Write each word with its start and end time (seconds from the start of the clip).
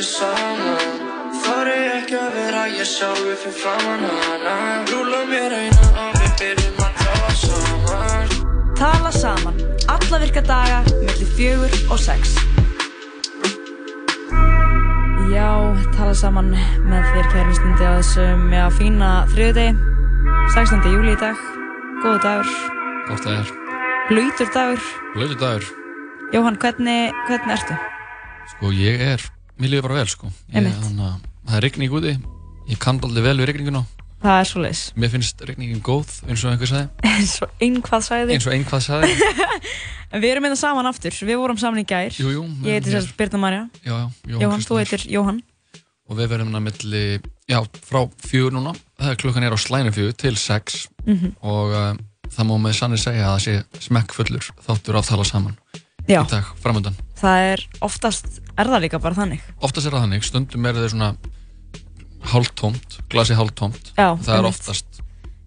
verið 0.00 0.08
saman 0.08 1.08
Þar 1.40 1.68
er 1.70 1.88
ekki 2.00 2.16
að 2.16 2.36
vera 2.36 2.60
ég 2.72 2.88
sjálfu 2.88 3.34
fyrir 3.42 3.56
framann 3.60 4.04
hana 4.24 4.54
Rúla 4.88 5.20
mér 5.28 5.52
eina 5.52 5.88
og 6.06 6.14
við 6.16 6.32
byrjum 6.40 6.78
að 6.84 7.00
tala 7.00 7.32
saman 7.40 8.28
Tala 8.80 9.10
saman, 9.12 9.56
alla 9.92 10.20
virka 10.22 10.40
daga, 10.40 10.78
mellir 11.02 11.28
fjögur 11.36 11.74
og 11.92 11.98
sex. 12.00 12.30
Já, 15.28 15.50
tala 15.92 16.14
saman 16.16 16.48
með 16.88 17.10
þér 17.10 17.28
hverjum 17.34 17.58
stundi 17.58 17.84
á 17.84 17.92
þessum, 17.98 18.46
já, 18.56 18.64
fína 18.78 19.10
þriðdegi, 19.34 19.74
16. 20.54 20.88
júli 20.94 21.12
í 21.12 21.18
dag, 21.20 21.42
góðu 22.00 22.22
dagur, 22.24 22.54
það 23.10 23.28
er 23.34 23.52
blöytur 24.08 24.48
dagur. 24.56 24.88
Blödu 25.18 25.36
dagur 25.44 25.68
Jóhann, 26.32 26.56
hvernig, 26.56 27.12
hvernig 27.28 27.58
ertu? 27.58 27.76
Sko 28.54 28.72
ég 28.72 29.04
er, 29.10 29.28
mér 29.60 29.74
líður 29.74 29.86
bara 29.88 30.00
vel 30.00 30.10
sko 30.10 30.30
ég, 30.54 30.66
að 30.66 31.26
Það 31.50 31.56
er 31.56 31.64
rigning 31.66 31.96
úti 31.96 32.14
Ég 32.70 32.78
kann 32.82 33.00
aldrei 33.02 33.24
vel 33.24 33.38
við 33.40 33.50
rigninguna 33.50 33.84
Það 34.20 34.36
er 34.36 34.48
svo 34.50 34.60
leis. 34.60 34.80
Mér 35.00 35.08
finnst 35.14 35.40
rigningin 35.48 35.80
góð 35.80 36.10
eins 36.28 36.42
og 36.44 36.52
einhver 36.52 36.68
sagði 36.68 37.08
Eins 37.08 37.38
og 37.40 37.54
einhvað 37.64 38.02
sæði. 38.04 38.34
Eins 38.36 38.48
og 38.48 38.52
einhvað 38.52 38.82
sagði 38.84 39.14
við 40.20 40.26
erum 40.34 40.48
einnig 40.48 40.60
saman 40.60 40.88
aftur, 40.90 41.14
við 41.24 41.38
vorum 41.40 41.60
saman 41.60 41.80
í 41.80 41.86
gær. 41.88 42.12
Jú, 42.18 42.34
jú 42.34 42.42
Ég 42.66 42.76
heiti 42.80 42.92
sérst 42.92 43.14
Birna 43.16 43.40
Marja. 43.40 43.62
Já, 43.80 43.94
já, 44.26 44.36
Jóhann, 44.42 44.66
þú 44.66 44.80
heitir 44.82 45.06
Jóhann. 45.08 45.40
Og 46.10 46.18
við 46.18 46.32
verðum 46.34 46.50
hérna 46.50 46.62
milli 46.66 47.02
Já, 47.50 47.60
frá 47.86 48.02
fjögur 48.26 48.54
núna 48.54 48.74
Það 48.98 49.12
er 49.12 49.18
klukkan 49.22 49.46
er 49.46 49.54
á 49.56 49.58
slænu 49.58 49.94
fjögur 49.94 50.16
til 50.20 50.36
sex 50.36 50.86
Mhm. 51.06 51.32
Og 51.40 51.72
uh, 51.72 51.94
það 52.28 52.48
má 52.50 52.56
með 52.60 52.74
sannir 52.76 53.00
segja 53.00 53.24
að 53.24 53.32
það 53.32 53.44
sé 53.46 53.84
smekkfullur 53.88 54.50
þáttur 54.66 54.98
að 55.00 55.08
tala 55.08 55.24
saman 55.24 55.56
Já. 56.04 56.20
Í 56.20 56.28
dag, 56.28 56.50
framöndan 56.60 56.98
Það 57.20 57.50
er 57.50 57.66
oftast, 57.84 58.40
er 58.56 58.70
það 58.72 58.86
líka 58.86 59.02
bara 59.02 59.18
þannig. 59.18 59.44
Oftast 59.60 59.86
er 59.86 59.92
það 59.96 60.06
þannig, 60.06 60.24
stundum 60.24 60.68
er 60.70 60.78
það 60.80 60.88
svona 60.94 61.10
hálftómt, 62.30 62.98
glasi 63.12 63.36
hálftómt 63.36 63.94
Já, 63.96 64.12
Það 64.20 64.34
er 64.38 64.48
oftast 64.50 65.00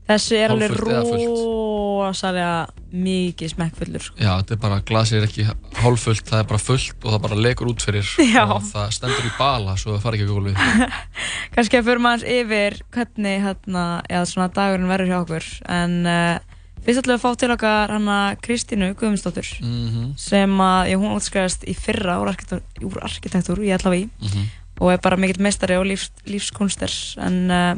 Þessi 0.03 0.35
er 0.35 0.51
alveg 0.51 0.73
rosalega 0.83 2.65
mikið 2.91 3.53
smekkfullur 3.53 4.03
sko. 4.03 4.17
Já, 4.19 4.33
þetta 4.41 4.55
er 4.57 4.59
bara, 4.65 4.79
glasið 4.83 5.19
er 5.21 5.27
ekki 5.29 5.45
hálffullt, 5.79 6.25
það 6.27 6.41
er 6.41 6.49
bara 6.49 6.59
fullt 6.59 6.97
og 7.07 7.13
það 7.13 7.21
bara 7.23 7.37
lekur 7.39 7.69
út 7.71 7.85
fyrir 7.87 8.09
Já. 8.35 8.43
og 8.43 8.65
það 8.67 8.89
stendur 8.97 9.29
í 9.29 9.31
bala 9.37 9.77
svo 9.79 9.95
það 9.95 10.03
fari 10.03 10.19
ekki 10.19 10.27
á 10.27 10.33
gólfið. 10.33 10.97
Kannski 11.55 11.79
að 11.79 11.87
fyrir 11.87 12.03
maður 12.03 12.27
yfir 12.35 12.77
hvernig 12.97 13.45
hérna, 13.47 13.85
já, 14.11 14.19
svona 14.27 14.49
dagurinn 14.59 14.91
verður 14.91 15.13
hjá 15.13 15.17
okkur 15.21 15.47
en 15.79 15.95
uh, 16.03 16.52
fyrst 16.85 16.99
ætlum 17.01 17.13
við 17.13 17.19
að 17.19 17.23
fá 17.23 17.37
til 17.39 17.51
okkar 17.53 17.93
hana 17.95 18.17
Kristínu 18.43 18.89
Guðmundsdóttur 18.99 19.47
Mhm. 19.61 20.13
sem 20.17 20.57
að, 20.59 20.89
já, 20.91 20.97
hún 20.99 21.15
útskriðast 21.17 21.63
í 21.67 21.75
fyrra 21.75 22.19
úr 22.21 22.31
arkitektúr, 22.33 22.61
úr 22.89 22.99
arkitektúr 23.03 23.57
ég 23.63 23.77
ætla 23.79 23.91
við 23.95 24.09
Mhm. 24.21 24.45
og 24.81 24.91
er 24.91 24.97
bara 24.97 25.17
mikill 25.17 25.41
meistari 25.43 25.75
og 25.79 25.85
lífs, 25.85 26.09
lífskunster 26.25 26.91
en 27.23 27.51
uh, 27.51 27.75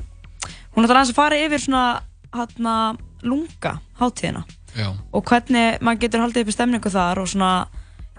hún 0.76 0.86
ætlar 0.86 1.04
að 1.06 1.14
fara 1.14 1.36
yfir 1.36 1.60
svona 1.60 2.02
hérna 2.34 2.98
lunga 3.24 3.80
hátíðina 4.00 4.44
Já. 4.76 4.94
og 5.14 5.24
hvernig 5.26 5.80
maður 5.82 6.00
getur 6.00 6.20
haldið 6.22 6.42
upp 6.42 6.48
í 6.48 6.56
stemningu 6.58 6.90
þar 6.92 7.18
og 7.22 7.28
svona, 7.28 7.68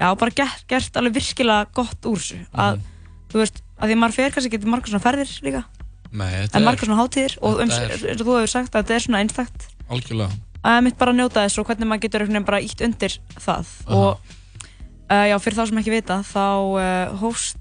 já, 0.00 0.14
bara 0.16 0.30
gert, 0.30 0.64
gert 0.68 0.96
alveg 0.96 1.14
virkilega 1.14 1.66
gott 1.74 2.00
úr 2.08 2.16
þessu 2.16 2.46
að, 2.54 2.80
þú 3.32 3.38
veist, 3.42 3.62
að 3.80 3.90
því 3.90 3.96
maður 4.00 4.12
fer 4.14 4.30
kannski 4.30 4.50
getur 4.50 4.68
margar 4.72 4.88
svona 4.88 5.04
ferðir 5.04 5.42
líka 5.42 5.64
Nei, 6.12 6.46
en 6.54 6.64
margar 6.64 6.86
svona 6.86 7.02
hátíðir 7.02 7.36
og 7.42 7.60
eins 7.60 7.76
og 7.76 8.24
þú 8.24 8.36
hefur 8.38 8.48
sagt 8.48 8.72
að 8.74 8.84
þetta 8.84 8.94
er 8.94 9.00
svona 9.04 9.18
einstakt 9.20 9.66
algjörlega. 9.90 10.30
Að 10.64 10.82
mitt 10.86 10.98
bara 10.98 11.12
njóta 11.12 11.44
þess 11.46 11.58
og 11.60 11.66
hvernig 11.68 11.86
maður 11.90 12.04
getur 12.06 12.20
einhvern 12.24 12.36
veginn 12.36 12.46
bara 12.48 12.60
ítt 12.64 12.80
undir 12.86 13.18
það 13.38 13.66
og 13.86 14.18
uh, 15.10 15.26
já, 15.30 15.36
fyrir 15.38 15.58
þá 15.60 15.66
sem 15.68 15.78
ekki 15.82 15.94
vita 15.94 16.20
þá 16.26 16.44
uh, 16.76 17.16
hóst 17.20 17.58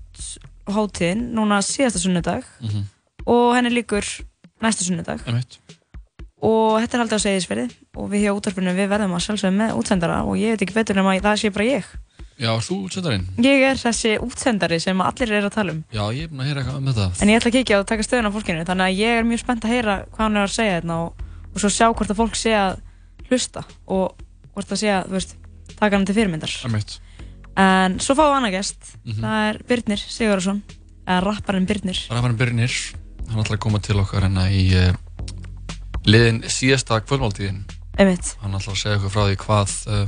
hátíðin 0.65 1.27
núna 1.35 1.59
síðasta 1.61 1.99
sunnudag 2.01 2.43
Mhm. 2.61 2.85
og 3.25 3.55
henni 3.55 3.69
líkur 3.73 4.05
næsta 4.61 4.83
sunnudag 4.87 5.21
Einmitt. 5.27 5.59
og 6.41 6.79
þetta 6.81 6.93
er 6.97 7.01
haldið 7.03 7.19
á 7.19 7.25
segisferði 7.25 7.67
og 7.95 8.09
við 8.11 8.25
hjá 8.25 8.31
útvarpinu 8.37 8.73
við 8.77 8.89
verðum 8.89 9.13
að 9.17 9.23
sjálfsögum 9.27 9.59
með 9.61 9.75
útsendara 9.79 10.23
og 10.25 10.35
ég 10.37 10.55
veit 10.55 10.61
ekki 10.65 10.73
betur 10.77 10.97
en 10.97 11.05
að 11.05 11.21
það 11.21 11.39
sé 11.43 11.51
bara 11.53 11.65
ég 11.69 11.85
Já, 12.35 12.51
þú 12.59 12.75
útsendarinn? 12.89 13.27
ég 13.39 13.61
er 13.63 13.77
þessi 13.79 14.17
útsendari 14.19 14.79
sem 14.83 14.99
allir 15.01 15.31
er 15.31 15.45
að 15.47 15.53
tala 15.55 15.71
um 15.71 15.83
Já, 15.93 16.03
ég 16.11 16.23
er 16.25 16.27
búinn 16.33 16.41
að 16.43 16.49
heyra 16.49 16.61
eitthvað 16.63 16.77
um 16.81 16.87
þetta. 16.89 17.21
en 17.23 17.29
ég 17.29 17.39
ætla 17.39 17.49
að 17.51 17.55
kíkja 17.59 17.79
og 17.79 17.85
taka 17.87 18.03
stöðun 18.03 18.27
á 18.27 18.35
fólkinu 18.35 18.65
þannig 18.67 18.85
að 18.89 18.97
ég 18.99 19.19
er 19.19 19.23
mjög 19.29 19.39
spennt 19.45 19.63
að 19.65 19.71
heyra 19.75 19.95
hvað 20.11 20.23
hann 20.25 20.35
er 20.37 20.43
að 20.49 20.55
segja 20.57 20.73
hérna 20.79 20.97
og, 21.05 21.13
og 21.55 21.59
svo 21.63 21.69
sjá 21.71 21.87
hvort 21.93 22.11
að 22.11 22.19
fólk 22.19 22.35
sé 22.35 22.51
að 22.57 22.75
hlusta 23.29 23.63
og 23.87 24.15
hvort 24.53 24.71
að 24.71 24.83
að, 24.89 25.07
þú 25.09 25.15
veist, 25.17 25.35
taka 25.79 25.95
hann 25.97 26.05
til 26.07 26.15
fyrirmyndar 26.15 26.53
Einmitt. 26.65 26.99
en 27.57 27.99
svo 27.99 28.15
fáum 28.15 28.31
við 28.31 28.37
annað 28.39 28.55
gest 28.57 28.91
Mhm. 29.05 29.21
það 29.23 29.49
er 29.49 29.59
Birnir 29.69 29.97
Sigurðarsson 30.03 30.61
eða 31.07 31.21
rapparinn 31.25 31.65
Birnir 31.69 31.99
Rafarinn 32.09 32.37
Birnir, 32.37 32.71
hann 33.29 33.39
ætlar 33.43 33.57
að 33.57 33.63
koma 33.65 33.79
til 33.79 33.99
okkar 34.01 34.21
hérna 34.25 34.47
í 34.49 34.63
uh, 34.75 34.93
liðin 36.05 36.43
síðasta 36.45 36.99
kvöldmáltíðin. 37.01 37.63
Einmitt. 37.97 38.35
Hann 38.41 38.53
ætlar 38.57 38.73
að 38.75 38.81
segja 38.81 38.97
okkur 38.99 39.13
frá 39.13 39.23
því 39.29 39.37
hvað 39.41 39.75
uh, 39.87 40.07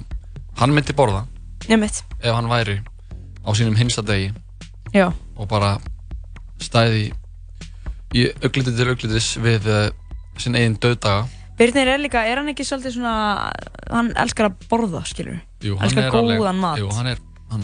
hann 0.60 0.74
myndi 0.76 0.94
borða 0.98 1.26
Einmitt. 1.70 2.04
ef 2.22 2.34
hann 2.36 2.50
væri 2.52 2.80
á 3.48 3.50
sínum 3.56 3.78
hinsta 3.80 4.02
degi 4.06 4.34
Já. 4.94 5.12
og 5.38 5.48
bara 5.50 5.78
stæði 6.60 7.12
í 8.16 8.28
augliti 8.44 8.74
til 8.76 8.88
auglitis 8.92 9.38
við 9.42 9.66
uh, 9.68 9.90
sinn 10.38 10.56
eigin 10.56 10.78
döðdaga. 10.80 11.28
Birnir 11.58 11.88
er 11.90 11.98
líka, 12.04 12.22
er 12.30 12.38
hann 12.42 12.52
ekki 12.52 12.66
svolítið 12.68 12.94
svona 13.00 13.14
hann 13.90 14.12
elskar 14.16 14.50
að 14.52 14.58
borða, 14.70 15.02
skilur 15.10 15.40
Jú, 15.66 15.78
hann 15.80 15.88
elskar 15.90 16.04
er 16.04 16.12
alveg- 16.20 16.42
góðan 16.44 16.60
mat 16.62 16.78
Jú, 16.82 16.90
hann 16.94 17.08
er, 17.14 17.18
hann, 17.52 17.64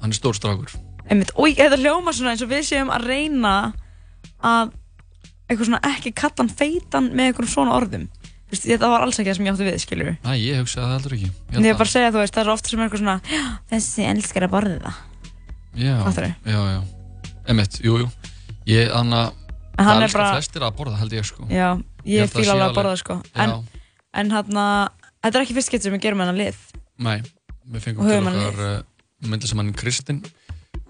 hann 0.00 0.10
er 0.14 0.16
stór 0.16 0.34
strákur. 0.38 0.72
Einmitt, 1.10 1.32
og 1.36 1.48
þetta 1.58 1.76
hljóma 1.82 2.14
svona 2.16 2.32
eins 2.32 2.42
og 2.46 2.48
við 2.52 2.64
séum 2.70 2.92
að 2.94 3.04
reyna 3.10 3.54
að 4.42 4.72
eitthvað 5.50 5.66
svona 5.68 5.80
ekki 5.90 6.12
kalla 6.14 6.38
hann 6.44 6.48
feitan 6.54 7.10
með 7.12 7.30
einhverjum 7.32 7.54
svona 7.56 7.76
orðum 7.76 8.08
Þú 8.50 8.56
veist, 8.56 8.64
þetta 8.66 8.88
var 8.90 9.02
alls 9.04 9.18
ekki 9.20 9.30
það 9.30 9.36
sem 9.38 9.46
ég 9.46 9.52
átti 9.54 9.66
við, 9.68 9.76
skilur 9.84 10.08
Næ, 10.24 10.30
ég 10.42 10.56
hugsaði 10.58 10.82
það 10.86 10.94
heldur 10.96 11.12
ekki. 11.14 11.28
Ég 11.30 11.60
ég 11.60 11.68
er 11.70 11.76
bara 11.78 11.86
að 11.86 11.92
segja, 11.92 12.08
þú 12.10 12.18
veist, 12.18 12.34
það 12.34 12.40
er 12.40 12.48
svo 12.48 12.54
oft 12.56 12.66
sem 12.70 12.80
er 12.80 12.88
eitthvað 12.88 13.02
svona 13.04 13.20
"Já, 13.30 13.42
Þessi 13.70 14.06
elskar 14.10 14.42
að 14.46 14.50
borða 14.56 14.94
Já, 15.78 15.94
Fattarðu? 16.02 16.34
já, 16.50 16.60
já. 16.74 16.80
Emmett, 17.46 17.78
jú, 17.84 17.98
jú. 18.00 18.08
Ég, 18.66 18.90
hann 18.90 19.12
að, 19.14 19.30
En 19.78 19.84
hann 19.86 19.86
það 19.86 20.00
er 20.00 20.02
elskar 20.08 20.20
bara- 20.24 20.34
flestir 20.34 20.62
að 20.66 20.74
borða, 20.80 20.96
held 20.98 21.12
ég, 21.12 21.24
sko. 21.24 21.46
Já, 21.48 21.68
ég, 22.04 22.24
að 22.26 22.44
sé 22.44 22.50
alveg 22.50 22.68
að 22.68 22.76
borða, 22.78 22.96
sko 23.00 23.20
En, 23.34 23.56
en 24.14 24.30
hann 24.36 24.52
þetta 25.20 25.34
er 25.34 25.42
ekki 25.44 25.56
fyrst 25.58 25.72
getur 25.74 25.90
sem 25.90 25.96
við 25.98 26.04
gerum 26.06 26.22
hennar 26.24 26.38
lið 26.38 26.58
nei, 27.00 27.18
við 27.70 27.84
fengum 27.86 28.04
Og 28.04 28.10
til 28.10 28.16
höfum 28.16 28.30
hann 28.30 28.40
okkar 28.46 28.64
uh, 28.66 29.28
myndlistamann 29.30 29.74
Kristinn 29.76 30.22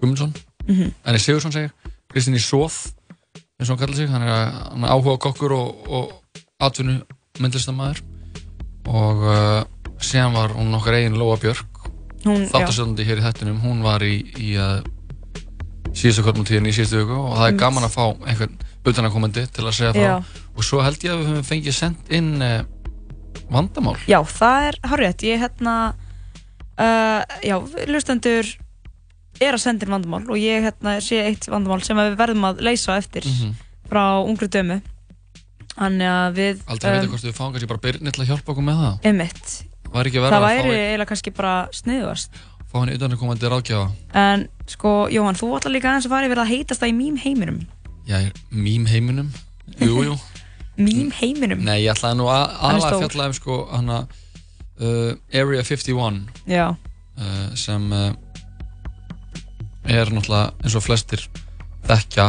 Guðmundsson. 0.01 0.33
Mhm. 0.67 0.93
En 1.05 1.15
ég 1.15 1.21
Sigursson 1.21 1.53
segir, 1.53 1.71
Kristinn 2.11 2.37
í 2.37 2.41
Sóð, 2.41 2.77
eins 3.59 3.69
og 3.69 3.75
hann 3.75 3.81
kallar 3.83 3.97
sig. 3.99 4.09
Hann 4.09 4.23
er, 4.25 4.31
hann 4.71 4.85
er 4.87 4.93
áhuga 4.95 5.17
kokkur 5.21 5.53
og, 5.53 5.83
og 5.87 6.39
atvinnu 6.61 6.95
myndlistamæður. 7.41 8.01
Og 8.89 9.21
uh, 9.29 9.61
síðan 10.01 10.33
var 10.33 10.55
hún 10.57 10.73
okkar 10.77 10.97
eigin 10.97 11.19
Lóa 11.21 11.37
Björk, 11.41 11.83
Hún- 12.25 12.47
já. 12.47 12.49
þáttasöndandi 12.55 13.05
hér 13.05 13.21
í 13.21 13.25
þettinum. 13.27 13.61
Hún 13.61 13.83
var 13.85 14.01
í, 14.05 14.15
í 14.41 14.55
uh, 14.57 14.81
síðustu 15.93 16.25
kvöldmáltíðin 16.25 16.71
í 16.71 16.73
síðustu 16.75 17.03
viku 17.03 17.19
og 17.19 17.37
það 17.37 17.47
er 17.51 17.59
gaman 17.61 17.85
að 17.87 17.95
fá 17.97 18.03
einhvern 18.25 18.57
utanakomandi 18.85 19.45
til 19.53 19.65
að 19.67 19.75
segja 19.77 19.91
Já. 19.93 20.13
frá. 20.21 20.45
Og 20.57 20.63
svo 20.65 20.81
held 20.83 21.03
ég 21.05 21.11
að 21.13 21.19
við 21.21 21.29
höfum 21.31 21.47
fengið 21.51 21.75
sendt 21.77 22.11
inn 22.11 22.31
uh, 22.41 22.63
vandamál. 23.51 23.97
Já, 24.09 24.19
það 24.25 24.67
er 24.71 24.79
horrið, 24.91 25.25
ég 25.29 25.41
hérna 25.45 25.75
uh, 26.79 27.21
Já, 27.45 27.57
lustendur 27.91 28.47
er 29.41 29.55
að 29.57 29.63
senda 29.63 29.85
inn 29.87 29.93
vandamál 29.95 30.23
og 30.29 30.37
ég 30.41 30.65
hérna 30.67 30.97
sé 31.01 31.21
eitt 31.25 31.47
vandamál 31.49 31.81
sem 31.85 31.97
við 31.97 32.17
verðum 32.19 32.45
að 32.51 32.61
leysa 32.67 32.97
eftir 33.01 33.25
Mhm. 33.25 33.53
frá 33.89 34.03
ungri 34.25 34.47
dömu 34.47 34.81
Þannig 35.71 36.09
að 36.11 36.33
við 36.35 36.59
Aldrei 36.67 36.89
að 36.91 36.95
vita 36.99 37.09
hvort 37.11 37.23
við 37.25 37.35
fáum 37.37 37.51
kannski 37.53 37.67
bara 37.71 37.79
Birnir 37.81 38.11
til 38.13 38.21
að 38.21 38.27
hjálpa 38.29 38.51
okkur 38.51 38.65
með 38.67 38.81
það. 38.81 38.95
Einmitt 39.07 39.51
Var 39.91 40.05
ekki 40.09 40.19
verið 40.21 40.33
Það 40.35 40.41
að 40.41 40.47
væri 40.47 40.71
fá, 40.71 40.81
eiginlega 40.81 41.09
kannski 41.11 41.31
bara 41.37 41.53
sniðugast 41.73 42.41
fá 42.71 42.75
henni 42.79 42.93
utanakomandi 42.99 43.49
ráðgjafa? 43.51 43.87
En 44.15 44.43
sko, 44.67 44.91
Jóhann, 45.11 45.35
þú 45.39 45.49
ætlar 45.57 45.73
líka 45.73 45.89
aðeins 45.91 46.05
að 46.07 46.13
fara 46.13 46.27
yfir 46.29 46.39
að 46.43 46.51
heitast 46.53 46.79
það 46.83 46.91
í 46.91 46.95
mým 46.99 47.17
heiminum 47.23 47.57
Já, 48.11 48.19
mím 48.51 48.85
heiminum. 48.91 49.31
Jú, 49.79 50.03
jú. 50.03 50.19
Mým 50.81 51.11
heiminum? 51.15 51.61
Nei, 51.63 51.83
ég 51.85 51.93
ætlaði 51.93 52.17
nú 52.19 52.27
að 52.31 52.43
aðalega 52.57 52.91
að 52.95 53.03
fjalla 53.05 53.27
um 53.29 53.35
sko 53.35 53.57
hana 53.71 53.97
uh, 54.81 55.11
Area 55.35 55.63
51 55.67 56.21
Já, 56.49 56.65
uh, 56.71 57.47
sem 57.59 57.87
uh, 57.91 58.11
er 59.85 60.11
náttúrulega 60.13 60.51
eins 60.63 60.77
og 60.79 60.85
flestir 60.85 61.25
þekkja 61.89 62.27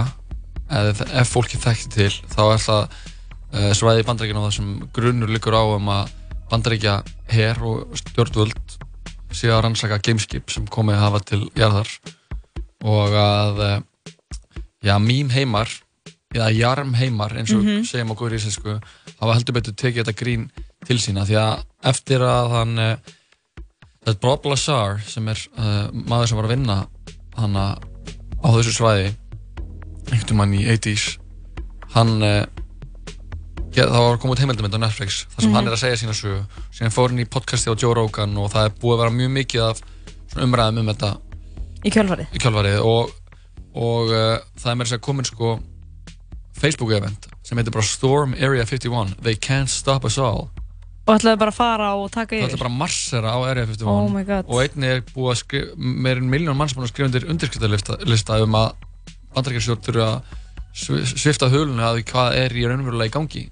eða 0.73 1.06
ef 1.23 1.32
fólki 1.32 1.61
þekkti 1.61 1.93
til 1.94 2.11
þá 2.32 2.43
er 2.44 2.62
það 2.67 2.82
uh, 2.82 3.70
svæði 3.79 4.05
í 4.05 4.08
bandaríkina 4.11 4.44
þar 4.46 4.56
sem 4.58 4.75
grunnur 4.96 5.32
liggur 5.32 5.56
á 5.56 5.62
um 5.76 5.93
að 5.93 6.12
bandaríkja 6.52 6.99
her 7.32 7.62
og 7.64 7.94
stjórnvöld 8.02 8.76
séu 9.32 9.55
að 9.55 9.62
rannsaka 9.69 10.02
gameskip 10.05 10.50
sem 10.52 10.67
komið 10.69 11.00
hafa 11.00 11.23
til 11.31 11.46
jarðar 11.56 11.88
og 12.82 13.17
að 13.17 13.64
uh, 13.64 13.79
já, 14.82 14.99
mím 14.99 15.31
heimar 15.31 15.69
eða 16.34 16.50
jarm 16.56 16.94
heimar 16.96 17.34
eins 17.37 17.52
og 17.55 17.62
Mhm. 17.64 17.84
segjum 17.84 18.12
á 18.12 18.17
góður 18.17 18.34
íslensku 18.38 18.81
hafa 19.20 19.34
heldur 19.37 19.52
betur 19.58 19.75
tekið 19.76 20.05
þetta 20.05 20.17
grín 20.23 20.46
til 20.87 20.96
sína 20.99 21.26
því 21.29 21.37
að 21.38 21.64
eftir 21.93 22.20
að 22.25 22.50
hann 22.50 22.79
uh, 22.79 22.96
þetta 24.06 24.20
Bob 24.20 24.46
Lazar 24.46 24.99
sem 25.06 25.29
er 25.29 25.38
uh, 25.58 25.90
maður 25.93 26.29
sem 26.29 26.37
var 26.40 26.49
að 26.49 26.55
vinna 26.56 26.79
hann 27.37 27.56
á 27.56 28.49
þessu 28.49 28.73
svæði 28.81 29.12
51 30.11 30.56
í 30.58 30.64
80s 30.73 31.05
hann 31.94 32.17
uh, 32.23 32.44
ja, 33.76 33.87
það 33.87 34.02
var 34.08 34.19
komið 34.25 34.43
heimildamind 34.43 34.76
á 34.76 34.84
Netflix 34.88 35.23
þar 35.32 35.40
sem 35.44 35.50
Mhm. 35.50 35.56
hann 35.56 35.69
er 35.69 35.76
að 35.76 35.82
segja 35.84 36.00
sína 36.00 36.17
sögu 36.17 36.43
síðan 36.73 36.93
fór 36.96 37.08
hann 37.12 37.23
í 37.23 37.29
podcasti 37.29 37.70
á 37.70 37.76
Joe 37.76 37.94
Rogan 37.94 38.37
og 38.40 38.50
það 38.52 38.64
er 38.67 38.75
búið 38.81 38.94
að 38.96 39.02
vera 39.05 39.17
mjög 39.20 39.32
mikið 39.38 39.62
af 39.69 39.82
umræðum 40.37 40.79
um 40.82 40.87
þetta 40.94 41.12
Í 41.84 41.90
í 41.90 42.38
kjálfarið 42.38 42.81
og, 42.87 43.11
og 43.74 44.10
uh, 44.12 44.38
það 44.60 44.70
er 44.72 44.78
með 44.80 44.88
þess 44.90 44.96
að 44.98 45.04
komin 45.06 45.28
sko 45.28 45.52
Facebook 46.62 46.92
event 46.94 47.28
sem 47.42 47.58
heitir 47.58 47.74
bara 47.74 47.86
Storm 47.88 48.34
Area 48.38 48.64
51 48.69 49.16
They 49.24 49.34
Can't 49.40 49.70
Stop 49.72 50.04
Us 50.06 50.19
All. 50.20 50.48
Og 51.02 51.16
ætlaði 51.16 51.40
bara 51.40 51.50
að 51.50 51.56
fara 51.58 51.88
og 51.98 52.12
taka 52.14 52.36
það 52.36 52.44
yfir. 52.44 52.54
er 52.54 52.62
bara 52.62 52.74
marsera 52.78 53.32
á 53.34 53.38
Area 53.48 53.66
51 53.66 53.88
Oh 53.90 54.54
og 54.54 54.60
einni 54.62 54.86
er 54.92 55.00
búið 55.08 55.32
að 55.32 55.40
skrifa 55.40 55.74
meirinn 56.06 56.30
miljón 56.30 56.58
mann 56.60 56.70
sem 56.70 56.78
búin 56.78 56.86
að 56.86 56.92
skrifa 56.92 57.08
undir 57.10 57.26
undirskriftarlista 57.32 57.98
lista 58.06 58.38
um 58.44 58.54
að 58.60 58.70
bandaríkjarsjórn 59.34 59.82
þurfa 59.88 60.06
að 60.12 60.38
svi- 60.84 61.02
svipta 61.24 61.48
hulunni 61.50 61.82
að 61.88 62.02
hvað 62.12 62.38
er 62.44 62.54
í 62.54 62.66
raunverulega 62.69 63.10
í 63.10 63.16
gangi. 63.16 63.44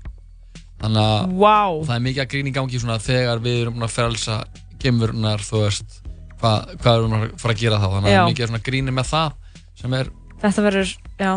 Þannig 0.80 1.02
að 1.02 1.34
Vá. 1.40 1.58
það 1.88 1.94
er 1.96 2.04
mikið 2.06 2.22
að 2.22 2.30
grín 2.34 2.46
í 2.52 2.54
gangi 2.56 2.78
þegar 3.08 3.42
við 3.44 3.58
erum 3.64 3.82
að 3.84 3.94
frelsa 3.96 4.38
gemurnar 4.80 5.42
þú 5.44 5.64
veist 5.66 5.98
hvað, 6.40 6.76
hvað 6.80 6.94
erum 6.96 7.14
við 7.16 7.26
að 7.26 7.40
fara 7.42 7.54
að 7.54 7.60
gera 7.60 7.80
þá? 7.80 7.88
Þannig 7.90 8.08
að 8.08 8.14
það 8.14 8.22
er 8.22 8.30
mikið 8.30 8.46
svona 8.50 8.66
gríni 8.70 8.94
með 8.96 9.10
það 9.10 9.34
sem 9.80 9.94
er 10.00 10.10
Þetta 10.40 10.62
verður, 10.64 10.90
já, 11.20 11.30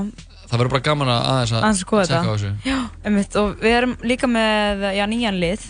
það 0.48 0.54
verður 0.60 0.70
bara 0.78 0.84
gaman 0.86 1.10
að 1.12 1.26
aðeins 1.34 1.52
að 1.52 1.58
aðeins 1.64 1.80
að 1.80 1.86
skoða 1.86 2.04
tjekka 2.08 2.20
á 2.24 2.24
þetta. 2.24 2.36
þessu 2.38 2.70
Já, 2.70 2.78
einmitt. 3.10 3.36
Og 3.42 3.50
við 3.60 3.74
erum 3.80 3.96
líka 4.08 4.30
með, 4.32 4.86
já, 4.96 5.04
nýjan 5.12 5.40
lið. 5.42 5.66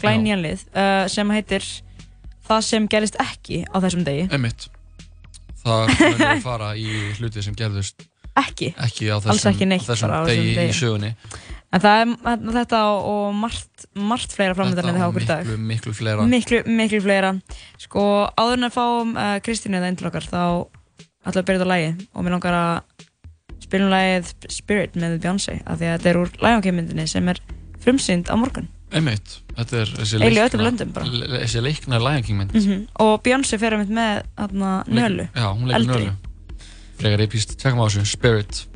Glæn 0.00 0.24
nýjan 0.24 0.42
lið. 0.44 0.62
Uh, 0.72 1.04
sem 1.12 1.30
heitir 1.34 1.66
Það 2.44 2.64
sem 2.66 2.86
gerist 2.92 3.14
ekki 3.22 3.62
á 3.68 3.76
þessum 3.80 4.02
degi. 4.04 4.24
einmitt 4.32 4.66
það 5.64 5.92
verður 5.96 6.24
að 6.28 6.42
fara 6.48 6.66
í 6.76 6.88
hluti 7.16 7.40
sem 7.44 7.54
gerðust 7.56 8.02
Ekki. 8.36 8.72
ekki 8.84 9.06
á 9.08 9.16
Alls 9.16 9.24
þessum, 9.30 9.52
ekki 9.54 9.68
neitt 9.70 9.86
á 9.86 9.88
þessum 9.94 10.10
bara 10.10 10.18
á 10.20 10.24
þessum 10.28 10.42
degi 10.44 10.56
degi. 10.58 10.72
í 10.74 10.76
sögunni 10.76 11.10
En 11.74 11.80
það 11.80 12.02
er 12.02 12.42
þetta 12.58 12.80
og 13.00 13.32
margt, 13.34 13.86
margt 13.96 14.34
fleira 14.36 14.54
framöndan 14.58 14.84
en 14.84 14.92
Þetta 14.92 15.00
það 15.00 15.08
og 15.08 15.14
okkur 15.14 15.24
í 15.24 15.30
dag. 15.30 15.46
miklu, 15.48 15.64
miklu 15.72 15.94
fleira 15.96 16.26
Miklu, 16.30 16.60
miklu 16.68 17.00
fleira. 17.02 17.30
Sko, 17.82 18.04
áður 18.38 18.58
en 18.60 18.68
að 18.68 18.76
fáum 18.76 19.16
uh, 19.16 19.30
Kristínu 19.42 19.80
það 19.80 19.88
inn 19.90 19.98
til 20.02 20.10
okkar, 20.10 20.28
þá 20.28 20.42
við 21.24 21.40
að 21.40 21.46
byrja 21.48 21.60
þetta 21.62 21.70
lagi 21.72 21.90
og 22.14 22.24
mér 22.26 22.34
langar 22.36 22.56
að 22.60 23.04
spila 23.64 23.84
um 23.88 23.92
lagið 23.94 24.32
Spirit 24.52 24.94
með 25.00 25.18
Beyoncé, 25.24 25.54
af 25.64 25.78
því 25.80 25.86
að 25.88 25.94
þetta 25.98 26.10
er 26.10 26.18
úr 26.20 26.30
Lion 26.44 26.62
sem 27.10 27.28
er 27.32 27.40
frumsynd 27.84 28.28
á 28.28 28.36
morgun. 28.36 28.68
einmitt, 28.94 29.38
þetta 29.56 29.80
er 29.80 29.88
þessi 29.96 30.16
í 30.16 30.20
leikna 30.22 30.44
öllum 30.48 30.64
löndum 30.68 30.92
bara. 30.94 31.06
le- 31.10 31.40
þessi 31.44 31.62
leikna 31.64 31.98
Lion 31.98 32.22
King 32.22 32.38
mynd 32.38 32.52
Mm 32.54 32.86
Og 33.00 33.22
Beyoncé 33.24 33.58
fer 33.58 33.72
einmitt 33.74 33.90
með 33.90 34.22
þarna, 34.38 34.84
nölu. 34.86 35.28
já, 35.34 35.46
hún 35.52 35.66
leikur 35.66 35.86
nölu 35.94 36.12
frekar 36.98 37.20
epíst, 37.26 37.56
tjekkum 37.58 37.80
á 37.82 37.86
þessu, 37.88 38.04
Spirit 38.06 38.66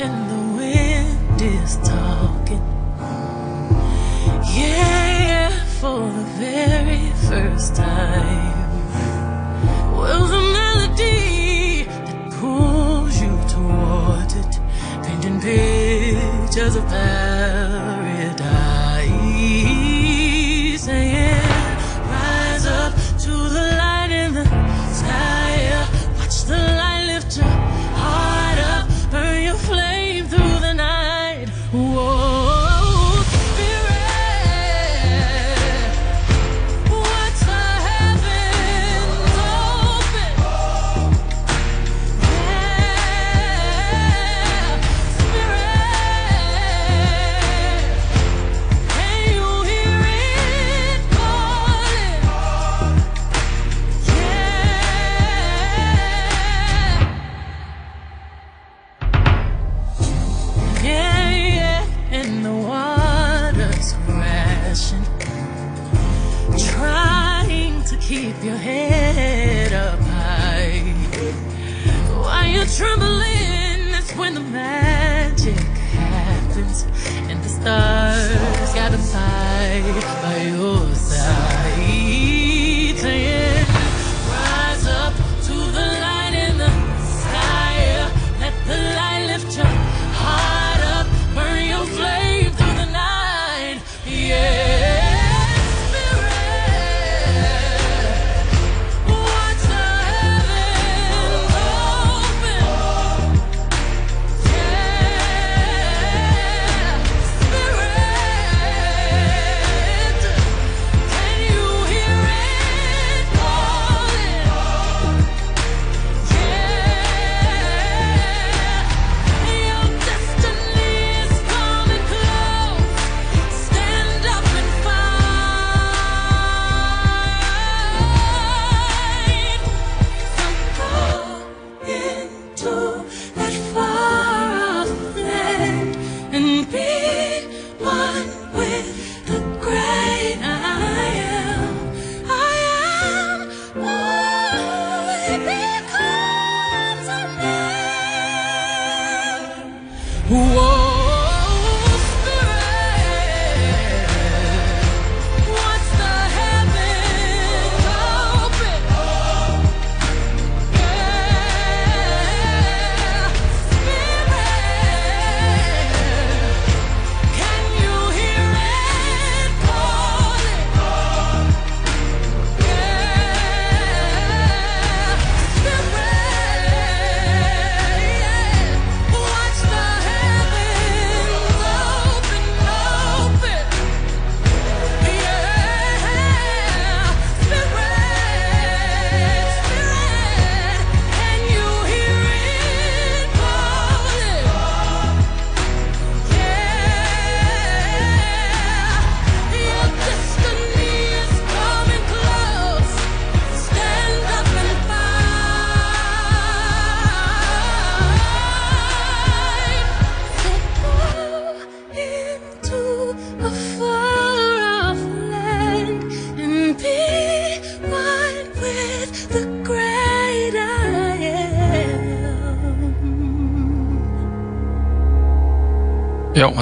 for 0.00 0.16
the 0.30 0.42
wind 0.56 1.42
is 1.42 1.76
talking 1.78 2.64
Yeah 4.54 5.50
for 5.80 6.00
the 6.00 6.26
very 6.38 7.10
first 7.28 7.76
time. 7.76 8.58
The 9.92 10.47
page 15.48 16.58
of 16.58 16.76
a. 16.92 17.97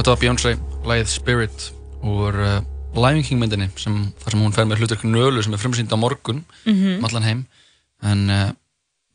þetta 0.07 0.15
var 0.15 0.21
Beyoncé, 0.23 0.51
lagið 0.87 1.09
Spirit 1.11 1.63
úr 2.07 2.37
uh, 2.39 2.61
Lion 2.95 3.25
King 3.27 3.41
myndinni 3.43 3.67
sem, 3.75 3.95
þar 4.23 4.35
sem 4.37 4.43
hún 4.45 4.53
fer 4.55 4.67
með 4.71 4.79
hlutverk 4.79 5.01
Nölu 5.03 5.43
sem 5.43 5.55
er 5.57 5.59
frumsýnd 5.59 5.91
á 5.91 5.99
morgun 5.99 6.45
Mhm. 6.63 7.01
um 7.01 7.07
allan 7.09 7.25
heim 7.27 7.41
en 8.07 8.21
uh, 8.31 8.53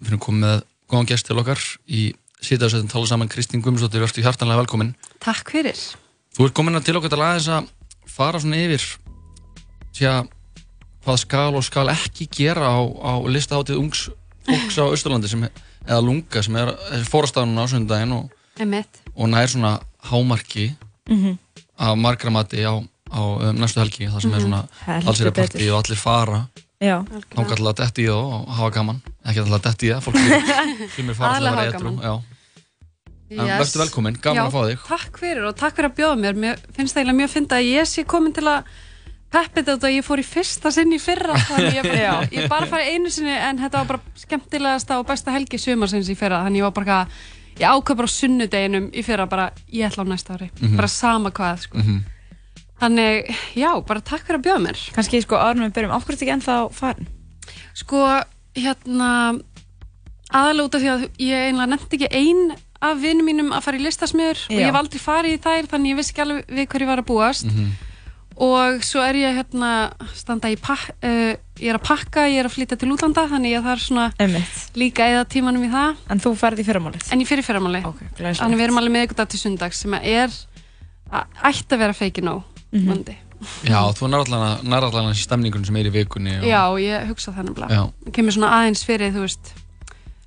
við 0.03 0.09
erum 0.11 0.19
komið 0.19 0.41
með 0.43 0.63
góðan 0.91 1.07
gest 1.07 1.29
til 1.29 1.37
okkar 1.39 1.61
í 1.87 2.01
síðan 2.43 2.89
tala 2.91 3.07
saman 3.07 3.29
Kristín 3.31 3.61
Guðmundsdóttir, 3.63 4.03
verður 4.03 4.25
hjartanlega 4.25 4.65
velkomin 4.65 4.89
Takk 5.23 5.53
fyrir. 5.53 5.79
Þú 6.35 6.49
ert 6.49 6.55
komin 6.59 6.75
til 6.83 6.97
okkar 6.99 7.13
til 7.13 7.21
aðeins 7.23 7.47
að 7.47 7.69
fara 8.11 8.41
svona 8.43 8.59
yfir 8.59 8.83
tjá, 9.95 10.27
hvað 11.05 11.21
skal 11.23 11.55
og 11.55 11.63
skal 11.63 11.87
ekki 11.93 12.27
gera 12.27 12.67
á, 12.67 12.83
á 12.83 13.13
listaháttið 13.31 13.79
ungs 13.79 14.09
fólks 14.43 14.75
á 14.75 14.91
Östurlandi 14.91 15.31
sem, 15.31 15.47
eða 15.87 16.03
lunga 16.03 16.43
sem 16.43 16.59
er, 16.59 16.73
er 16.91 17.07
fórastafnun 17.07 17.63
á 17.63 17.71
sundaginn 17.71 18.11
og, 18.17 18.27
og 19.15 19.31
nær 19.31 19.47
svona 19.47 19.77
hámarki 20.09 20.75
Mhm. 21.09 21.37
af 21.79 21.97
margra 21.97 22.29
mati 22.31 22.57
á, 22.63 22.73
á 23.11 23.19
um, 23.19 23.55
næstu 23.57 23.79
helgi 23.81 24.07
það 24.07 24.21
sem 24.21 24.33
er 24.33 24.39
Mhm. 24.39 24.43
svona 24.45 24.61
Heldur 24.85 25.11
allsýra 25.11 25.31
partí 25.31 25.57
betur. 25.59 25.73
og 25.73 25.83
allir 25.85 25.97
fara 25.97 26.47
kallar 27.47 27.73
það 27.73 27.77
detti 27.85 28.01
í 28.03 28.07
það 28.07 28.23
og 28.33 28.47
hafa 28.57 28.69
gaman 28.71 29.01
ekki 29.25 29.39
alltaf 29.39 29.61
detti 29.61 29.87
í 29.87 29.93
það, 29.93 30.01
fólk 30.01 30.15
sem- 30.95 31.09
er 31.09 31.13
fara 31.13 31.37
til 31.39 31.47
að 31.47 31.55
vera 31.57 31.71
gaman. 31.71 32.23
en 33.31 33.37
verður 33.47 33.79
velkomin, 33.85 34.17
gaman 34.21 34.35
Já, 34.37 34.45
að 34.47 34.51
fá 34.51 34.61
þig 34.67 34.87
Takk 34.87 35.19
fyrir 35.19 35.43
og 35.47 35.55
takk 35.55 35.75
fyrir 35.75 35.89
að 35.89 35.95
bjóða 35.95 36.17
mér. 36.19 36.35
Mér 36.35 36.57
finnst 36.75 36.93
það 36.95 37.01
eiginlega 37.03 37.19
mjög 37.21 37.31
fyndið 37.35 37.57
að 37.57 37.69
ég 37.71 37.85
sé 37.87 38.03
komin 38.05 38.33
til 38.35 38.43
að 38.43 38.63
peppi 39.31 39.61
þetta 39.63 39.87
að 39.87 39.95
ég 39.95 40.03
fór 40.03 40.19
í 40.19 40.25
fyrsta 40.27 40.71
sinn 40.75 40.91
í 40.91 40.99
fyrra. 40.99 41.33
Þannig 41.47 41.77
ég, 41.79 42.31
ég 42.35 42.49
bara 42.51 42.65
farið 42.67 42.89
einu 42.91 43.09
sinni 43.09 43.31
en 43.31 43.57
þetta 43.59 43.71
var 43.79 43.85
bara 43.87 43.99
skemmtilegasta 44.19 44.99
og 44.99 45.07
besta 45.07 45.31
helgi 45.31 45.57
sumarsins 45.57 46.09
í 46.11 46.15
fyrra. 46.19 46.41
Þannig 46.43 46.59
ég 46.59 46.63
var 46.67 46.71
bara 46.75 47.07
ég 47.61 47.67
ákvað 47.69 47.99
bara 48.01 48.11
sunnudeginum 48.11 48.89
í 48.91 49.03
fyrra 49.05 49.27
bara, 49.29 49.51
ég 49.71 49.85
ætla 49.87 50.03
á 50.03 50.11
næsta 50.11 50.35
ári. 50.37 50.49
Mhm. 50.61 50.75
Bara 50.79 50.87
sama 50.91 51.31
hvað, 51.31 51.63
sko. 51.67 51.77
Mhm. 51.77 52.01
Þannig, 52.81 53.29
já, 53.55 53.69
bara 53.85 54.01
takk 54.01 54.25
fyrir 54.25 54.39
að 54.41 54.45
bjóða 54.47 54.61
mér. 54.65 54.79
Kannski 54.95 55.21
sko 55.21 55.37
en 55.37 55.59
við 55.61 55.73
byrjum, 55.75 55.91
ertu 55.93 56.17
ekki 56.17 56.33
ennþá 56.33 56.55
farin? 56.73 57.07
Sko, 57.77 57.99
hérna 58.57 59.11
af 60.31 60.55
því 60.55 60.89
að 60.89 61.09
ég 61.19 61.47
einlega 61.51 61.69
nefndi 61.69 61.97
ekki 61.99 62.09
ein 62.15 62.55
af 62.81 62.97
vinnum 62.97 63.25
mínum 63.27 63.51
að 63.53 63.61
fara 63.67 63.77
í 63.77 63.83
listasmiður 63.85 64.39
og 64.49 64.55
ég 64.57 64.65
hef 64.65 64.75
aldrei 64.79 64.99
farið 65.03 65.35
í 65.35 65.41
þær 65.43 65.67
þannig 65.69 65.91
ég 65.91 65.97
vissi 65.99 66.13
ekki 66.15 66.23
alveg 66.23 66.45
við 66.49 66.67
hverju 66.71 66.87
var 66.87 67.01
að 67.03 67.09
búast 67.11 67.45
Mhm. 67.45 67.67
Og 68.41 68.81
svo 68.85 69.03
er 69.05 69.19
ég 69.21 69.35
hérna 69.37 69.71
standa 70.17 70.49
í 70.49 70.55
pak 70.57 70.87
uh, 71.05 71.33
ég 71.61 71.69
er 71.69 71.77
að 71.77 71.83
pakka, 71.85 72.23
ég 72.31 72.39
er 72.41 72.47
að 72.49 72.55
flytja 72.55 72.77
til 72.81 72.89
útlanda 72.95 73.27
þannig 73.29 73.57
að 73.59 73.65
það 73.67 73.73
er 73.75 73.83
svona 73.85 74.05
Einmitt. 74.17 74.61
líka 74.81 75.05
eða 75.11 75.25
tímanum 75.29 75.65
í 75.67 75.69
það 75.71 75.95
En 76.09 76.19
þú 76.23 76.31
ferð 76.41 76.63
í 76.63 76.65
fyrramálið? 76.65 77.09
en 77.13 77.21
ég 77.21 77.29
fyrir 77.29 77.45
fyrramáli 77.45 77.83
Ok, 77.85 77.99
glæsilegt. 78.17 78.41
þannig 78.41 78.57
við 78.61 78.65
erum 78.69 78.79
alveg 78.81 78.95
með 78.95 79.05
ykkur 79.07 79.19
dag 79.21 79.29
til 79.29 79.39
sundags 79.43 79.81
sem 79.85 79.93
er 79.99 80.29
að 81.11 81.43
ætti 81.51 81.75
að 81.75 81.83
vera 81.85 81.93
feiki 81.97 82.21
nóg 82.25 82.43
Mhm. 82.71 82.87
vondi. 82.87 83.17
Já, 83.67 83.81
þú 83.97 84.07
nær 84.63 84.83
allan 84.87 85.09
þessi 85.11 85.25
stemningun 85.27 85.65
sem 85.65 85.75
er 85.75 85.87
í 85.89 85.91
vikunni 85.91 86.37
og, 86.39 86.45
Já, 86.47 86.61
ég 86.79 87.07
hugsa 87.09 87.33
Já. 87.69 87.81
Það 88.05 88.13
kemur 88.13 88.31
svona 88.37 88.51
aðeins 88.57 88.83
fyrir, 88.85 89.11
þú 89.11 89.25
veist 89.25 89.51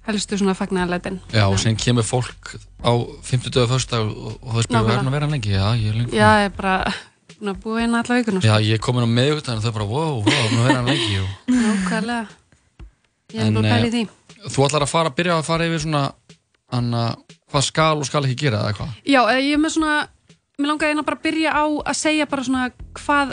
helstu 0.06 0.36
svona 0.36 0.52
fagnaðarleitin 0.58 1.20
Já, 1.32 1.46
og 1.48 1.58
sen 1.58 1.76
kemur 1.76 2.02
fólk 2.04 2.58
á 2.84 2.92
50 3.22 3.48
döðu 3.54 3.70
fyrsta 3.70 4.00
og, 4.02 4.38
og 4.42 4.52
það 4.58 4.66
Nákvæmlega. 4.68 4.90
verðin 4.90 5.08
að 5.08 5.16
vera 5.16 5.30
lengi 5.32 5.54
Já, 5.54 5.66
ég 5.78 5.88
er 5.88 5.94
lengi 6.02 6.18
Já, 6.18 6.30
ég 6.42 6.50
er 6.50 6.54
bara 6.58 6.74
búin 7.38 7.52
að 7.52 7.60
búa 7.64 7.84
inn 7.84 7.98
alla 7.98 8.18
vikuna 8.18 8.42
Já, 8.44 8.54
ég 8.62 8.78
er 8.78 8.82
komin 8.82 9.06
á 9.06 9.10
meðugtæðin 9.10 9.60
og 9.60 9.64
þau 9.64 9.76
bara, 9.76 9.88
wow, 9.90 10.16
wow, 10.22 10.48
það 10.54 10.68
er 10.68 10.78
hann 10.78 10.90
lengi 10.90 11.20
Nákvæmlega. 11.50 12.24
Ég 13.34 13.40
er 13.42 13.54
bara 13.56 13.78
í 13.78 13.88
eh, 13.88 13.94
því. 13.94 14.02
Þú 14.44 14.66
ætlar 14.66 14.84
að 14.86 14.92
fara 14.92 15.10
að 15.10 15.16
byrja 15.18 15.38
að 15.38 15.46
fara 15.48 15.68
yfir 15.68 15.82
svona 15.82 16.02
anna, 16.74 17.04
hvað 17.50 17.64
skal 17.68 17.94
og 17.98 18.08
skal 18.08 18.26
ekki 18.26 18.46
gera 18.46 18.64
eða 18.64 18.76
hvað? 18.78 18.92
Já, 19.08 19.20
eh, 19.32 19.40
ég 19.48 19.56
er 19.56 19.62
með 19.62 19.78
svona 19.78 19.94
Mér 20.54 20.70
langaði 20.70 20.94
eina 20.94 21.02
bara 21.02 21.18
að 21.18 21.24
byrja 21.24 21.50
á 21.50 21.64
að 21.66 21.96
segja 21.98 22.26
bara 22.30 22.44
svona 22.46 22.68
hvað 22.94 23.32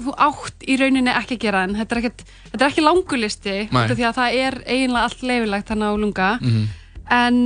þú 0.00 0.12
átt 0.22 0.62
í 0.70 0.76
rauninni 0.78 1.10
ekki 1.12 1.34
að 1.34 1.42
gera 1.42 1.62
en 1.66 1.74
þetta 1.74 1.96
er, 1.96 2.00
ekkert, 2.00 2.22
þetta 2.52 2.62
er 2.62 2.70
ekki 2.70 2.84
langulisti 2.84 3.56
því 3.72 4.04
að 4.06 4.20
það 4.20 4.36
er 4.44 4.56
eiginlega 4.64 5.08
allt 5.08 5.24
leifilegt 5.26 5.72
þannig 5.72 5.90
á 5.90 5.94
lunga. 5.98 6.28
Mhm. 6.38 6.68
en 7.10 7.40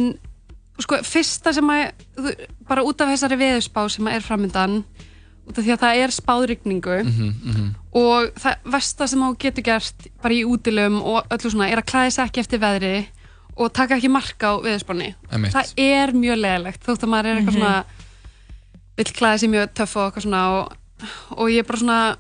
sko, 0.85 0.99
fyrsta 1.07 1.55
sem 1.57 1.73
að 1.73 2.37
bara 2.69 2.85
út 2.85 3.01
af 3.01 3.13
þessari 3.15 3.41
veðurspá 3.41 3.87
sem 3.93 4.09
að 4.11 4.19
er 4.19 4.27
framöndan 4.27 4.77
út 5.49 5.59
af 5.59 5.65
því 5.65 5.73
að 5.75 5.83
það 5.85 6.03
er 6.05 6.15
spáðrygningu 6.15 6.97
Mhm, 7.05 7.33
mhm. 7.45 7.67
og 7.95 8.31
það 8.41 8.55
versta 8.77 9.07
sem 9.09 9.21
þú 9.21 9.37
getur 9.39 9.63
gert 9.67 10.07
bara 10.23 10.35
í 10.35 10.45
útilum 10.45 11.01
og 11.03 11.27
öllu 11.31 11.51
svona 11.53 11.69
er 11.71 11.79
að 11.83 11.89
klæða 11.93 12.13
sig 12.13 12.25
ekki 12.25 12.41
eftir 12.45 12.59
veðri 12.63 13.07
og 13.57 13.73
taka 13.73 13.97
ekki 13.97 14.09
marka 14.11 14.51
á 14.51 14.55
Einmitt. 15.31 15.53
það 15.55 15.75
er 15.79 16.13
mjög 16.13 16.41
leðilegt 16.43 16.83
þótt 16.87 17.05
að 17.05 17.13
maður 17.13 17.27
er 17.27 17.37
eitthvað 17.37 17.55
Mhm. 17.55 17.61
svona 17.61 17.85
vill 18.97 19.13
klæða 19.13 19.39
sig 19.39 19.51
mjög 19.51 19.69
töff 19.75 19.97
og 19.97 20.07
eitthvað 20.13 20.23
svona 20.23 20.43
og, 20.61 20.73
og 21.39 21.49
ég 21.51 21.59
er 21.59 21.63
bara 21.69 21.79
svona 21.79 22.17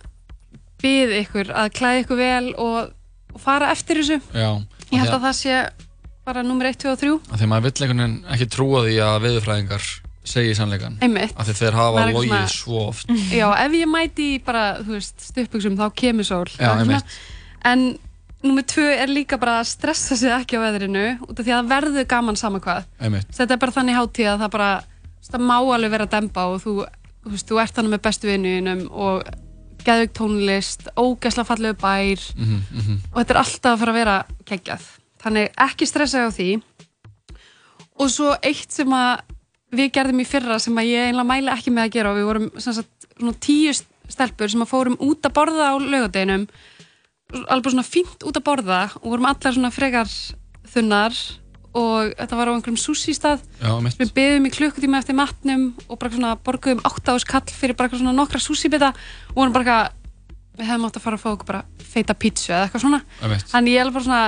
bið 0.83 1.09
ykkur 1.25 1.50
að 1.54 1.73
klæða 1.73 2.04
ykkur 2.04 2.16
vel 2.21 2.54
og, 2.59 2.93
og 3.35 3.40
fara 3.40 3.71
eftir 3.73 3.97
þessu 4.02 4.21
Já, 4.35 4.62
ég 4.93 4.99
held 5.00 5.09
af 5.14 5.23
að 5.23 5.26
það 5.28 5.37
sé 5.40 5.71
bara 6.25 6.43
nummer 6.43 6.66
1, 6.66 6.76
2 6.85 6.93
og 6.93 6.99
3 6.99 7.19
því 7.35 7.45
að 7.45 7.49
maður 7.49 7.62
vill 7.62 7.73
ekki 8.35 8.47
trúa 8.49 8.85
því 8.85 8.97
að 9.00 9.21
veðurfræðingar 10.25 10.33
segi 10.35 10.54
sannleikan 10.57 10.97
Einmitt. 11.04 11.35
af 11.37 11.47
því 11.49 11.54
þeir 11.59 11.76
hafa 11.78 12.04
logið 12.09 12.33
eitthvað 12.33 12.49
svo 12.54 12.81
oft. 12.88 13.09
Já, 13.33 13.47
ef 13.64 13.73
ég 13.73 13.88
mæti 13.90 14.28
í 14.37 14.40
bara, 14.45 14.64
þú 14.81 14.97
veist, 14.97 15.21
stuppuksum 15.21 15.76
þá 15.76 15.87
kemur 15.95 16.25
sól. 16.25 16.47
Já, 16.57 16.71
Það 16.73 16.81
er 16.81 16.85
svona- 16.85 17.02
en 17.64 17.99
nummer 18.43 18.62
2 18.62 18.83
er 19.02 19.07
líka 19.09 19.38
bara 19.38 19.61
að 19.61 19.66
stressa 19.66 20.16
sig 20.16 20.31
ekki 20.31 20.57
á 20.57 20.64
veðrinu 20.64 21.21
út 21.28 21.38
af 21.38 21.45
því 21.45 21.52
að 21.52 21.61
það 21.61 21.69
verður 21.75 22.09
gaman 22.09 22.37
sama 22.37 22.61
hvað. 22.61 22.85
Þetta 23.00 23.50
er 23.50 23.57
bara 23.57 23.73
þannig 23.73 23.97
hátíð 23.97 24.28
að 24.33 24.40
það 24.40 24.50
bara 24.50 24.85
það 25.31 25.40
má 25.40 25.57
alveg 25.61 25.90
vera 25.90 26.07
að 26.07 26.11
dempa 26.11 26.47
og 26.47 26.62
þú, 26.62 26.87
þú, 27.25 27.31
veist, 27.31 27.49
þú 27.49 27.62
ert 27.62 27.75
þannig 27.75 27.95
með 27.95 28.02
bestu 28.02 28.28
vinnuðinum 28.28 28.90
og 28.93 29.25
geðvig 29.85 30.12
tónlist, 30.16 30.88
ógæsla 30.97 31.45
fallegu 31.45 31.76
bær. 31.76 32.21
Mhm, 32.37 32.61
mhm. 32.73 32.99
og 33.12 33.21
þetta 33.21 33.31
er 33.31 33.43
alltaf 33.43 33.73
að 33.75 33.78
fara 33.78 33.93
að 33.93 34.00
vera 34.00 34.25
geggjað. 34.47 34.83
Þannig 35.25 35.52
ekki 35.57 35.87
stressa 35.87 36.25
á 36.25 36.31
því. 36.33 36.62
Og 38.00 38.09
svo 38.11 38.35
eitt 38.43 38.73
sem 38.73 38.88
að 38.88 39.21
við 39.78 39.90
gerðum 39.97 40.23
í 40.23 40.28
fyrra 40.28 40.59
sem 40.62 40.78
að 40.81 40.90
ég 40.90 41.11
einlega 41.11 41.28
mæli 41.28 41.52
ekki 41.54 41.75
með 41.75 41.88
að 41.88 41.95
gera 41.97 42.12
og 42.12 42.19
við 42.19 42.28
vorum 42.31 42.49
sagt, 42.59 43.09
svona 43.19 43.37
tíu 43.45 43.75
stelpur 44.11 44.52
sem 44.52 44.64
að 44.64 44.73
fórum 44.73 44.99
út 45.02 45.25
að 45.25 45.37
borða 45.38 45.71
á 45.73 45.75
laugadeginum 45.81 46.49
alveg 47.49 47.73
svona 47.73 47.87
fínt 47.87 48.26
út 48.26 48.37
að 48.37 48.47
borða 48.47 48.83
og 49.00 49.09
vorum 49.14 49.31
allar 49.31 49.57
svona 49.57 49.73
frekar 49.75 50.11
þunnar 50.75 51.16
og 51.75 52.12
þetta 52.14 52.38
var 52.38 52.50
á 52.50 52.54
einhverjum 52.54 52.78
sushi 52.78 53.14
stað 53.16 53.43
Já, 53.59 53.73
við 53.99 54.12
beðum 54.14 54.47
í 54.47 54.52
klukkutíma 54.54 55.00
eftir 55.00 55.16
matnum 55.19 55.64
og 55.88 55.99
bara 55.99 56.12
svona 56.14 56.35
borguðum 56.47 56.85
8 56.87 57.16
ás 57.16 57.26
kall 57.26 57.50
fyrir 57.50 57.75
bara 57.78 57.90
svona 57.90 58.14
nokkra 58.14 58.43
sushi 58.43 58.71
bita 58.71 58.93
og 59.33 59.40
vorum 59.40 59.54
bara 59.57 59.64
eitthvað, 59.64 59.97
við 60.61 60.71
hefum 60.71 60.87
átt 60.87 61.00
að 61.00 61.07
fara 61.09 61.19
að 61.19 61.25
fá 61.25 61.31
okkur 61.33 61.50
bara 61.50 61.64
feita 61.95 62.14
pítsu 62.14 62.52
eða 62.52 62.69
eitthvað 62.69 62.85
svona. 62.85 63.00
Þannig 63.50 63.75
ég 63.75 63.83
er 63.83 63.90
bara 63.97 64.07
svona 64.07 64.23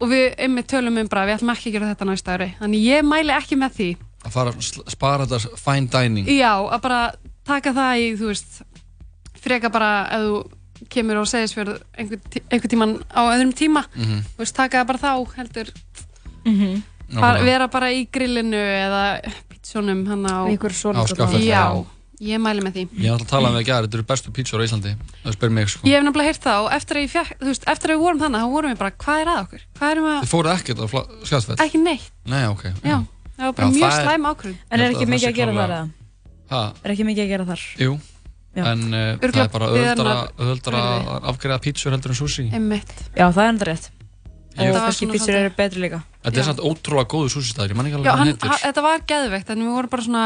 og 0.00 0.12
við 0.12 0.26
einmitt 0.46 0.70
tölum 0.70 1.00
um 1.02 1.10
bara, 1.10 1.26
við 1.26 1.40
ætlum 1.40 1.52
ekki 1.56 1.72
að 1.72 1.76
gera 1.76 1.90
þetta 1.90 2.08
næsta 2.08 2.36
ári. 2.36 2.48
Þannig 2.60 2.86
ég 2.86 3.04
mæli 3.10 3.34
ekki 3.34 3.58
með 3.58 3.74
því 3.80 3.90
að 4.24 4.30
fara 4.34 4.52
að 4.52 4.90
spara 4.92 5.26
þetta 5.26 5.56
fine 5.58 5.88
dining 5.92 6.26
já, 6.28 6.52
að 6.60 6.80
bara 6.82 7.00
taka 7.46 7.72
það 7.72 8.00
í 8.04 8.08
þú 8.20 8.26
veist, 8.32 8.62
freka 9.40 9.70
bara 9.72 9.92
ef 10.12 10.26
þú 10.26 10.88
kemur 10.90 11.20
og 11.20 11.26
segist 11.28 11.54
fyrir 11.56 11.78
einhver, 11.98 12.20
tí- 12.32 12.42
einhver 12.50 12.70
tíman 12.72 12.94
á 13.12 13.20
öðrum 13.32 13.52
tíma 13.56 13.84
Mhm. 13.96 14.20
þú 14.36 14.38
veist, 14.44 14.54
taka 14.56 14.80
það 14.82 14.86
bara 14.86 14.98
þá 14.98 15.36
heldur 15.36 15.68
Mhm. 16.44 16.82
bara, 17.14 17.38
Nákvæmlega. 17.38 17.44
vera 17.44 17.68
bara 17.68 17.86
í 17.92 18.06
grillinu 18.10 18.56
eða 18.56 19.20
pítsunum 19.50 20.06
hann 20.06 20.24
á 20.24 20.46
Í 20.48 20.56
Á 20.56 21.06
skaffelli, 21.06 21.46
já, 21.46 21.74
já. 21.74 21.84
ég 22.20 22.38
mæli 22.40 22.60
með 22.62 22.72
því 22.72 22.88
Ég 23.00 23.10
alltaf 23.12 23.26
að 23.26 23.30
tala 23.30 23.48
um 23.48 23.54
það 23.56 23.64
þetta 23.66 23.94
eru 23.94 24.02
bestu 24.04 24.30
pítsur 24.30 24.60
á 24.60 24.64
Íslandi 24.64 24.96
Það 25.24 25.32
spyr 25.36 25.50
mig 25.50 25.68
sko 25.68 25.86
Ég 25.88 25.96
hef 25.96 26.04
nefnilega 26.04 26.28
heyrt 26.30 26.42
það 26.44 26.64
og 26.64 26.72
eftir 26.72 26.96
að, 26.96 27.26
þú 27.40 27.46
veist, 27.50 27.64
eftir 27.66 27.90
að 27.90 27.94
við 27.96 28.00
vorum 28.04 28.20
þannig, 28.20 28.40
þá 28.40 28.50
vorum 28.52 28.70
við 28.72 28.78
bara, 28.78 28.90
hvað 28.90 29.20
er 29.20 29.26
að 29.26 29.40
okkur? 29.44 29.60
Hvað 29.76 29.90
erum 29.90 30.04
við 30.04 30.20
Þið 30.20 30.32
fóruð 30.32 30.54
ekkert 30.56 30.78
á 30.80 30.86
skjáðsfell? 31.24 31.56
ekki 31.66 31.82
neitt, 31.82 32.10
Nei, 32.26 32.44
ok 32.46 32.62
já, 32.84 33.06
það 33.40 33.48
var 33.48 33.56
bara 33.58 33.66
Já, 33.66 33.72
mjög 33.74 33.90
það 33.90 33.98
er- 34.00 34.06
slæm 34.06 34.28
ákvörðun. 34.30 34.56
En 34.70 34.78
Ég 34.78 34.80
er 34.80 34.86
held 34.86 34.96
ekki 34.96 35.06
að 35.06 35.12
mikið 35.14 35.26
það 35.26 35.32
að 35.32 35.40
gera 35.40 35.52
sé 35.52 35.56
þar 35.56 35.70
klárlega- 35.70 35.80
eða? 35.80 35.90
Ha, 36.50 36.62
Er 36.84 36.90
ekki 36.94 37.04
mikið 37.10 37.24
að 37.24 37.30
gera 37.34 37.44
þar? 37.50 37.62
jú 37.80 37.92
Já. 38.50 38.64
En 38.66 38.80
uh, 38.82 38.98
það 38.98 39.22
Örugglega 39.22 39.44
er 39.46 39.52
bara 39.54 39.66
öðuldara, 39.70 40.14
öðuldara 40.42 40.78
verði. 40.82 41.10
að 41.14 41.26
afgreða 41.30 41.58
pítsur 41.62 41.92
heldur 41.94 42.10
en 42.10 42.18
sushi 42.18 42.44
Einmitt. 42.52 42.90
Já, 43.14 43.26
það 43.30 43.42
er 43.44 43.48
enda 43.54 43.64
rétt. 43.70 43.84
Ég- 43.90 44.66
Og 44.66 44.74
var 44.74 44.80
kannski 44.90 45.06
svona 45.06 45.12
pítsur 45.14 45.30
svolítið- 45.30 45.44
eru 45.46 45.54
betri 45.56 45.80
líka. 45.84 46.00
Þetta 46.24 46.38
er 46.40 46.46
samt 46.50 46.58
ótrúlega 46.66 47.06
góðu 47.06 47.28
sushi 47.30 47.52
staður, 47.54 47.70
ég 47.70 47.76
man 47.78 47.86
ekki 47.86 47.94
alveg 47.94 48.06
Já, 48.06 48.10
hvað 48.10 48.18
hann, 48.18 48.26
hann 48.26 48.34
heitir 48.34 48.50
ha, 48.50 48.56
þetta 48.66 48.82
var 48.82 48.98
geðveikt, 49.06 49.50
en 49.50 49.58
við 49.62 49.70
vorum 49.70 49.90
bara 49.94 50.02
svona, 50.02 50.24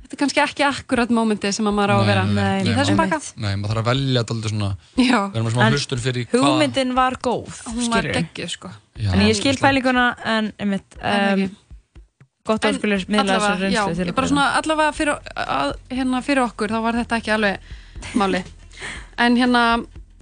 þetta 0.00 0.12
er 0.16 0.20
kannski 0.22 0.40
ekki 0.46 0.64
akkurat 0.64 1.08
mómenti 1.12 1.52
sem 1.52 1.68
að 1.68 1.74
maður 1.76 1.92
á 1.92 1.96
að 2.00 2.06
vera 2.08 2.24
Nei, 2.24 2.62
í 2.64 2.72
þessum 2.74 2.96
einmitt. 2.96 3.10
baka. 3.12 3.20
Nei, 3.36 3.54
maður 3.60 3.70
þarf 3.74 3.82
að 3.84 3.90
velja 3.92 4.22
þetta 4.24 4.34
aldrei 4.34 4.50
svona 4.50 4.70
Já, 4.96 5.20
Við 5.28 5.36
erum 5.36 5.50
smá 5.52 5.62
En 5.66 5.72
hlustun 5.76 5.98
fyrir 6.00 6.26
Hugmyndin 6.32 6.94
var 6.96 7.12
góð, 7.20 7.52
hún 7.68 7.88
var 7.92 8.00
skilur 8.00 8.14
geggjuð, 8.16 8.50
sko. 8.56 8.70
Já, 8.96 9.12
En 9.12 9.20
ég 9.28 9.36
skil 9.36 9.52
veistla. 9.52 9.68
pælinguna, 9.68 10.06
en 10.24 10.52
einmitt, 10.58 10.96
En 11.02 11.32
um, 11.34 11.44
ekki. 11.44 11.56
Gott 12.50 12.66
að 12.68 12.78
skulir 12.80 13.06
miðla 13.08 13.38
þessar 13.38 13.62
reynslu 13.64 13.94
til 14.04 14.16
bara 14.18 14.30
svona, 14.32 14.48
allavega 14.60 14.96
fyrir, 14.96 15.32
að, 15.36 15.72
hérna, 15.94 16.22
fyrir 16.26 16.44
okkur, 16.44 16.74
þá 16.74 16.80
var 16.86 16.98
þetta 17.00 17.20
ekki 17.20 17.34
alveg 17.36 17.72
máli. 18.20 18.42
En 19.20 19.36
hérna, 19.40 19.64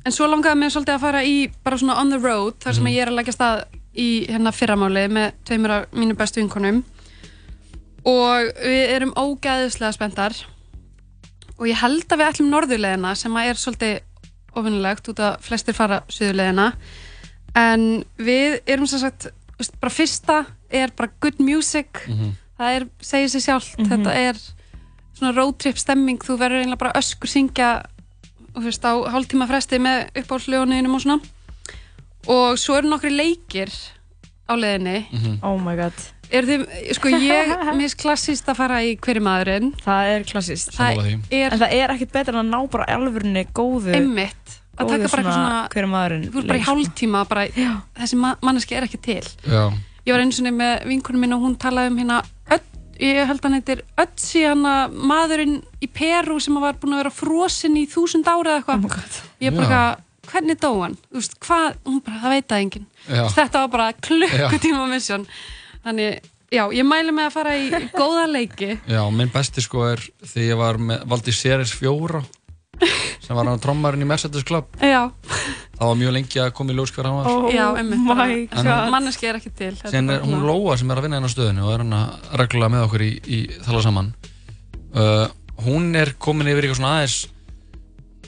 en 0.05 0.15
svo 0.15 0.29
langaði 0.31 0.61
mig 0.63 0.73
svolítið 0.75 0.97
að 0.97 1.05
fara 1.07 1.25
í 1.27 1.35
bara 1.65 1.79
svona 1.81 1.99
on 2.01 2.11
the 2.15 2.19
road, 2.23 2.59
þar 2.63 2.75
sem 2.79 2.85
Mhm. 2.85 2.95
ég 2.95 3.03
er 3.03 3.13
að 3.13 3.19
leggja 3.21 3.37
stað 3.37 3.65
í 3.99 4.09
hérna 4.29 4.53
fyrramáli 4.55 5.07
með 5.11 5.33
tveimur 5.45 5.71
af 5.75 5.91
mínu 5.93 6.15
bestu 6.17 6.41
vinkonum 6.41 6.85
og 8.07 8.53
við 8.63 8.93
erum 8.95 9.13
ógæðislega 9.19 9.93
spenntar 9.97 10.37
og 11.59 11.67
ég 11.67 11.81
held 11.81 12.07
að 12.07 12.21
við 12.21 12.29
ætlum 12.31 12.51
norðurleðina 12.53 13.15
sem 13.19 13.35
að 13.35 13.49
er 13.51 13.59
svolítið 13.59 13.97
ofinnilegt 14.59 15.11
út 15.11 15.23
að 15.23 15.41
flestir 15.45 15.75
fara 15.77 16.03
suðurleðina 16.09 16.69
en 17.59 18.05
við 18.19 18.61
erum 18.71 18.87
sem 18.87 19.03
sagt 19.03 19.29
veist, 19.59 19.77
bara 19.83 19.93
fyrsta 19.95 20.39
er 20.71 20.93
bara 20.97 21.11
good 21.21 21.41
music. 21.43 22.05
Það 22.59 22.75
er, 22.77 22.87
segir 23.01 23.31
sér 23.33 23.45
sjálft. 23.45 23.79
Þetta 23.79 24.15
er 24.19 24.41
svona 25.19 25.33
road 25.37 25.59
trip 25.63 25.79
stemming. 25.79 26.19
Þú 26.23 26.39
verður 26.41 26.63
eiginlega 26.65 26.83
bara 26.83 26.99
öskur 26.99 27.31
syngja 27.31 27.71
og 28.55 28.61
þú 28.63 28.67
veist 28.71 28.87
á 28.87 28.93
hálftíma 29.15 29.47
fresti 29.51 29.79
með 29.83 30.09
uppáhaldsljóninum 30.23 30.95
og 30.99 31.05
svona. 31.05 31.19
Og 32.29 32.59
svo 32.61 32.77
eru 32.79 32.91
nokkri 32.91 33.13
leikir 33.15 33.71
á 34.49 34.53
leiðinni. 34.59 35.39
Oh 35.43 35.59
my 35.61 35.77
god. 35.79 35.95
Er 36.29 36.45
þið, 36.45 36.65
sko 36.99 37.11
ég 37.15 37.53
mis 37.79 37.95
klassist 37.97 38.49
að 38.51 38.59
fara 38.59 38.83
í 38.85 38.97
hverju 39.01 39.23
maðurinn? 39.25 39.71
Það 39.81 40.11
er 40.13 40.27
klassist 40.29 40.75
því. 40.77 41.15
er 41.33 41.55
En 41.55 41.63
það 41.63 41.77
er 41.79 41.95
ekkert 41.95 42.17
betur 42.19 42.37
en 42.37 42.43
að 42.43 42.51
ná 42.53 42.59
bara 42.75 42.89
alvörunni 42.99 43.47
góðu 43.57 43.95
einmitt 43.97 44.58
að 44.79 44.93
taka 44.95 45.11
bara 45.13 45.23
eitthvað 45.23 45.35
svona 45.35 45.61
Hver 45.75 45.91
maðurinn 45.93 46.27
þú 46.29 46.39
er 46.43 46.49
bara 46.49 46.59
í 46.59 46.63
leik, 46.63 46.69
hálftíma 46.71 47.25
bara, 47.29 47.47
þessi 47.99 48.19
ma 48.23 48.35
manneski 48.43 48.79
er 48.79 48.87
ekki 48.89 49.01
til. 49.03 49.23
Já, 49.45 49.63
ég 50.07 50.15
var 50.15 50.25
eins 50.25 50.41
og 50.41 50.51
með 50.55 50.75
vinkunum 50.89 51.25
minn 51.27 51.37
og 51.37 51.45
hún 51.45 51.59
talaði 51.61 51.93
um 51.93 52.03
hérna 52.03 52.23
ég 52.99 53.29
held 53.29 53.39
að 53.39 53.47
hann 53.47 53.57
heitir 53.59 53.83
Ötzi 54.01 54.45
að 54.49 54.95
maðurinn 55.09 55.59
í 55.85 55.89
Peru 55.95 56.39
sem 56.43 56.57
var 56.59 56.79
búin 56.81 56.97
að 56.97 57.03
vera 57.05 57.15
frosinn 57.15 57.79
í 57.79 57.87
þúsund 57.91 58.27
ára 58.27 58.59
eða 58.59 58.75
Oh 58.75 58.79
eitthvað 58.79 58.89
god. 58.97 59.19
Ég 59.45 59.55
bara 59.55 59.69
Já. 59.69 59.69
eitthvað, 59.69 60.33
hvernig 60.33 60.59
dó 60.63 60.71
hann? 60.83 60.97
Þú 61.09 61.21
veist, 61.21 61.37
hvað, 61.47 61.69
hún 61.87 62.01
bara, 62.07 62.23
það 62.25 62.35
veit 62.35 62.49
það 62.49 62.65
enginn. 62.65 62.89
Þetta 63.37 63.63
var 63.63 63.71
bara 63.77 63.93
klukkutíma 64.09 64.89
mission 64.91 65.29
þannig, 65.85 66.19
já, 66.51 66.65
ég 66.75 66.89
mæli 66.89 67.15
með 67.15 67.29
að 67.29 67.37
fara 67.39 67.55
í 67.59 67.69
góða 67.95 68.27
leiki. 68.33 68.73
Já, 68.91 69.03
minn 69.15 69.33
besti 69.33 69.65
sko 69.65 69.87
er 69.93 70.03
þegar 70.25 70.49
ég 70.49 70.61
var 70.65 70.83
með 70.91 71.07
Valdi 71.15 71.37
Seres 71.39 71.75
fjóra 71.79 72.25
sem 73.25 73.37
var 73.37 73.49
hann 73.49 73.63
trommarinn 73.63 74.05
í 74.05 74.09
Mercedes 74.09 74.47
Club. 74.49 74.69
Já, 74.81 75.09
það 75.79 75.85
var 75.85 75.99
mjög 76.03 76.15
lengi 76.19 76.43
að 76.43 76.53
koma 76.59 76.75
í 76.75 76.79
ljós 76.79 76.93
hver 76.97 77.09
hann 77.09 77.19
var. 77.21 77.31
Oh 77.33 77.49
já, 77.53 77.65
einmitt 77.81 78.93
manneski 78.95 79.31
er 79.31 79.41
ekki 79.41 79.55
til 79.59 79.73
Sen 79.83 80.11
er 80.15 80.23
hún 80.27 80.47
Lóa 80.47 80.77
sem 80.81 80.91
er 80.91 81.01
að 81.01 81.09
vinna 81.09 81.21
inn 81.21 81.29
á 81.29 81.33
stöðinu 81.33 81.67
og 81.67 81.75
er 81.75 81.85
hann 81.85 81.97
að 81.99 82.39
reglulega 82.43 82.75
með 82.77 82.87
okkur 82.89 83.07
í, 83.07 83.11
í 83.25 83.41
þala 83.67 83.83
saman. 83.87 84.13
Uh, 84.95 85.27
hún 85.67 85.91
er 85.99 86.15
komin 86.23 86.49
yfir 86.49 86.67
eitthvað 86.69 86.81
svona 86.83 86.95
aðeins 86.99 87.19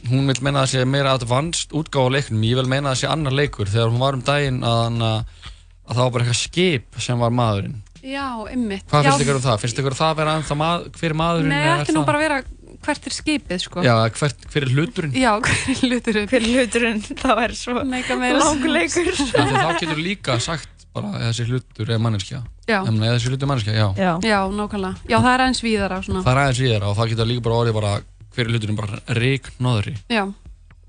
hún 0.08 0.28
vil 0.30 0.40
meina 0.40 0.62
að 0.62 0.66
það 0.66 0.72
sé 0.72 0.88
meira 0.88 1.12
advanced 1.16 1.74
útgáfa 1.76 2.08
á 2.08 2.14
leiknum, 2.16 2.44
ég 2.48 2.56
vil 2.60 2.68
meina 2.70 2.90
að 2.90 2.94
það 2.94 3.00
sé 3.02 3.10
annar 3.12 3.36
leikur. 3.36 3.70
Þegar 3.70 3.90
hún 3.92 4.02
var 4.02 4.16
um 4.16 4.24
daginn 4.24 4.60
að, 4.64 4.78
hann, 4.86 5.02
að, 5.04 5.50
að 5.84 5.94
það 5.98 6.02
var 6.02 6.12
bara 6.14 6.24
eitthvað 6.26 6.40
skip 6.40 7.00
sem 7.04 7.20
var 7.20 7.34
maðurinn. 7.36 7.76
Já, 8.00 8.24
einmitt. 8.48 8.86
Hvað 8.88 9.10
finnst 9.10 9.24
ykkur 9.26 9.36
um 9.36 9.44
það? 9.44 9.58
finnst 9.60 9.80
ykkur 9.82 9.96
það 9.98 10.12
að 10.14 10.20
vera 10.22 10.36
ennþá 10.38 10.56
mað, 10.56 10.86
hver 10.96 11.10
er 11.12 11.18
maðurinn? 11.20 11.52
Nei, 11.52 11.72
ekki 11.74 11.92
nú 11.92 12.00
það- 12.00 12.08
bara 12.08 12.22
vera 12.22 12.38
hvert 12.84 13.06
er 13.06 13.14
skipið, 13.14 13.62
sko? 13.64 13.84
Já, 13.84 13.94
hvert, 14.16 14.44
hver 14.52 14.66
er 14.66 14.74
hluturinn? 14.74 15.14
já 15.16 15.30
hver 15.44 15.72
er 15.74 15.80
hluturinn? 15.84 16.28
Hver 16.30 16.46
hluturinn? 16.48 17.00
Það 17.22 17.42
er 17.44 17.56
svo 17.58 17.84
Mega 17.88 18.18
meira 18.20 18.42
langur 18.42 18.74
leikur 18.74 19.10
Af 19.14 19.24
því 19.30 19.40
að 19.44 19.56
þá 19.56 19.72
getur 19.82 20.00
líka 20.00 20.38
sagt 20.42 20.86
bara 20.90 21.12
að 21.14 21.26
þessi 21.28 21.46
hlutur 21.46 21.90
er 21.94 22.00
manneskja. 22.02 22.40
Eða 22.66 23.10
þessi 23.14 23.30
hlutur 23.30 23.46
er 23.46 23.50
manneskja, 23.52 23.74
já. 23.78 23.86
Já. 23.94 24.12
Já, 24.26 24.38
nákvæmlega. 24.58 25.04
Já, 25.06 25.16
það 25.20 25.30
er 25.32 25.44
aðeins 25.44 25.62
víðar 25.62 25.94
á 25.94 25.98
svona. 26.02 26.22
Það 26.24 26.32
er 26.32 26.40
aðeins 26.42 26.62
þeirra 26.64 26.88
og 26.90 26.96
það 26.98 27.12
getur 27.12 27.30
líka 27.30 27.44
bara 27.46 27.60
orðið 27.60 27.76
bara 27.78 27.92
hver 28.34 28.42
er 28.42 28.50
hluturinn? 28.54 28.78
Bara 28.80 29.18
rík 29.20 29.52
nóðri 29.62 29.94
Já, 30.10 30.24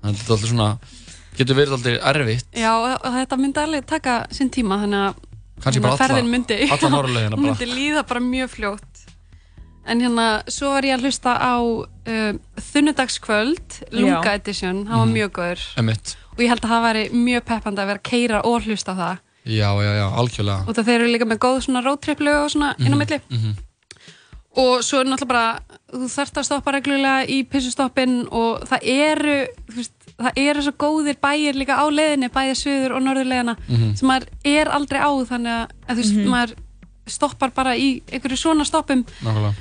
þannig 0.02 0.08
að 0.08 0.18
þetta 0.18 0.26
er 0.26 0.34
alltaf 0.36 0.48
svona 0.50 0.70
getur 1.38 1.58
verið 1.60 1.76
alltaf 1.76 2.08
erfitt. 2.12 2.48
Já, 2.58 2.72
og 2.74 3.12
þetta 3.18 3.38
myndi 3.40 3.62
alveg 3.62 3.86
taka 3.92 4.16
sinn 4.34 4.50
tíma 4.52 4.80
Þannig 5.62 5.86
að 5.86 6.00
ferðin 6.00 6.30
myndi 6.32 6.56
myndi 7.42 7.68
líða 7.70 8.02
bara 8.08 8.22
mjög 8.24 8.50
fljótt 8.56 9.04
en 9.86 10.00
hérna, 10.00 10.42
svo 10.48 10.70
var 10.76 10.82
ég 10.86 10.94
að 10.98 11.02
hlusta 11.08 11.32
á 11.38 11.54
uh, 11.58 12.32
Þunnudagskvöld 12.72 13.80
Lunga. 13.92 14.34
Edition, 14.34 14.86
hann 14.86 14.98
var 14.98 15.06
Mhm. 15.06 15.14
mjög 15.16 15.32
góður 15.32 15.62
Emitt. 15.78 16.16
og 16.32 16.38
ég 16.38 16.48
held 16.48 16.60
að 16.64 16.70
það 16.70 16.86
væri 16.86 17.04
mjög 17.12 17.42
peppandi 17.44 17.80
að 17.82 17.86
vera 17.86 17.98
að 17.98 18.08
keira 18.10 18.40
og 18.44 18.62
hlusta 18.62 18.92
á 18.92 18.96
það 18.96 19.18
já, 19.46 19.70
já, 19.82 19.92
já, 19.98 20.06
algjörlega 20.16 20.68
og 20.68 20.74
það 20.76 20.84
þeir 20.86 21.00
eru 21.00 21.12
líka 21.12 21.26
með 21.26 21.38
góð 21.42 21.60
svona 21.66 21.82
roadtrip 21.84 22.20
lög 22.20 22.44
og 22.44 22.50
svona 22.50 22.74
inn 22.78 22.94
á 22.94 22.98
milli 23.00 23.18
mhm. 23.30 23.52
og 24.56 24.82
svo 24.84 25.00
er 25.00 25.06
náttúrulega 25.08 25.32
bara 25.32 25.60
þú 25.92 26.08
þarft 26.12 26.38
að 26.38 26.44
stoppa 26.48 26.72
reglulega 26.76 27.26
í 27.26 27.42
pissustoppin 27.48 28.28
og 28.30 28.62
það 28.68 28.80
eru 28.84 29.36
þú 29.68 29.76
veist, 29.80 29.92
það 30.22 30.32
eru 30.36 30.62
svo 30.62 30.72
góðir 30.78 31.16
bæir 31.20 31.54
líka 31.58 31.74
á 31.80 31.84
leiðinni 31.90 32.28
bæði 32.32 32.54
söður 32.62 32.94
og 32.96 33.02
norðurleiðina 33.02 33.56
Mhm. 33.68 33.96
sem 33.96 34.08
maður 34.08 34.28
er 34.44 34.66
aldrei 34.68 35.00
á 35.00 35.10
þannig 35.26 35.52
að, 35.58 35.66
að 35.88 35.96
þú 35.96 36.02
veist, 36.02 36.28
maður 36.28 36.54
stoppar 37.06 37.50
bara 37.50 37.74
í 37.76 38.00
einhverju 38.12 38.38
svona 38.38 38.64
stoppum 38.64 39.04
nákvæmlega 39.24 39.54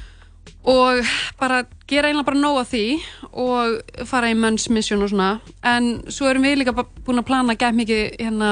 og 0.61 1.01
bara 1.39 1.63
gera 1.89 2.11
einlega 2.11 2.27
bara 2.27 2.37
nóg 2.37 2.59
af 2.61 2.69
því 2.69 2.85
og 3.31 4.05
fara 4.07 4.29
í 4.29 4.37
men's 4.37 4.69
mission 4.69 5.01
og 5.01 5.09
svona. 5.09 5.39
En 5.63 6.03
svo 6.11 6.29
erum 6.29 6.45
við 6.45 6.61
líka 6.61 6.75
búin 6.75 7.21
að 7.21 7.27
plana 7.27 7.57
gæt 7.57 7.77
mikið 7.77 8.03
hérna 8.19 8.51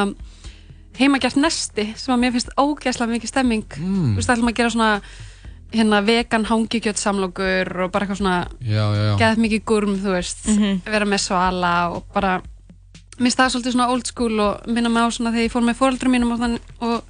heimagjart 1.00 1.40
nesti 1.40 1.90
sem 1.96 2.14
að 2.14 2.22
mér 2.24 2.36
finnst 2.36 2.54
ógæslega 2.58 3.14
mikið 3.14 3.32
stemming. 3.32 3.66
Mm. 3.78 4.14
þú 4.14 4.20
veist, 4.20 4.32
ætlum 4.34 4.52
að 4.52 4.58
gera 4.58 4.74
svona 4.74 4.92
hérna 5.70 6.02
vegan 6.02 6.48
hangikjöt 6.50 6.98
samlokur 6.98 7.70
og 7.86 7.92
bara 7.94 8.08
eitthvað 8.08 8.22
svona 8.24 9.18
gæt 9.20 9.42
mikið 9.44 9.66
gurm, 9.70 9.96
þú 10.02 10.16
veist. 10.18 10.50
Vera 10.90 11.06
með 11.06 11.24
svala 11.28 11.74
og 11.94 12.10
bara 12.14 12.40
minnst 13.20 13.38
það 13.38 13.54
svolítið 13.54 13.76
svona 13.76 13.90
old 13.94 14.08
school 14.08 14.40
og 14.40 14.68
minna 14.68 14.90
mig 14.90 15.04
á 15.06 15.10
svona 15.12 15.34
þegar 15.36 15.46
ég 15.46 15.54
fór 15.54 15.66
með 15.68 15.80
fóreldrum 15.80 16.16
mínum 16.16 16.34
og, 16.34 16.40
þann, 16.40 16.60
og 16.80 17.04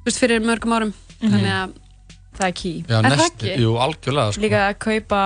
þú 0.00 0.08
veist, 0.08 0.20
fyrir 0.22 0.44
mörgum 0.44 0.76
árum. 0.76 0.94
Þannig 1.20 1.52
að 1.52 1.80
Það 2.34 2.46
er 2.48 2.54
key 2.58 2.76
já 2.88 2.98
Er 2.98 3.04
það 3.04 3.16
nesti, 3.16 3.46
ekki? 3.52 3.62
jú, 3.62 3.72
algjörlega 3.78 4.32
sko. 4.34 4.40
Líka 4.42 4.60
að 4.68 4.78
kaupa 4.88 5.20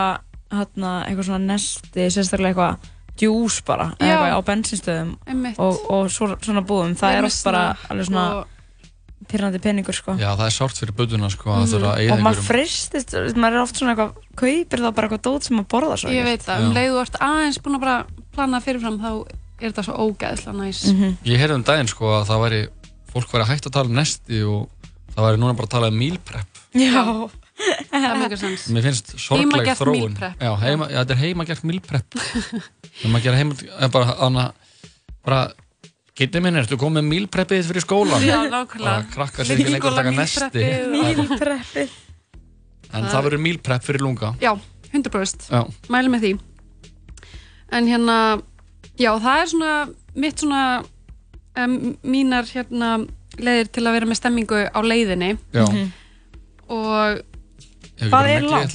hérna, 0.53 0.93
eitthvað 1.09 1.25
svona 1.29 1.47
nesti 1.55 2.07
sérstaklega 2.13 2.53
eitthvað 2.53 2.95
djús 3.19 3.57
bara 3.67 3.87
eða 3.99 4.07
Já. 4.09 4.19
eitthvað 4.19 4.39
á 4.39 4.49
bensinstöðum 4.49 5.11
og, 5.59 5.81
og 5.91 6.11
svo, 6.15 6.29
svona 6.45 6.63
búðum 6.63 6.95
það 7.01 7.17
er 7.19 7.25
oft 7.27 7.45
bara 7.45 7.63
alveg 7.91 8.07
svona 8.07 8.27
og, 8.39 8.55
pyrrandi 9.29 9.59
peningur 9.61 9.93
sko 9.97 10.15
já, 10.17 10.29
það 10.39 10.45
er 10.47 10.55
sárt 10.55 10.79
fyrir 10.79 10.95
buduna 10.97 11.29
sko, 11.33 11.51
að 11.51 11.59
Mhm. 11.65 11.71
þurfa 11.73 11.89
að 11.89 11.93
og 11.93 11.99
eigða 12.05 12.23
maður 12.29 12.47
fristist, 12.47 13.17
maður 13.37 13.57
er 13.59 13.63
oft 13.65 13.77
svona 13.77 13.93
eitthvað 13.97 14.13
kaupir 14.39 14.79
þá 14.85 14.89
bara 14.95 15.09
eitthvað 15.09 15.25
dót 15.27 15.43
sem 15.49 15.57
maður 15.59 15.69
borðar 15.75 15.99
svo 16.01 16.11
ég 16.15 16.25
veit 16.25 16.43
það, 16.47 16.63
um 16.63 16.71
Já. 16.73 16.77
leið 16.79 16.91
þú 16.95 17.01
ert 17.03 17.19
aðeins 17.29 17.59
búin 17.65 17.77
að 17.77 17.81
bara 17.81 17.97
plana 18.39 18.61
fyrirfram 18.65 18.99
þá 19.03 19.11
er 19.59 19.73
þetta 19.73 19.85
svo 19.89 19.95
ógæðslega 20.07 20.57
næs 20.63 20.85
Mhm. 20.95 21.17
ég 21.25 21.39
heyrði 21.43 21.55
um 21.59 21.65
daginn 21.65 21.89
sko 21.91 22.05
að 22.21 22.27
það 22.31 22.43
væri 22.47 22.63
fólk 23.13 23.29
væri 23.35 23.49
hægt 23.51 23.67
að 23.67 23.73
tala 23.73 23.89
um 23.91 23.97
nesti 23.99 24.43
og 24.47 24.69
það 25.17 25.25
væri 25.27 25.37
núna 25.43 25.57
bara 25.59 25.67
að 25.67 25.75
tala 25.75 25.89
um 25.89 25.99
meal 25.99 26.19
prep 26.25 26.47
Já, 26.79 27.03
það 27.91 28.05
er 28.09 28.19
mjög 28.23 28.35
sens. 28.41 28.67
Mér 28.75 28.85
finnst 28.87 29.15
sorgleg 29.19 29.49
Heimagert 29.49 29.81
þróun. 29.81 29.97
meal 29.99 30.19
prep. 30.19 30.43
Já, 30.45 30.51
heima, 30.63 30.89
já, 30.93 30.99
þetta 31.03 31.15
er 31.17 31.23
heimagert 31.25 31.65
meal 31.67 31.81
prep 31.83 32.19
Þegar 32.99 33.13
maður 33.15 33.25
gera 33.25 33.41
heima 33.41 33.57
eh, 33.67 33.89
bara, 33.95 34.13
hana, 34.21 34.45
bara 35.27 35.41
Gitti 36.19 36.41
minn, 36.43 36.57
ertu 36.59 36.75
komið 36.79 36.99
með 36.99 37.09
meal 37.13 37.27
preppið 37.31 37.69
fyrir 37.71 37.85
skólan? 37.85 38.25
já, 38.27 38.35
Bara 38.41 38.63
nákvæmlega 38.65 39.03
krakkar 39.15 39.47
sem 39.47 39.61
ekki 39.61 39.75
lengur 39.75 39.93
að 39.93 39.99
taka 40.01 40.13
nesti. 40.17 40.65
Mílpreppið 40.95 41.97
En 42.99 43.05
það 43.13 43.27
verður 43.29 43.43
meal 43.45 43.59
prep 43.63 43.85
fyrir 43.87 44.03
lunga. 44.03 44.33
Já, 44.43 44.55
100% 44.95 45.51
Já, 45.53 45.61
mæli 45.93 46.11
með 46.15 46.25
því. 46.25 46.33
En 47.79 47.87
hérna 47.91 48.17
já, 48.99 49.11
það 49.21 49.43
er 49.43 49.51
svona 49.53 49.73
mitt 50.19 50.43
svona 50.43 50.63
um, 51.61 51.75
mínar 52.03 52.49
hérna 52.51 52.95
leiðir 53.39 53.69
til 53.77 53.85
að 53.87 53.99
vera 53.99 54.09
með 54.09 54.19
stemmingu 54.23 54.63
á 54.73 54.81
leiðinni. 54.83 55.35
Já 55.55 55.67
og 56.69 57.21
Hvað 57.99 58.29
er 58.31 58.45
langt? 58.47 58.75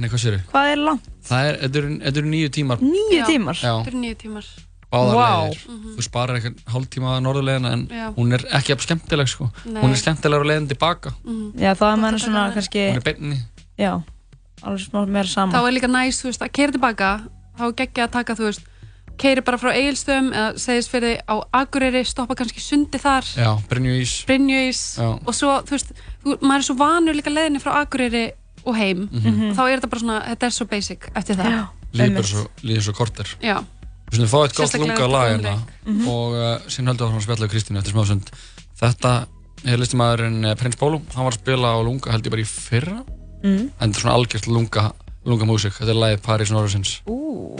nei 0.00 0.08
hvað 0.08 0.20
sér 0.22 0.36
Hvað 0.48 0.68
er 0.72 0.78
langt? 0.80 1.08
Það 1.28 1.48
er, 1.48 1.56
þetta 1.66 1.78
eru- 1.82 1.98
nýju 2.32 2.50
tímar 2.56 2.78
Nýju 2.80 3.18
Já. 3.18 3.24
tímar? 3.28 3.56
Já, 3.60 3.72
þetta 3.82 3.90
eru 3.92 3.98
nýju 4.00 4.16
tímar 4.22 4.46
báðar 4.92 5.16
Vá. 5.16 5.26
leiðir 5.28 5.60
Þú 5.96 6.02
sparar 6.06 6.38
eitthvað 6.38 6.72
hálftíma 6.72 7.12
norðurleiðina 7.24 7.72
en 7.76 7.84
Já. 7.88 8.06
hún 8.16 8.32
er 8.36 8.46
ekki 8.56 8.72
jafn 8.72 8.86
skemmtileg 8.86 9.28
sko 9.28 9.50
Nei. 9.66 9.82
Hún 9.82 9.92
er 9.92 10.00
skemmtilegur 10.00 10.44
á 10.44 10.50
leiðin 10.52 10.68
tilbaka 10.72 11.12
Já, 11.60 11.72
það 11.76 11.92
er 11.92 12.00
maður 12.02 12.16
að 12.18 12.24
svona 12.24 12.42
það. 12.48 12.54
kannski 12.56 12.82
Hún 12.88 12.96
er 13.02 13.06
beinni 13.10 13.38
Já, 13.78 13.92
alveg 14.62 14.84
smá 14.88 14.98
meira 15.06 15.28
þá 15.28 15.32
saman 15.36 15.66
er 15.68 15.72
líka 15.76 15.88
næst, 15.92 16.22
þú 16.24 16.28
veist, 16.32 16.42
að 16.48 16.52
keira 16.56 16.72
tilbaka 16.72 17.12
þá 17.58 17.62
er 17.68 17.72
geggja 17.82 18.04
að 18.08 18.12
taka, 18.16 18.34
þú 18.40 18.48
veist 18.48 18.68
keiri 19.18 19.42
bara 19.44 19.58
frá 19.60 19.72
Egilstöðum 19.76 20.30
eða 20.32 20.58
segist 20.58 20.90
fyrir 20.92 21.20
á 21.28 21.34
Akureyri, 21.62 22.04
stoppa 22.08 22.34
kannski 22.38 22.60
sundi 22.60 22.98
þar. 23.02 23.26
Já, 23.36 23.50
Brynju 23.70 23.92
ís 24.00 24.14
Brynjuís. 24.28 24.80
Já. 24.98 25.10
og 25.26 25.34
svo, 25.36 25.58
þú 25.68 25.76
veist, 25.76 25.92
þú, 26.24 26.38
maður 26.40 26.62
er 26.62 26.66
svo 26.68 26.76
vanur 26.80 27.14
líka 27.18 27.30
leiðinni 27.34 27.60
frá 27.62 27.76
Akureyri 27.82 28.24
og 28.64 28.76
heim. 28.78 29.08
Og 29.12 29.54
þá 29.56 29.62
er 29.68 29.76
þetta 29.80 29.90
bara 29.92 30.00
svona, 30.04 30.18
þetta 30.32 30.46
er 30.48 30.56
svo 30.56 30.66
basic 30.70 31.10
eftir 31.14 31.36
það. 31.38 31.52
Já, 31.52 31.62
Líður 31.92 32.24
svo, 32.30 32.42
svo 32.88 32.92
korter. 32.96 33.28
Já. 33.44 33.58
Við 34.12 34.18
svona 34.20 34.30
fá 34.32 34.38
eitt 34.46 34.56
gott 34.56 34.74
lunga 34.80 35.06
lag 35.08 35.28
hérna 35.32 35.54
Mhm. 35.86 36.08
og 36.08 36.34
uh, 36.36 36.58
síðan 36.68 36.92
heldur 36.92 37.08
við 37.10 37.16
að 37.16 37.24
spjalla 37.26 37.46
við 37.46 37.52
Kristínu 37.56 37.78
eftir 37.80 37.92
smásund 37.96 38.28
Þetta 38.82 39.12
er 39.64 39.78
listamæðurinn 39.78 40.44
eh, 40.50 40.54
Prins 40.58 40.76
Bólu 40.76 41.00
hann 41.14 41.24
var 41.24 41.32
að 41.32 41.38
spila 41.40 41.72
á 41.74 41.78
lunga 41.82 42.10
held 42.12 42.26
ég 42.26 42.30
bara 42.34 42.42
í 42.42 42.48
fyrra. 42.48 42.98
Mm. 43.42 43.70
en 43.80 43.90
þetta 43.92 43.96
er 43.96 44.00
svona 44.02 44.14
algjört 44.14 44.46
lunga 44.46 44.92
lunga 45.26 45.46
músík, 45.46 45.74
þetta 45.78 45.90
er 45.90 45.98
lagið 46.02 46.22
Paris 46.22 46.50
Norrisins 46.54 47.00
Ú, 47.10 47.58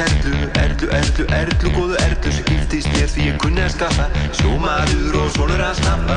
Erlu, 0.00 0.32
erlu, 0.56 1.24
erlu, 1.36 1.70
góðu 1.74 1.96
erlu 2.00 2.30
sem 2.32 2.44
giftist 2.48 2.88
mér 2.94 3.10
því 3.12 3.26
ég 3.26 3.34
kunni 3.42 3.60
að 3.60 3.74
skaffa 3.74 4.06
Sjómaður 4.38 5.18
og 5.20 5.26
svonur 5.34 5.60
að 5.60 5.74
snappa 5.76 6.16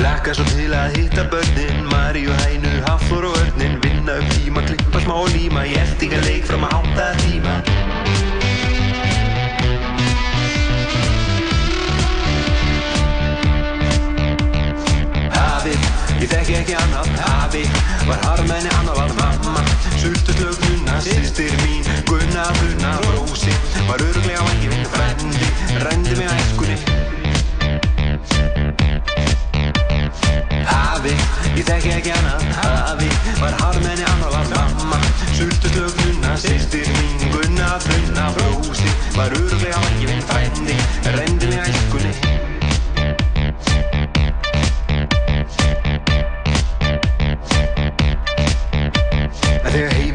Laka 0.00 0.32
svo 0.38 0.48
til 0.54 0.72
að 0.72 0.96
hitta 0.96 1.26
börnin 1.34 1.84
Mari 1.92 2.24
og 2.32 2.40
Hænu, 2.46 2.72
Hafþór 2.88 3.28
og 3.28 3.36
Örnin 3.42 3.76
Vinna 3.84 4.16
upp 4.22 4.32
tíma, 4.38 4.64
klippa 4.64 5.04
smá 5.04 5.18
líma. 5.36 5.68
Ég 5.68 5.84
eld 5.84 6.08
ekki 6.08 6.24
leik 6.24 6.48
fram 6.48 6.64
að 6.64 6.80
átta 6.80 7.12
tíma 7.26 7.60
þekki 16.30 16.54
ekki 16.60 16.74
annað. 16.78 17.10
Afi, 17.30 17.62
var 18.06 18.20
harmenni 18.24 18.70
annar 18.78 18.96
var 18.98 19.12
mamma. 19.18 19.62
Sultu 20.00 20.34
slögnuna, 20.36 21.00
sýstir 21.04 21.54
mín 21.64 21.84
Gunna, 22.08 22.46
Bruna, 22.58 22.94
Rósi. 23.06 23.52
Var 23.88 24.04
öruglega 24.06 24.42
vangi 24.46 24.68
minn 24.70 24.86
frendi 24.94 25.48
Rendi 25.84 26.16
mig 26.18 26.28
að 26.28 26.40
eskunni 26.44 26.76
Afi, 30.70 31.14
ég 31.56 31.64
þekki 31.66 31.94
ekki 31.98 32.14
annað. 32.14 32.46
Afi, 32.64 33.10
var 33.40 33.56
harmenni 33.62 34.06
annar 34.14 34.34
var 34.36 34.50
mamma. 34.54 35.00
Sultu 35.34 35.72
slögnuna, 35.74 36.36
sýstir 36.38 36.88
mín 36.98 37.30
Gunna, 37.34 37.76
Bruna, 37.86 38.30
Rósi. 38.38 38.90
Var 39.18 39.38
öruglega 39.40 39.82
vangi 39.86 40.12
minn 40.12 40.26
frendi 40.30 40.78
Rendi 41.10 41.50
mig 41.50 41.58
að 41.58 41.72
eskunni 41.74 41.89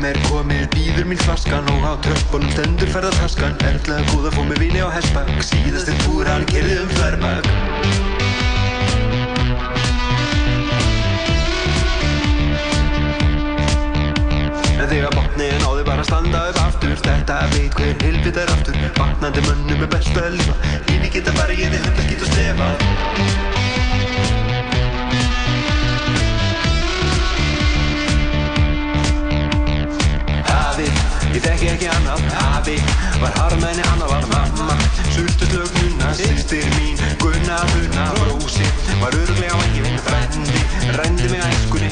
Heim 0.05 0.13
er 0.13 0.27
komið 0.29 0.65
býður 0.69 1.07
mín 1.09 1.17
flaskan 1.17 1.65
og 1.71 1.81
á 1.81 1.97
tröppunum 2.05 2.51
stendur 2.53 2.91
ferðartaskan 2.93 3.55
Erlaði 3.65 4.03
góða 4.11 4.31
fóð 4.35 4.45
með 4.51 4.59
vini 4.61 4.83
á 4.85 4.93
hestbakk 4.93 5.31
síðastir 5.47 5.97
túr 6.03 6.29
hann 6.29 6.45
kerði 6.51 6.75
um 6.83 6.91
þverbakk 6.93 7.49
En 14.77 14.87
þegar 14.93 15.17
botniðin 15.17 15.65
á 15.65 15.69
þau 15.73 15.83
bara 15.89 16.07
standa 16.11 16.45
upp 16.51 16.63
aftur 16.67 16.97
Þetta 17.01 17.41
veit 17.57 17.81
hver 17.81 17.97
hilbit 18.05 18.41
er 18.45 18.53
aftur. 18.59 18.81
Vaknandi 19.01 19.49
mönnum 19.49 19.87
er 19.89 19.93
best 19.97 20.21
að 20.21 20.35
lifa 20.37 20.61
Lífi 20.85 21.15
geta 21.17 21.33
bara 21.41 21.57
ég 21.57 21.73
þið 21.73 21.89
hundar 21.89 22.11
geta 22.13 22.35
slefa 22.35 23.64
ég 31.35 31.43
þekki 31.43 31.67
ekki 31.73 31.87
annað. 31.91 32.21
Afi, 32.55 32.75
var 33.19 33.33
harmenni 33.39 33.83
annar 33.91 34.11
var 34.11 34.27
mamma. 34.31 34.75
Sultu 35.11 35.47
slögnuna, 35.49 36.11
sýstir 36.15 36.67
mín 36.77 36.99
Gunna, 37.19 37.57
Bruna, 37.71 38.05
Rósi. 38.27 38.67
Var 39.01 39.17
öruglega 39.19 39.57
vangi 39.59 39.81
minn 39.83 39.99
frendi 40.05 40.61
Rendi 40.95 41.27
mig 41.31 41.41
að 41.43 41.55
eskunni 41.57 41.89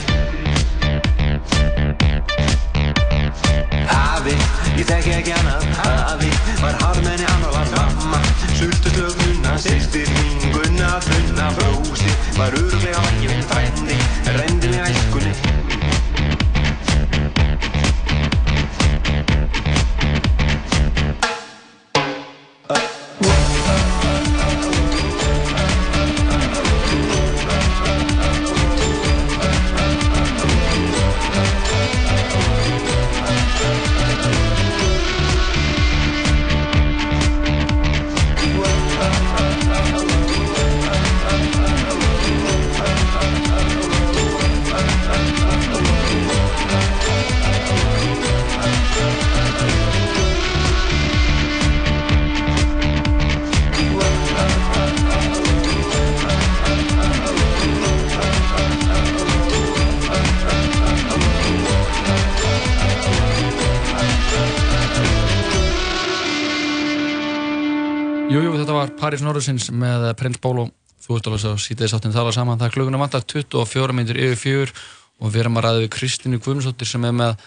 Afi, 3.93 4.35
ég 4.77 4.87
þekki 4.87 5.15
ekki 5.17 5.35
annað. 5.39 5.67
Afi, 5.87 6.31
var 6.61 6.79
harmenni 6.85 7.27
annar 7.35 7.57
var 7.57 7.73
mamma. 7.75 8.21
Sultu 8.53 8.93
slögnuna, 8.95 9.57
sýstir 9.65 10.07
mín 10.19 10.55
Gunna, 10.55 10.95
Bruna, 11.09 11.51
Rósi. 11.59 12.15
Var 12.39 12.55
öruglega 12.61 13.03
vangi 13.09 13.33
minn 13.33 13.45
frendi 13.51 13.99
Rendi 14.39 14.71
mig 14.71 14.87
að 14.87 14.95
eskunni 14.95 15.62
Norðursins 69.33 69.71
með 69.73 70.11
Prins 70.19 70.37
Bólo 70.43 70.67
Þú 71.03 71.15
ert 71.17 71.25
alveg 71.27 71.41
svo 71.41 71.53
sítið 71.59 71.89
sáttin 71.91 72.13
tala 72.13 72.31
saman 72.31 72.59
Það 72.61 72.67
er 72.69 72.73
klukkuna 72.77 72.99
vantar 73.01 73.23
24 73.25 73.95
myndir 73.97 74.19
yfir 74.21 74.37
fjör 74.39 74.73
og 75.23 75.31
við 75.33 75.41
erum 75.43 75.57
að 75.57 75.65
ræða 75.65 75.81
við 75.83 75.89
Kristínu 75.95 76.39
Guðmundsdóttir 76.43 76.89
sem 76.89 77.07
er 77.09 77.15
með 77.17 77.41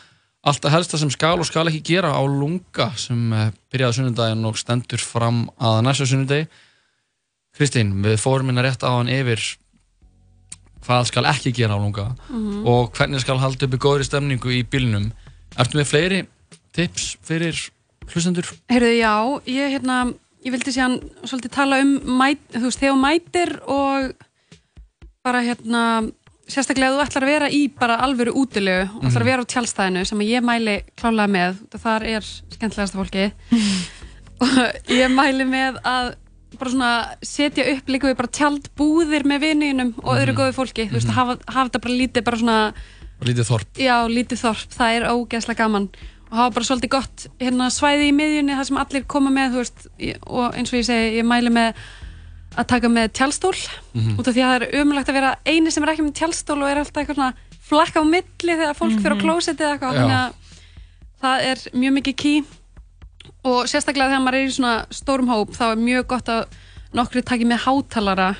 allt 0.46 0.66
að 0.66 0.74
helsta 0.76 0.98
sem 1.00 1.10
skal 1.14 1.36
og 1.42 1.46
skal 1.48 1.64
ekki 1.70 1.80
gera 1.94 2.10
á 2.10 2.22
lunga 2.26 2.88
sem 2.98 3.22
eh, 3.34 3.48
byrjaði 3.72 3.96
sunnudaginn 4.00 4.44
og 4.50 4.58
stendur 4.60 5.02
fram 5.02 5.44
að 5.58 5.78
næsta 5.86 6.06
sunnudegi 6.10 6.48
Kristín, 7.56 7.94
við 8.04 8.18
fórum 8.20 8.50
hérna 8.50 8.66
rétt 8.66 8.84
á 8.84 8.90
hann 8.98 9.08
yfir 9.10 9.40
hvað 10.86 11.08
skal 11.10 11.26
ekki 11.30 11.54
gera 11.56 11.78
á 11.78 11.80
lunga 11.80 12.10
Mhm. 12.28 12.66
og 12.66 12.92
hvernig 12.94 13.20
skal 13.24 13.38
halda 13.42 13.66
uppi 13.66 13.78
góðri 13.80 14.04
stemningu 14.10 14.50
í 14.52 14.62
bílnum 14.66 15.12
Ertu 15.56 15.78
með 15.80 15.88
fleiri 15.90 16.20
tips 16.76 17.16
fyrir 17.24 17.56
hlustendur? 18.12 18.44
Heyrðu, 18.70 18.92
já, 19.00 19.14
ég, 19.48 19.72
hérna, 19.78 20.14
ég 20.46 20.54
vildi 20.54 20.74
síðan 20.74 21.00
svolítið 21.26 21.54
tala 21.56 21.80
um 21.82 21.96
mæt, 22.20 22.44
þú 22.54 22.68
veist, 22.68 22.82
þegar 22.82 23.00
mætir 23.02 23.52
og 23.66 24.12
bara 25.26 25.42
hérna 25.42 25.82
sérstaklega 26.46 26.94
þú 26.94 27.02
ætlar 27.02 27.26
að 27.26 27.32
vera 27.32 27.48
í 27.50 27.62
bara 27.74 27.96
alvöru 28.06 28.36
útilegu 28.38 28.84
og 29.00 29.08
ætlar 29.08 29.24
að 29.24 29.30
vera 29.32 29.42
á 29.42 29.50
tjálstæðinu 29.50 30.04
sem 30.06 30.22
ég 30.22 30.44
mæli 30.46 30.76
klálega 30.94 31.32
með 31.34 31.58
þar 31.82 32.06
er 32.12 32.28
skemmtilegasta 32.54 33.00
fólki 33.00 33.24
og 34.46 34.92
ég 34.94 35.10
mæli 35.10 35.48
með 35.48 35.80
að 35.82 36.12
bara 36.56 36.72
svona 36.72 36.92
setja 37.26 37.66
upp 37.72 37.90
líka 37.90 38.08
við 38.08 38.20
bara 38.20 38.34
tjaldbúðir 38.38 39.26
með 39.28 39.42
vininum 39.42 39.90
og 40.04 40.12
öðru 40.14 40.36
góðu 40.38 40.54
fólki, 40.56 40.86
þú 40.86 41.00
veist, 41.00 41.10
hafa, 41.16 41.36
hafa 41.50 41.66
þetta 41.66 41.82
bara 41.88 41.98
lítið 42.02 42.28
bara 42.30 42.40
svona 42.44 42.60
Lítið 43.24 43.46
þorp. 43.48 43.78
Já, 43.80 43.94
lítið 44.12 44.40
þorp, 44.42 44.72
það 44.76 44.94
er 44.94 45.04
ógeðslega 45.08 45.62
gaman 45.62 45.86
og 46.30 46.36
hafa 46.36 46.50
bara 46.56 46.64
svolítið 46.68 46.90
gott 46.96 47.26
hérna, 47.40 47.68
svæði 47.70 48.08
í 48.10 48.14
miðjunni 48.16 48.56
þar 48.58 48.64
sem 48.70 48.76
allir 48.82 49.04
koma 49.06 49.30
með 49.30 49.54
veist, 49.60 49.86
og 50.26 50.54
eins 50.58 50.72
og 50.72 50.78
ég 50.80 50.84
segi, 50.88 51.16
ég 51.20 51.24
mæli 51.28 51.52
með 51.54 51.74
að 52.56 52.66
taka 52.72 52.88
með 52.88 53.08
tjálstól 53.12 53.54
Mhm. 53.94 54.16
út 54.18 54.28
af 54.28 54.34
því 54.34 54.42
að 54.42 54.50
það 54.50 54.62
er 54.62 54.80
umulagt 54.82 55.08
að 55.08 55.18
vera 55.20 55.36
eini 55.46 55.70
sem 55.72 55.82
er 55.84 55.92
ekki 55.92 56.06
með 56.06 56.14
tjálstól 56.18 56.62
og 56.62 56.68
er 56.70 56.78
alltaf 56.80 57.02
eitthvað 57.02 57.14
svona 57.14 57.34
flakka 57.66 58.00
á 58.00 58.04
milli 58.04 58.52
þegar 58.56 58.74
fólk 58.78 58.98
fyrir 59.02 59.16
á 59.16 59.22
klósetti 59.22 59.62
eða 59.64 59.72
eitthvað. 59.76 59.96
Þannig 60.00 60.18
að 60.22 60.32
það 61.22 61.44
er 61.50 61.56
mjög 61.74 61.92
mikið 61.98 62.16
ký 62.16 62.34
og 63.44 63.66
sérstaklega 63.70 64.10
þegar 64.10 64.24
maður 64.24 64.38
er 64.40 64.46
í 64.46 64.54
svona 64.56 64.74
stórum 64.90 65.28
hóp 65.30 65.50
þá 65.56 65.64
er 65.72 65.76
mjög 65.82 66.06
gott 66.06 66.28
að 66.32 66.44
nokkri 66.94 67.22
taki 67.26 67.44
með 67.44 67.62
hátalara. 67.66 68.36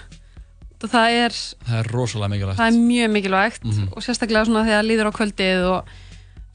Og 0.83 0.91
það 0.93 1.11
er 1.27 1.31
Það 1.67 1.79
er 1.81 1.89
rosalega 1.93 2.31
mikilvægt. 2.31 2.59
Það 2.61 2.67
er 2.67 2.81
mjög 2.87 3.11
mikilvægt 3.17 3.65
Mhm. 3.65 3.89
og 3.97 4.03
sérstaklega 4.03 4.45
svona 4.47 4.65
þegar 4.65 4.85
líður 4.87 5.09
á 5.11 5.13
kvöldið 5.19 5.65
og 5.71 5.85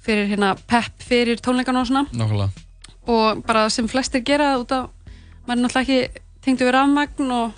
fyrir 0.01 0.27
hérna 0.31 0.55
pepp 0.67 1.01
fyrir 1.05 1.37
tónleikana 1.43 1.81
og 1.83 1.87
svona. 1.87 2.05
Nákvæmlega. 2.13 2.49
Og 3.11 3.43
bara 3.45 3.69
sem 3.69 3.87
flestir 3.89 4.21
gera 4.25 4.55
út 4.61 4.71
af 4.71 4.89
maður 5.47 5.57
er 5.57 5.63
náttúrulega 5.65 5.81
ekki 5.81 6.21
tengdu 6.45 6.65
við 6.67 6.73
rafmagn 6.75 7.31
og, 7.31 7.51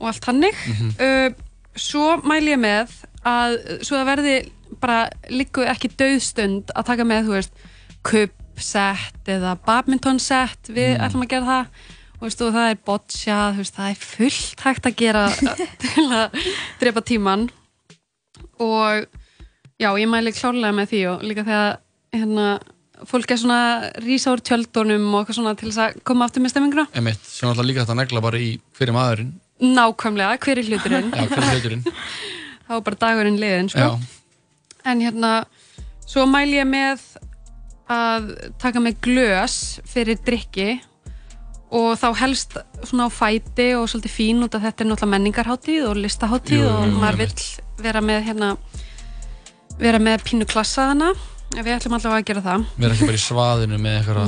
og 0.00 0.06
allt 0.10 0.24
hannig 0.30 0.54
Mhm. 0.68 0.90
uh, 1.00 1.30
svo 1.76 2.16
mæli 2.22 2.54
ég 2.54 2.60
með 2.62 2.90
að 3.26 3.54
svo 3.82 3.96
það 3.98 4.06
verði 4.12 4.34
bara 4.80 5.08
líku 5.30 5.62
ekki 5.66 5.88
döðstund 5.96 6.70
að 6.74 6.84
taka 6.86 7.04
með 7.06 7.24
þú 7.28 7.32
veist 7.38 7.52
kuppsett 8.04 9.26
eða 9.30 9.56
badmintonsett 9.66 10.68
við 10.68 10.96
Mm. 10.98 11.04
ætlum 11.06 11.22
að 11.24 11.28
gera 11.28 11.46
það. 11.46 11.66
Og, 12.14 12.20
veist, 12.28 12.42
og 12.42 12.52
það 12.54 12.70
er 12.70 12.78
boccia 12.86 13.38
það 13.58 13.90
er 13.90 13.94
fullt 14.00 14.60
hægt 14.64 14.86
að 14.86 14.96
gera 14.96 15.24
til 15.82 16.04
að 16.10 16.38
drepa 16.80 17.00
tíman 17.02 17.50
og 18.60 19.06
já, 19.80 19.88
ég 19.98 20.08
mæli 20.10 20.32
klárlega 20.34 20.76
með 20.76 20.92
því 20.92 21.00
og 21.10 21.24
líka 21.26 21.44
þegar 21.46 21.78
hérna, 22.14 22.46
fólk 23.10 23.34
er 23.34 23.40
svona 23.40 23.60
rísa 24.04 24.34
úr 24.34 24.42
tjöldunum 24.44 25.08
og 25.10 25.22
eitthvað 25.22 25.38
svona 25.40 25.56
til 25.58 25.70
þess 25.70 25.82
að 25.86 25.98
koma 26.06 26.28
aftur 26.28 26.44
með 26.44 26.54
stemminguna 26.54 26.86
Emitt, 27.00 27.26
sem 27.26 27.50
alltaf 27.50 27.68
líka 27.68 27.84
þetta 27.84 27.98
negla 27.98 28.22
bara 28.24 28.40
í 28.40 28.54
hverju 28.78 28.94
maðurinn. 28.96 29.34
Nákvæmlega, 29.64 30.38
hver 30.44 30.60
er 30.60 30.70
hluturinn? 30.70 31.10
Já, 31.14 31.28
hverju 31.32 31.50
hluturinn? 31.52 31.84
Þá 32.68 32.74
bara 32.86 33.00
dagurinn 33.02 33.38
liðin 33.40 33.70
sko. 33.72 33.84
Já, 33.84 34.40
en 34.90 35.04
hérna 35.04 35.34
svo 36.08 36.24
mæli 36.28 36.58
ég 36.60 36.68
með 36.68 37.02
að 37.90 38.30
taka 38.62 38.80
með 38.80 39.00
glös 39.04 39.56
fyrir 39.88 40.20
drikki 40.24 40.78
og 41.74 41.98
þá 41.98 42.08
helst 42.22 42.56
svona 42.86 43.08
á 43.08 43.12
fæti 43.12 43.72
og 43.76 43.88
svolítið 43.90 44.14
fín 44.14 44.44
út 44.46 44.54
að 44.56 44.68
þetta 44.68 44.84
er 44.84 44.88
náttúrulega 44.88 45.12
menningarháttíð 45.16 45.88
og 45.90 46.00
listaháttíð 46.00 46.64
og 46.70 46.96
maður 47.00 47.24
vill 47.24 47.46
vera 47.82 48.02
með 48.04 48.28
hérna 48.30 48.50
vera 49.78 49.98
með 50.02 50.22
pínu 50.28 50.46
klassa 50.50 50.90
hana 50.92 51.12
við 51.54 51.70
ætlum 51.76 51.94
allavega 51.94 52.18
að 52.22 52.28
gera 52.30 52.42
það. 52.42 52.62
Við 52.76 52.84
erum 52.84 52.94
ekki 52.96 53.06
bara 53.06 53.18
í 53.18 53.22
svaðinu 53.22 53.76
með 53.78 53.98
eitthvað 54.00 54.26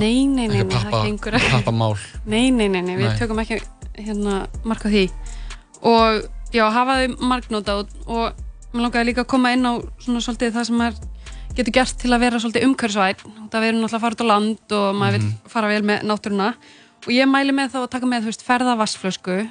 pappamál. 1.51 1.97
Nei, 2.27 2.51
nei, 2.55 2.69
nei, 2.69 2.83
við 2.97 3.09
Nei. 3.09 3.17
tökum 3.19 3.41
ekki 3.43 3.59
hérna 3.99 4.47
marka 4.65 4.89
því. 4.93 5.05
Og 5.83 6.29
já, 6.55 6.65
hafa 6.71 6.97
þau 7.01 7.17
margnóta 7.27 7.77
og, 7.81 7.91
og 8.07 8.77
mér 8.77 8.87
langaði 8.87 9.09
líka 9.11 9.25
að 9.25 9.31
koma 9.33 9.53
inn 9.57 9.67
á 9.67 9.73
svona 10.05 10.23
svolítið 10.23 10.55
það 10.55 10.69
sem 10.69 10.79
maður 10.79 10.97
getur 11.57 11.73
gert 11.73 11.99
til 11.99 12.13
að 12.13 12.21
vera 12.27 12.39
svolítið 12.43 12.67
umhverfsvæð 12.69 13.23
það 13.51 13.67
erum 13.67 13.83
náttúrulega 13.83 13.97
að 13.97 14.05
fara 14.07 14.17
út 14.17 14.23
á 14.23 14.31
land 14.31 14.73
og 14.79 14.89
maður 15.03 15.19
Mhm. 15.19 15.29
vil 15.43 15.51
fara 15.57 15.69
vel 15.73 15.83
með 15.83 16.03
náttúruna. 16.07 16.49
Og 17.07 17.13
ég 17.15 17.27
mæli 17.31 17.53
með 17.55 17.71
þá 17.75 17.79
að 17.83 17.91
taka 17.91 18.07
með, 18.07 18.25
veist, 18.31 18.43
ferða 18.47 18.77
vassflösku 18.79 19.51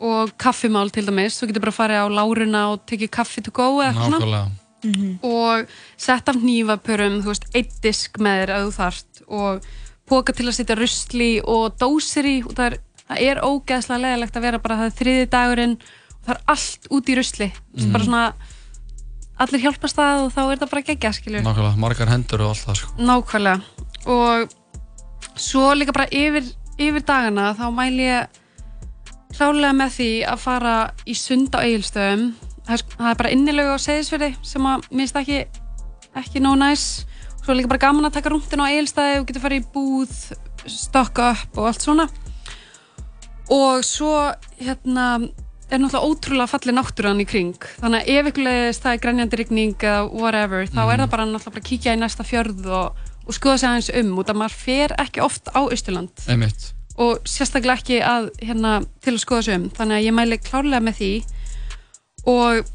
og 0.00 0.30
kaffimál 0.38 0.90
til 0.92 1.06
dæmis, 1.06 1.38
þú 1.40 1.48
getur 1.50 1.62
bara 1.64 1.72
að 1.72 1.78
fara 1.80 2.02
á 2.02 2.06
láruna 2.10 2.72
og 2.72 2.82
tekið 2.86 3.10
kaffi 3.10 3.42
to 3.42 3.50
go 3.50 3.80
eða 3.80 3.94
svona 4.86 5.18
nákvæmlega 5.22 5.26
og 5.26 5.66
sett 5.96 6.28
af 6.28 6.38
hnífapörum, 6.40 7.20
þú 7.24 7.32
veist, 7.32 7.46
eitt 7.54 7.76
disk 7.82 8.18
með 8.18 8.42
þér 8.42 8.54
að 8.54 8.64
þú 8.64 8.74
þarft 8.76 9.22
og 9.26 9.68
póka 10.06 10.34
til 10.36 10.46
að 10.48 10.56
setja 10.58 10.76
rusli 10.78 11.30
og 11.42 11.78
dósir 11.80 12.28
í. 12.28 12.36
Og 12.46 12.54
það 12.54 12.66
er, 12.66 12.78
það 13.06 13.22
er 13.28 13.42
ógeðslega 13.44 14.02
leðilegt 14.04 14.36
að 14.36 14.46
vera 14.46 14.62
bara 14.62 14.80
það 14.82 14.98
þriði 15.00 15.30
dagurinn 15.32 15.78
og 15.78 16.28
það 16.28 16.34
er 16.36 16.42
allt 16.54 16.90
út 16.90 17.08
í 17.08 17.16
rusli. 17.18 17.50
Mm. 17.74 17.92
bara 17.92 18.04
svona 18.04 18.26
allir 19.36 19.64
hjálpast 19.66 19.98
það 19.98 20.22
og 20.24 20.30
þá 20.32 20.42
er 20.44 20.60
það 20.62 20.70
bara 20.70 20.86
gegja 20.90 21.12
skilur. 21.12 21.44
Nákvæmlega, 21.44 21.82
margar 21.82 22.12
hendur 22.12 22.46
og 22.46 22.54
allt 22.54 22.64
það 22.64 22.80
sko. 22.80 22.94
nákvæmlega. 23.10 23.60
Og 24.06 24.48
svo 25.36 25.74
líka 25.76 25.92
bara 25.92 26.08
yfir, 26.14 26.48
yfir 26.78 27.04
dagana 27.04 27.52
þá 27.58 27.66
mæli 27.74 28.08
ég 28.08 28.42
klálega 29.36 29.74
með 29.76 29.96
því 29.98 30.10
að 30.30 30.38
fara 30.40 30.74
í 31.04 31.16
sund 31.18 31.52
á 31.52 31.60
eigilstöðum 31.60 32.30
það 32.66 32.74
er, 32.76 32.84
það 32.96 33.10
er 33.10 33.20
bara 33.22 33.32
innilegu 33.36 33.76
á 33.76 33.78
seðisverði 33.86 34.32
sem 34.46 34.66
að 34.68 34.90
minnst 34.90 35.20
ekki 35.20 35.44
ekki 36.16 36.42
nóg 36.42 36.58
næs 36.60 36.86
svo 37.46 37.54
er 37.54 37.60
líka 37.60 37.70
bara 37.70 37.84
gaman 37.86 38.08
að 38.08 38.16
taka 38.16 38.32
rúndin 38.32 38.62
á 38.62 38.66
eigilstöði 38.66 39.18
og 39.20 39.26
getur 39.28 39.44
farið 39.44 39.62
í 39.62 39.66
búð 39.70 40.14
stokka 40.66 41.30
upp 41.30 41.60
og 41.60 41.68
allt 41.70 41.84
svona. 41.84 42.06
Og 43.54 43.84
svo 43.86 44.14
hérna 44.58 45.04
er 45.70 45.78
náttúrulega 45.78 46.06
ótrúlega 46.06 46.50
fallið 46.50 46.74
náttúran 46.74 47.22
í 47.22 47.26
kring. 47.28 47.68
Þannig 47.78 48.02
að 48.02 48.10
ef 48.16 48.30
ykkur 48.30 48.46
leiðist 48.46 48.82
það 48.82 48.96
er 48.96 49.02
grænjandi 49.04 49.40
rigning 49.40 49.76
eða 49.78 50.00
whatever, 50.10 50.66
þá 50.66 50.80
er 50.82 51.02
það 51.04 51.12
bara 51.14 51.28
náttúrulega 51.30 51.54
bara 51.54 51.68
kíkja 51.70 51.94
í 51.94 52.00
næsta 52.02 52.26
fjörð 52.26 52.66
og, 52.66 53.04
og 53.26 53.38
skoða 53.38 53.60
sig 53.62 53.70
aðeins 53.70 53.92
um 54.02 54.12
út 54.18 54.32
að 54.32 54.40
maður 54.42 54.58
fer 54.66 54.96
ekki 55.06 55.22
oft 55.26 55.50
á 55.54 55.60
einmitt, 56.26 56.68
og 56.98 57.30
sérstaklega 57.30 57.78
ekki 57.78 58.02
að, 58.02 58.30
hérna, 58.42 58.76
til 59.02 59.14
að 59.14 59.22
skoða 59.22 59.46
sig 59.46 59.58
um. 59.60 59.70
Þannig 59.78 60.00
að 60.00 60.06
ég 60.08 60.18
mæli 60.18 60.42
klárlega 60.42 60.86
með 60.86 61.00
því 61.00 61.12
og 62.26 62.66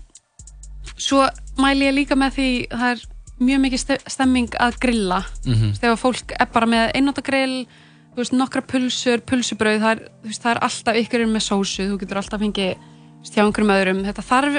svo 1.02 1.26
mæli 1.62 1.88
ég 1.90 1.96
líka 1.96 2.16
með 2.20 2.36
því 2.38 2.50
það 2.72 2.92
er 2.96 3.06
mjög 3.42 3.62
mikið 3.66 3.82
ste- 3.82 4.02
stemming 4.08 4.50
að 4.62 4.78
grilla. 4.80 5.24
Mhm. 5.46 5.74
þegar 5.82 5.98
fólk 5.98 6.32
er 6.40 6.46
bara 6.54 6.66
með 6.70 6.92
einnóta 6.96 7.24
grill 7.26 7.66
þú 8.12 8.18
veist, 8.20 8.34
nokkra 8.36 8.62
pulsur, 8.68 9.22
pulsubrauð 9.24 9.80
það 9.82 9.92
er, 9.96 10.02
veist, 10.24 10.42
það 10.44 10.52
er 10.52 10.60
alltaf 10.68 10.96
ykkur 11.00 11.26
með 11.32 11.46
sósu 11.48 11.88
þú 11.90 12.00
getur 12.02 12.18
alltaf 12.20 12.40
fengið 12.42 12.76
hjá 13.24 13.44
einhverjum 13.46 13.72
öðrum. 13.72 14.04
Þetta 14.06 14.24
þarf, 14.26 14.56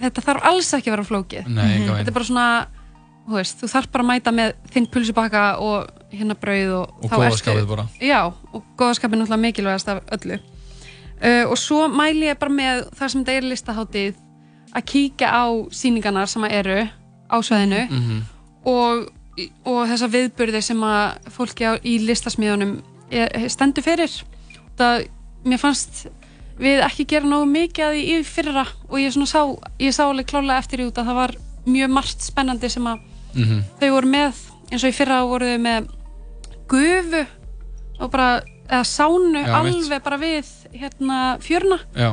þetta 0.00 0.22
þarf 0.22 0.42
alls 0.44 0.72
ekki 0.76 0.90
að 0.90 0.94
vera 0.96 1.04
flókið. 1.08 1.46
Nei, 1.48 1.76
enga 1.80 1.96
þetta 1.98 2.08
er 2.12 2.16
bara 2.18 2.24
svona 2.24 2.46
þú 3.26 3.32
veist, 3.38 3.60
þú 3.60 3.68
þarf 3.72 3.90
bara 3.90 4.04
að 4.04 4.10
mæta 4.12 4.32
með 4.36 4.52
þinn 4.70 4.86
pulsubakka 4.92 5.44
og 5.58 5.88
hérna 6.12 6.36
brauð 6.38 6.72
og, 6.78 7.04
og 7.04 7.10
góðaskapið 7.10 7.66
bara. 7.68 7.86
Já, 8.00 8.20
og 8.52 8.62
góðaskapin 8.78 9.16
er 9.18 9.24
náttúrulega 9.24 9.44
mikilvægast 9.48 9.88
af 9.88 10.02
öllu. 10.16 10.38
Uh, 11.24 11.44
og 11.48 11.56
svo 11.56 11.86
mæli 11.88 12.26
ég 12.28 12.36
bara 12.38 12.52
með 12.52 12.82
þar 12.98 13.08
sem 13.08 13.22
þetta 13.24 13.32
er 13.38 13.46
listaháttið 13.48 14.14
að 14.76 14.84
kíkja 14.90 15.28
á 15.32 15.44
sýningarnar 15.72 16.28
sem 16.28 16.44
eru 16.44 16.82
á 17.32 17.36
svæðinu 17.40 17.78
Mhm. 17.88 18.18
og, 18.68 19.06
og 19.64 19.88
þessa 19.88 20.08
viðburði 20.12 20.60
sem 20.62 20.80
að 20.84 21.30
fólki 21.32 21.64
á, 21.64 21.72
í 21.80 21.94
listasmíðunum 22.04 22.74
er, 23.10 23.48
stendur 23.48 23.82
fyrir. 23.86 24.12
Það, 24.76 25.06
mér 25.44 25.58
fannst 25.62 26.06
við 26.60 26.82
ekki 26.84 27.06
gera 27.14 27.26
nógu 27.26 27.48
mikið 27.50 27.84
að 27.86 27.94
því 27.96 28.02
í 28.18 28.24
fyrra 28.24 28.66
og 28.90 28.98
ég, 29.00 29.16
sá, 29.26 29.40
ég 29.80 29.94
sá 29.96 30.04
alveg 30.04 30.26
klálega 30.26 30.58
eftir 30.60 30.80
í 30.84 30.86
út 30.90 30.98
að 31.00 31.08
það 31.08 31.14
var 31.22 31.34
mjög 31.66 31.90
margt 31.90 32.20
spennandi 32.20 32.68
sem 32.70 32.84
að 32.84 32.98
Mhm. 33.34 33.62
þau 33.80 33.90
voru 33.90 34.06
með 34.12 34.34
eins 34.70 34.84
og 34.84 34.90
í 34.90 34.94
fyrra 34.94 35.22
voru 35.26 35.46
þau 35.54 35.60
með 35.64 35.88
gufu 36.68 37.26
og 38.00 38.10
bara, 38.10 38.42
eða 38.68 38.84
sánu 38.88 39.42
Já, 39.44 39.54
alveg 39.60 40.02
bara 40.04 40.18
við 40.20 40.52
hérna 40.72 41.18
fjörna 41.44 41.78
já, 41.94 42.10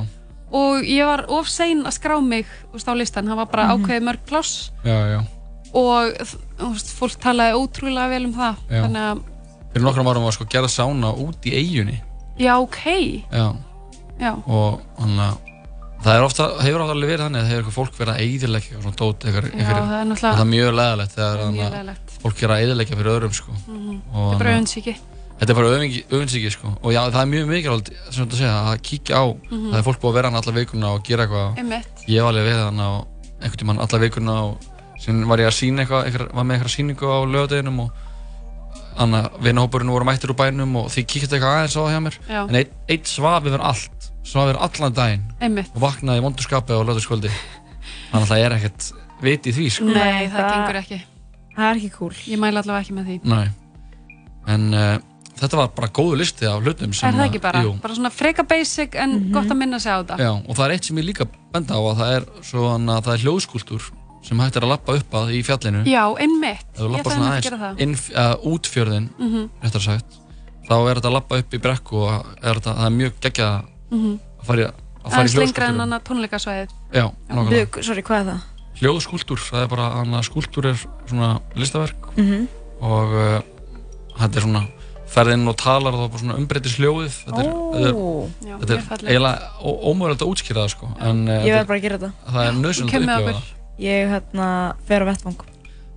og 0.51 0.83
ég 0.83 1.05
var 1.07 1.25
of 1.31 1.47
sein 1.47 1.83
að 1.87 1.95
skrá 1.95 2.17
mig 2.21 2.45
úst, 2.75 2.87
á 2.87 2.93
listan, 2.97 3.27
það 3.29 3.39
var 3.43 3.51
bara 3.53 3.69
ákveðið 3.71 4.03
mörg 4.09 4.25
pláss. 4.27 4.71
Já, 4.83 4.97
já. 5.15 5.19
Og 5.71 6.11
veist, 6.73 6.89
fólk 6.97 7.15
talaði 7.23 7.55
ótrúlega 7.55 8.09
vel 8.11 8.25
um 8.27 8.33
það. 8.35 8.57
Þannig 8.67 9.05
að, 9.05 9.21
fyrir 9.71 9.85
nokkrum 9.87 10.09
árum 10.11 10.25
var 10.27 10.35
sko 10.35 10.47
gerða 10.51 10.67
sána 10.73 11.13
út 11.15 11.47
í 11.47 11.53
eigunni 11.55 12.01
já 12.41 12.57
ok. 12.59 12.81
Já, 13.31 13.45
já, 14.19 14.33
og 14.47 14.81
hann 14.99 15.15
að 15.23 15.37
það 16.01 16.23
ofta, 16.25 16.45
hefur 16.65 16.81
ofta 16.83 16.93
alveg 16.95 17.09
verið 17.11 17.23
þannig 17.27 17.41
að 17.41 17.47
það 17.47 17.55
hefur 17.55 17.75
fólk 17.77 17.97
verið 17.99 18.13
að 18.15 18.21
eyðileggja 18.25 18.77
og 18.77 18.83
svona 18.83 18.99
dót 18.99 19.25
eitthvað, 19.29 19.47
það 19.53 20.01
er 20.01 20.21
það 20.21 20.41
er 20.41 20.49
mjög 20.51 20.71
leðalegt 20.79 21.15
þegar 21.15 21.41
að 21.45 21.59
leðilegt 21.61 22.15
fólk 22.23 22.41
er 22.43 22.53
að 22.55 22.63
eyðileggja 22.65 22.97
fyrir 22.99 23.11
öðrum 23.13 23.35
sko. 23.37 23.51
Mhm. 23.67 23.99
og 24.11 24.17
þetta 24.17 24.33
er 24.33 24.39
bara 24.41 24.49
að- 24.49 24.55
öfundsíki 24.57 24.95
þetta 25.41 25.49
er 25.51 25.57
bara 25.57 25.69
öfunnsíki 25.81 26.51
sko. 26.53 26.71
og 26.83 26.93
já, 26.93 27.01
það 27.09 27.21
er 27.21 27.29
mjög 27.33 27.47
mikilvægt 27.49 27.89
segja, 28.13 28.51
að 28.71 28.81
kíkja 28.85 29.17
á. 29.17 29.25
Það 29.49 29.77
er 29.79 29.85
fólk 29.87 29.99
búið 30.03 30.11
að 30.11 30.17
vera 30.19 30.29
hann 30.29 30.37
alla 30.41 30.53
vikuna 30.59 30.91
og 30.93 31.03
gera 31.07 31.25
eitthvað. 31.25 31.81
Ég 32.07 32.21
var 32.21 32.29
alveg 32.35 32.45
við 32.45 32.61
hann 32.61 32.79
á 32.79 32.89
einhvern 33.41 33.57
tímann 33.63 33.81
alla 33.81 33.99
vikuna 34.05 34.35
og 34.45 34.69
sem 35.01 35.23
var 35.27 35.41
ég 35.41 35.49
að 35.49 35.57
sína 35.57 35.81
eitthvað, 35.81 36.05
eitthvað 36.05 36.33
var 36.37 36.45
með 36.45 36.55
eitthvað 36.59 36.75
síningu 36.75 37.09
á 37.09 37.17
lögadeginum 37.25 37.79
og 37.81 37.89
þannig 38.99 39.25
að 39.25 39.39
vinahópurinn 39.47 39.89
voru 39.95 40.05
mættir 40.05 40.29
úr 40.29 40.37
bænum 40.37 40.75
og 40.83 40.91
því 40.93 41.03
kíkti 41.09 41.31
eitthvað 41.33 41.55
aðeins 41.57 41.73
á 41.73 41.81
það 41.81 41.91
hjá 41.95 42.01
mér. 42.05 42.17
Já, 42.29 42.41
en 42.45 42.55
einn 42.59 42.73
ein 42.93 43.05
svaf 43.09 43.47
yfir 43.49 43.63
allt 43.65 44.09
svaf 44.21 44.51
yfir 44.51 44.59
allan 44.61 44.93
daginn. 44.93 45.23
Einmitt. 45.41 45.71
Og 45.73 45.81
vaknaði 45.81 46.21
í 46.21 46.25
vondurskapi 46.27 46.77
á 46.77 46.85
lögðarskvöldi 46.85 47.31
þannig 48.11 48.21
að 48.21 48.29
það 48.29 48.43
er 48.45 48.55
ekkert 48.59 48.91
vit 49.25 49.47
í 49.49 49.53
því 49.57 49.65
sko. 49.73 49.85
nei, 49.89 49.95
Nei, 49.95 50.27
það, 50.27 50.37
það- 50.37 50.53
gengur 50.53 50.79
ekki. 50.83 51.01
Það 51.55 51.65
er 51.71 51.79
ekki 51.81 51.91
cool. 51.97 52.13
ég 52.29 52.39
mæla 52.39 52.61
allavega 52.61 52.85
ekki 52.85 52.93
með 52.99 53.09
því. 53.09 53.17
Nei. 53.31 53.47
en 54.47 54.73
uh, 54.73 54.97
þetta 55.41 55.57
var 55.57 55.71
bara 55.75 55.87
góðu 55.89 56.17
listi 56.21 56.45
af 56.45 56.61
hlutum 56.63 56.93
sem 56.93 57.09
er 57.09 57.15
það 57.17 57.23
að- 57.23 57.29
ekki 57.31 57.41
bara, 57.41 57.61
jú, 57.65 57.71
bara 57.81 57.95
svona 57.97 58.11
freka 58.13 58.43
basic 58.47 58.95
en 58.95 59.15
gott 59.33 59.49
að 59.49 59.57
minna 59.57 59.79
sig 59.79 59.91
á 59.91 59.97
þetta 60.03 60.17
já, 60.21 60.31
og 60.37 60.55
það 60.55 60.65
er 60.67 60.71
eitt 60.75 60.85
sem 60.85 60.97
ég 61.01 61.05
líka 61.09 61.25
benda 61.53 61.73
á 61.73 61.81
að 61.81 61.97
það 62.01 62.15
er, 62.17 62.25
svona, 62.51 63.01
það 63.01 63.13
er 63.17 63.23
hljóðskúltúr 63.25 63.89
sem 64.21 64.37
hægt 64.39 64.55
er 64.59 64.61
að 64.67 64.69
lappa 64.75 64.93
upp 64.99 65.13
að 65.17 65.31
í 65.33 65.39
fjallinu 65.41 65.79
Já, 65.89 66.03
einmitt. 66.21 66.67
Ég 66.77 66.99
ætlaði 67.01 67.25
að 67.25 67.41
gera 67.41 67.57
það. 67.57 67.79
inn, 67.81 67.95
uh, 68.13 68.35
út 68.53 68.67
fjörðin 68.69 69.07
Mhm, 69.17 69.49
réttar 69.63 69.81
sagt 69.81 70.19
þá 70.69 70.75
er 70.77 70.95
þetta 71.01 71.09
að 71.09 71.15
lappa 71.17 71.37
upp 71.41 71.53
í 71.53 71.59
brekku 71.59 71.95
og 72.05 72.25
er 72.43 72.53
þetta, 72.59 72.75
það 72.77 72.85
er 72.85 72.95
mjög 72.99 73.13
geggjað 73.25 73.65
mhm. 73.91 74.19
að 74.41 74.45
fara 74.45 74.61
í, 74.61 74.65
að 74.65 75.09
fara 75.09 75.23
í 75.23 75.25
Aðeins 75.25 75.35
lengra 75.41 75.65
en 75.65 75.73
hljóðskúltúr 75.73 75.81
annað 75.81 76.03
tónleikasvæðið. 76.05 76.69
já, 76.93 77.05
nákvæmlega 77.31 77.83
sorry, 77.83 78.01
hvað 78.03 78.19
er 78.21 78.29
það? 78.29 78.41
hljóðskúltúr, 78.81 79.39
það 79.49 79.63
er 79.63 79.67
bara 79.73 80.21
skúltúr 80.23 80.65
er 80.69 80.77
svona 81.09 81.31
listaverk 81.55 82.11
Mhm. 82.17 82.47
og 82.81 83.07
uh, 83.17 83.41
þetta 84.21 84.35
er 84.37 84.41
svona 84.45 84.67
ferðinn 85.11 85.47
og 85.51 85.55
talar 85.59 85.93
og 85.93 85.99
það 85.99 86.05
er 86.07 86.11
bara 86.15 86.21
svona 86.23 86.37
umbreytis 86.39 86.75
hljóðið 86.79 87.15
þetta 87.21 87.41
er, 87.43 87.49
þetta 87.51 87.87
er, 87.87 87.95
Ó, 87.95 88.09
Já, 88.47 88.53
þetta 88.61 88.71
er 88.71 88.77
mjög 88.77 88.89
falleg. 88.91 89.09
eiginlega 89.11 89.39
ómögulegt 89.91 90.21
að 90.25 90.31
útskýra 90.31 90.61
það 90.65 90.69
sko 90.75 90.91
en 90.99 91.23
uh, 91.27 91.33
ég 91.33 91.41
þetta 91.41 91.57
verð 91.57 91.71
bara 91.71 91.79
að 91.79 91.85
gera 91.87 91.97
þetta. 92.01 92.11
er- 92.11 92.35
það 92.35 92.45
er 92.47 92.59
nöðsynlegt 92.61 92.95
að 92.95 93.07
með 93.07 93.15
upplifa 93.15 93.31
okkur. 93.31 93.41
það 93.41 93.57
Ég 93.81 94.11
hérna 94.11 94.47
fer 94.87 95.01
á 95.01 95.05
vettvang 95.11 95.39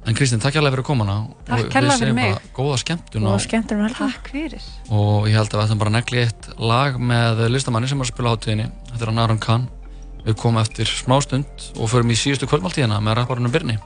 en 0.04 0.14
Kristín, 0.18 0.40
takk 0.40 0.54
hérlega 0.58 0.74
fyrir 0.76 0.84
komuna 0.84 1.14
Takk 1.48 1.68
kærlega 1.72 1.96
fyrir 2.00 2.14
mig. 2.16 2.34
bara 2.34 2.52
góða 2.58 2.76
skemmtun 2.82 3.24
og 3.24 3.34
og, 3.38 3.40
skemmtir 3.40 3.76
mér 3.78 3.88
helga. 3.88 4.08
Takk 4.12 4.28
fyrir. 4.34 4.66
og 4.90 5.28
ég 5.28 5.36
held 5.38 5.48
að 5.48 5.56
við 5.58 5.64
ætlum 5.64 5.80
bara 5.80 5.90
að 5.90 5.96
negli 5.98 6.18
eitt 6.26 6.48
lag 6.60 6.98
með 7.00 7.40
listamanni 7.54 7.88
sem 7.88 8.00
er 8.00 8.04
að 8.04 8.12
spila 8.12 8.28
á 8.28 8.34
hátíðinni 8.36 8.66
þetta 8.92 9.02
er 9.02 9.12
hann 9.12 9.22
Aron 9.24 9.38
Kahn 9.40 9.64
við 10.26 10.36
komum 10.40 10.60
eftir 10.60 10.84
smá 10.88 11.16
stund 11.24 11.46
og 11.80 11.88
förum 11.92 12.12
í 12.12 12.16
síðustu 12.20 12.48
kvöldmáltíðina 12.48 13.00
með 13.00 13.16
rapparunum 13.22 13.52
Birni 13.52 13.78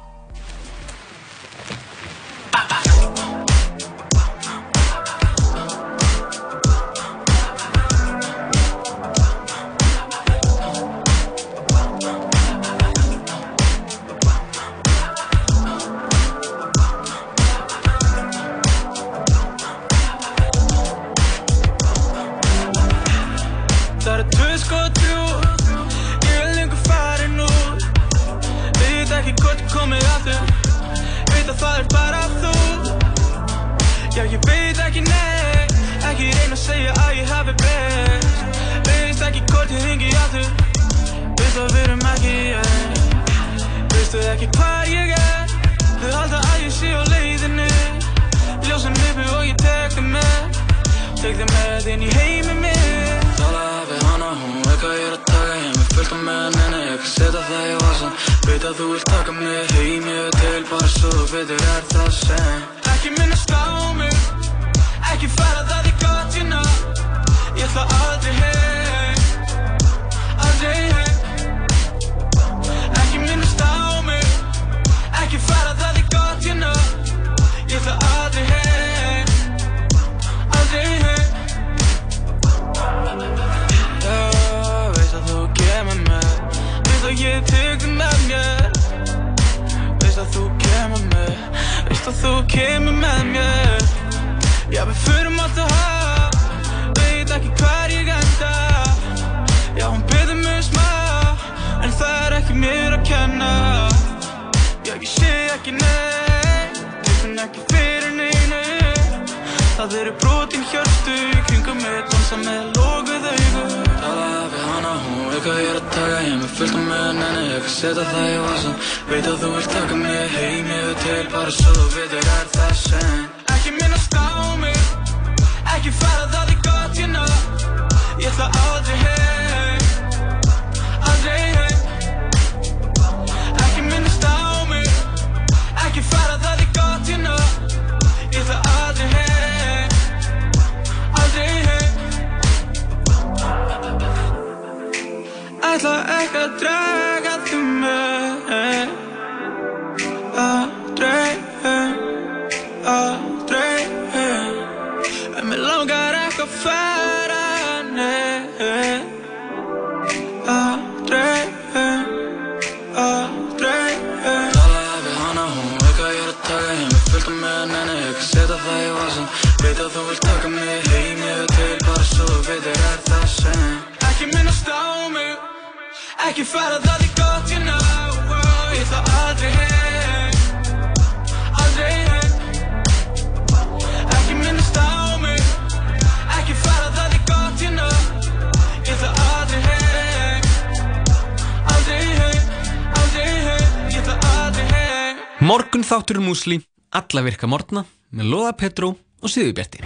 Morgun 195.49 195.81
þáttur 195.87 196.19
um 196.21 196.27
úsli, 196.29 196.59
alla 196.93 197.23
virka 197.25 197.49
morgna, 197.49 197.81
með 198.13 198.27
Lóða 198.29 198.51
Petró 198.59 198.89
og 198.93 199.31
Sýðubjerti. 199.33 199.81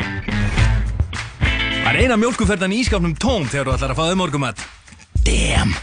Það 1.53 1.91
er 1.93 1.99
eina 2.01 2.17
mjölkuferðan 2.19 2.75
í 2.75 2.81
ískápnum 2.83 3.13
tóm 3.15 3.45
þegar 3.47 3.69
þú 3.69 3.75
ætlar 3.77 3.95
að 3.95 4.01
faða 4.01 4.17
morgumat. 4.19 4.65
Damn! 5.23 5.77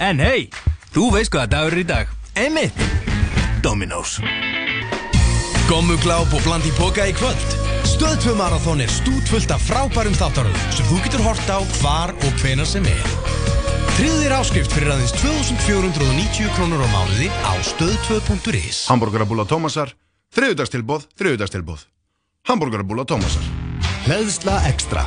En 0.00 0.22
hei, 0.24 0.48
þú 0.94 1.10
veist 1.18 1.34
hvaða 1.34 1.52
dagur 1.58 1.76
er 1.76 1.82
í 1.82 1.86
dag. 1.90 2.14
Einmitt! 2.40 2.80
Dominós. 3.60 4.16
Gommugláp 5.68 6.32
og 6.32 6.46
blandi 6.46 6.72
boka 6.78 7.04
í 7.04 7.12
kvöld. 7.18 7.56
Stöðtvö 7.90 8.32
marathón 8.38 8.80
er 8.80 8.92
stútvöld 8.96 9.52
af 9.52 9.68
frábærum 9.68 10.16
þáttaröð 10.16 10.56
sem 10.78 10.88
þú 10.88 11.04
getur 11.04 11.26
hort 11.28 11.52
á 11.52 11.60
hvar 11.82 12.16
og 12.16 12.40
hvenar 12.40 12.70
sem 12.70 12.88
er. 12.88 13.57
Tríðir 13.98 14.30
áskrift 14.30 14.70
fyrir 14.70 14.92
aðeins 14.94 15.10
2490 15.18 16.52
krónur 16.54 16.84
á 16.86 16.88
mánuði 16.92 17.26
á 17.42 17.58
stöð2.is 17.66 18.84
Hamburgerabúla 18.86 19.42
Tómasar, 19.50 19.90
þriðudagstilbóð, 20.38 21.08
þriðudagstilbóð. 21.18 21.82
Hamburgerabúla 22.46 23.02
Tómasar. 23.10 23.42
Hleðsla 24.06 24.60
ekstra. 24.70 25.02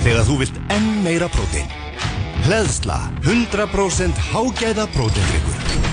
Þegar 0.00 0.24
þú 0.30 0.40
vilt 0.46 0.64
enn 0.72 0.90
meira 1.04 1.28
prótein. 1.28 1.68
Hleðsla 2.48 3.02
100% 3.28 4.24
hágæða 4.32 4.88
próteindryggur. 4.96 5.91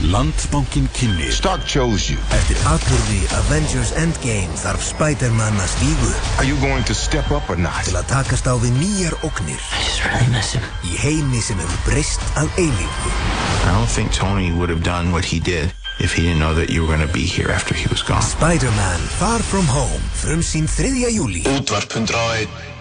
Landbankin 0.00 0.88
kynni 0.92 1.30
Stark 1.32 1.64
chose 1.64 2.12
you. 2.12 2.20
Eftir 2.36 2.58
aðlurði 2.68 3.22
Avengers 3.38 3.94
Endgame 3.96 4.52
þarf 4.60 4.82
Spider-Man 4.84 5.56
að 5.56 5.70
stígu 5.72 6.10
Are 6.36 6.44
you 6.44 6.58
going 6.60 6.84
to 6.84 6.92
step 6.92 7.32
up 7.32 7.48
or 7.48 7.56
not? 7.56 7.80
Til 7.88 7.96
að 7.96 8.10
takast 8.10 8.44
á 8.44 8.52
við 8.60 8.76
nýjar 8.76 9.16
oknir 9.24 9.56
I 9.56 9.80
just 9.80 10.04
really 10.04 10.28
miss 10.34 10.52
him. 10.52 10.68
Í 10.84 11.00
heimi 11.00 11.40
sem 11.40 11.56
hefur 11.64 11.80
breyst 11.88 12.20
að 12.36 12.52
eilífu. 12.60 13.14
I 13.64 13.72
don't 13.72 13.88
think 13.88 14.12
Tony 14.12 14.52
would 14.52 14.68
have 14.68 14.84
done 14.84 15.16
what 15.16 15.24
he 15.24 15.40
did 15.40 15.72
if 15.96 16.12
he 16.12 16.28
didn't 16.28 16.44
know 16.44 16.52
that 16.52 16.68
you 16.68 16.84
were 16.84 16.92
going 16.92 17.00
to 17.00 17.12
be 17.16 17.24
here 17.24 17.48
after 17.48 17.72
he 17.72 17.88
was 17.88 18.04
gone. 18.04 18.20
Spider-Man 18.20 19.00
Far 19.16 19.40
From 19.40 19.64
Home 19.72 20.04
frum 20.12 20.44
sín 20.44 20.68
3. 20.68 21.08
júli 21.08 21.40
Útvarp 21.56 21.88
101 21.88 22.75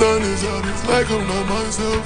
sun 0.00 0.22
is 0.22 0.44
out, 0.44 0.64
it's 0.64 0.88
like 0.88 1.10
I'm 1.10 1.26
not 1.28 1.46
myself. 1.46 2.04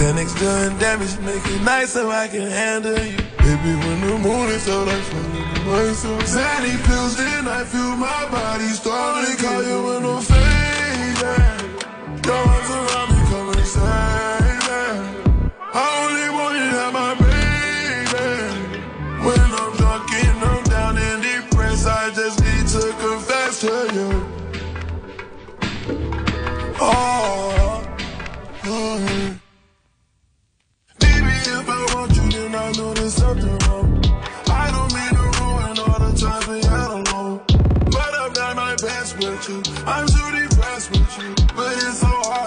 Xanax 0.00 0.30
done, 0.40 0.78
damage, 0.78 1.18
make 1.20 1.44
it 1.54 1.62
nice 1.62 1.90
so 1.92 2.10
I 2.10 2.28
can 2.28 2.48
handle 2.50 2.98
you. 2.98 3.18
Baby, 3.44 3.72
when 3.84 3.98
the 4.00 4.18
moon 4.24 4.48
is 4.56 4.66
out, 4.68 4.88
I 4.88 4.98
fall 5.10 5.32
into 5.40 5.60
myself. 5.68 6.22
Xanax 6.34 6.78
pills, 6.88 7.16
then 7.18 7.46
I 7.46 7.62
feel 7.64 7.92
my 8.08 8.22
body 8.30 8.68
starting. 8.80 9.36
Call 9.36 9.62
you 9.70 9.78
when 9.86 10.02
I'm 10.12 10.22
fading. 10.22 11.60
Your 12.24 12.40
arms 12.52 12.70
around 12.78 13.08
me, 13.12 13.20
come 13.30 13.48
inside. 13.58 14.36
I 15.74 16.15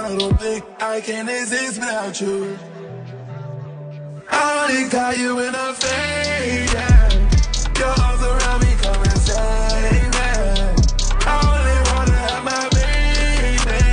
I 0.09 0.15
don't 0.15 0.39
think 0.39 0.65
I 0.81 1.01
can 1.01 1.29
exist 1.29 1.79
without 1.79 2.19
you. 2.19 2.57
I 4.31 4.67
only 4.67 4.89
got 4.89 5.19
you 5.19 5.37
in 5.37 5.53
a 5.53 5.73
fade. 5.75 6.73
Yeah. 6.73 7.09
Your 7.77 7.93
arms 8.01 8.23
around 8.23 8.61
me, 8.63 8.73
come 8.81 9.03
and 9.03 9.19
save 9.21 10.09
me. 10.17 10.31
I 11.27 11.37
only 11.45 11.77
wanna 11.91 12.17
have 12.25 12.43
my 12.43 12.65
baby. 12.73 13.85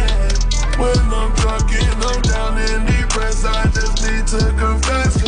When 0.80 0.98
I'm 1.12 1.36
talking, 1.36 1.86
I'm 2.08 2.22
down 2.22 2.56
and 2.64 2.86
depressed. 2.88 3.44
I 3.44 3.64
just 3.74 4.00
need 4.00 4.26
to 4.28 4.40
confess. 4.56 5.22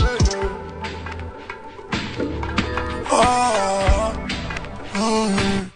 Oh, 3.10 4.26
oh. 4.94 5.70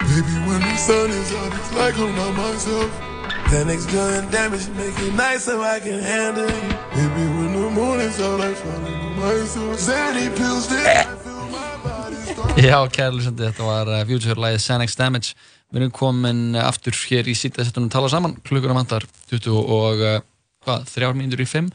Baby, 0.00 0.34
when 0.44 0.60
the 0.60 0.76
sun 0.76 1.08
is 1.08 1.32
up, 1.32 1.54
it's 1.54 1.72
like 1.72 1.98
I'm 1.98 2.14
not 2.16 2.36
myself. 2.36 3.05
Xanax 3.50 3.86
done 3.92 4.28
damage, 4.32 4.66
make 4.74 4.98
it 5.06 5.14
nice 5.14 5.44
so 5.44 5.62
I 5.62 5.78
can 5.78 6.00
handle 6.00 6.50
you. 6.50 6.70
Baby, 6.96 7.24
when 7.30 7.52
the 7.54 7.70
morning's 7.70 8.18
out, 8.20 8.40
I 8.40 8.52
falling 8.54 8.98
to 8.98 9.10
myself. 9.22 9.78
Xanny 9.78 10.26
pills, 10.34 10.66
then 10.66 11.06
Já, 12.56 12.80
kæra 12.90 13.12
lusandi, 13.14 13.44
þetta 13.46 13.62
var 13.68 13.90
uh, 13.92 14.00
Future-lægið 14.08 14.64
Xanax 14.64 14.96
Damage. 14.98 15.36
Við 15.70 15.84
erum 15.84 15.92
komin 15.94 16.40
uh, 16.56 16.64
aftur 16.66 16.96
hér 17.06 17.30
í 17.30 17.36
sítið 17.38 17.70
að 17.70 17.86
tala 17.94 18.10
saman. 18.10 18.34
Klukkurna 18.48 18.74
vantar 18.80 19.06
20 19.30 19.54
og 19.54 20.02
uh, 20.02 20.18
hvað, 20.66 20.90
þrjár 20.90 21.14
mínútur 21.14 21.44
í 21.44 21.48
5. 21.52 21.70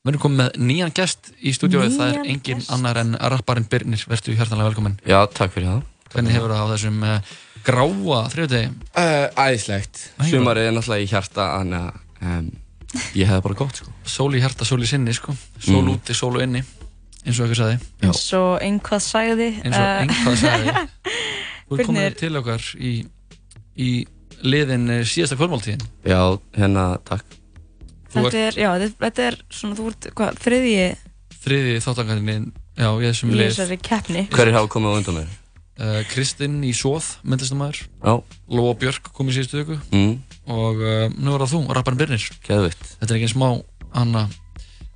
Við 0.00 0.14
erum 0.14 0.24
komin 0.24 0.40
með 0.40 0.58
nýjan 0.70 0.96
gest 0.96 1.34
í 1.36 1.52
stúdióið. 1.52 1.98
Það 1.98 2.14
er 2.14 2.32
engin 2.32 2.64
annar 2.72 3.02
en 3.02 3.12
rapparinn 3.20 3.68
Birnir. 3.68 4.06
Vertu 4.08 4.32
hjartanlega 4.32 4.70
velkominn. 4.70 4.96
Já, 5.04 5.18
takk 5.36 5.52
fyrir 5.52 5.68
það. 5.68 5.84
Hvernig 6.14 6.38
hefur 6.38 6.56
það 6.56 6.64
á 6.64 6.72
þessum 6.72 7.04
gráa 7.66 8.20
þrjóðdegi? 8.32 8.70
Uh, 8.94 9.26
æðislegt. 9.40 10.02
Sumarið 10.30 10.68
er 10.68 10.74
náttúrulega 10.76 11.04
í 11.04 11.08
hjarta, 11.10 11.46
þannig 11.58 11.86
að 11.86 12.28
um, 12.30 12.50
ég 13.18 13.30
hefði 13.30 13.44
bara 13.46 13.58
gott, 13.62 13.80
sko. 13.80 13.94
Sól 14.16 14.30
í 14.36 14.42
hjarta, 14.42 14.68
sól 14.68 14.80
í 14.84 14.88
sinni, 14.90 15.14
sko. 15.16 15.34
Sól 15.58 15.82
Mm. 15.84 15.90
úti, 15.94 16.16
sól 16.16 16.40
inni, 16.42 16.62
eins 17.24 17.40
og 17.40 17.46
eitthvað 17.46 17.60
sagði. 17.60 17.90
eins 18.06 18.22
og 18.38 18.52
einhvað 18.64 19.02
sagði 19.04 19.50
Eins 19.64 19.76
og 19.76 19.84
eh, 19.84 20.00
einhvað 20.06 20.40
sagði. 20.40 20.86
Þú 21.70 21.78
er 21.78 21.86
komin 21.86 22.16
til 22.18 22.32
okkar 22.40 22.70
í, 22.80 22.94
í 23.78 23.90
liðin 24.42 24.88
uh, 24.90 25.04
síðasta 25.06 25.36
kvöldmáltíðin. 25.38 25.84
Já, 26.08 26.22
hérna, 26.56 26.88
takk. 27.06 27.36
Þetta 28.10 28.40
er, 28.48 28.56
já, 28.58 28.70
þetta, 28.98 29.28
er 29.28 29.36
svona, 29.54 29.76
þú 29.78 29.92
ert, 29.92 30.08
hvað, 30.18 30.40
þriðji 30.42 30.88
þriði 31.44 31.76
þáttangarinn 31.84 32.48
já, 32.76 32.88
í 32.90 33.04
þessum 33.06 33.30
í 33.32 33.38
lið 33.38 33.52
þessari 33.52 33.78
keppni 33.84 34.24
Hverjir 34.32 34.56
hafa 34.58 34.70
komið 34.72 34.90
á 34.90 34.98
undan 35.00 35.18
mér? 35.20 35.30
Uh, 35.80 36.00
Kristinn 36.12 36.60
í 36.66 36.70
Sóð, 36.76 37.16
myndlistamæður 37.26 37.80
Já. 37.82 38.12
Lóa 38.52 38.74
Björk 38.80 39.10
kom 39.16 39.30
í 39.32 39.36
síðustu 39.36 39.62
viku 39.64 39.78
Mm. 39.90 40.18
og 40.50 40.80
uh, 40.84 41.08
nú 41.16 41.34
er 41.34 41.44
það 41.44 41.52
þú, 41.56 41.60
rapparinn 41.76 42.00
Birnir 42.04 42.28
Geðvitt. 42.46 42.84
Þetta 43.00 43.14
er 43.14 43.18
ekki 43.20 43.32
smá 43.34 43.48
hana, 43.94 44.24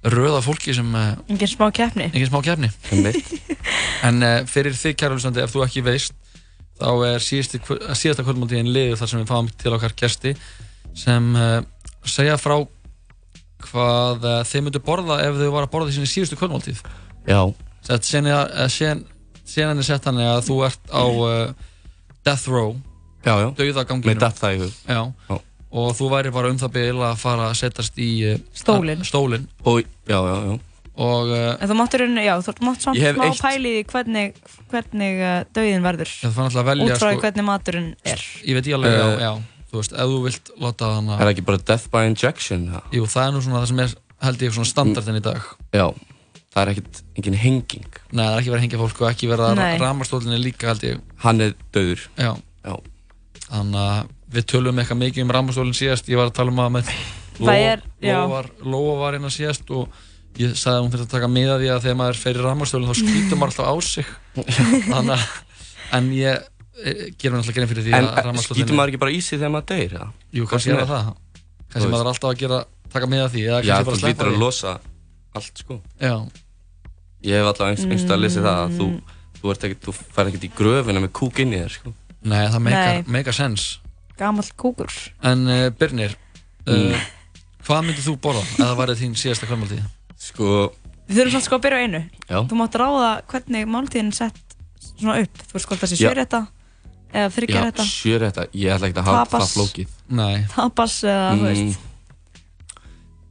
röða 0.04 0.40
fólki 0.44 0.74
sem 0.76 0.90
uh, 0.94 1.14
engin 1.32 1.48
smá 1.50 1.68
keppni 1.74 2.10
engin 2.12 2.28
smá 2.30 2.40
kefni 2.44 2.68
en 4.06 4.20
uh, 4.22 4.36
fyrir 4.50 4.74
þig 4.76 4.96
kæra 5.00 5.16
hlustandi, 5.16 5.42
ef 5.44 5.52
þú 5.54 5.64
ekki 5.66 5.82
veist 5.86 6.12
þá 6.80 6.88
er 7.06 7.22
síðasti, 7.22 7.60
kvö- 7.62 7.80
síðasta 7.96 8.24
kvöldmáltíðin 8.26 8.72
liður 8.74 8.98
þar 9.00 9.10
sem 9.12 9.20
við 9.22 9.30
fáum 9.30 9.48
til 9.62 9.72
okkar 9.76 9.94
gesti 9.98 10.32
sem 10.98 11.28
uh, 11.38 11.60
segja 12.06 12.34
frá 12.38 12.56
hvað 13.64 14.26
uh, 14.28 14.40
þeir 14.46 14.64
myndu 14.66 14.80
borða 14.84 15.20
ef 15.24 15.38
þau 15.40 15.50
var 15.54 15.66
að 15.66 15.72
borða 15.72 15.88
því 15.90 15.96
sinni 15.98 16.10
síðustu 16.10 16.38
kvöldmáltíð 16.40 16.82
Já. 17.30 17.40
Sett, 17.84 18.04
sen, 18.08 18.26
sen, 18.72 19.00
senan 19.44 19.78
er 19.82 19.86
sett 19.86 20.04
þannig 20.06 20.28
að 20.32 20.42
þú 20.48 20.58
ert 20.68 20.92
á 20.92 21.04
uh, 21.04 21.54
death 22.24 22.48
row 22.48 22.74
Já, 23.24 23.34
já. 23.40 23.48
Dauðaganginum 23.56 24.10
Með 24.12 24.20
datt 24.20 24.36
það 24.36 24.54
í 24.54 24.58
hug. 24.60 24.72
Já. 24.84 25.00
Já. 25.30 25.36
Og 25.74 25.94
þú 25.96 26.08
væri 26.12 26.30
bara 26.34 26.50
um 26.52 26.58
það 26.60 26.72
bil 26.76 26.98
að 27.02 27.14
fara 27.22 27.46
að 27.48 27.54
setjast 27.62 27.96
í 28.04 28.08
uh, 28.28 28.34
Stólinn. 28.54 29.00
Stólinn 29.08 29.46
Og, 29.64 29.80
já, 30.06 30.18
já, 30.20 30.34
já. 30.50 30.58
Og 30.94 31.32
uh, 31.32 31.56
en 31.58 31.70
þú 31.72 31.76
máttur, 31.80 32.04
já, 32.22 32.34
þú 32.44 32.52
mátt 32.68 32.84
samt 32.84 33.00
Ég 33.00 33.08
hef 33.08 33.16
smá 33.16 33.24
eitt- 33.26 33.40
pæli 33.42 33.72
í 33.80 33.86
hvernig, 33.90 34.36
hvernig 34.70 35.22
uh, 35.24 35.40
dauðin 35.56 35.82
verður 35.88 36.12
það 36.20 36.36
fann 36.36 36.46
alltaf 36.50 36.60
að 36.62 36.68
velja 36.68 36.84
út 36.86 36.92
frá 37.00 37.08
því 37.08 37.16
sko, 37.16 37.24
hvernig 37.24 37.46
maturinn 37.48 37.88
er 38.12 38.22
Ég 38.44 38.58
veit 38.60 38.68
ég 38.70 38.76
alveg, 38.78 38.94
Eh, 38.94 39.18
já, 39.24 39.24
já 39.24 39.32
Þú 39.72 39.80
veist, 39.80 39.94
ef 39.98 40.12
þú 40.12 40.18
vilt 40.28 40.50
láta 40.62 40.90
hana 40.94 41.16
Er 41.16 41.24
það 41.24 41.32
ekki 41.34 41.46
bara 41.48 41.62
death 41.72 41.88
by 41.90 42.04
injection? 42.12 42.68
Ja? 42.70 42.84
Jú, 42.94 43.08
það 43.10 43.24
er 43.26 43.32
nú 43.34 43.42
svona 43.42 43.62
það 43.64 43.70
sem 43.72 43.80
er, 43.88 43.96
held 44.28 44.44
ég, 44.46 44.52
svona 44.54 44.70
standardin 44.70 45.18
í 45.18 45.24
dag 45.24 45.48
Já. 45.74 45.88
Það 46.54 46.62
er 46.62 46.70
ekkert, 46.70 46.98
engin 47.18 47.34
henging. 47.34 47.96
Nei, 48.14 48.22
það 48.22 48.32
er 48.32 48.40
ekki 48.40 48.50
verið 48.52 48.60
að 48.60 48.64
hengja 48.64 48.78
fólk 48.78 49.00
og 49.02 49.08
ekki 49.08 49.28
verið 49.30 49.48
að 49.48 49.56
Nei. 49.58 49.78
ramastólinni 49.82 50.36
líka, 50.38 50.68
held 50.70 50.84
ég 50.86 51.00
Hann 51.24 51.42
er 51.42 51.56
döður. 51.74 52.04
Já. 52.14 52.30
Já. 52.62 52.74
Þannig 53.48 53.80
að 53.80 54.12
við 54.36 54.46
tölum 54.52 54.78
eitthvað 54.78 55.00
mikið 55.00 55.24
um 55.24 55.32
ramastólinn 55.34 55.76
síðast 55.78 56.10
Ég 56.10 56.20
var 56.20 56.30
að 56.30 56.36
tala 56.38 56.54
um 56.54 56.62
að. 56.62 56.92
Lóa 58.62 58.94
var, 59.00 59.16
hérna 59.16 59.32
síðast 59.34 59.74
og 59.74 59.98
ég 60.38 60.54
sagði 60.54 60.76
að 60.76 60.84
hún 60.84 60.94
þurfti 60.94 61.08
að 61.08 61.16
taka 61.16 61.32
miða 61.34 61.58
því 61.58 61.72
að 61.74 61.82
þegar 61.88 61.98
maður 61.98 62.22
fer 62.22 62.38
í 62.38 62.46
ramastólinn 62.46 62.90
þá 62.90 63.00
skýtur 63.00 63.40
maður 63.40 63.52
alltaf 63.52 63.70
á 63.70 63.74
sig 63.82 64.06
Þannig 64.92 65.14
að 65.18 65.26
En 65.94 66.08
ég 66.14 66.40
eh, 66.82 67.04
gerum 67.18 67.38
alltaf 67.38 67.54
grein 67.54 67.70
fyrir 67.70 67.86
því 67.86 67.92
En 67.98 68.06
að 68.06 68.08
eh, 68.14 68.24
rafmagnsstólinn 68.28 68.62
skýtur 68.62 68.78
maður 68.78 68.94
ekki 68.94 69.02
bara 69.02 69.14
í 69.14 69.20
sig 69.22 69.38
þegar 69.40 69.54
maður 69.54 69.68
deyr? 69.74 69.98
Ja? 69.98 70.08
Jú, 70.38 70.48
kannski 70.50 70.74
er 70.74 70.86
það 70.90 71.12
Kannski 71.74 71.90
maður 71.90 72.00
er 72.06 72.10
alltaf 72.14 72.30
að 72.30 72.40
gera, 72.42 72.58
taka 72.94 73.10
miða 73.10 73.28
því 73.34 73.46
Já, 73.66 73.76
þú 73.82 73.98
lítur 74.00 74.30
að 74.30 74.42
losa 74.42 74.74
allt, 75.34 75.58
sko. 75.58 75.80
Já. 75.98 76.14
Ég 77.24 77.38
hef 77.40 77.46
alltaf 77.50 77.70
einst, 77.70 77.86
einst 77.88 78.10
að 78.12 78.20
lesið 78.24 78.44
það 78.44 78.58
að 78.64 78.74
þú, 78.78 78.86
Mm. 78.88 79.00
þú, 79.40 79.50
ert 79.54 79.64
ekkert, 79.64 79.82
þú 79.86 79.92
fær 80.14 80.28
ekkert 80.30 80.44
í 80.44 80.50
gröfina 80.58 81.00
með 81.04 81.12
kúk 81.16 81.38
inn 81.40 81.52
í 81.54 81.58
þér, 81.62 81.70
sko. 81.78 81.92
Nei, 82.24 82.44
það 82.48 82.60
meikar, 82.66 82.86
Nei. 82.94 83.04
meikar 83.18 83.34
sens 83.36 83.64
gamall 84.16 84.50
kúkur 84.56 84.92
En 85.22 85.46
uh, 85.48 85.70
Birnir 85.70 86.14
uh, 86.66 86.72
Mm. 86.74 86.94
Hvað 87.64 87.84
myndið 87.88 88.04
þú 88.08 88.14
borða 88.20 88.40
ef 88.44 88.56
það 88.60 88.76
værið 88.78 88.98
þín 89.00 89.14
síðasta 89.16 89.46
kvöldmáltíð? 89.48 89.82
Sko 90.20 90.48
við 91.08 91.16
þurfum 91.18 91.32
samt 91.34 91.44
sko 91.48 91.56
að 91.58 91.62
byrja 91.64 91.78
á 91.80 91.84
einu 91.84 92.00
Já. 92.28 92.38
þú 92.48 92.54
mátt 92.60 92.76
ráða 92.80 93.08
hvernig 93.28 93.66
máltíðin 93.68 94.08
er 94.12 94.16
sett 94.16 94.56
svona 94.98 95.16
upp 95.24 95.42
þú 95.48 95.52
veist 95.56 95.84
sé 95.88 95.96
Já. 95.96 96.08
sjörétta 96.12 96.40
eða 97.14 97.24
Já, 97.28 97.32
þryggjarétta 97.36 97.84
sjörétta, 97.88 98.46
ég 98.52 98.72
ætla 98.74 98.88
ekki 98.88 99.00
að 99.00 99.08
hafa 99.10 99.38
það 99.38 99.52
flókið. 99.54 99.88
Nei. 100.08 100.44
tapas 100.54 100.96
eða 101.04 101.28
þú 101.34 101.44
veist 101.48 101.78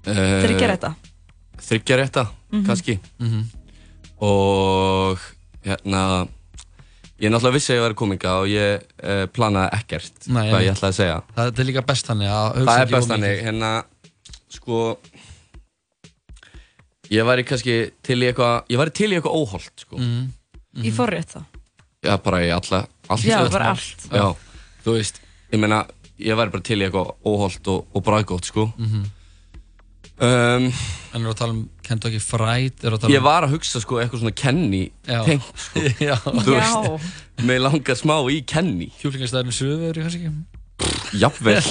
uh, 0.07 0.41
Þriggjarétta. 0.43 0.93
Þryggjarétta, 1.63 2.23
Mhm. 2.51 2.65
kannski. 2.67 2.99
Mhm. 3.19 3.43
Og 4.23 5.19
hérna, 5.65 6.03
ég 7.19 7.31
náttúrulega 7.33 7.55
vissi 7.57 7.73
að 7.73 7.79
ég 7.79 7.83
væri 7.87 7.97
kominga 7.99 8.35
og 8.41 8.47
ég 8.51 8.83
uh, 9.03 9.23
planaði 9.35 9.79
ekkert 9.79 10.27
Nei, 10.29 10.45
hvað 10.51 10.63
ég 10.67 10.75
ætlaði 10.75 10.91
að 10.93 10.99
segja. 10.99 11.17
Það 11.37 11.59
er 11.63 11.69
líka 11.69 11.83
best 11.89 12.09
þannig 12.11 12.31
að 12.31 12.47
hugsa 12.59 12.69
Það 12.69 12.83
er 12.85 12.93
best 12.93 13.11
þannig, 13.13 13.33
mikið. 13.33 13.43
hérna, 13.49 13.71
sko, 14.53 14.79
ég 17.13 17.27
væri 17.27 17.45
kannski 17.47 17.75
til 18.05 18.19
í 18.23 18.29
eitthvað, 18.29 18.55
ég 18.73 18.79
væri 18.81 18.95
til 19.01 19.09
í 19.11 19.17
eitthvað 19.17 19.37
óholt, 19.41 19.73
sko. 19.85 19.99
Mhm. 19.99 20.31
í 20.83 20.91
forrétt 20.95 21.35
þá 21.35 21.41
Já, 22.03 22.17
bara 22.19 22.39
í 22.43 22.49
alla, 22.51 22.81
allt. 23.07 23.23
Já, 23.23 23.37
bara 23.51 23.69
allt. 23.71 24.07
Já, 24.11 24.25
þú 24.83 24.95
veist, 24.97 25.19
ég 25.53 25.59
meina, 25.61 25.83
ég 26.19 26.35
væri 26.35 26.51
bara 26.51 26.65
til 26.67 26.79
í 26.81 26.87
eitthvað 26.89 27.13
óholt 27.29 27.69
og, 27.71 27.85
og 27.95 28.03
bræðgótt, 28.03 28.49
sko. 28.49 28.65
Mhm. 28.77 29.05
Um, 30.21 30.67
En 31.13 31.21
eru 31.21 31.31
að 31.31 31.37
tala 31.39 31.53
um 31.53 31.61
Kentucky 31.85 32.19
Fried? 32.21 32.79
að 32.81 32.97
tala 33.03 33.13
Ég 33.13 33.21
um... 33.21 33.27
var 33.27 33.45
að 33.47 33.55
hugsa, 33.55 33.81
sko, 33.83 33.99
eitthvað 34.01 34.23
svona 34.23 34.35
Kenny 34.37 34.83
Já. 35.07 35.21
tengt, 35.27 35.51
sko. 35.65 35.83
Já. 36.07 36.15
Veist, 36.47 37.11
mér 37.45 37.61
langar 37.63 37.99
smá 37.99 38.15
í 38.33 38.41
Kenny. 38.49 38.89
Hjúlingastæðin 39.01 39.55
Suðveri, 39.55 40.05
kannski 40.05 40.27
ekki? 40.29 40.61
Jafnvel. 41.21 41.61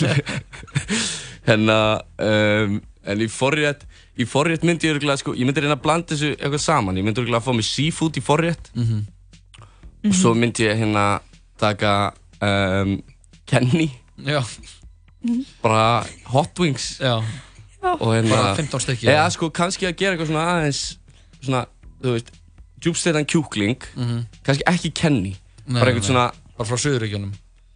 hérna, 1.49 1.79
um, 2.23 2.77
en 3.03 3.25
í 3.25 3.29
forrétt, 3.33 3.87
í 4.15 4.27
forrétt 4.29 4.67
myndi 4.67 4.89
ég 4.89 4.97
örgulega, 4.97 5.21
sko, 5.23 5.35
ég 5.39 5.49
myndi 5.49 5.65
reyna 5.65 5.79
að 5.79 5.85
blanda 5.87 6.15
þessu 6.15 6.35
eitthvað 6.37 6.63
saman. 6.67 7.01
Ég 7.01 7.07
myndi 7.07 7.23
örgulega 7.25 7.43
að 7.43 7.49
fá 7.49 7.57
mig 7.59 7.67
seafood 7.69 8.19
í 8.19 8.25
forrétt. 8.25 8.71
Mhm. 8.79 9.03
Og 10.03 10.15
svo 10.19 10.33
myndi 10.35 10.65
ég 10.67 10.81
hérna 10.81 11.07
taka 11.63 12.13
um, 12.43 12.97
Kenny. 13.47 13.87
Já. 14.27 14.43
Bara 15.63 16.03
hot 16.33 16.59
wings. 16.59 16.97
Já. 16.99 17.21
Og 17.83 18.15
hérna. 18.15 18.31
Bara 18.31 18.55
15 18.57 18.81
stykki, 18.81 19.07
Eða 19.11 19.29
sko 19.35 19.51
kannski 19.51 19.87
að 19.89 19.97
gera 19.99 20.15
eitthvað 20.17 20.31
svona 20.31 20.45
aðeins, 20.55 20.83
svona, 21.43 21.63
þú 22.03 22.13
veist, 22.17 22.31
djúbstæðan 22.83 23.27
kjúkling. 23.27 23.87
Mhm. 23.97 24.21
Kannski 24.47 24.63
ekki 24.67 24.91
Kenny. 24.95 25.37
Nei, 25.67 25.81
bara 25.81 25.91
eitthvað 25.93 26.09
svona. 26.11 26.27
Bara 26.59 26.69
frá 26.69 26.77
Suðuríkjunum. 26.79 27.33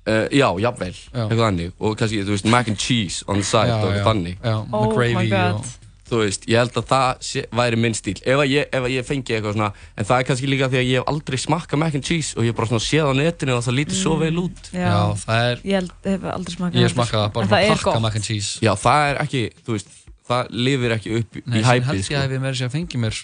Uh, 0.07 0.29
já, 0.31 0.47
jafnvel, 0.63 0.95
Já. 0.95 1.25
eitthvað 1.27 1.41
þannig 1.43 1.73
og 1.81 1.97
kannski, 1.99 2.21
þú 2.23 2.31
veist, 2.37 2.45
mac 2.47 2.69
and 2.69 2.79
cheese 2.79 3.25
on 3.27 3.41
the 3.41 3.43
side 3.43 3.67
Já, 3.73 3.81
og 3.83 3.93
eitthvað 3.93 4.21
með 4.23 4.37
Oh 4.73 4.95
my 4.95 5.29
God. 5.29 5.55
og- 5.55 5.65
Þú 6.07 6.21
veist, 6.23 6.45
ég 6.47 6.61
held 6.61 6.77
að 6.79 6.85
það 6.87 7.23
sé, 7.27 7.43
væri 7.59 7.79
minn 7.83 7.95
stíl 7.99 8.15
ef 8.23 8.39
að, 8.39 8.47
ég, 8.53 8.69
ef 8.71 8.85
að 8.87 8.93
ég 8.95 9.07
fengi 9.09 9.35
eitthvað 9.35 9.57
svona 9.57 9.71
en 9.99 10.07
það 10.07 10.21
er 10.21 10.27
kannski 10.29 10.51
líka 10.53 10.69
því 10.71 10.79
að 10.79 10.85
ég 10.87 11.01
hef 11.01 11.09
aldrei 11.11 11.39
smakkað 11.43 11.81
mac 11.83 11.97
and 11.99 12.07
cheese 12.07 12.37
og 12.39 12.45
ég 12.47 12.53
hef 12.53 12.59
bara 12.61 12.69
svona 12.71 12.85
séð 12.85 13.09
á 13.11 13.13
netinu 13.19 13.57
og 13.57 13.65
það 13.67 13.75
lítið 13.81 13.99
svo 13.99 14.13
vel 14.21 14.39
út. 14.45 14.61
Já. 14.71 14.87
Já, 14.87 15.01
það 15.25 15.47
er 15.51 15.65
ég 15.67 15.75
held, 15.81 15.95
hef 16.07 16.27
aldrei 16.37 16.55
smakað 16.55 16.79
Ég 16.85 16.95
það 16.95 17.25
bara 17.35 17.49
svona 17.51 17.73
pakka 17.75 18.03
mac 18.07 18.19
and 18.21 18.29
cheese. 18.29 18.53
Já, 18.63 18.73
það 18.87 19.07
er 19.11 19.21
ekki, 19.25 19.43
þú 19.67 19.75
veist, 19.75 19.91
það 20.31 20.55
lifir 20.69 20.95
ekki 20.97 21.17
upp 21.19 21.41
Nei, 21.43 21.59
í 21.59 21.65
sem 21.65 21.67
hæpið, 21.73 21.89
held 21.91 21.99
ég 21.99 22.07
sko. 22.07 22.15
að 22.21 22.29
ef 22.31 22.37
ég 22.37 22.45
meiri 22.47 22.61
sér 22.61 22.71
að 22.71 22.77
fengi 22.79 23.03
mér 23.03 23.19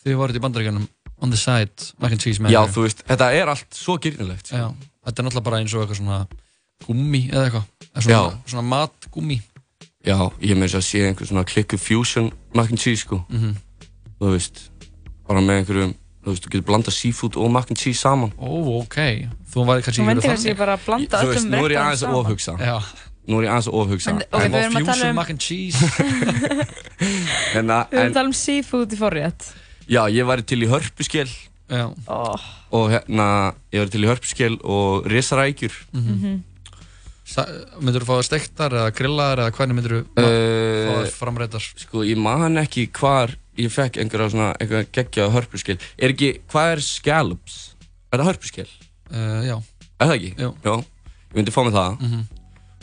Þegar 0.00 0.14
ég 0.14 0.20
voruð 0.22 0.38
í 0.38 0.44
bandaríkjunum 0.46 0.86
On 1.20 1.34
the 1.34 1.40
side, 1.40 1.90
mac 1.98 2.14
and 2.14 2.22
cheese 2.22 2.38
með 2.40 2.54
Já, 2.54 2.62
mér. 2.62 2.72
þú 2.78 2.86
veist, 2.86 3.02
þetta 3.10 3.32
er 3.36 3.50
allt 3.52 3.74
svo 3.76 3.98
gyrnilegt 4.00 4.54
Já, 4.54 4.70
þetta 5.04 5.18
er 5.18 5.26
náttúrulega 5.26 5.48
bara 5.50 5.60
eins 5.64 5.74
og 5.74 5.82
eitthvað 5.84 5.98
svona 6.00 6.20
Gummi 6.80 7.26
eða 7.28 7.42
eitthvað. 7.50 7.64
Svona, 8.00 8.38
svona 8.48 8.62
matgummi 8.70 9.36
Já, 10.06 10.16
ég 10.40 10.56
með 10.56 10.70
þess 10.70 10.78
að 10.80 10.84
sé 10.86 11.00
einhver 11.04 11.28
svona 11.28 11.44
klikku 11.44 11.76
fusion 11.80 12.30
mac 12.56 12.70
and 12.72 12.80
cheese, 12.80 13.02
sko. 13.04 13.18
Mhm. 13.28 13.56
Þú 14.20 14.30
veist, 14.32 14.62
bara 15.28 15.40
með 15.44 15.58
einhverjum, 15.60 15.92
þú 16.24 16.32
veist, 16.32 16.44
þú 16.46 16.52
getur 16.54 16.66
blandað 16.70 16.96
seafood 16.96 17.36
og 17.36 17.50
mac 17.52 17.68
and 17.70 17.78
cheese 17.78 18.00
saman. 18.00 18.32
Ó, 18.40 18.80
ok. 18.80 18.96
Þú 19.52 19.66
væri 19.68 19.84
kannski 19.84 20.00
Þú 20.00 20.08
verið 20.08 20.26
kannski 20.30 20.56
bara 20.56 20.76
blanda 20.86 21.20
Þú 21.20 21.30
veist, 21.30 21.44
öllum 21.44 21.50
nú 21.52 21.64
er 21.66 21.70
ég 21.76 21.80
aðeins 21.84 22.04
að 22.08 22.18
ofhugsa. 22.20 22.56
Já. 22.60 22.76
Nú 23.28 23.38
er 23.40 23.44
ég 23.44 23.50
aðeins 23.52 23.68
að 23.68 23.78
ofhugsa. 23.82 24.10
En- 24.10 24.22
ok, 24.32 24.42
við 24.54 24.58
erum 24.62 24.76
að 24.80 24.86
tala 24.90 25.08
um- 25.10 25.16
mac 25.20 25.30
and 25.30 25.40
cheese? 25.40 25.76
Hérna, 27.52 27.78
Við 27.90 27.98
erum 27.98 28.06
en, 28.06 28.10
að 28.10 28.14
tala 28.16 28.26
um 28.30 28.36
seafood 28.36 28.92
í 28.92 29.00
forrétt. 29.00 29.52
Já, 29.90 30.02
ég 30.08 30.24
væri 30.28 30.42
til 30.46 30.62
í 30.64 30.68
hörpuskel 30.70 31.28
Já. 31.70 31.86
Oh. 32.10 32.34
Og 32.74 32.88
hérna, 32.90 33.54
ég 33.72 33.84
væri 33.84 33.90
til 33.94 34.04
í 34.04 34.08
hörpuskel 34.10 34.56
og 34.64 35.04
risarækjur. 35.10 35.74
Mhm. 35.94 36.40
Myndur 37.80 38.02
þú 38.02 38.08
fá 38.08 38.14
það 38.18 38.24
stektar 38.26 38.74
eða 38.74 38.92
grillaðar 38.98 39.42
eða 39.44 39.52
hvernig 39.56 39.76
myndur 39.78 39.92
þú 39.96 40.00
fá 40.16 40.24
Uh, 40.24 40.88
það 40.90 41.10
framreitar? 41.14 41.66
Sko, 41.84 42.02
ég 42.06 42.18
man 42.18 42.58
ekki 42.58 42.88
hvar 42.96 43.36
ég 43.60 43.70
fekk 43.70 43.98
einhverja 44.02 44.30
svona, 44.32 44.48
einhverja 44.60 44.88
geggjað 44.96 45.32
hörpuskil. 45.36 45.76
Er 46.00 46.14
ekki, 46.14 46.30
hvað 46.50 46.72
er 46.74 46.82
scallops? 46.86 47.58
Er 48.10 48.18
það 48.22 48.30
hörpuskil? 48.32 48.66
Uh, 49.12 49.42
já. 49.46 49.56
Er 50.00 50.10
það 50.10 50.14
ekki? 50.16 50.30
Jú. 50.40 50.50
Já. 50.64 50.74
Ég 51.30 51.38
myndi 51.38 51.54
fá 51.54 51.60
mér 51.66 51.76
það. 51.76 52.00
Mhm. 52.00 52.22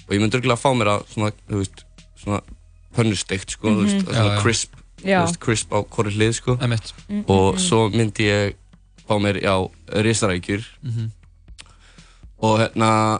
Og 0.08 0.12
ég 0.16 0.22
myndi 0.24 0.38
örgulega 0.40 0.62
fá 0.62 0.70
mér 0.80 0.92
að 0.94 1.06
svona, 1.12 1.32
þú 1.50 1.62
veist, 1.64 1.84
svona 2.24 2.40
pönnusteikt, 2.96 3.50
sko, 3.58 3.68
þú 3.74 3.84
veist, 3.84 3.98
Mhm. 3.98 4.14
svona 4.14 4.38
Já, 4.38 4.42
crisp, 4.42 4.72
Já. 5.04 5.20
þú 5.20 5.26
veist, 5.28 5.40
crisp 5.44 5.70
á 5.76 5.80
hvori 5.84 6.12
hlið, 6.16 6.34
sko. 6.40 6.58
Emitt. 6.62 6.94
Mm, 7.10 7.24
Og 7.28 7.54
mm, 7.54 7.58
mm. 7.58 7.60
svo 7.68 7.90
myndi 7.92 8.24
ég 8.32 8.56
fá 9.08 9.20
mér, 9.20 9.42
já, 9.44 9.56
risarækjur. 9.92 10.64
Mhm. 10.84 11.12
Og 12.40 12.60
hérna, 12.60 13.20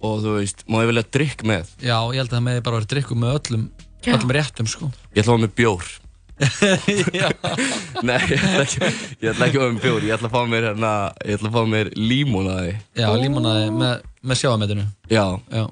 og 0.00 0.20
þú 0.24 0.34
veist, 0.38 0.64
má 0.70 0.82
ég 0.84 0.90
velja 0.92 1.04
drikk 1.18 1.42
með? 1.48 1.70
Já, 1.82 1.96
ég 2.12 2.20
held 2.20 2.28
að 2.30 2.36
það 2.38 2.44
meði 2.48 2.62
bara 2.66 2.78
verið 2.80 2.92
drikkum 2.94 3.22
með 3.24 3.38
öllum, 3.40 3.64
Já. 4.06 4.12
öllum 4.14 4.34
réttum, 4.36 4.68
sko. 4.70 4.90
Ég 5.14 5.22
ætla 5.24 5.32
að 5.32 5.38
fá 5.38 5.42
mér 5.44 5.54
bjór. 5.58 5.88
Já. 7.18 7.28
Nei, 8.06 8.18
ég 8.30 8.38
ætla 8.38 8.62
ekki, 8.62 8.88
ég 9.24 9.32
ætla 9.32 9.48
ekki 9.48 9.58
að 9.58 9.64
fá 9.64 9.72
mér 9.72 9.82
bjór, 9.82 10.06
ég 10.06 10.14
ætla 10.14 10.28
að 10.30 10.34
fá 10.36 10.42
mér 10.52 10.66
hérna, 10.70 10.92
ég 11.26 11.38
ætla 11.38 11.50
að 11.50 11.56
fá 11.58 11.62
mér 11.72 11.90
límónaði. 11.98 12.74
Já, 13.00 13.08
límonaði 13.18 13.70
með, 13.74 14.04
með 14.30 14.40
sjáametinu. 14.42 14.84
Já, 15.10 15.24
Já. 15.50 15.64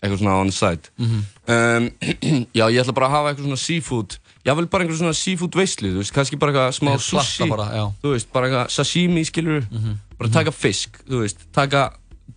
eitthvað 0.00 0.18
svona 0.22 0.34
on 0.42 0.52
the 0.52 0.56
side. 0.56 0.90
Mhm. 1.00 1.22
um, 1.48 1.88
já, 2.58 2.64
ég 2.68 2.82
ætla 2.84 2.96
bara 2.96 3.08
að 3.08 3.16
hafa 3.16 3.32
eitthvað 3.32 3.48
svona 3.48 3.62
seafood, 3.64 4.18
ég 4.44 4.56
vil 4.60 4.68
bara 4.72 4.84
eitthvað 4.84 5.00
svona 5.02 5.16
seafood 5.16 5.56
veislu, 5.60 5.94
þú 5.94 6.02
veist, 6.04 6.14
kannski 6.16 6.38
bara 6.40 6.52
eitthvað 6.54 6.76
smá 6.78 6.92
sushi. 7.00 7.48
bara, 7.50 7.70
já. 7.80 7.84
Þú 8.04 8.14
veist, 8.14 8.30
bara 8.36 8.48
eitthvað 8.50 8.76
sashimi, 8.76 9.24
skilur 9.28 9.64
Mhm. 9.70 9.98
Bara 10.20 10.28
taka 10.36 10.52
fisk, 10.52 10.98
þú 11.08 11.22
veist, 11.24 11.38
taka 11.56 11.86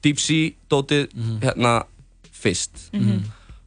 deep 0.01 0.19
sea 0.19 0.51
dótið, 0.69 1.07
Mhm. 1.13 1.39
hérna, 1.41 1.83
fyrst. 2.31 2.89
Mhm. 2.93 3.23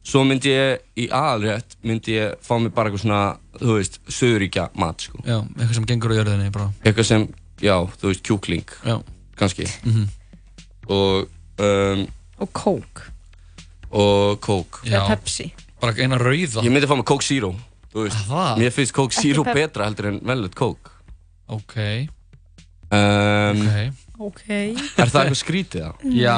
Svo 0.07 0.23
myndi 0.23 0.47
ég, 0.53 0.79
í 0.95 1.09
aðalrétt, 1.09 1.75
myndi 1.83 2.13
ég 2.15 2.35
fá 2.41 2.55
mér 2.59 2.73
bara 2.73 2.89
eitthvað 2.89 3.01
svona, 3.03 3.37
þú 3.59 3.73
veist, 3.77 3.99
söðuríkja 4.07 4.69
mat, 4.75 4.97
sko. 5.01 5.17
Já, 5.25 5.41
eitthvað 5.57 5.73
sem 5.73 5.85
gengur 5.85 6.11
á 6.11 6.15
jörðinni, 6.23 6.51
bara. 6.51 6.71
Eitthvað 6.85 7.05
sem, 7.05 7.27
já, 7.59 7.75
þú 7.97 8.07
veist, 8.07 8.23
kjúkling. 8.23 8.65
Já. 8.85 9.03
Kannski. 9.35 9.65
Mhm. 9.83 10.07
Og, 10.89 11.27
um, 11.59 12.07
Og 12.39 12.53
kók. 12.53 13.01
og 13.91 14.39
kók. 14.39 14.81
Eða 14.85 15.07
Pepsi. 15.07 15.51
Bara 15.81 15.93
eina 15.93 16.17
rauða. 16.17 16.63
Ég 16.63 16.71
myndi 16.71 16.87
fá 16.87 16.95
mér 16.95 17.03
Coke 17.05 17.23
Zero, 17.25 17.55
þú 17.93 18.07
veist. 18.07 18.17
Það? 18.29 18.57
Mér 18.57 18.71
finnst 18.71 18.93
Coke 18.93 19.13
Ekki 19.13 19.21
Zero 19.21 19.43
betra 19.43 19.85
heldur 19.85 20.05
en 20.07 20.19
vellut 20.21 20.55
Coke. 20.55 20.89
Ok. 21.49 22.07
Um, 22.89 23.67
Ok. 23.67 23.93
Ok. 24.19 24.43
Er 24.49 25.09
það 25.11 25.19
eitthvað 25.21 25.39
skrítið 25.41 25.83
það? 25.85 26.05
Já, 26.17 26.37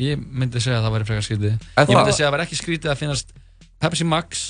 ég 0.00 0.22
myndi 0.24 0.60
segja 0.64 0.78
að 0.80 0.86
það 0.86 0.94
væri 0.96 1.08
frekar 1.10 1.26
skrítið. 1.26 1.54
Ég 1.76 1.90
myndi 1.92 2.14
segja 2.16 2.26
að 2.26 2.30
það 2.30 2.34
væri 2.36 2.46
ekki 2.48 2.58
skrítið 2.60 2.92
að 2.94 3.00
finnast 3.02 3.34
Pepsi 3.80 4.06
Max 4.08 4.44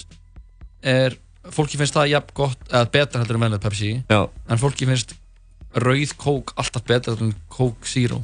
er, 0.83 1.17
fólki 1.55 1.79
finnst 1.81 1.97
það 1.97 2.11
jafn 2.13 2.35
gott, 2.39 2.63
eða 2.71 2.91
betra 2.95 3.23
heldur 3.23 3.39
en 3.41 3.45
venlega 3.47 3.65
Pepsi. 3.67 3.91
Já. 4.11 4.21
En 4.51 4.61
fólki 4.63 4.87
finnst 4.91 5.17
rauð 5.75 6.15
kók 6.19 6.55
alltaf 6.59 6.87
betra 6.87 7.17
en 7.21 7.35
Coke 7.53 7.87
Zero. 7.91 8.21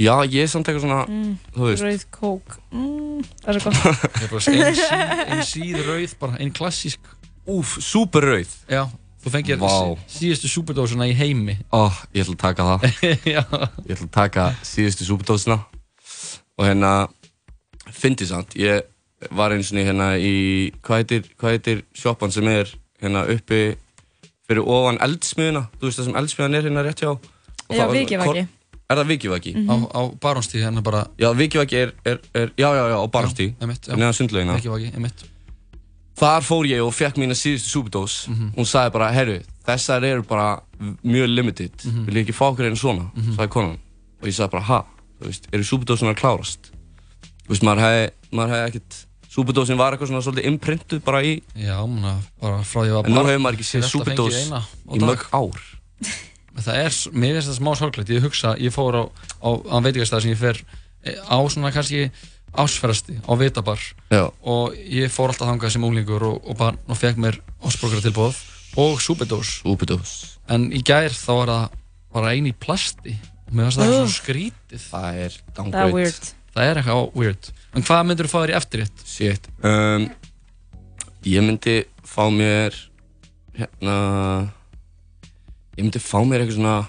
Já, 0.00 0.14
ég 0.24 0.42
er 0.46 0.48
samt 0.50 0.66
eitthvað 0.70 0.86
svona, 0.86 1.02
Mm, 1.06 1.34
þú 1.54 1.66
veist. 1.68 1.82
Rauð 1.84 2.04
kók. 2.10 2.56
Mm, 2.72 3.20
það 3.44 3.50
er 3.52 3.60
svo 3.60 3.70
gott. 3.70 4.00
Það 4.02 4.22
er 4.22 4.30
bara 4.32 4.42
ein, 4.52 4.74
sí, 4.78 4.96
ein 5.34 5.42
síð 5.46 5.82
rauð, 5.86 6.14
bara 6.22 6.38
ein 6.40 6.50
klassísk. 6.54 7.00
Úf, 7.46 7.76
super 7.82 8.24
rauð. 8.24 8.50
Já, 8.70 8.86
þú 9.22 9.30
fengir 9.34 9.58
sí, 9.62 10.16
síðustu 10.18 10.48
superdósuna 10.50 11.06
í 11.10 11.14
heimi. 11.14 11.56
Ó, 11.72 11.90
ég 12.14 12.24
ætla 12.24 12.34
að 12.34 12.40
taka 12.42 12.66
það. 12.68 12.86
Já. 13.34 13.42
Ég 13.86 13.94
ætla 13.96 14.06
að 14.08 14.14
taka 14.16 14.46
síðustu 14.66 15.06
súpudósina. 15.06 15.58
Og 16.58 16.66
hérna, 16.66 17.08
fyndi 17.92 18.26
samt, 18.28 18.56
ég 18.60 18.82
var 19.30 19.54
eins 19.54 19.70
og 19.72 19.78
hérna 19.78 20.12
í, 20.18 20.72
hvað 20.82 21.02
heitir, 21.04 21.28
hvað 21.38 21.54
heitir 21.56 21.84
sjoppan 21.96 22.32
sem 22.34 22.48
er 22.50 22.70
hérna 23.02 23.22
uppi 23.30 23.62
fyrir 24.48 24.66
ofan 24.66 24.98
eldsmiðuna, 25.06 25.68
þú 25.78 25.86
veist 25.88 26.00
það 26.02 26.08
sem 26.10 26.18
eldsmiðan 26.20 26.58
er 26.58 26.66
hérna 26.68 26.82
rétt 26.84 27.00
hjá. 27.04 27.12
Og 27.14 27.72
Já, 27.72 27.78
það 27.78 27.86
var- 27.86 27.96
Vikivaki. 27.96 28.46
Er 28.92 28.98
það 28.98 29.06
Vikivaki? 29.08 29.52
Mhm. 29.56 29.70
Á, 29.72 29.74
á 29.96 30.00
Barónstíð 30.20 30.64
hérna 30.66 30.82
bara. 30.84 31.06
Já, 31.16 31.30
Vikivaki 31.32 31.76
er, 31.78 31.92
er, 32.04 32.18
er, 32.34 32.50
já, 32.58 32.68
já, 32.76 32.82
já, 32.92 32.96
á 33.00 33.06
Barónstíð. 33.08 33.54
já. 33.56 33.94
Neðan 33.96 34.12
sundlaugina. 34.18 34.56
Vikivaki, 34.58 34.90
einmitt. 34.92 35.22
Þar 36.22 36.44
fór 36.46 36.68
ég 36.70 36.82
og 36.84 36.92
fekk 36.94 37.18
mína 37.18 37.34
síðustu 37.34 37.70
súpudós. 37.72 38.16
Mhm. 38.30 38.52
Hún 38.54 38.68
sagði 38.68 38.92
bara, 38.94 39.12
herru, 39.12 39.38
þessar 39.66 40.04
eru 40.06 40.22
bara 40.22 40.62
mjög 41.02 41.34
limited. 41.34 41.74
Mhm. 41.84 42.04
Vil 42.06 42.14
ég 42.14 42.26
ekki 42.26 42.36
fá 42.36 42.46
okkur 42.52 42.68
einu 42.68 42.78
svona? 42.78 43.10
Sagði 43.34 43.48
konan. 43.50 43.78
Og 44.22 44.28
ég 44.28 44.34
sagði 44.36 44.50
bara, 44.50 44.62
ha? 44.62 44.84
Þú 45.20 45.26
veist, 45.26 45.48
eru 45.52 45.62
súpudósunar 45.62 46.14
klárast? 46.14 46.70
Þú 47.42 47.50
veist, 47.50 47.62
maður 47.66 47.82
hefði, 47.86 48.12
maður 48.32 48.54
hefði 48.54 48.68
ekkert... 48.70 49.06
Súpudósin 49.32 49.78
var 49.80 49.94
eitthvað 49.94 50.10
svona 50.10 50.22
svolítið 50.22 50.46
imprintuð 50.50 51.00
bara 51.02 51.22
í... 51.24 51.42
Já, 51.56 51.78
manna, 51.88 52.18
bara 52.38 52.58
frá 52.68 52.82
því 52.84 52.90
að 52.92 53.06
En 53.08 53.14
nú 53.16 53.22
hefur 53.24 53.40
maður 53.40 53.56
ekki 53.56 53.64
séð 53.64 53.86
á 54.52 54.60
í 54.92 55.00
mörg 55.00 55.24
ár. 55.32 55.62
Það 56.60 56.76
er, 56.76 56.96
mér 57.16 57.38
finnst 57.38 57.48
það 57.48 57.56
smá 57.56 57.70
sorglegt, 57.80 58.12
ég 58.12 58.26
hugsa, 58.26 58.52
ég 58.60 58.74
fór 58.74 58.98
á, 59.00 59.04
á, 59.40 59.50
á 59.56 59.76
veitingastæð 59.80 60.20
sem 60.26 60.34
ég 60.34 60.40
fer 60.42 60.60
eh, 60.60 61.16
á 61.16 61.40
svona 61.48 61.72
kannski 61.72 62.10
ásferðasti 62.52 63.18
á 63.24 63.32
Vitabar 63.40 63.80
Já. 64.12 64.28
og 64.44 64.76
ég 64.76 65.12
fór 65.12 65.32
alltaf 65.32 65.48
þangað 65.48 65.74
sem 65.74 65.84
unglingur 65.86 66.26
og, 66.28 66.40
og, 66.44 66.56
bara, 66.58 66.76
og 66.86 66.98
fekk 66.98 67.20
mér 67.22 67.38
osborgara 67.64 68.04
tilbúð 68.04 68.36
og. 68.76 69.00
Súpedós. 69.62 70.12
En 70.52 70.70
í 70.72 70.82
gær 70.84 71.12
þá 71.12 71.32
var 71.32 71.52
það 71.52 71.78
bara 72.12 72.32
eini 72.36 72.52
plasti 72.52 73.16
og 73.48 73.56
mér 73.56 73.68
finnst 73.68 73.80
það 73.80 73.92
svona 73.96 74.14
skrítið. 74.16 74.86
Það 74.90 75.20
er 75.24 75.92
weird. 75.96 76.32
Það 76.52 76.68
er 76.68 76.80
eitthvað 76.80 77.12
weird. 77.16 77.52
En 77.72 77.86
hvað 77.88 78.06
myndur 78.08 78.28
þú 78.28 78.32
fá 78.32 78.40
þér 78.42 78.52
í 78.52 78.56
eftirrétt? 78.58 79.04
Shit. 79.08 79.48
Um, 79.64 80.08
ég 81.24 81.44
myndi 81.46 81.76
fá 82.04 82.26
mér, 82.32 82.76
hérna... 83.56 83.94
Ég 85.78 85.86
myndi 85.86 86.02
fá 86.02 86.18
mér 86.20 86.44
eitthvað 86.44 86.58
svona... 86.58 86.80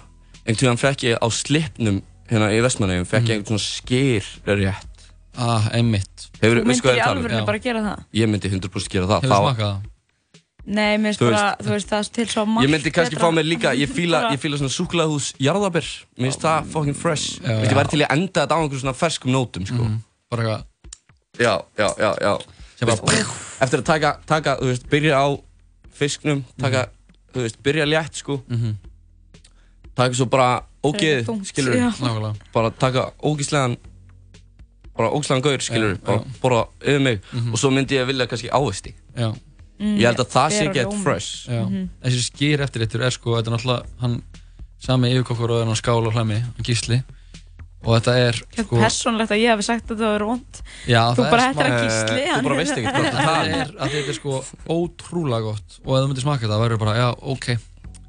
Einhvern 0.43 0.59
tíðan 0.59 0.82
fekk 0.82 1.05
ég 1.07 1.22
á 1.24 1.28
slipnum 1.32 2.01
hérna 2.28 2.49
í 2.51 2.59
Vestmannaugum, 2.64 3.07
fekk 3.07 3.30
ég 3.30 3.38
eitthvað 3.38 3.53
svona 3.53 3.64
skýr 3.64 4.28
rétt. 4.59 4.93
Ah, 5.38 5.70
einmitt. 5.74 6.30
Hefur, 6.42 6.60
Þú 6.62 6.68
myndir 6.70 6.98
í 6.98 7.02
alvörinu 7.02 7.46
bara 7.48 7.60
gera 7.60 7.80
það? 7.82 8.04
Ég 8.14 8.30
myndi 8.30 8.50
100% 8.52 8.90
gera 8.94 9.08
það. 9.10 9.22
Hefur 9.24 9.34
Það 9.34 9.44
smakað 9.44 9.68
það? 9.74 9.90
Nei, 10.66 10.98
mér 10.98 11.12
finnst 11.12 11.20
bara, 11.20 11.56
þú 11.60 11.72
veist, 11.74 11.90
það 11.90 12.00
er 12.00 12.10
til 12.16 12.26
svo 12.32 12.44
margt 12.48 12.64
Ég 12.64 12.72
myndi 12.72 12.92
kannski 12.96 13.16
betra. 13.18 13.28
fá 13.28 13.36
mér 13.36 13.44
líka, 13.50 13.72
ég 13.76 13.90
fíla, 13.92 14.20
Bara- 14.22 14.32
ég 14.32 14.40
fíla 14.40 14.56
svona 14.62 14.72
súklaðhús 14.72 15.34
jarðabir 15.44 15.88
Mér 16.16 16.30
finnst 16.30 16.40
það 16.46 16.70
fucking 16.72 16.96
fresh 16.96 17.42
Já, 17.44 17.50
Ég 17.52 17.68
já. 17.68 17.76
væri 17.76 17.90
til 17.92 18.00
í 18.00 18.06
að 18.08 18.14
enda 18.16 18.42
þetta 18.46 18.56
á 18.56 18.60
einhverjum 18.64 18.80
svona 18.84 18.96
ferskum 18.96 19.32
nótum, 19.34 19.66
sko 19.68 19.84
Mhm. 19.84 19.98
Bara 20.32 20.44
eitthvað... 20.44 20.64
Já, 21.40 21.54
já, 21.78 21.88
já, 22.00 22.12
já 22.22 22.86
veist, 22.86 23.04
Eftir 23.62 23.80
að 23.80 23.84
taka, 23.86 24.12
taka, 24.26 24.56
þú 24.62 24.66
veist, 24.72 24.88
byrja 24.90 25.14
á 25.20 25.28
fisknum 25.92 26.44
Taka, 26.58 26.88
þú 27.34 27.42
veist, 27.44 27.58
byrja 27.64 27.86
létt, 27.86 28.16
sko 28.24 28.40
Mhm. 28.48 28.76
Taka 29.96 30.14
svo 30.16 30.26
bara 30.30 30.64
ógeð, 30.84 31.26
þungt, 31.28 31.46
skilur 31.52 31.76
já. 31.76 31.92
Nákvæmlega. 32.00 32.36
Bara 32.54 32.70
taka 32.72 33.12
ógeðslegan 33.22 33.78
Bara 34.98 35.10
ógeðslegan 35.10 35.41
gaur, 35.41 35.58
skilur 35.66 35.96
Já, 35.98 36.06
Bara 36.06 36.24
borða 36.41 36.68
yfir 36.82 37.02
mig 37.02 37.22
Mhm. 37.34 37.52
Og 37.54 37.58
svo 37.60 37.72
myndi 37.74 37.98
ég 37.98 38.06
vilja 38.08 38.28
kannski 38.28 38.50
ávesti 38.50 38.94
Já. 39.18 39.34
Mm, 39.80 39.98
Ég 39.98 40.06
held 40.06 40.20
að 40.22 40.30
það 40.30 40.50
sé 40.54 40.60
ber 40.60 40.68
og 40.70 40.74
get 40.76 40.88
rjómi. 40.88 41.04
fresh. 41.04 41.50
Já, 41.50 41.64
Mhm. 41.66 41.89
þessi 42.04 42.22
skýr 42.30 42.60
eftirréttur 42.62 43.02
er 43.04 43.10
sko, 43.12 43.36
þetta 43.41 43.48
er 43.48 43.58
náttúrulega 43.58 43.86
hann 44.02 44.22
sami 44.80 45.10
yfirkokkur 45.14 45.50
og 45.52 45.66
hann 45.66 45.76
skál 45.76 46.06
og 46.08 46.14
hlæmi, 46.14 46.39
hann 46.41 46.64
gísli. 46.64 47.04
Og 47.84 48.00
þetta 48.00 48.14
er 48.16 48.32
Þetta 48.34 48.64
sko, 48.64 48.78
er 48.78 48.84
persónlegt 48.86 49.32
að 49.34 49.41
ég 49.44 49.50
hef 49.58 49.66
sagt 49.66 49.88
að 49.91 49.98
það 49.98 50.12
var 50.14 50.24
vond 50.24 50.62
já, 50.88 51.02
Þú 51.12 51.20
það 51.20 51.32
bara 51.32 51.41
er 51.44 51.54
hættir 51.54 51.66
að 51.66 51.74
smá- 51.74 51.84
gísli 51.84 52.24
þú 52.24 52.44
bara 52.44 52.56
veist 52.56 52.78
ekkert 52.78 52.94
hvað 52.96 53.12
það 53.12 53.26
það 53.28 53.48
er 53.60 53.89
þetta 53.89 54.08
er 54.10 54.14
sko 54.14 54.46
ótrúlega 54.70 55.41
gott. 55.44 55.80
Og 55.86 55.91
ef 55.98 56.04
þú 56.04 56.08
myndir 56.08 56.22
smaka 56.24 56.41
þetta 56.48 56.62
verður 56.64 56.80
bara, 56.80 56.96
já, 56.96 57.10
ok 57.20 57.58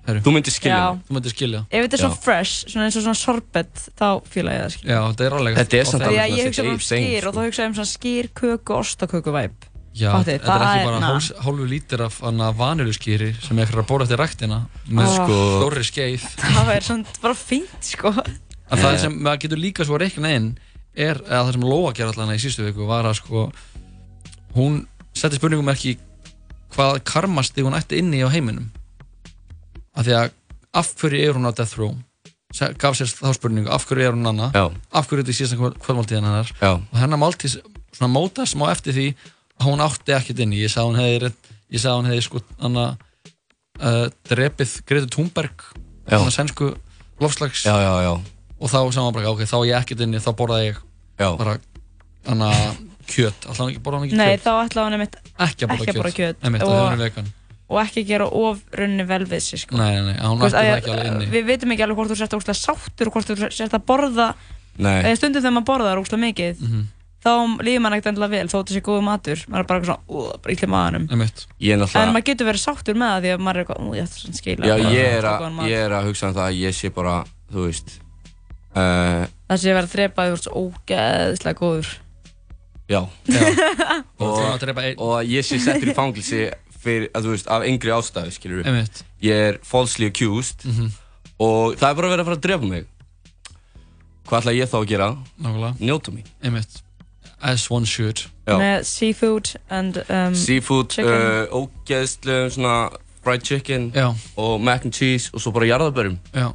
Heru. 0.05 0.21
Þú 0.21 0.33
myndir 0.37 0.53
skilja 0.53 0.79
Já. 0.79 0.89
Þú 1.09 1.15
myndir 1.17 1.33
skilja. 1.33 1.61
Ef 1.71 1.85
þetta 1.87 1.97
er 1.97 2.03
svo 2.03 2.11
Já. 2.13 2.17
fresh, 2.25 2.67
svona 2.69 2.89
eins 2.89 2.97
og 3.01 3.05
svona 3.07 3.17
sorbet 3.17 3.85
þá 3.97 4.09
fíla 4.29 4.53
ég 4.57 4.65
það 4.65 4.75
skil 4.75 4.91
Já, 4.91 4.99
þetta 5.09 5.25
er 5.25 5.37
alveg 5.39 5.57
Þetta 5.61 5.79
er 5.79 5.89
samt 5.89 6.03
Því 6.05 6.09
alveg 6.09 6.21
að 6.21 6.27
svona 6.27 6.41
ég 6.41 6.51
hugsa 6.51 6.65
um 6.69 6.83
skýr 6.89 7.29
og 7.29 7.37
þá 7.37 7.41
hugsa 7.45 7.63
ég 7.65 7.71
um 7.71 7.77
svona 7.79 7.93
skýr, 7.95 8.29
köku 8.37 8.75
og 8.75 8.83
ostaköku 8.85 9.35
væp 9.35 9.71
Já, 9.95 10.09
Fattið, 10.11 10.41
þetta 10.43 10.55
er 10.55 10.63
það 10.65 10.73
ekki 10.75 10.87
bara 10.91 11.01
háls, 11.07 11.27
hálfu 11.45 11.67
lítir 11.71 12.01
af 12.03 12.17
vaniluskýri 12.59 13.29
sem 13.45 13.59
er 13.63 13.69
fyrir 13.71 13.85
að 13.85 13.91
bóra 13.93 14.07
eftir 14.09 14.19
ræktina 14.19 14.57
með 14.91 15.07
Ó. 15.07 15.13
sko, 15.15 15.37
stóri 15.61 15.85
skeið. 15.87 16.25
Það 16.43 16.71
er 16.75 16.87
svona 16.89 17.15
bara 17.23 17.37
fínt 17.39 17.87
sko. 17.87 18.11
En 18.75 18.83
það 18.83 18.97
sem 19.05 19.15
maður 19.23 19.45
getur 19.45 19.63
líka 19.63 19.87
svo 19.87 20.01
reikna 20.03 20.33
inn 20.35 20.49
er 20.99 21.21
að 21.23 21.47
það 21.47 21.53
sem 21.55 21.67
Lóa 21.71 21.93
gerði 21.95 22.11
allan 22.17 22.35
í 22.35 22.41
sístu 22.43 22.67
viku 22.67 22.89
var 22.91 23.07
að 23.07 23.21
sko 23.21 23.45
hún 24.59 24.81
setti 25.15 25.39
spurningum 25.39 25.71
ekki 25.71 25.95
hvað 26.75 26.99
karmasti 27.07 27.63
hún 27.63 27.79
ætti 27.79 28.03
inni 28.03 28.23
á 28.27 28.29
heiminum 28.35 28.73
af 29.95 30.07
því 30.07 30.17
að 30.19 30.31
af 30.75 30.91
hverju 30.99 31.21
er 31.29 31.37
hún 31.39 31.47
á 31.49 31.53
death 31.55 31.79
row? 31.79 31.95
Se- 32.55 32.73
gaf 32.79 32.95
sér 32.99 33.11
þá 33.11 33.33
spurningu, 33.35 33.71
af 33.71 33.87
hverju 33.89 34.07
er 34.09 34.15
hún 34.15 34.27
anna 34.31 34.51
Já. 34.55 34.65
af 34.93 35.09
hverju 35.09 35.23
er 35.23 35.25
þetta 35.25 35.35
í 35.35 35.39
síðan 35.41 35.79
kvöldmáltíðan 35.83 36.29
hennar? 36.29 36.53
Já. 36.61 36.73
og 36.79 36.99
hennar 36.99 37.19
máltíð 37.23 37.57
svona 37.95 38.11
móta 38.15 38.47
smá 38.47 38.69
eftir 38.73 38.95
því 38.95 39.07
að 39.61 39.67
hún 39.71 39.83
átti 39.85 40.15
ekkert 40.15 40.41
inni. 40.43 40.59
Ég 40.65 40.71
sá 40.73 40.83
hún 40.83 40.99
hefði, 40.99 41.31
ég 41.71 41.81
sá 41.83 41.91
hún 41.95 42.07
hefði 42.11 42.23
sko 42.27 42.41
anna 42.59 42.87
uh, 43.81 44.07
drepið 44.31 44.73
Greta 44.87 45.11
Thunberg 45.15 45.63
svona 46.09 46.35
sænsku 46.35 46.73
lofslags 47.23 47.63
Já, 47.67 47.75
já, 47.79 47.93
já. 48.07 48.15
Og 48.61 48.71
þá 48.71 48.79
sá 48.95 49.01
hann 49.03 49.15
bara, 49.15 49.31
ok, 49.31 49.45
þá 49.47 49.57
er 49.61 49.69
ég 49.71 49.79
ekkert 49.83 50.03
inni 50.07 50.21
þá 50.23 50.31
borðaði 50.39 50.69
ég 50.73 50.83
Já. 51.23 51.31
bara 51.39 51.57
Þannig 52.25 52.51
að 52.55 52.77
kjöt, 53.05 53.47
alltaf 53.51 53.67
ekki 53.69 53.83
borða 53.85 53.99
hann 54.01 54.07
ekki 54.09 54.17
Nei, 54.19 54.31
kjöt? 54.35 54.45
þá 54.47 54.53
ætlaði 54.65 54.85
hann 54.87 54.95
einmitt 54.99 55.17
Ekki 55.47 55.67
að 55.67 55.73
borða 55.75 55.83
ekki 55.85 55.93
að 55.95 55.99
borða 56.03 56.15
kjöt. 56.19 56.39
Einmitt, 56.43 56.63
og 56.65 56.77
hefur 56.79 57.03
vegan 57.05 57.33
og 57.75 57.81
ekki 57.83 58.05
gera 58.07 58.27
of 58.31 58.63
runni 58.79 59.05
vel 59.11 59.25
við 59.27 59.43
sig 59.51 59.65
sko. 59.67 59.77
Nei, 59.77 59.93
nei, 59.99 60.13
nei, 60.13 60.19
hún 60.23 60.39
ætti 60.41 60.55
það 60.55 60.65
að- 60.71 60.77
ekki 60.79 60.93
alveg 60.95 61.13
inni. 61.13 61.31
Við 61.35 61.47
veitum 61.51 61.73
ekki 61.75 61.85
alveg 61.89 61.97
hvort 61.99 62.11
þú 62.15 62.19
sért 62.23 62.37
ógustlega 62.39 62.61
sáttur 62.63 63.11
og 63.11 63.17
hvort 63.19 63.31
þú 63.35 63.51
sért 63.51 63.75
að 63.79 63.85
borða. 63.89 64.35
Nei. 64.77 65.03
eða 65.07 65.17
stundum 65.21 65.43
þegar 65.43 65.53
maður 65.55 65.69
borðar 65.71 65.99
ógustlega 66.01 66.25
mikið 66.27 66.61
Mhm. 66.65 66.81
þá 67.25 67.31
líður 67.65 67.83
maður 67.85 67.95
ekkert 67.97 68.09
endilega 68.11 68.31
vel 68.35 68.49
þó 68.51 68.57
þetta 68.59 68.75
sé 68.75 68.81
góðu 68.85 69.03
matur. 69.07 69.39
Maður 69.49 69.61
er 69.63 69.69
bara 69.71 69.81
eitthvað 69.81 69.99
svona, 70.07 70.39
bara 70.43 70.55
ítli 70.55 70.69
maðurum 70.75 71.07
er 71.11 72.03
en 72.03 72.13
maður 72.15 72.25
getur 72.29 72.47
verið 72.51 72.65
sáttur 72.65 72.95
með 72.99 73.09
það 73.15 73.23
því 73.25 73.31
að 73.35 73.45
maður 73.47 73.57
er 73.57 73.65
eitthvað, 73.65 73.95
ég 73.95 74.03
ætti 74.05 74.19
svona 74.25 74.39
skila 74.41 74.67
Já, 74.67 74.75
ég 74.91 75.07
er, 75.15 75.23
mat." 75.55 75.67
ég 75.71 75.79
er 75.87 75.91
að 75.95 76.05
hugsa 76.11 76.27
um 76.29 76.35
það 76.35 76.47
að 76.51 76.59
ég 76.59 76.73
sé 76.75 76.91
bara, 76.95 77.15
þú 77.55 77.61
veist 77.69 77.89
uh, 78.75 79.27
það 79.49 79.59
sé 79.63 79.71
verið 79.79 79.89
að 79.89 79.95
þrepa 79.95 80.19
því 80.25 80.29
þú 80.29 80.35
ert 80.35 80.45
svo 80.45 80.53
ógeðslega 80.65 81.59
góður. 81.63 81.89
Já, 82.91 83.01
Og 84.21 84.61
og, 84.99 85.25
ég 85.25 85.45
sé 85.47 85.59
settur 85.63 85.89
í 85.89 85.95
fangilsi 85.97 86.51
fyrir, 86.85 87.09
að 87.17 87.25
þú 87.27 87.33
veist, 87.35 87.49
af 87.51 87.63
yngri 87.69 87.91
ástæðu, 87.97 88.33
skilur 88.37 88.61
við 88.63 88.67
Einmitt. 88.71 89.03
Ég 89.25 89.43
er 89.49 89.59
falsely 89.65 90.07
accused 90.13 90.65
Mhm. 90.69 90.91
og 91.41 91.77
það 91.81 91.91
er 91.91 91.95
bara 92.01 92.09
verið 92.13 92.21
að 92.21 92.29
fara 92.31 92.37
að 92.37 92.45
drepa 92.49 92.69
mig 92.69 92.87
Hvað 94.25 94.41
ætla 94.41 94.53
ég 94.57 94.69
þá 94.73 94.77
að 94.81 94.87
gera? 94.89 95.09
Nákvæmlega 95.43 95.75
Njóta 95.81 96.13
mín 96.15 96.25
Einmitt 96.43 96.83
As 97.45 97.67
one 97.71 97.85
should 97.85 98.23
Já. 98.47 98.57
með 98.57 98.85
seafood 98.89 99.51
and 99.69 99.99
um, 100.09 100.35
Seafood, 100.35 100.89
chicken. 100.89 101.13
uh, 101.13 101.47
ógeðslu, 101.53 102.37
svona 102.55 102.77
fried 103.25 103.43
chicken 103.45 103.91
Já. 103.93 104.15
og 104.37 104.61
mac 104.65 104.85
and 104.85 104.93
cheese 104.95 105.31
og 105.35 105.41
svo 105.41 105.53
bara 105.53 105.67
jarðabörum 105.67 106.17
Já. 106.33 106.53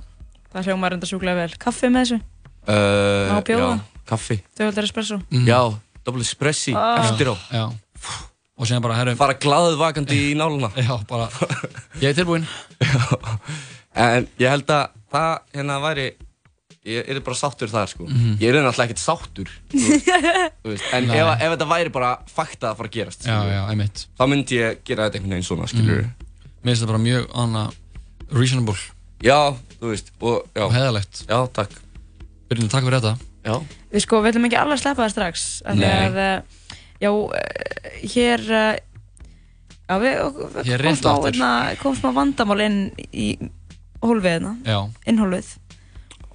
það 0.54 0.66
hljómar 0.66 0.94
enda 0.98 1.06
sjúklega 1.06 1.36
vel 1.44 1.54
kaffi 1.62 1.92
með 1.94 2.06
þessu, 2.06 2.22
uh, 2.70 3.36
Má 3.36 3.42
bjóða? 3.46 3.70
Já, 3.78 4.02
kaffi 4.10 4.40
dögaldar 4.58 4.84
espresso 4.90 5.22
Já, 5.46 5.62
double 6.06 6.22
espressi 6.26 6.74
Ah. 6.74 7.06
eftir 7.06 7.28
á 7.30 7.38
Já 7.54 7.70
Og 8.60 8.68
síðan 8.68 8.84
bara, 8.84 8.96
herru 9.00 9.14
Fara 9.16 9.36
glaðið 9.40 9.78
vakandi 9.80 10.18
í 10.30 10.34
náluna 10.36 10.70
Já, 10.88 10.98
bara 11.08 11.30
Ég 12.02 12.10
er 12.12 12.18
tilbúinn 12.18 12.46
En 14.00 14.28
ég 14.40 14.50
held 14.52 14.70
að 14.72 14.90
það 15.12 15.32
hérna 15.56 15.78
væri 15.84 16.08
Ég 16.90 17.10
er 17.12 17.20
bara 17.26 17.36
sáttur 17.38 17.70
þar 17.72 17.90
sko 17.92 18.06
Mhm. 18.08 18.38
Ég 18.40 18.50
er 18.54 18.60
náttúrulega 18.64 18.88
ekkert 18.88 19.02
sáttur 19.04 19.50
þú 19.74 19.82
veist, 19.84 20.08
þú 20.64 20.72
veist. 20.72 20.86
En 20.96 21.08
Nei. 21.10 21.18
ef, 21.20 21.32
ef 21.44 21.52
þetta 21.56 21.68
væri 21.70 21.92
bara 21.94 22.12
fakta 22.32 22.72
að 22.72 22.78
fara 22.80 22.90
að 22.92 22.96
gerast 22.96 23.26
Já, 23.26 23.34
skilurðu, 23.36 23.56
já, 23.58 23.64
einmitt 23.74 24.04
Þá 24.20 24.24
myndi 24.32 24.60
ég 24.62 24.80
gera 24.88 25.08
þetta 25.10 25.20
einhvern 25.20 25.36
veginn 25.36 25.50
svona 25.50 25.68
skilur 25.72 26.02
Mhm. 26.04 26.14
Mér 26.60 26.72
finnst 26.74 26.84
það 26.86 26.92
bara 26.94 27.04
mjög, 27.04 27.28
anna 27.44 27.66
Reasonable 28.36 28.78
Já, 29.24 29.40
þú 29.80 29.92
veist 29.94 30.12
og, 30.20 30.38
já. 30.56 30.64
Og 30.68 30.74
heiðalegt 30.76 31.24
Já, 31.28 31.40
takk 31.60 31.76
Byrjum, 32.50 32.72
takk 32.72 32.88
fyrir 32.88 33.00
þetta 33.04 33.16
Já 33.50 33.56
við 33.90 34.04
sko, 34.06 34.20
við 34.24 34.32
ætlum 34.34 34.48
ekki 34.50 34.58
alveg 34.60 34.78
að 34.80 34.82
sleppa 34.86 35.04
það 35.06 35.14
strax 35.16 35.44
af 35.66 35.76
því 35.76 35.84
Nei. 35.84 36.08
að, 36.08 36.18
eh, 36.24 36.58
já, 37.02 37.10
eh, 37.40 37.98
hér 38.14 38.44
uh, 38.50 38.76
já, 39.90 39.96
við 40.04 40.14
Hér 40.68 40.84
kom 40.84 40.86
rétt 40.86 41.02
smá, 41.02 41.12
aftur. 41.16 41.32
hérna, 41.32 41.52
kom 41.82 41.98
smá 41.98 42.12
vandamál 42.16 42.60
inn 42.66 42.80
í 43.12 43.28
hólfið 44.04 44.32
hérna. 44.38 44.54
Innhólfið. 45.10 45.54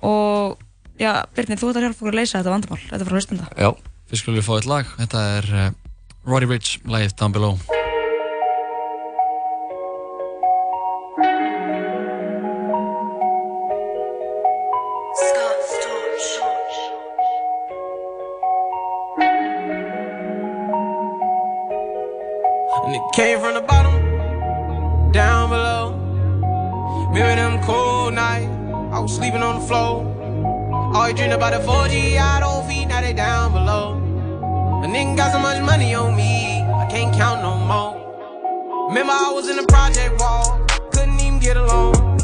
Og 0.04 0.58
já, 1.00 1.12
Birnir, 1.36 1.60
þú 1.60 1.70
ert 1.70 1.80
að 1.80 1.86
hjálpa 1.88 1.98
okkur 2.00 2.12
að 2.14 2.20
leysa 2.20 2.40
þetta 2.40 2.54
vandamál. 2.56 2.82
Þetta 2.88 3.00
er 3.02 3.08
frá 3.08 3.18
hlustenda 3.20 3.48
Já 3.56 3.70
Fyrst 4.04 4.20
skulum 4.22 4.36
við 4.40 4.44
fá 4.48 4.52
eitt 4.58 4.68
lag. 4.68 4.90
Þetta 5.00 5.22
er 5.38 5.48
uh, 5.54 5.70
Roddy 6.28 6.50
Ricch, 6.50 6.76
lagið 6.84 7.16
Down 7.20 7.32
Below 7.32 7.83
came 23.14 23.38
from 23.38 23.54
the 23.54 23.60
bottom, 23.60 25.12
down 25.12 25.48
below. 25.48 25.92
Remember 27.12 27.36
them 27.36 27.62
cold 27.62 28.12
nights, 28.12 28.50
I 28.92 28.98
was 28.98 29.14
sleeping 29.14 29.40
on 29.40 29.60
the 29.60 29.66
floor. 29.68 30.02
Always 30.92 31.14
dreamed 31.14 31.32
about 31.32 31.52
the 31.52 31.64
4G, 31.64 32.18
I 32.18 32.40
don't 32.40 32.66
feet, 32.66 32.86
now 32.86 33.00
they 33.00 33.12
down 33.12 33.52
below. 33.52 34.00
A 34.82 34.88
nigga 34.88 35.16
got 35.16 35.30
so 35.30 35.38
much 35.38 35.62
money 35.62 35.94
on 35.94 36.16
me, 36.16 36.62
I 36.62 36.88
can't 36.90 37.14
count 37.14 37.40
no 37.40 37.56
more. 37.56 38.88
Remember 38.88 39.12
I 39.12 39.30
was 39.32 39.48
in 39.48 39.58
the 39.58 39.66
project 39.68 40.18
wall, 40.18 40.66
couldn't 40.90 41.20
even 41.20 41.38
get 41.38 41.56
along. 41.56 42.16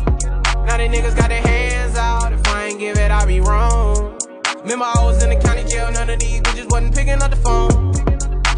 Now 0.67 0.77
they 0.77 0.89
niggas 0.89 1.17
got 1.17 1.29
their 1.29 1.41
hands 1.41 1.97
out, 1.97 2.33
if 2.33 2.45
I 2.49 2.65
ain't 2.65 2.81
give 2.81 2.97
it, 2.99 3.13
I 3.13 3.25
be 3.27 3.41
wrong. 3.41 4.19
Remember 4.63 4.87
I 4.87 5.05
was 5.05 5.23
in 5.23 5.31
the 5.31 5.37
county 5.37 5.63
jail, 5.71 5.89
none 5.93 6.11
of 6.11 6.19
these 6.19 6.41
bitches 6.41 6.69
wasn't 6.69 6.97
picking 6.97 7.23
up 7.23 7.31
the 7.31 7.37
phone. 7.37 7.93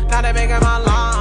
Now 0.08 0.22
they 0.22 0.32
making 0.32 0.60
my 0.60 0.78
line, 0.78 1.11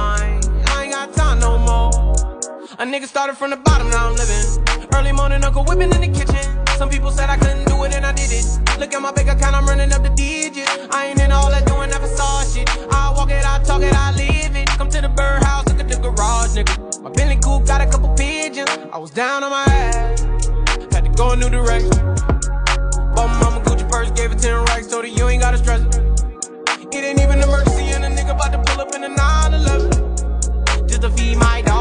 A 2.82 2.84
nigga 2.84 3.06
started 3.06 3.36
from 3.38 3.50
the 3.50 3.56
bottom, 3.56 3.88
now 3.90 4.08
I'm 4.10 4.16
living. 4.16 4.88
Early 4.92 5.12
morning, 5.12 5.44
Uncle 5.44 5.62
whipping 5.62 5.92
in 5.94 6.00
the 6.00 6.10
kitchen. 6.10 6.42
Some 6.78 6.90
people 6.90 7.12
said 7.12 7.30
I 7.30 7.36
couldn't 7.36 7.68
do 7.68 7.84
it, 7.84 7.94
and 7.94 8.04
I 8.04 8.10
did 8.10 8.32
it. 8.32 8.44
Look 8.80 8.92
at 8.92 9.00
my 9.00 9.12
bank 9.12 9.28
account, 9.30 9.54
I'm 9.54 9.64
running 9.66 9.92
up 9.92 10.02
the 10.02 10.08
digits. 10.08 10.68
I 10.90 11.06
ain't 11.06 11.20
in 11.20 11.30
all 11.30 11.48
that 11.48 11.64
doing 11.64 11.90
that 11.90 12.00
facade 12.00 12.48
shit. 12.50 12.68
I 12.92 13.12
walk 13.14 13.30
it, 13.30 13.46
I 13.46 13.62
talk 13.62 13.82
it, 13.82 13.94
I 13.94 14.10
live 14.18 14.56
it. 14.56 14.66
Come 14.70 14.90
to 14.90 15.00
the 15.00 15.08
birdhouse, 15.08 15.64
look 15.68 15.78
at 15.78 15.88
the 15.90 15.96
garage, 16.02 16.58
nigga. 16.58 17.00
My 17.04 17.10
Bentley 17.10 17.36
coupe 17.36 17.68
got 17.68 17.80
a 17.82 17.86
couple 17.86 18.12
pigeons. 18.16 18.68
I 18.92 18.98
was 18.98 19.12
down 19.12 19.44
on 19.44 19.52
my 19.52 19.62
ass, 19.62 20.22
had 20.90 21.04
to 21.04 21.12
go 21.14 21.30
a 21.30 21.36
new 21.36 21.50
direction. 21.50 21.94
Bought 23.14 23.30
my 23.30 23.38
mama 23.46 23.60
Gucci 23.62 23.88
purse, 23.88 24.10
gave 24.10 24.32
her 24.32 24.36
10 24.36 24.64
racks, 24.74 24.88
told 24.88 25.04
her 25.04 25.08
you 25.08 25.28
ain't 25.28 25.40
gotta 25.40 25.58
stress 25.58 25.82
it. 25.82 25.94
It 26.90 27.04
ain't 27.04 27.20
even 27.20 27.38
emergency, 27.46 27.94
and 27.94 28.04
a 28.04 28.10
nigga 28.10 28.34
about 28.34 28.50
to 28.50 28.58
pull 28.66 28.80
up 28.82 28.92
in 28.92 29.04
a 29.04 29.08
911. 29.08 30.88
Just 30.88 31.02
to 31.02 31.10
feed 31.10 31.36
my 31.38 31.62
dog. 31.62 31.71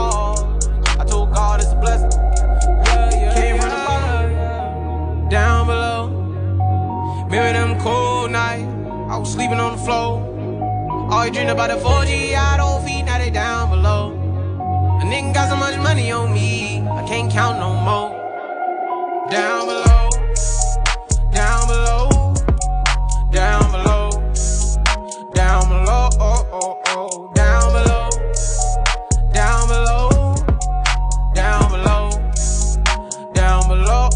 Down 5.32 5.66
below. 5.66 6.10
Remember 7.24 7.54
them 7.54 7.80
cold 7.80 8.32
nights, 8.32 8.68
I 9.10 9.18
was 9.18 9.32
sleeping 9.32 9.62
on 9.62 9.78
the 9.78 9.84
floor. 9.86 10.20
Always 11.10 11.32
dreamed 11.32 11.50
about 11.50 11.70
the 11.70 11.78
4G, 11.78 12.36
I 12.36 12.58
don't 12.58 12.84
feet, 12.86 13.04
now 13.04 13.18
they 13.18 13.30
down 13.30 13.70
below. 13.70 14.12
A 15.02 15.06
nigga 15.06 15.34
got 15.34 15.48
so 15.48 15.56
much 15.56 15.78
money 15.78 16.12
on 16.12 16.34
me, 16.34 16.82
I 16.82 17.08
can't 17.08 17.32
count 17.32 17.60
no 17.60 17.74
more. 17.74 18.12
Down 19.32 19.68
below, 19.68 20.10
down 21.32 21.68
below, 21.70 22.10
down 23.32 23.72
below, 23.72 24.10
down 25.34 25.70
below, 25.70 26.10
oh, 26.20 26.46
oh, 26.52 26.82
oh, 26.88 27.31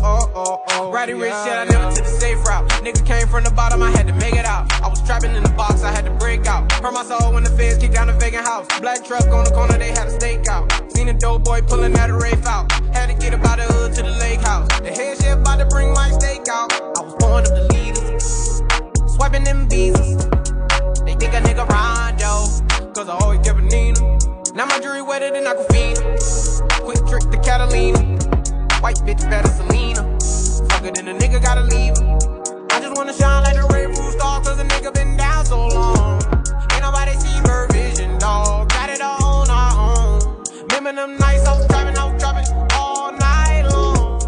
oh, 0.06 0.32
oh, 0.36 0.64
oh. 0.70 0.92
Roddy 0.92 1.14
Rich 1.14 1.34
said 1.34 1.58
I 1.58 1.66
never 1.66 1.94
took 1.94 2.06
the 2.06 2.12
safe 2.12 2.44
route. 2.46 2.68
Nigga 2.86 3.06
came 3.06 3.28
from 3.28 3.44
the 3.44 3.52
bottom, 3.52 3.82
I 3.82 3.90
had 3.92 4.08
to 4.08 4.14
make 4.14 4.36
it 4.36 4.46
out. 4.46 4.72
I 4.82 4.88
was 4.88 5.02
trapping 5.02 5.36
in 5.36 5.44
the 5.44 5.50
box, 5.50 5.84
I 5.84 5.92
had 5.92 6.06
to 6.06 6.12
break 6.12 6.46
out. 6.46 6.72
Hurt 6.74 6.94
my 6.94 7.04
soul 7.04 7.34
when 7.34 7.44
the 7.44 7.50
feds 7.50 7.78
kicked 7.78 7.94
down 7.94 8.08
the 8.08 8.14
vacant 8.14 8.46
house. 8.46 8.68
Black 8.80 9.04
truck 9.04 9.28
on 9.28 9.44
the 9.44 9.52
corner, 9.52 9.78
they 9.78 9.90
had 9.90 10.08
a 10.08 10.18
stakeout. 10.18 10.92
Seen 10.92 11.10
a 11.10 11.14
dope 11.14 11.44
boy 11.44 11.62
pulling 11.62 11.94
that 11.94 12.12
rafe 12.12 12.46
out. 12.46 12.72
Had 12.94 13.08
to 13.08 13.16
get 13.16 13.34
up 13.34 13.46
out 13.46 13.58
the 13.58 13.66
hood 13.74 13.94
to 13.96 14.04
the 14.04 14.12
lake 14.12 14.42
house. 14.42 14.68
The 14.80 14.92
head 14.92 15.18
chef 15.18 15.40
about 15.40 15.58
to 15.58 15.66
bring 15.66 15.92
my 15.94 16.12
steak 16.12 16.48
out. 16.50 16.72
I 16.74 17.02
was 17.02 17.16
born 17.16 17.44
of 17.44 17.50
the 17.50 17.66
leaders, 17.74 18.62
swiping 19.16 19.44
them 19.44 19.68
visas. 19.68 20.18
They 21.06 21.16
think 21.16 21.34
a 21.34 21.42
nigga 21.42 21.68
Rondo, 21.68 22.94
cause 22.94 23.10
I 23.10 23.18
always 23.22 23.42
kept 23.42 23.60
a 23.60 23.64
Nina. 23.64 24.18
Now 24.54 24.66
my 24.66 24.80
jewelry 24.80 25.02
wetter 25.02 25.32
than 25.32 25.44
Aquafina. 25.46 26.82
Quick 26.84 27.06
trick 27.08 27.24
to 27.32 27.38
Catalina. 27.42 28.35
White 28.82 28.98
bitch 28.98 29.28
better 29.30 29.50
Selena. 29.50 30.04
Fuck 30.70 30.86
it, 30.86 30.96
then 30.96 31.08
a 31.08 31.14
nigga 31.14 31.42
gotta 31.42 31.64
leave 31.64 31.98
her. 31.98 32.18
I 32.72 32.80
just 32.80 32.96
wanna 32.96 33.14
shine 33.14 33.44
like 33.44 33.56
the 33.56 33.68
rainbow 33.74 34.12
star, 34.12 34.42
cause 34.42 34.60
a 34.60 34.64
nigga 34.64 34.94
been 34.94 35.18
down 35.18 35.46
so 35.46 35.68
long. 35.68 36.22
Ain't 36.72 36.82
nobody 36.82 37.14
see 37.14 37.38
her 37.48 37.68
vision, 37.72 38.18
dog. 38.20 38.70
Got 38.70 38.90
it 38.90 39.02
all 39.02 39.42
on 39.42 39.50
our 39.50 39.74
own. 39.90 40.44
Remember 40.70 40.94
them 41.02 41.18
nights 41.18 41.46
I 41.48 41.58
was 41.58 41.68
driving, 41.68 41.98
I 41.98 42.12
was 42.12 42.22
dropping 42.22 42.46
all 42.74 43.12
night 43.14 43.64
long. 43.72 44.20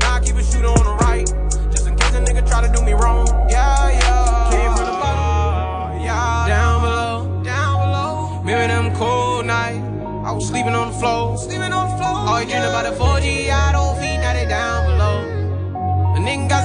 Now 0.00 0.14
I 0.14 0.20
keep 0.20 0.36
a 0.36 0.42
shooter 0.42 0.68
on 0.68 0.84
the 0.84 0.96
right, 1.04 1.26
just 1.70 1.86
in 1.86 1.96
case 1.96 2.14
a 2.14 2.20
nigga 2.20 2.46
try 2.48 2.66
to 2.66 2.72
do 2.72 2.82
me 2.82 2.92
wrong. 2.94 3.26
Yeah, 3.50 3.90
yeah. 3.90 4.50
Came 4.50 4.72
from 4.76 4.86
the 4.86 4.96
bottom, 4.96 6.00
yeah. 6.02 6.46
Down 6.48 6.80
below, 6.80 7.42
down 7.44 7.80
below. 7.84 8.38
Remember 8.40 8.68
them 8.68 8.96
cold 8.96 9.44
nights, 9.44 9.84
I 10.24 10.32
was 10.32 10.46
sleeping 10.48 10.74
on 10.74 10.92
the 10.92 10.98
floor. 10.98 11.36
Sleeping 11.36 11.72
on 11.72 11.90
the 11.90 11.96
floor. 11.96 12.16
Always 12.26 12.48
dreamed 12.48 12.64
about 12.64 12.84
the 12.86 12.96
4G, 12.98 13.50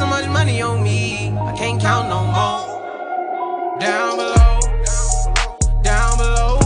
so 0.02 0.08
much 0.08 0.28
money 0.30 0.64
on 0.64 0.82
me, 0.82 1.30
I 1.38 1.54
can't 1.56 1.80
count 1.80 2.10
no 2.10 2.24
more. 2.36 2.66
Down 3.80 4.18
below, 4.18 4.60
down 5.84 6.18
below, 6.18 6.58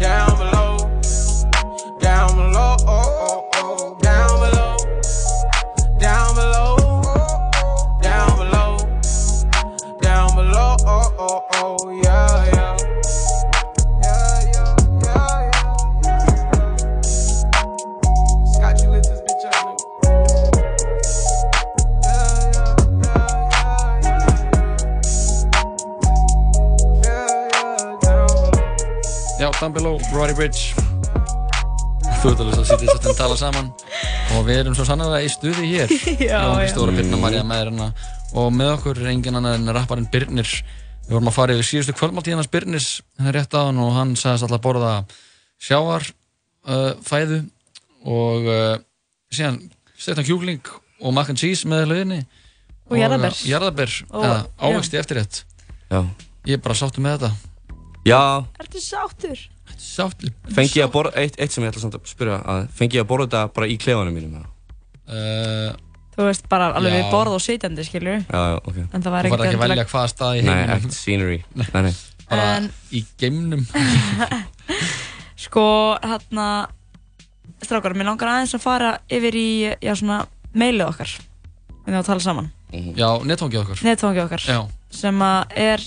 down 0.00 0.30
below, 0.40 0.78
down 2.00 2.34
below, 2.34 2.76
oh, 2.88 3.08
oh, 3.28 3.48
oh, 3.54 3.96
down 4.02 4.34
below, 4.42 4.76
down 6.00 6.34
below, 6.34 6.76
down 8.02 8.30
below, 8.40 8.78
down 10.02 10.34
below, 10.34 10.76
oh, 10.94 11.14
oh, 11.20 11.46
oh, 11.52 12.02
yeah. 12.02 12.27
Down 29.60 29.72
Below, 29.74 29.98
Roddy 30.14 30.34
Bridge 30.38 30.74
Þú 32.18 32.30
ert 32.32 32.40
alveg 32.42 32.58
sitja 32.66 32.78
þess 32.88 33.08
að 33.12 33.18
tala 33.18 33.36
saman 33.38 33.68
og 34.36 34.44
við 34.46 34.60
erum 34.62 34.74
svo 34.76 34.84
sannlega 34.86 35.20
í 35.24 35.30
stuði 35.32 35.68
hér 35.70 35.92
Já, 36.30 36.40
já. 36.62 36.68
Stóra 36.72 36.94
Birna 36.94 37.18
Marja 37.20 37.44
með 37.46 37.62
hérna 37.64 37.88
og 38.38 38.50
með 38.54 38.72
okkur 38.76 39.00
er 39.02 39.10
engin 39.12 39.38
annar 39.38 39.56
en 39.58 39.70
rapparinn 39.74 40.08
Birnir 40.12 40.48
Við 41.08 41.14
vorum 41.14 41.30
að 41.30 41.36
fara 41.38 41.54
yfir 41.56 41.68
síðustu 41.70 41.94
kvöldmáltíðinans 41.96 42.50
Birnis 42.52 42.88
hérna 43.16 43.32
rétt 43.38 43.54
á 43.56 43.60
hann 43.70 43.78
og 43.80 43.94
hann 43.96 44.10
sagðist 44.20 44.44
alltaf 44.46 44.58
að 44.60 44.64
borða 44.66 44.90
sjávar 45.64 46.04
uh, 46.68 46.90
fæðu 47.08 47.38
og 48.04 48.48
uh, 48.52 48.74
síðan 49.32 49.56
stektan 49.98 50.26
kjúkling 50.28 50.68
og 51.00 51.14
mac 51.16 51.30
and 51.32 51.40
cheese 51.40 51.66
með 51.70 51.86
löginni 51.94 52.20
Og 52.88 52.96
jarðarber. 53.00 53.34
jarðaber, 53.44 53.94
Og- 54.12 54.22
eða 54.24 54.36
já. 54.38 54.44
ávexti 54.68 55.00
eftirrétt 55.00 55.40
Já. 55.88 56.02
Ég 56.48 56.58
er 56.58 56.62
bara 56.64 56.76
sáttu 56.78 57.02
með 57.04 57.16
þetta 57.18 57.32
Já, 58.06 58.44
Ertu 58.60 58.80
sáttur? 58.80 59.38
Sáttur? 59.78 60.30
Fengi 60.54 60.78
ég 60.80 60.86
að 60.86 60.92
borða, 60.94 61.12
eitt, 61.20 61.36
eitt 61.40 61.52
sem 61.52 61.64
ég 61.64 61.70
ætla 61.72 61.82
samt 61.82 61.98
að 61.98 62.06
spyrja 62.08 62.38
að 62.48 62.68
fengi 62.78 62.96
ég 62.98 63.04
að 63.04 63.10
borða 63.10 63.26
þetta 63.28 63.42
bara 63.58 63.68
í 63.68 63.76
klefanum 63.80 64.14
mínum 64.16 64.38
eða? 64.38 64.48
uh, 65.08 65.76
Þú 66.18 66.24
veist 66.26 66.48
bara 66.50 66.70
alveg 66.74 66.94
Já. 66.94 66.98
við 67.02 67.10
borð 67.12 67.34
og 67.36 67.42
sitjandi, 67.44 67.84
skilur 67.86 68.16
Já, 68.24 68.38
já, 68.52 68.56
ok. 68.62 68.78
En 68.90 69.02
það 69.04 69.12
var 69.14 69.28
Þú 69.28 69.34
færð 69.34 69.44
ekki 69.48 69.58
að 69.58 69.64
velja 69.66 69.84
hvaða 69.92 70.08
stað 70.14 70.38
í 70.38 70.40
Nei, 70.42 70.54
heiminum. 70.54 70.74
ekkert 70.78 70.96
scenery. 70.96 71.38
Nei, 71.60 71.82
nei. 71.88 71.92
Bara 72.28 72.46
En- 72.56 72.70
í 72.90 73.04
geimnum. 73.20 73.62
Sko, 75.44 75.64
hérna 76.02 76.48
Strákar, 77.62 77.94
mér 77.98 78.06
langar 78.12 78.28
aðeins 78.30 78.54
að 78.54 78.62
fara 78.62 78.90
yfir 79.10 79.34
í, 79.38 79.46
já, 79.82 79.92
svona 79.98 80.20
mailið 80.54 80.84
okkar. 80.92 81.10
Við 81.82 81.88
erum 81.90 82.00
að 82.02 82.06
tala 82.10 82.22
saman. 82.22 82.50
Já, 82.94 83.08
netfangið 83.26 83.62
okkar. 83.64 83.80
Netfangið 83.86 84.22
okkar 84.26 84.44
Já. 84.46 84.58
Sem 84.94 85.22
að 85.26 85.56
er 85.58 85.82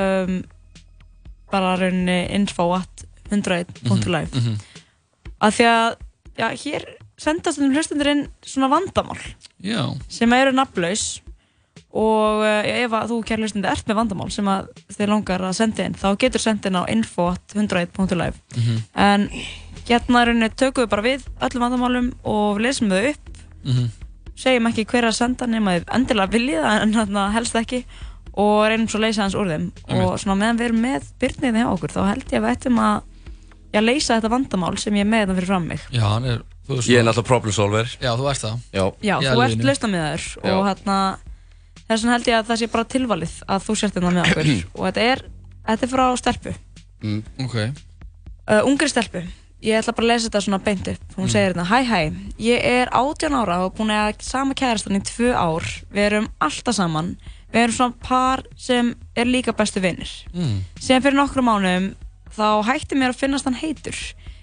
um, 0.00 0.32
bara 1.54 1.74
rauninni 1.80 2.18
info 2.36 2.68
at 2.76 3.06
101.live 3.30 4.30
Mhm, 4.34 4.44
mhm. 4.44 4.58
Af 5.44 5.56
því 5.58 5.64
að, 5.70 5.96
já, 6.38 6.48
hér 6.64 6.84
sendast 7.20 7.58
um 7.62 7.72
hlustundur 7.74 8.08
inn 8.10 8.26
svona 8.42 8.68
vandamál 8.72 9.20
Já 9.62 9.86
sem 10.08 10.32
eru 10.36 10.52
nafnlaus 10.56 11.20
og 11.94 12.40
uh, 12.42 12.62
ef 12.66 12.90
að 12.90 13.10
þú 13.12 13.16
kæri 13.26 13.44
hlustandi 13.44 13.68
ert 13.70 13.86
með 13.86 13.98
vandamál 14.00 14.30
sem 14.34 14.48
að 14.50 14.70
þið 14.96 15.10
langar 15.12 15.44
að 15.46 15.52
senda 15.60 15.84
inn 15.86 15.94
þá 15.94 16.08
getur 16.18 16.42
senda 16.42 16.70
inn 16.70 16.78
á 16.80 16.84
info.101.live 16.90 18.34
Mhm. 18.56 18.80
en 18.94 19.28
hérna 19.86 20.24
rauninni 20.26 20.48
tökum 20.58 20.84
við 20.86 20.90
bara 20.90 21.02
við 21.06 21.26
öllum 21.44 21.64
vandamálum 21.66 22.08
og 22.24 22.58
lesum 22.64 22.88
þau 22.90 23.10
upp 23.12 23.30
Mhm. 23.64 23.86
segjum 24.36 24.66
ekki 24.72 24.84
hver 24.90 25.06
að 25.08 25.14
senda 25.20 25.46
nema 25.46 25.76
þið 25.78 25.84
endilega 25.94 26.32
viljið 26.34 26.64
en 26.82 27.32
helst 27.32 27.54
ekki 27.54 27.84
og 28.40 28.64
reynum 28.68 28.88
svo 28.90 28.98
að 28.98 29.06
leysa 29.06 29.22
hans 29.24 29.36
úr 29.38 29.50
þeim. 29.52 29.66
Og 29.94 30.16
svona 30.22 30.38
meðan 30.40 30.58
við 30.58 30.68
erum 30.70 30.80
með 30.84 31.10
byrnið 31.22 31.58
hjá 31.60 31.68
okkur 31.70 31.94
þá 31.94 32.00
held 32.08 32.24
ég 32.32 32.40
að 32.40 32.46
við 32.46 32.54
ættum 32.54 32.80
að 32.82 32.96
já, 33.74 33.80
leysa 33.84 34.16
þetta 34.18 34.32
vandamál 34.32 34.74
sem 34.82 34.98
ég 34.98 35.06
er 35.06 35.10
með 35.12 35.22
þetta 35.24 35.36
fyrir 35.38 35.50
fram 35.52 35.68
mig. 35.70 35.84
Já, 35.94 36.02
hann 36.08 36.26
er 36.32 36.42
þú 36.64 36.78
veist 36.78 36.90
Ég 36.90 36.98
er 37.00 37.06
náttúrulega 37.06 37.28
problem 37.30 37.54
solver. 37.54 37.94
Já, 38.00 38.10
þú 38.18 38.28
ert 38.32 38.42
það. 38.44 38.58
Já, 38.72 38.84
Já, 39.04 39.14
Í 39.14 39.22
þú 39.22 39.30
ert 39.30 39.38
alvörunni. 39.38 39.68
lausnamiðaður 39.70 40.26
Já. 40.34 40.50
og 40.54 40.66
hérna 40.70 40.98
þess 41.84 42.02
vegna 42.02 42.16
held 42.16 42.28
ég 42.30 42.38
að 42.40 42.50
það 42.50 42.60
sé 42.62 42.68
bara 42.74 42.90
tilvalið 42.94 43.38
að 43.54 43.64
þú 43.68 43.78
sért 43.80 43.98
hérna 43.98 44.12
með 44.14 44.28
okkur. 44.28 44.52
Og 44.78 44.84
þetta 44.88 45.08
er, 45.12 45.24
þetta 45.68 45.86
er 45.86 45.92
frá 45.94 46.04
stelpu. 46.20 46.54
Mm. 47.04 47.22
Ok. 47.44 47.56
Uh, 48.44 48.62
ungri 48.68 48.88
stelpu. 48.90 49.24
Ég 49.64 49.80
ætla 49.80 49.94
bara 49.96 50.04
að 50.04 50.10
lesa 50.12 50.28
þetta 50.28 50.40
svona 50.44 50.60
beint 50.64 50.88
upp. 50.92 51.04
Hún 51.16 51.30
segir 51.32 51.54
hérna, 51.54 51.64
hæ 51.64 51.78
hæ, 51.88 52.00
ég 52.44 52.64
er 52.68 52.90
18 52.92 53.32
ára 53.38 53.62
og 53.64 53.76
búin 53.78 53.92
að 53.94 54.18
sama 54.24 54.52
kærastan 54.56 54.98
í 54.98 55.00
tvö 55.08 55.30
ár. 55.32 55.64
Við 55.92 56.04
erum 56.10 56.26
alltaf 56.44 56.76
saman 56.76 57.14
við 57.54 57.62
erum 57.62 57.76
svona 57.78 58.02
par 58.02 58.44
sem 58.58 58.92
er 59.16 59.30
líka 59.30 59.54
bestu 59.56 59.82
vinnir 59.84 60.10
mm. 60.34 60.60
síðan 60.80 61.06
fyrir 61.06 61.20
nokkru 61.20 61.46
mánuðum 61.46 61.92
þá 62.34 62.46
hætti 62.68 62.98
mér 62.98 63.14
að 63.14 63.22
finnast 63.22 63.48
hann 63.48 63.58
heitur 63.62 63.96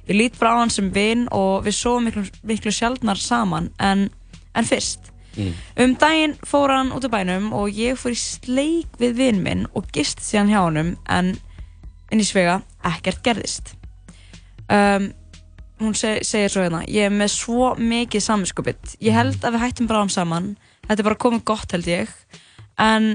ég 0.08 0.16
lít 0.18 0.40
bara 0.40 0.58
á 0.58 0.62
hann 0.64 0.74
sem 0.74 0.90
vinn 0.96 1.28
og 1.36 1.68
við 1.68 1.78
sofum 1.78 2.08
miklu, 2.08 2.26
miklu 2.48 2.74
sjaldnar 2.74 3.20
saman 3.20 3.70
en, 3.80 4.10
en 4.56 4.68
fyrst 4.68 5.12
Mm. 5.38 5.54
Um 5.80 5.94
daginn 5.96 6.34
fór 6.44 6.74
hann 6.76 6.92
út 6.92 7.06
af 7.08 7.12
bænum 7.14 7.54
og 7.56 7.72
ég 7.72 7.96
fór 7.96 8.12
í 8.12 8.20
sleik 8.20 8.98
við 9.00 9.16
vinn 9.16 9.40
minn 9.44 9.64
og 9.72 9.88
gist 9.96 10.20
síðan 10.20 10.52
hjá 10.52 10.60
honum 10.66 10.90
en 11.08 11.38
inn 12.12 12.20
í 12.20 12.28
svega 12.28 12.60
ekkert 12.84 13.22
gerðist. 13.24 13.74
Um, 14.68 15.12
hún 15.82 15.96
seg, 15.98 16.26
segir 16.28 16.52
svo 16.52 16.66
hérna, 16.66 16.84
ég 16.88 17.08
er 17.08 17.16
með 17.16 17.32
svo 17.38 17.72
mikið 17.80 18.26
saminskupið. 18.26 18.96
Ég 19.04 19.16
held 19.16 19.40
að 19.40 19.56
við 19.56 19.64
hættum 19.66 19.90
bráðum 19.90 20.12
saman, 20.12 20.52
þetta 20.88 21.00
er 21.00 21.08
bara 21.08 21.22
komið 21.24 21.46
gott 21.48 21.76
held 21.76 21.88
ég, 21.90 22.12
en 22.82 23.12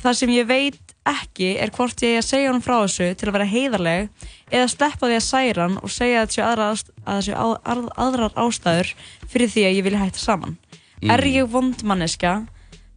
það 0.00 0.16
sem 0.20 0.32
ég 0.34 0.46
veit 0.48 0.78
ekki 1.10 1.50
er 1.60 1.70
hvort 1.74 2.02
ég 2.04 2.14
eigi 2.14 2.20
að 2.20 2.28
segja 2.28 2.48
honum 2.50 2.62
frá 2.64 2.76
þessu 2.84 3.06
til 3.18 3.28
að 3.28 3.34
vera 3.36 3.48
heiðarleg 3.50 4.08
eða 4.52 4.68
sleppa 4.72 5.08
því 5.08 5.16
að 5.18 5.24
særa 5.26 5.64
hann 5.66 5.78
og 5.80 5.90
segja 5.92 6.22
að 6.22 6.28
það 6.28 6.34
séu 6.36 6.44
aðrar, 6.50 6.72
ást- 6.74 6.92
að 7.06 7.28
á- 7.34 7.60
að- 7.72 7.90
aðrar 8.04 8.34
ástæður 8.44 8.92
fyrir 9.32 9.48
því 9.54 9.64
að 9.66 9.76
ég 9.78 9.84
vilja 9.88 10.02
hætta 10.04 10.18
saman. 10.22 10.56
Mm. 11.02 11.10
Er 11.10 11.24
ég 11.24 11.48
vond 11.50 11.82
manneska? 11.88 12.34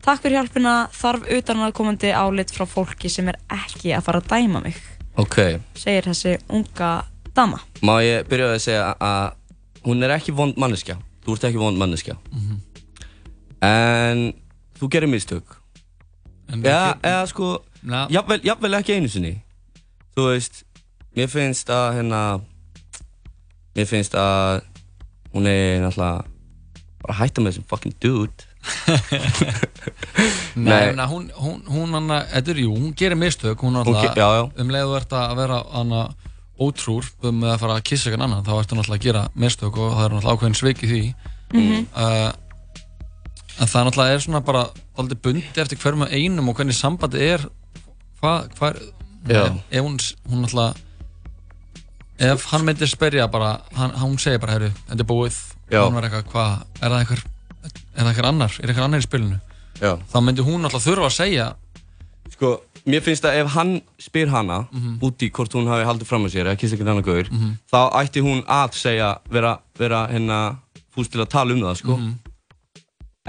Takk 0.03 0.19
fyrir 0.21 0.35
hjálpina, 0.41 0.89
þarf 0.91 1.29
utan 1.31 1.61
að 1.63 1.71
komandi 1.79 2.11
álit 2.11 2.51
frá 2.51 2.65
fólki 2.67 3.09
sem 3.09 3.27
er 3.31 3.37
ekki 3.49 3.93
að 3.95 4.03
fara 4.03 4.19
að 4.19 4.27
dæma 4.33 4.61
mig, 4.63 4.75
Ok, 5.17 5.37
segir 5.75 6.03
þessi 6.09 6.37
unga 6.49 7.05
dama. 7.33 7.59
má 7.81 8.01
ég 8.03 8.27
byrja 8.27 8.51
að 8.53 8.59
segja 8.59 8.95
að 8.99 9.33
hún 9.85 10.03
er 10.03 10.09
ekki 10.19 10.33
vond 10.35 10.55
manneskja 10.57 10.97
Þú 11.25 11.33
ert 11.37 11.43
ekki 11.47 11.57
vond 11.61 11.77
manneskja 11.79 12.17
Mhm. 12.33 12.59
En 13.61 14.33
þú 14.79 14.89
gerir 14.91 15.07
mistök 15.07 15.55
Ekki- 16.61 17.09
eða 17.09 17.23
sko 17.31 17.49
jafnvel, 18.13 18.41
jafnvel 18.45 18.79
ekki 18.79 18.97
einu 18.97 19.09
sinni 19.11 19.33
Þú 20.13 20.27
veist, 20.29 20.63
mér 21.17 21.29
finnst 21.31 21.69
að 21.73 21.87
hérna 21.97 22.21
Mér 23.73 23.87
finnst 23.89 24.13
að 24.13 24.61
hún 25.33 25.47
er 25.49 25.81
náttúrulega 25.81 26.25
bara 27.03 27.13
að 27.15 27.19
hætta 27.23 27.41
með 27.41 27.51
þessum 27.53 27.69
fucking 27.71 27.95
dude 28.03 28.49
Nei, 30.55 30.93
Nei. 30.95 31.05
hún, 31.09 31.25
hún, 31.35 31.63
hún 31.67 31.95
hann, 31.97 32.11
þetta 32.31 32.53
er, 32.53 32.59
jú, 32.63 32.75
hún 32.77 32.93
gerir 32.95 33.17
mistök, 33.19 33.59
hún 33.65 33.75
alltaf, 33.81 34.13
já, 34.15 34.27
já. 34.37 34.43
um 34.61 34.69
leið 34.71 34.85
þú 34.87 34.95
ert 34.99 35.15
að 35.19 35.33
vera 35.41 35.57
hana 35.73 36.03
ótrúr 36.63 37.09
um 37.27 37.41
að 37.49 37.57
fara 37.63 37.77
að 37.79 37.85
kissa 37.89 38.09
eitthvað 38.09 38.25
annan, 38.27 38.45
þá 38.45 38.53
ertu 38.59 38.77
náttúrulega 38.77 38.99
að 39.01 39.07
gera 39.07 39.23
mistök 39.43 39.79
og 39.81 39.95
það 39.97 40.05
er 40.05 40.13
náttúrulega 40.15 40.37
ákveðin 40.37 40.59
sveik 40.59 40.83
í 40.85 40.91
því. 40.91 41.01
Mhm. 41.53 41.85
uh, 41.93 42.29
en 43.59 43.67
það 43.69 43.85
náttúrulega 43.87 44.13
er 44.17 44.23
svona 44.25 44.41
bara 44.45 44.63
aldrei 44.97 45.17
bundi 45.23 45.61
eftir 45.61 45.77
hverjum 45.77 46.01
og 46.07 46.11
einum 46.13 46.49
og 46.49 46.55
hvernig 46.57 46.73
sambandi 46.77 47.21
er, 47.21 47.43
hvað, 48.21 48.49
hvað, 48.57 48.79
ef 49.29 49.83
hún, 49.85 49.97
hún 50.29 50.41
náttúrulega, 50.45 50.73
ef 52.33 52.45
hann 52.51 52.65
myndir 52.67 52.87
spyrja 52.91 53.27
bara, 53.31 53.55
hann, 53.77 53.91
hún 54.01 54.17
segir 54.21 54.39
bara, 54.41 54.55
herru, 54.57 54.69
þetta 54.89 55.01
er 55.03 55.09
búið, 55.09 55.39
hún 55.73 55.97
var 55.97 56.07
eitthvað, 56.07 56.27
hvað, 56.31 56.53
er 56.81 56.93
það 56.93 56.99
einhver, 57.01 57.23
er 57.63 58.01
það 58.03 58.11
einhver 58.13 58.29
annar, 58.29 58.57
er 58.63 58.69
einhver 58.73 58.87
annar 58.87 59.03
í 59.03 59.07
spilinu? 59.07 59.39
Já. 59.81 59.95
þá 60.11 60.17
myndi 60.21 60.43
hún 60.45 60.63
alltaf 60.67 60.83
þurfa 60.85 61.09
að 61.09 61.15
segja 61.17 61.45
Sko, 62.33 62.49
mér 62.89 63.01
finnst 63.03 63.25
að 63.27 63.35
ef 63.41 63.49
hann 63.53 63.71
spyr 64.01 64.29
hana 64.31 64.67
Mhm. 64.71 64.99
út 65.03 65.21
í 65.21 65.29
hvort 65.33 65.51
hún 65.53 65.67
hafi 65.67 65.83
haldið 65.85 66.07
fram 66.07 66.23
með 66.23 66.31
sér 66.33 66.45
eða 66.47 66.57
kissa 66.61 66.75
ekkert 66.77 66.89
annað 66.93 67.05
gaur 67.09 67.27
Mhm. 67.31 67.57
þá 67.71 67.79
ætti 68.01 68.21
hún 68.23 68.43
að 68.45 68.73
segja, 68.73 69.09
vera, 69.29 69.59
vera 69.77 70.07
hérna 70.07 70.57
fúst 70.95 71.11
til 71.11 71.21
að 71.21 71.29
tala 71.29 71.53
um 71.53 71.59
það, 71.61 71.75
sko 71.77 71.97
Mhm. 71.97 72.13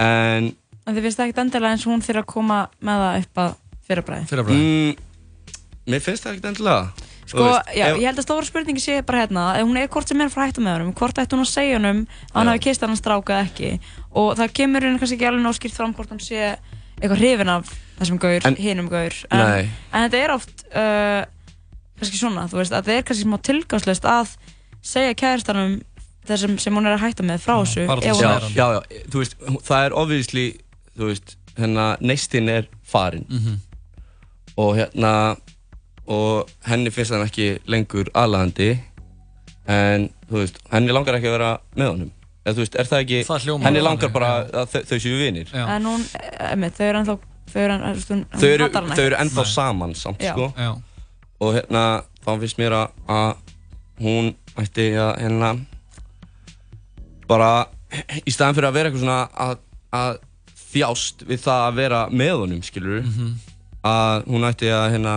En 0.01 0.51
En 0.85 0.93
þið 0.93 1.01
finnst 1.07 1.17
það 1.17 1.25
ekkert 1.29 1.41
endilega 1.45 1.71
eins 1.73 1.83
og 1.87 1.91
hún 1.95 2.03
fyrir 2.05 2.21
að 2.21 2.27
koma 2.29 2.57
með 2.85 2.99
það 3.01 3.19
upp 3.23 3.39
að 3.41 3.53
fyrirbræði? 3.87 4.25
Fyrirbræði 4.29 4.61
mm, 4.61 5.03
Mér 5.89 6.01
finnst 6.05 6.25
það 6.25 6.35
ekkert 6.35 6.49
endilega. 6.51 7.09
Sko, 7.25 7.41
veist, 7.41 7.71
já, 7.73 7.85
ef- 7.89 7.97
ég 8.01 8.05
held 8.05 8.19
að 8.21 8.25
stóra 8.27 8.45
spurningi 8.45 8.81
sé 8.83 8.99
bara 9.05 9.23
hérna, 9.23 9.45
ef 9.57 9.65
hún 9.65 9.79
er 9.81 9.87
hvort 9.89 10.09
sem 10.11 10.21
er 10.21 10.29
frá 10.29 10.43
hættu 10.45 10.61
með 10.61 10.75
honum, 10.77 10.91
hvort 10.99 11.17
ætti 11.23 11.33
hún 11.33 11.41
að 11.41 11.49
segja 11.49 11.79
honum 11.79 12.03
að 12.05 12.35
hann 12.37 12.51
hafi 12.51 12.61
kist 12.67 12.85
hann 12.85 12.93
stráka 12.99 13.33
eða 13.39 13.47
ekki. 13.47 13.71
Og 14.21 14.29
það 14.37 14.53
kemur 14.59 14.85
henni 14.85 15.01
kannski 15.01 15.17
ekki 15.17 15.27
alveg 15.31 15.41
nóg 15.47 15.57
skýrt 15.57 15.77
fram 15.79 15.95
hvort 15.97 16.13
hann 16.13 16.21
sé 16.21 16.43
eitthvað 16.99 17.17
hrifin 17.23 17.49
af 17.55 17.71
þessum 17.97 18.19
gaur, 18.21 18.45
hinum 18.61 18.91
gaur. 18.93 19.17
En, 19.33 19.41
Nei. 19.41 19.65
en 19.89 20.05
þetta 20.05 20.21
er 20.21 20.35
oft 20.35 20.65
uh, 20.69 21.25
kannski 21.97 22.21
svona, 22.21 22.45
þú 22.51 22.61
veist, 22.61 22.75
að 22.77 22.85
þetta 22.91 22.99
er 23.01 23.07
kannski 23.09 23.25
smá 23.25 23.37
tilgangslöst 23.49 24.05
að 24.13 24.35
segja 24.85 25.17
kæristanum 25.17 25.79
þessum 26.31 26.57
sem 26.59 26.73
hún 26.75 26.85
er 26.89 26.95
að 26.97 27.03
hætta 27.05 27.23
með 27.23 27.39
frá 27.45 27.55
þessu 27.61 27.85
það 29.65 29.85
er 29.85 29.95
obviously, 29.97 30.45
þú 30.97 31.09
veist, 31.11 31.35
hérna, 31.57 31.85
neistinn 32.01 32.49
er 32.49 32.67
farin 32.83 33.25
Mhm. 33.29 33.59
og 34.57 34.75
hérna, 34.77 35.37
og 36.07 36.49
henni 36.67 36.91
finnst 36.93 37.11
hann 37.11 37.25
ekki 37.27 37.59
lengur 37.67 38.09
aðlandi 38.13 38.79
en, 39.67 40.09
þú 40.29 40.41
veist, 40.43 40.59
henni 40.71 40.93
langar 40.93 41.15
ekki 41.17 41.27
að 41.31 41.37
vera 41.39 41.51
með 41.75 41.87
honum 41.91 42.11
þú 42.45 42.59
veist, 42.61 42.75
er 42.77 42.85
það 42.85 42.99
ekki, 43.05 43.21
Það 43.25 43.63
henni 43.65 43.81
langar 43.81 44.11
bara 44.13 44.27
já. 44.45 44.51
að 44.53 44.67
þau, 44.73 44.81
þau 44.91 44.99
séu 45.01 45.17
vinir 45.17 45.47
Já. 45.53 45.65
en 45.75 45.83
hún, 45.89 46.03
emitt, 46.51 46.75
þau 46.77 46.85
eru 46.89 46.99
ennþá 46.99 47.17
þau 47.55 47.61
eru, 47.63 47.77
þau 48.35 48.49
eru, 48.53 48.69
þau 48.95 49.05
eru 49.05 49.15
ennþá 49.23 49.45
saman 49.45 49.95
samt, 49.95 50.19
Já. 50.21 50.33
sko 50.33 50.53
Já. 50.57 50.75
og 51.41 51.53
hérna, 51.55 52.03
þá 52.25 52.29
finnst 52.39 52.57
mér 52.61 52.71
að, 52.71 52.87
að 53.09 53.35
hún 54.05 54.35
ætti 54.61 54.85
að, 54.93 55.11
hérna 55.23 55.49
bara, 57.27 57.49
í 58.25 58.31
staðan 58.33 58.55
fyrir 58.57 58.69
að 58.69 58.77
vera 58.79 58.89
eitthvað 58.91 59.03
svona 59.05 59.19
að, 59.47 59.57
að 59.95 60.17
þjást 60.75 61.25
við 61.29 61.39
það 61.45 61.61
að 61.69 61.77
vera 61.81 62.01
með 62.11 62.33
honum, 62.43 62.61
skilur 62.67 63.01
Mhm. 63.05 63.33
að 63.85 64.25
hún 64.33 64.47
ætti 64.49 64.71
að, 64.73 64.85
hérna 64.95 65.15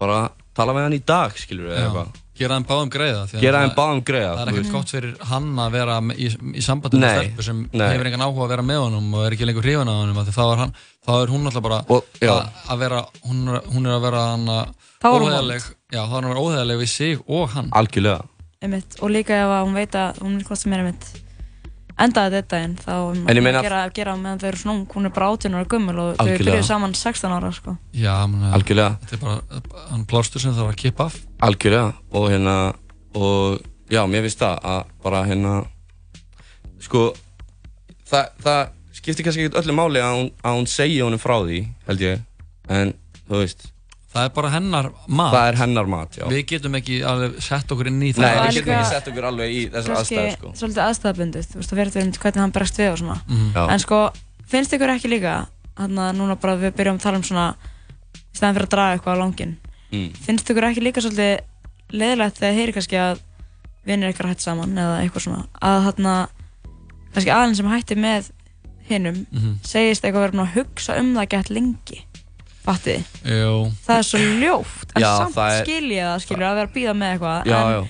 bara 0.00 0.18
tala 0.56 0.74
með 0.76 0.86
hann 0.88 0.96
í 0.98 1.02
dag, 1.06 1.32
skilur 1.38 1.70
eða 1.70 1.86
eitthvað. 1.86 2.18
Gera 2.42 2.56
þeim 2.56 2.64
báðum 2.66 2.88
greiða 2.90 3.20
því 3.28 3.36
að 3.36 3.42
Gera 3.44 3.58
þeim 3.62 3.72
báðum 3.76 3.98
greiða, 4.08 4.30
Það 4.38 4.42
er 4.42 4.50
ekkert 4.52 4.70
gott 4.72 4.90
fyrir 4.94 5.10
hann 5.28 5.48
að 5.62 5.74
vera 5.76 5.96
í, 6.16 6.28
í 6.56 6.62
sambandi 6.64 6.96
með 6.96 7.02
Nei, 7.04 7.18
stelpu 7.26 7.44
sem 7.46 7.58
nei. 7.76 7.84
hefur 7.92 8.08
engan 8.08 8.24
áhuga 8.24 8.46
að 8.46 8.52
vera 8.54 8.64
með 8.66 8.80
honum 8.86 9.10
og 9.18 9.26
er 9.26 9.36
ekki 9.36 9.46
lengur 9.50 9.66
hrifin 9.68 9.90
af 9.92 9.98
honum 10.00 10.18
af 10.22 10.26
því 10.26 10.34
þá 10.38 10.42
er, 10.46 10.62
hann, 10.62 10.72
þá 11.06 11.12
er 11.18 11.32
hún 11.34 11.46
alltaf 11.50 11.62
bara 11.68 11.80
og, 11.92 12.08
að, 12.24 12.40
að 12.72 12.80
vera 12.82 13.02
hún 13.28 13.42
er, 13.52 13.60
hún 13.76 13.86
er 13.86 13.94
að 13.98 14.04
vera 14.08 14.22
hann 14.32 14.48
Þá 15.02 15.06
er 15.12 15.18
hún 15.20 15.28
óheðaleg 15.28 15.62
Já, 15.92 16.00
þá 16.00 16.08
er 16.08 16.16
hann 16.16 16.24
að 16.24 16.32
vera 16.32 16.42
óheðaleg 16.46 16.80
við 16.82 16.90
sig 16.96 17.22
og 17.28 17.48
hann. 17.52 17.68
Algjörlega 17.76 18.24
einmitt, 18.62 18.96
og 19.02 19.10
líka 19.10 19.36
ef 19.42 19.52
hún 19.66 19.74
veit 19.76 19.94
að 19.98 20.18
hún 20.22 20.38
er 20.40 20.44
hvort 20.48 20.58
sem 20.62 20.72
er 20.72 20.82
einmitt 20.84 21.10
endaði 22.02 22.38
þetta 22.40 22.58
en 22.64 22.76
þá 22.80 22.92
um 23.12 23.26
En 23.28 23.36
ég 23.36 23.42
meina- 23.44 23.60
að 23.60 23.66
gera, 23.68 23.80
gera 23.94 24.14
meðan 24.16 24.38
þau 24.40 24.46
eru 24.48 24.56
svona 24.62 24.74
ung, 24.78 24.86
hún 24.94 25.06
er 25.06 25.10
bara 25.12 25.28
18 25.36 25.54
ára 25.54 25.68
gummul 25.68 25.98
og 25.98 26.16
þau 26.16 26.30
byrjuðu 26.38 26.62
saman 26.64 26.94
16 26.94 27.30
ára 27.36 27.50
sko. 27.52 27.76
Já, 27.92 28.14
mena, 28.26 28.52
Algjörlega. 28.56 28.96
Þetta 29.02 29.12
er 29.12 29.20
bara 29.26 29.62
hann 29.90 30.06
plástur 30.06 30.40
sem 30.40 30.54
það 30.56 30.64
var 30.66 30.72
að 30.72 30.80
kippa 30.82 31.04
af. 31.10 31.18
Algjörlega. 31.42 31.92
Og 32.12 32.30
hérna 32.30 32.74
og 33.14 33.60
já, 33.92 34.00
mér 34.08 34.24
finnst 34.24 34.40
það 34.40 34.58
að 34.64 34.84
bara 35.04 35.24
hérna 35.28 35.66
sko 36.80 37.12
það, 38.08 38.28
það 38.42 38.62
skiptir 38.96 39.24
kannski 39.26 39.44
ekkert 39.46 39.60
öllu 39.62 39.76
máli 39.76 40.00
að 40.02 40.16
hún, 40.16 40.30
að 40.42 40.56
hún 40.58 40.66
segja 40.70 41.04
honum 41.04 41.18
frá 41.22 41.36
því 41.44 41.60
held 41.88 42.00
ég, 42.00 42.24
en 42.68 42.94
þú 43.28 43.42
veist 43.44 43.71
Það 44.12 44.24
er 44.26 44.32
bara 44.36 44.48
hennar 44.52 44.86
mat. 45.08 45.32
Það 45.32 45.46
er 45.48 45.56
hennar 45.62 45.86
mat, 45.88 46.16
já. 46.20 46.24
Við 46.28 46.42
getum 46.50 46.74
ekki 46.76 46.98
alveg 47.08 47.38
sett 47.40 47.70
okkur 47.72 47.88
inn 47.88 48.02
í 48.04 48.10
það. 48.12 48.22
Nei, 48.26 48.48
við 48.48 48.58
getum 48.58 48.74
ekki 48.76 48.90
sett 48.92 49.08
okkur 49.08 49.24
alveg 49.30 49.48
í 49.56 49.62
þessar 49.72 49.96
aðstæður 49.96 50.32
sko. 50.36 50.52
svolítið 50.60 50.82
aðstæðabundið 50.84 51.46
þú 51.48 51.56
veist 51.62 51.70
það 51.72 51.80
verður 51.82 52.02
um 52.02 52.12
hvernig 52.12 52.42
hann 52.42 52.52
bregst 52.52 52.76
við 52.82 52.90
og 52.92 52.98
svona. 52.98 53.16
Mhm. 53.28 53.48
Já. 53.56 53.62
en 53.72 53.78
sko, 53.86 54.00
finnst 54.52 54.72
ykkur 54.76 54.92
ekki 54.96 55.08
líka 55.08 55.34
hann 55.78 55.96
að 55.96 56.12
núna 56.18 56.36
bara 56.40 56.56
við 56.60 56.72
byrjum 56.76 56.98
að 56.98 57.02
tala 57.06 57.16
um 57.16 57.22
svona 57.24 57.46
í 58.12 58.36
staðan 58.36 58.54
fyrir 58.58 58.66
að 58.68 58.74
draga 58.76 58.98
eitthvað 58.98 59.16
á 59.16 59.22
langin 59.24 59.56
Mm. 59.92 60.12
finnst 60.24 60.48
ykkur 60.48 60.64
ekki 60.70 60.80
líka 60.84 61.00
svolítið 61.04 61.40
leiðilegt 61.92 62.38
þegar 62.40 62.54
heyri 62.56 62.72
kannski 62.72 62.96
að 62.96 63.18
vinnir 63.86 64.12
ykkar 64.12 64.28
hætt 64.30 64.40
saman 64.40 64.72
eða 64.76 65.00
eitthvað 65.02 65.24
svona? 65.26 65.42
Að 65.60 65.82
þarna 65.88 66.14
kannski 67.12 67.32
aðeins 67.32 67.56
sem 67.60 67.68
hætti 67.68 67.96
með 68.00 68.30
hinnum 68.88 69.26
Mhm. 69.32 69.58
segist 69.64 70.02
eitthvað 70.04 70.30
verið 70.30 70.40
að 70.40 70.52
hugsa 70.56 70.98
um 70.98 71.14
það 71.14 71.28
gett 71.28 71.50
lengi 71.50 72.00
fattið 72.66 73.02
þið? 73.02 73.34
Jú 73.42 73.54
það 73.86 73.96
er 73.98 74.06
svo 74.08 74.18
ljótt 74.42 74.94
en 74.96 75.02
Já, 75.02 75.10
samt 75.18 75.36
er- 75.46 75.64
skil 75.64 75.90
ég 75.90 76.04
það 76.08 76.22
skilur 76.26 76.46
að 76.48 76.56
vera 76.60 76.68
að 76.70 76.74
býða 76.76 76.94
með 77.02 77.12
eitthvað 77.16 77.50
Já, 77.52 77.58
en 77.58 77.72
já. 77.72 77.80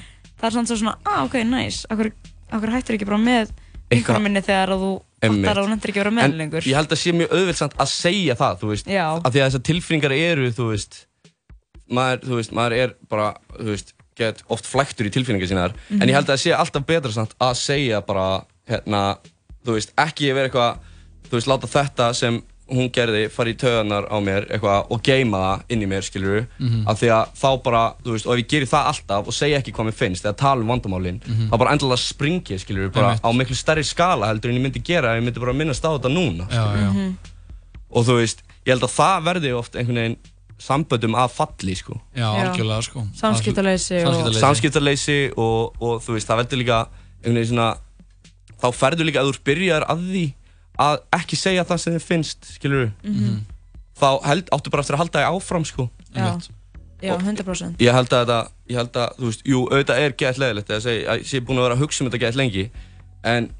það 0.41 0.49
er 0.49 0.57
samt 0.57 0.69
svo 0.73 0.77
svona, 0.83 0.97
ah 1.07 1.23
ok, 1.27 1.35
nice 1.45 1.87
akkur, 1.93 2.13
akkur 2.53 2.73
hættir 2.77 2.97
ekki 2.99 3.09
bara 3.11 3.19
með 3.23 3.53
einhverjum 3.93 4.23
minni 4.29 4.41
þegar 4.43 4.73
að 4.77 4.85
þú 4.87 4.93
fattar 5.23 5.59
að 5.59 5.63
þú 5.63 5.71
nefndir 5.73 5.91
ekki 5.93 6.01
að 6.01 6.05
vera 6.07 6.15
með 6.17 6.25
En 6.25 6.37
lengur 6.41 6.67
ég 6.67 6.75
held 6.79 6.93
að 6.97 7.01
sé 7.03 7.13
mjög 7.15 7.33
auðvelt 7.37 7.59
samt 7.61 7.75
að 7.79 7.91
segja 7.93 8.35
það, 8.41 8.55
þú 8.63 8.71
veist 8.73 8.87
Já. 8.91 9.07
Af 9.23 9.29
því 9.33 9.39
að 9.43 9.47
þessar 9.51 9.65
tilfinningar 9.69 10.15
eru, 10.17 10.49
þú 10.57 10.69
veist 10.73 11.03
maður, 11.93 12.23
þú 12.25 12.39
veist, 12.41 12.55
maður 12.57 12.77
er 12.79 12.95
bara, 13.13 13.27
þú 13.59 13.69
veist 13.75 13.93
get 14.19 14.43
oft 14.53 14.67
flæktur 14.69 15.09
í 15.09 15.13
tilfinningar 15.13 15.49
sínar 15.51 15.73
Mhm. 15.91 16.03
en 16.03 16.09
ég 16.09 16.15
held 16.17 16.27
að 16.29 16.35
það 16.35 16.43
sé 16.43 16.57
alltaf 16.57 16.87
betra 16.87 17.13
samt 17.13 17.35
að 17.41 17.55
segja 17.61 18.01
bara, 18.07 18.45
hérna 18.69 19.19
þú 19.65 19.77
veist, 19.77 19.93
ekki 19.97 20.33
vera 20.35 20.49
eitthvað 20.49 20.79
þú 21.29 21.37
veist, 21.39 21.49
láta 21.49 21.67
þetta 21.69 22.15
sem 22.15 22.43
hún 22.71 22.89
gerði 22.95 23.29
fara 23.31 23.51
í 23.51 23.57
töðanar 23.59 24.07
á 24.09 24.17
mér 24.23 24.47
eitthvað 24.49 24.87
og 24.95 25.03
geima 25.03 25.39
það 25.43 25.63
inn 25.75 25.83
í 25.83 25.89
mér, 25.91 26.03
skilur 26.07 26.47
Mhm. 26.59 26.85
af 26.89 27.01
því 27.01 27.09
að 27.11 27.27
þá 27.37 27.63
bara, 27.63 27.83
þú 28.05 28.13
veist, 28.13 28.27
og 28.27 28.33
ef 28.39 28.39
ég 28.45 28.49
gerir 28.49 28.67
það 28.71 28.87
alltaf 28.93 29.27
og 29.27 29.33
segja 29.35 29.59
ekki 29.61 29.73
hvað 29.73 29.87
mér 29.91 29.93
finnst, 29.99 30.25
eða 30.25 30.37
tala 30.37 30.61
um 30.63 30.69
vandamálin 30.69 31.21
Mhm. 31.27 31.51
þá 31.51 31.59
bara 31.59 31.73
endilega 31.73 31.99
springi, 31.99 32.59
skilur 32.59 32.93
bara 32.93 33.19
á 33.19 33.29
miklu 33.33 33.55
stærri 33.57 33.85
skala 33.85 34.27
heldur 34.31 34.51
en 34.51 34.57
ég 34.57 34.63
myndi 34.63 34.83
gera 34.83 35.17
ég 35.19 35.23
myndi 35.23 35.41
bara 35.41 35.53
minnast 35.53 35.83
á 35.85 35.91
þetta 35.99 36.09
núna 36.13 36.49
Já, 36.49 36.77
já. 36.77 36.91
Mhm. 36.93 37.17
og 37.91 38.05
þú 38.07 38.17
veist, 38.21 38.43
ég 38.65 38.73
held 38.73 38.83
að 38.83 38.97
það 38.97 39.23
verði 39.25 39.53
oft 39.59 39.73
einhvern 39.77 39.95
veginn 39.97 40.17
samböndum 40.63 41.15
að 41.19 41.31
falli 41.35 41.75
sko. 41.75 42.01
Já, 42.17 42.23
algjörlega 42.31 42.83
sko 42.85 43.07
Samskiptaleysi 43.19 44.07
og- 44.07 44.15
Samskiptaleysi. 44.15 44.41
samskiptaleysi 44.41 45.33
og, 45.37 45.75
og 45.83 46.01
þú 46.01 46.13
veist, 46.15 46.29
það 46.29 46.39
veldur 46.47 46.59
líka 46.63 46.87
einhvern 47.25 47.35
veginn 47.35 47.51
svona 47.57 47.77
þá 48.63 48.69
ferður 48.73 49.05
líka 49.11 49.21
að 49.21 49.33
þú 49.33 49.39
byrjar 49.45 49.87
að 49.91 49.99
því 50.13 50.33
að 50.79 50.99
ekki 51.13 51.37
segja 51.37 51.65
það 51.65 51.79
sem 51.79 51.93
þið 51.95 52.03
finnst 52.09 52.45
skilur 52.57 52.91
Mhm. 53.05 53.41
þá 53.99 54.09
held, 54.25 54.49
áttu 54.51 54.71
bara 54.71 54.83
eftir 54.83 54.95
að 54.97 55.03
halda 55.03 55.19
þig 55.19 55.31
áfram 55.37 55.65
sko. 55.67 55.91
já, 56.15 56.39
já, 57.03 57.17
100% 57.19 57.77
ég 57.79 57.93
held 57.93 58.09
að 58.09 58.27
þetta, 58.27 58.51
ég 58.69 58.77
held 58.77 58.93
að, 58.93 59.17
þú 59.19 59.25
veist, 59.31 59.43
jú, 59.45 59.61
auðvitað 59.69 59.99
er 60.07 60.13
gett 60.13 60.39
leðilegt 60.39 60.71
að 60.71 60.81
segja, 60.83 61.09
að 61.11 61.19
ég 61.21 61.27
sé 61.27 61.41
búin 61.41 61.59
að 61.59 61.63
vera 61.69 61.75
að 61.77 61.83
hugsa 61.83 62.05
um 62.05 62.11
þetta 62.11 62.21
gett 62.21 62.35
lengi 62.41 62.71
en, 63.25 63.51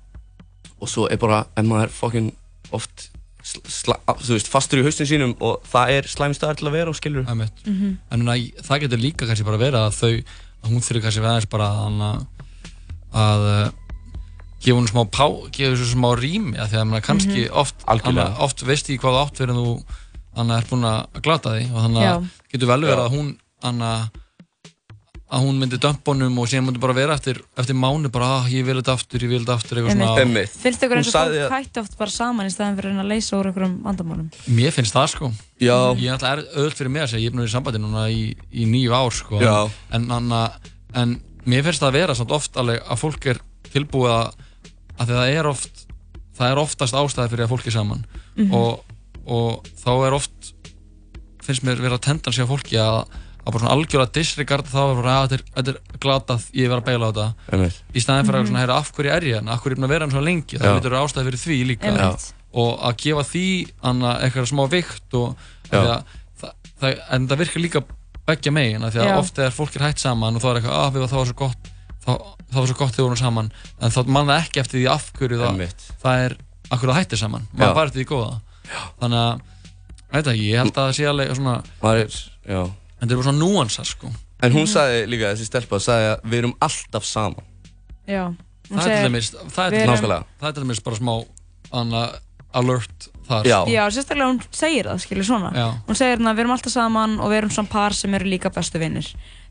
og 0.81 0.89
svo 0.89 1.07
er 1.11 1.17
bara, 1.17 1.47
en 1.57 1.67
maður 1.69 1.85
er 1.85 1.89
fokkin 1.89 2.33
oft 2.73 3.09
sl, 3.43 3.59
sla, 3.67 3.97
þú 4.09 4.33
veist, 4.37 4.49
fastur 4.49 4.79
í 4.79 4.85
haustin 4.87 5.07
sínum 5.07 5.35
og 5.43 5.63
það 5.67 5.91
er 5.91 6.03
slæmi 6.03 6.35
staðar 6.39 6.57
til 6.57 6.69
að 6.69 6.73
vera 6.79 6.89
og 6.91 6.95
skilur 6.97 7.27
Einmitt. 7.29 7.53
Mhm. 7.67 7.97
En 8.11 8.21
núna, 8.23 8.37
það 8.63 8.81
getur 8.87 8.99
líka 9.03 9.27
kannski 9.27 9.45
bara 9.45 9.59
verið 9.59 9.81
að 9.83 9.97
þau, 9.99 10.25
að 10.63 10.71
hún 10.71 10.81
þurfi 10.87 11.03
kannski 11.03 11.21
aðeins 11.27 11.49
bara 11.51 11.69
að, 11.83 12.27
að 13.13 13.73
gefa 14.63 14.79
hún 14.79 14.89
smá 14.89 15.03
pá, 15.11 15.27
gefa 15.51 15.75
þessu 15.75 15.91
smá 15.97 16.11
rými, 16.19 16.57
af 16.59 16.71
því 16.71 16.79
að 16.81 16.89
maður 16.93 17.07
kannski 17.09 17.41
Mhm. 17.49 17.53
oft, 17.65 17.75
Algjörlega. 17.87 18.29
hana, 18.33 18.39
oft 18.47 18.63
veist 18.65 18.89
í 18.91 18.99
hvað 18.99 19.21
átt 19.27 19.37
fyrir 19.43 19.51
en 19.51 19.57
þú 19.63 19.85
hana, 20.37 20.59
er 20.59 20.65
búin 20.71 20.85
að 20.87 21.23
glata 21.23 21.51
því. 21.57 21.65
Og 21.75 21.79
þannig 21.87 22.05
að 22.09 22.29
getur 22.53 22.67
vel 22.69 22.81
verið 22.87 23.07
að 23.07 23.11
hún 23.17 23.37
hana, 23.63 24.11
að 25.33 25.41
hún 25.47 25.57
myndi 25.59 25.79
dömpa 25.81 26.13
honum 26.13 26.39
og 26.39 26.47
síðan 26.51 26.67
myndi 26.67 26.81
bara 26.81 26.93
vera 26.93 27.15
eftir, 27.17 27.39
eftir 27.57 27.75
mánu 27.75 28.11
bara, 28.13 28.27
ah, 28.43 28.45
ég 28.53 28.65
vil 28.67 28.77
þetta 28.83 28.93
aftur, 28.99 29.19
ég 29.25 29.31
vil 29.33 29.41
þetta 29.41 29.55
aftur 29.57 29.79
eitthvað 29.81 29.97
svona. 29.97 30.19
Einmitt. 30.21 30.51
finnst 30.61 30.83
ykkur 30.85 30.97
eins 31.01 31.09
og 31.09 31.15
fólk 31.15 31.49
að- 31.49 31.55
hætti 31.57 31.81
oft 31.81 31.97
bara 31.99 32.11
saman 32.11 32.47
í 32.47 32.53
staðan 32.53 32.77
fyrir 32.77 32.93
að 32.93 33.01
að 33.01 33.09
leysa 33.09 33.37
úr 33.39 33.47
einhverjum 33.49 33.83
vandamálum? 33.83 34.31
Mér 34.49 34.73
finnst 34.77 34.93
það 34.93 35.09
sko. 35.09 35.33
Já. 35.59 35.95
Ég 35.97 36.05
er 36.05 36.19
alltaf 36.19 36.45
auðvöld 36.55 36.75
fyrir 36.77 36.91
mig 36.91 37.03
að 37.03 37.09
segja 37.09 37.23
Ég 37.23 37.27
er 37.27 37.33
að 37.33 37.41
vera 37.41 37.49
í 37.49 37.57
sambandi 37.57 37.81
núna 37.81 38.05
í, 38.13 38.37
í 38.53 38.67
nýju 38.69 38.93
ár 38.93 39.11
sko. 39.11 39.41
En, 39.91 40.11
anna, 40.11 40.53
en 40.95 41.21
mér 41.47 41.63
finnst 41.65 41.81
það 41.81 41.89
að 41.89 41.93
vera 41.93 42.15
samt 42.15 42.31
oft 42.31 42.53
alveg 42.57 42.83
að 42.85 42.99
fólk 43.01 43.27
er 43.27 43.39
tilbúið 43.73 44.13
að 44.13 44.35
að 45.03 45.11
því 45.11 45.19
það 45.19 45.35
er 45.41 45.51
oft 45.53 45.83
það 46.39 46.51
er 46.55 46.61
oftast 46.63 46.97
ástæði 46.97 47.33
fyrir 47.35 47.45
að 47.47 47.53
fólk 47.53 47.67
er 47.69 47.75
saman 47.77 48.05
Mhm. 48.37 48.55
og, 48.57 48.85
og 49.27 49.67
þá 49.83 49.91
er 50.07 50.15
oft 50.17 50.53
finnst 51.43 51.65
mér 51.67 51.81
vera 51.83 51.99
tendan 52.01 52.33
sig 52.33 52.45
á 52.47 52.49
fólki 52.49 52.79
að 52.81 53.05
að 53.43 53.51
bara 53.51 53.59
svona 53.65 53.75
algjörlega 53.75 54.13
disregarda 54.15 54.71
þá 54.71 54.83
að 54.87 54.99
bara, 55.03 55.13
að 55.19 55.25
þetta 55.33 55.35
er, 55.35 55.43
þetta 55.57 55.71
er 55.73 55.99
glatað, 56.05 56.43
ég 56.55 56.63
er 56.63 56.71
verið 56.71 56.83
að 56.83 56.87
beila 56.87 57.09
á 57.11 57.13
þetta 57.13 57.71
í 57.99 58.03
staðin 58.05 58.27
fyrir 58.29 58.39
að 58.39 58.43
Mhm. 58.43 58.51
svona, 58.53 58.61
heyra, 58.63 58.77
af 58.79 58.93
hverju 58.95 59.11
er 59.17 59.23
ég 59.27 59.35
hérna, 59.35 59.51
af 59.53 59.61
hverju 59.65 59.73
er 59.73 59.79
ég 59.79 59.85
að 59.85 59.89
vera 59.93 60.05
hann 60.07 60.15
svo 60.15 60.23
lengi 60.23 60.59
það 60.63 60.63
Já. 60.63 60.79
að 60.79 61.03
ástæði 61.03 61.27
fyrir 61.27 61.43
því 61.43 61.57
líka 61.67 61.89
Einmitt. 61.91 62.33
og 62.55 62.79
að 62.87 62.97
gefa 63.03 63.25
því 63.33 63.47
anna, 63.83 64.13
eitthvað 64.23 64.47
smá 64.53 64.63
vikt 64.71 65.15
og 65.19 65.37
Já. 65.73 65.79
af 65.79 65.83
því 65.83 65.91
að, 65.91 66.05
það, 66.39 66.53
það, 66.81 66.99
en 67.11 67.29
það 67.29 67.39
virkar 67.43 67.63
líka 67.67 67.83
begja 68.27 68.53
megin, 68.55 68.85
af 68.87 68.95
því 68.95 69.01
að 69.03 69.11
Já. 69.11 69.19
oft 69.19 69.35
þegar 69.35 69.51
fólk 69.59 69.77
er 69.77 69.83
hætt 69.89 69.99
saman 69.99 70.37
og 70.37 70.43
þá 70.43 70.47
er 70.47 70.57
eitthvað, 70.61 70.79
að 70.87 70.93
við 70.95 71.09
það 71.11 71.19
var 71.19 71.27
svo 71.27 71.39
gott 71.43 71.63
þá, 72.07 72.13
það 72.53 72.61
var 72.61 72.71
svo 72.71 72.77
gott 72.79 72.93
þegar 72.95 73.03
við 73.03 73.09
vorum 73.09 73.21
saman 73.23 73.51
en 73.81 73.95
þá 73.95 74.01
mann 74.13 74.29
það 74.31 74.43
ekki 74.45 74.61
eftir 74.63 74.79
því 74.81 74.87
af 74.93 75.09
hverju 75.19 75.41
það, 75.43 75.63
það 76.03 76.25
er, 76.27 76.35
af 76.69 76.79
hverju 76.83 76.93
það 76.93 77.01
hættir 77.01 77.21
saman 77.23 77.47
Já. 77.53 77.57
maður 77.63 77.75
bara 77.79 77.91
eftir 77.91 78.03
því 78.03 78.09
góða. 78.13 78.35
Þannig 79.03 79.23
að, 79.23 79.43
veit 80.13 80.31
ekki, 80.33 80.47
ég 80.53 80.61
held 80.63 80.73
að 80.77 80.87
það 80.87 80.97
sé 80.99 81.09
alveg 81.11 81.35
svona 81.39 81.55
er, 81.93 82.19
já. 82.53 82.61
En 82.63 83.09
það 83.09 83.13
er 83.13 83.21
bara 83.23 83.27
svona 83.29 83.43
núansar 83.43 83.89
sko. 83.89 84.13
En 84.43 84.53
hún 84.57 84.67
sagði 84.71 85.05
líka, 85.11 85.33
þessi 85.35 85.47
stelpa, 85.49 85.79
sagði 85.83 86.09
að 86.13 86.25
við 86.33 86.39
erum 86.43 86.55
alltaf 86.67 87.05
saman. 87.07 87.45
Já, 88.11 88.25
hún 88.27 88.79
það 88.79 88.79
er 88.79 88.83
til 88.83 88.93
segir- 88.93 89.09
dæmis, 89.09 89.33
það 89.55 89.65
er 89.65 89.71
til 89.77 89.83
dæmis, 89.87 90.05
það 90.41 90.49
er 90.49 90.57
til 90.57 90.65
dæmis 90.67 90.83
bara 90.87 90.99
smá 90.99 91.13
anna, 91.73 92.03
alert 92.53 93.07
þar. 93.29 93.47
Já. 93.49 93.59
Já, 93.71 93.83
sérstaklega 93.95 94.29
hún 94.33 94.41
segir 94.53 94.89
það, 94.91 94.99
skilur 95.07 95.25
svona. 95.29 95.53
Já. 95.57 95.69
Hún 95.87 95.97
segir 95.99 96.17
hérna, 96.19 96.35
við 96.35 96.45
erum 96.45 96.57
alltaf 96.57 96.75
saman 96.75 97.15
og 97.23 97.31
við 97.33 97.39
erum 97.43 97.55
svona 97.55 97.71
par 97.73 97.95
sem 97.97 98.15
eru 98.19 98.29
líka 98.29 98.51
bestu 98.53 98.81
vinnir 98.83 99.09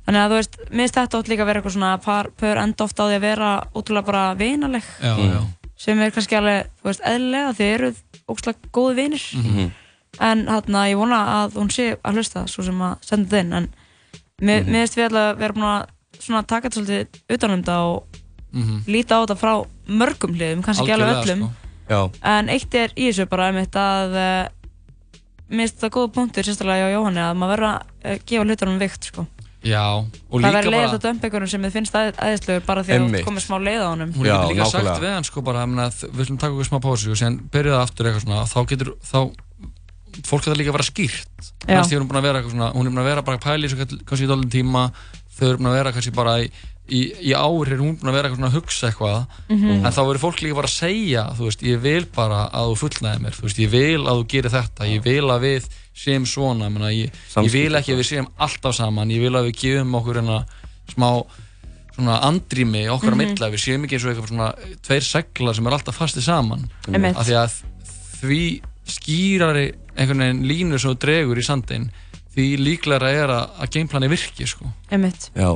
Þannig 0.07 0.21
að 0.25 0.31
þú 0.31 0.37
veist, 0.39 0.55
mér 0.71 0.81
finnst 0.81 0.95
þetta 0.97 1.17
oft 1.19 1.27
líka 1.29 1.43
að 1.43 1.49
vera 1.51 1.59
eitthvað 1.61 1.75
svona 1.75 1.91
par, 2.01 2.29
pör 2.41 2.57
enda 2.57 2.83
ofta 2.83 3.03
á 3.03 3.07
því 3.11 3.15
að 3.19 3.25
vera 3.27 3.49
ótrúlega 3.75 4.05
bara 4.05 4.23
vinaleg 4.35 4.83
Já, 5.01 5.13
Mm. 5.17 5.31
já. 5.31 5.41
sem 5.77 5.99
er 6.01 6.11
kannski 6.11 6.35
alveg, 6.37 6.65
þú 6.81 6.89
veist, 6.89 7.01
eðlilega 7.05 7.53
þið 7.57 7.73
eru 7.75 7.91
ótrúlega 8.27 8.71
góði 8.73 8.95
vinnir 8.95 9.23
Mhm. 9.35 9.71
en 10.19 10.45
hérna, 10.47 10.87
ég 10.89 10.97
vona 10.97 11.19
að 11.45 11.53
hún 11.53 11.69
sé 11.71 11.95
að 12.03 12.13
hlusta, 12.17 12.47
svo 12.47 12.63
sem 12.63 12.79
að 12.81 12.97
senda 13.01 13.29
þetta 13.29 13.39
inn 13.39 13.53
en 13.53 13.69
mér 14.41 14.63
mm 14.63 14.71
finnst 14.73 14.95
við 14.97 15.05
alltaf 15.09 15.35
að 15.35 15.37
vera 15.37 15.53
búin 15.53 15.63
að 15.63 15.85
svona 16.19 16.47
taka 16.47 16.69
þetta 16.69 16.81
svolítið 16.81 17.07
utanum 17.29 17.61
þetta 17.63 17.77
og 17.85 18.03
Mhm. 18.53 18.83
líta 18.87 19.15
á 19.15 19.23
þetta 19.25 19.37
frá 19.37 19.65
mörgum 19.87 20.35
hliðum, 20.35 20.63
kannski 20.63 20.83
ekki 20.83 20.93
alveg 20.93 21.25
öllum 21.25 21.39
sko. 21.39 21.51
Já. 21.89 22.11
en 22.23 22.49
eitt 22.49 22.73
er 22.75 22.89
í 22.97 23.07
þessu 23.09 23.29
bara 23.29 23.47
einmitt 23.51 23.71
að 23.71 24.49
mér 25.51 25.67
finnst 25.67 25.77
þetta 25.79 25.89
góða 25.93 26.11
punktur 26.13 26.43
sérstaklega 26.43 26.89
hjá 26.89 26.95
Jóhanni 26.95 27.21
að 27.21 27.37
maður 27.37 27.51
verður 27.53 27.69
að 27.69 27.81
uh, 28.05 28.17
gefa 28.25 28.45
hlutunum 28.45 28.79
vikt 28.79 29.03
sko. 29.03 29.27
Já, 29.61 29.83
og 30.01 30.07
það 30.33 30.41
líka 30.41 30.53
verður 30.55 30.73
leiðast 30.73 30.89
bara 30.89 30.97
að 30.97 31.03
dömpa 31.05 31.27
einhverjum 31.27 31.49
sem 31.51 31.65
þið 31.67 31.73
finnst 31.75 31.97
æð, 31.99 32.07
æðislegur 32.17 32.63
bara 32.65 32.83
því 32.85 32.95
að 32.95 33.03
þú 33.05 33.21
komið 33.27 33.43
smá 33.45 33.57
leið 33.61 33.83
á 33.85 33.87
honum. 33.91 34.13
Hún 34.15 34.25
getur 34.25 34.49
líka 34.55 34.67
sagt 34.71 35.03
við 35.03 35.13
hann 35.13 35.27
sko 35.27 35.43
bara 35.45 35.65
mena, 35.69 35.85
við 36.01 36.23
ætlum 36.25 36.39
að 36.39 36.41
taka 36.41 36.55
okkur 36.55 36.69
smá 36.71 36.79
pásu 36.81 37.13
og 37.13 37.19
síðan 37.21 37.37
byrja 37.53 37.75
það 37.75 37.83
aftur 37.85 38.09
eitthvað 38.09 38.25
svona 38.25 38.47
þá 38.49 38.59
getur 38.71 38.91
þá 39.05 39.19
fólk 40.27 40.47
getur 40.47 40.59
líka 40.59 40.73
að 40.73 40.77
vera 40.79 40.87
skýrt. 40.89 41.51
Já. 41.61 41.77
kannski 41.77 41.95
er 41.95 42.01
hún 42.01 42.09
búin 42.09 42.19
að 42.19 42.25
vera 42.25 42.41
eitthvað 42.41 42.55
svona 42.55 42.71
hún 42.73 42.89
er 42.89 42.95
búin 42.95 43.03
að 43.03 43.09
vera 43.11 43.25
bara 43.27 43.37
að 43.37 43.45
pæla 43.45 43.61
í 43.61 43.69
þessu 43.69 44.01
kannski 44.01 44.25
í 44.25 44.31
dálítinn 44.31 44.55
tíma 44.57 44.83
þau 45.39 45.47
eru 45.49 45.57
búin 45.57 45.71
að 45.71 45.77
vera 45.79 45.91
kannski 45.95 46.13
bara 46.15 46.33
í, 46.43 46.49
í, 46.91 46.99
í 47.29 47.33
ári 47.33 47.71
er 47.75 47.79
hún 47.81 47.95
búin 47.99 48.11
að 48.11 48.17
vera 48.17 48.29
eitthvað 48.29 48.49
að 48.49 48.57
hugsa 48.57 48.89
eitthvað 48.89 49.27
Mhm. 49.49 49.85
en 49.85 49.91
þá 49.95 50.01
verður 50.07 50.23
fólk 50.25 50.41
líka 50.43 50.55
bara 50.59 50.67
að 50.67 50.79
segja 50.79 51.23
þú 51.37 51.43
veist 51.47 51.61
ég 51.63 51.79
vil 51.81 52.05
bara 52.15 52.49
að 52.51 52.71
þú 52.71 52.75
fullnæði 52.83 53.21
mér 53.23 53.37
þú 53.37 53.45
veist 53.47 53.59
ég 53.63 53.69
vil 53.71 54.01
að 54.05 54.17
þú 54.19 54.25
gerir 54.33 54.51
þetta 54.57 54.89
ég 54.91 55.03
vil 55.03 55.27
að 55.31 55.41
við 55.47 55.69
séum 55.95 56.25
svona 56.25 56.69
menna, 56.71 56.89
ég, 56.91 57.11
ég 57.37 57.51
vil 57.51 57.75
ekki 57.75 57.93
að 57.93 58.01
við 58.01 58.09
séum 58.11 58.27
alltaf 58.39 58.75
saman 58.75 59.09
ég 59.11 59.19
vil 59.21 59.33
að 59.35 59.47
við 59.51 59.55
gefum 59.61 59.95
okkur 60.01 60.15
hérna 60.21 60.45
smá 60.91 61.23
svona 61.95 62.21
andrými 62.23 62.85
okkar 62.89 63.11
Mhm. 63.11 63.17
milli 63.17 63.45
að 63.45 63.51
við 63.55 63.63
séum 63.65 63.83
ekki 63.85 63.95
eins 63.97 64.05
og 64.05 64.11
eitthvað 64.15 64.27
svona 64.31 64.53
tveir 64.81 65.03
seglar 65.03 65.55
sem 65.55 65.67
er 65.67 65.73
alltaf 65.73 65.97
fastið 65.99 66.23
saman 66.23 66.69
Einmitt. 66.87 67.17
af 67.17 67.27
því 67.27 67.35
að 67.35 67.51
því 68.21 68.61
skýrari 68.87 69.73
einhvern 69.97 70.21
veginn 70.23 70.43
línu 70.47 70.79
sem 70.79 70.91
þú 70.93 70.99
dregur 71.03 71.37
í 71.37 71.43
sandin 71.45 71.89
því 72.35 72.47
líklega 72.61 73.11
er 73.11 73.33
að, 73.33 73.45
að 73.61 73.71
gameplani 73.75 74.11
virki 74.11 74.47
sko. 74.47 74.71
Einmitt. 74.91 75.29
Já. 75.35 75.51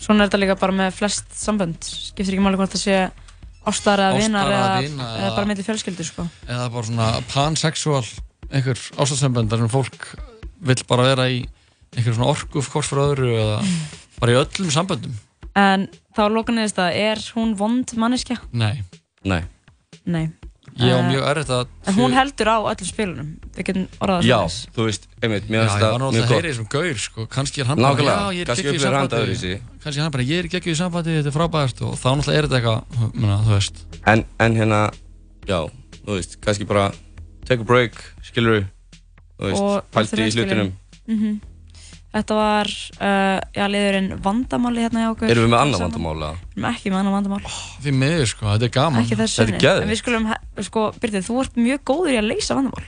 Svona 0.00 0.24
er 0.24 0.30
þetta 0.30 0.40
líka 0.40 0.56
bara 0.60 0.74
með 0.74 0.94
flest 0.96 1.34
sambönd. 1.36 1.84
Skiptir 1.84 2.34
ekki 2.34 2.44
máli 2.44 2.58
hvort 2.58 2.72
það 2.74 2.84
sé 2.86 3.00
ástar 3.68 4.00
eða 4.00 4.18
vinar 4.18 4.50
eða 4.50 4.68
eða, 4.80 5.30
bara 5.36 5.48
milli 5.48 5.64
fjölskyldu, 5.64 6.06
sko. 6.06 6.26
eða 6.48 6.68
bara 6.72 6.88
svona 6.88 7.08
pansexual 7.30 8.04
einhver 8.50 8.80
ástæðsambönd 8.96 9.52
þar 9.52 9.64
sem 9.64 9.72
fólk 9.72 10.06
vill 10.70 10.84
bara 10.88 11.08
vera 11.10 11.26
í 11.32 11.42
einhver 11.96 12.16
svona 12.16 12.30
orku 12.32 12.62
hvort 12.64 12.88
fyrir 12.88 13.04
öðru 13.04 13.32
eða 13.36 13.58
bara 14.20 14.34
í 14.34 14.40
öllum 14.40 14.72
samböndum 14.74 15.18
En 15.58 15.88
þá 16.14 16.22
lóka 16.30 16.54
niðurst 16.54 16.78
að 16.78 16.96
er 17.02 17.20
hún 17.34 17.56
vond 17.58 17.92
manneskja? 17.98 18.38
Nei 18.52 18.80
Nei 19.26 19.42
Nei. 20.06 20.30
Ég 20.80 20.92
á 20.94 20.98
Eh, 21.00 21.08
mjög 21.10 21.24
erfitt 21.30 21.50
að 21.50 21.66
En 21.90 21.94
hún 21.98 22.12
heldur 22.14 22.48
á 22.48 22.56
öllum 22.70 22.86
spilunum. 22.88 23.30
Við 23.56 23.64
getum 23.66 23.86
orðað 24.00 24.20
það 24.20 24.28
Já, 24.30 24.38
þú 24.76 24.84
veist, 24.86 25.08
einmitt, 25.22 25.48
mér 25.50 25.58
Já, 25.58 25.66
finnst 25.66 25.74
ég 25.74 25.82
það 25.82 25.90
var 25.90 26.00
náttúrulega 26.00 26.24
að 26.24 26.30
heyra 26.30 26.48
í 26.48 26.52
þessum 26.52 26.68
gaur 26.70 26.98
sko, 27.04 27.26
kannski 27.26 27.60
er 27.60 27.66
hann 27.70 27.82
bara, 27.82 28.04
já, 28.04 28.30
ég 28.30 28.40
er 28.40 28.54
geggjuð 28.54 28.74
í 28.78 28.82
sambandi. 28.84 29.20
öðruvísi. 29.20 29.52
kannski 29.84 30.00
hann 30.00 30.14
bara, 30.14 30.24
ég 30.30 30.38
er 30.38 30.48
geggjuð 30.54 30.72
í 30.72 30.80
sambandi, 30.80 31.16
þetta 31.18 31.30
er 31.32 31.36
frábært 31.36 31.82
og 31.82 31.92
þá 31.98 32.08
náttúrulega 32.14 32.38
er 32.38 32.48
þetta 32.48 32.58
eitthvað, 32.60 33.12
menna, 33.14 33.38
þú 33.44 33.52
veist. 33.56 33.82
En, 34.06 34.24
en 34.40 34.56
hérna, 34.60 34.80
já, 35.50 35.58
þú 36.06 36.16
veist, 36.16 36.40
kannski 36.40 36.64
bara 36.70 36.86
take 37.44 37.60
a 37.60 37.64
break, 37.66 38.00
skilur 38.30 38.64
þú 39.40 39.50
veist, 39.50 39.60
Og 39.60 39.84
pælti 39.92 40.22
í 40.28 40.32
hlutunum 40.38 40.72
mm 41.10 41.40
Þetta 42.10 42.34
var, 42.34 42.66
uh, 42.98 43.36
já, 43.54 43.64
liðurinn 43.70 44.08
vandamáli 44.24 44.82
hérna 44.82 45.04
hjá 45.04 45.10
okkur. 45.12 45.30
Erum 45.30 45.44
við 45.46 45.52
með 45.52 45.60
annað 45.60 45.78
Saman. 45.78 45.92
vandamál, 45.92 46.14
eða? 46.18 46.38
Við 46.42 46.56
erum 46.58 46.68
ekki 46.74 46.90
með 46.90 46.98
annað 47.00 47.14
vandamál. 47.16 47.52
Því 47.84 47.92
miður 48.00 48.26
sko, 48.32 48.46
þetta 48.50 48.66
er 48.66 48.72
gaman 48.74 49.04
Ekki 49.04 49.18
þessu 49.20 49.44
sinni. 49.44 49.60
En 49.70 49.92
við 49.92 50.00
skulum, 50.00 50.26
sko, 50.66 50.82
Byrtið, 51.04 51.26
þú 51.28 51.36
ert 51.44 51.60
mjög 51.62 51.84
góður 51.92 52.10
í 52.10 52.18
að 52.18 52.26
leysa 52.32 52.56
vandamál. 52.58 52.84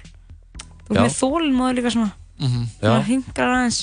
Þú 0.83 0.97
ert 0.97 1.05
með 1.07 1.15
þólinmóður 1.21 1.79
líka 1.79 1.93
svona. 1.95 2.11
Mhm. 2.43 2.67
Svona 2.81 2.99
Já. 2.99 3.07
hingrar 3.13 3.55
aðeins. 3.61 3.81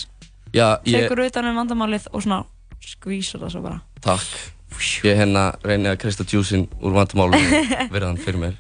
Já, 0.52 0.68
ég, 0.84 1.08
Tekur 1.08 1.24
utan 1.24 1.46
um 1.54 1.56
vandamálið 1.62 2.08
og 2.12 2.24
svona 2.26 2.42
skvísar 2.84 3.40
það 3.46 3.52
svo 3.56 3.62
bara. 3.64 3.80
takk 4.02 4.26
Ég 5.04 5.18
hérna 5.18 5.44
reyni 5.66 5.90
að 5.90 5.98
kreista 6.00 6.24
djúsin 6.24 6.68
úr 6.82 6.94
vandamálunum 6.96 7.72
verðan 7.94 8.18
fyrir 8.22 8.40
mér 8.40 8.56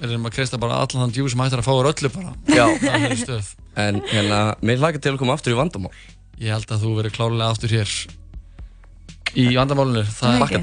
Við 0.00 0.10
erum 0.12 0.26
að 0.28 0.34
kreista 0.36 0.58
bara 0.60 0.76
allan 0.84 1.06
þann 1.06 1.14
djú 1.16 1.28
sem 1.32 1.40
hættir 1.40 1.58
að 1.62 1.66
fá 1.66 1.72
úr 1.74 1.88
öllu 1.90 2.10
bara 2.12 2.32
Já, 2.46 2.66
Það 2.76 2.86
er 2.92 3.00
þeirri 3.06 3.18
stöð 3.22 3.48
en 3.76 4.00
hérna, 4.12 4.38
mér 4.62 4.78
hlaka 4.80 5.00
til 5.02 5.12
að 5.14 5.18
koma 5.22 5.34
aftur 5.36 5.52
í 5.52 5.58
vandamál 5.58 5.92
Ég 6.40 6.52
held 6.52 6.70
að 6.70 6.84
þú 6.84 6.92
verður 6.98 7.16
klálega 7.16 7.48
aftur 7.52 7.72
hér 7.72 7.94
í 9.36 9.46
vandamálunir 9.56 10.10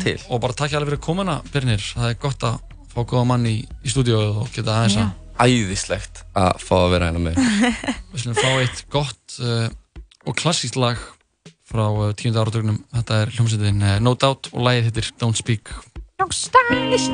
til. 0.03 0.19
Og 0.29 0.41
bara 0.43 0.55
takk 0.57 0.73
ég 0.73 0.79
alveg 0.79 0.93
fyrir 0.93 1.03
komuna, 1.03 1.39
Birnir. 1.53 1.81
Það 1.93 2.11
er 2.11 2.21
gott 2.21 2.45
að 2.47 2.61
fá 2.93 3.01
góða 3.01 3.25
mann 3.33 3.49
í, 3.49 3.57
í 3.65 3.91
stúdíóið 3.91 4.41
og 4.43 4.53
geta 4.53 4.77
aðeins 4.77 5.01
að 5.01 5.19
Æðislegt 5.43 6.21
að 6.37 6.61
fá 6.61 6.75
að 6.77 6.91
vera 6.93 7.09
hérna 7.09 7.23
með. 7.23 7.39
Við 8.13 8.21
slum 8.21 8.37
fá 8.37 8.49
eitt 8.61 8.83
gott 8.93 9.39
uh, 9.41 9.65
og 10.29 10.37
klassíkt 10.37 10.77
lag 10.77 11.01
frá 11.65 11.87
uh, 11.89 12.11
tíunda 12.13 12.43
áratögnum 12.45 12.83
Þetta 12.93 13.21
er 13.23 13.33
hljómsveitin 13.33 13.81
uh, 13.81 13.97
No 14.03 14.13
Doubt 14.13 14.53
og 14.53 14.67
lagið 14.69 14.91
hittir 14.91 15.13
Don't 15.17 15.39
Speak. 15.41 15.73
Young 16.21 16.35
stylish. 16.37 17.09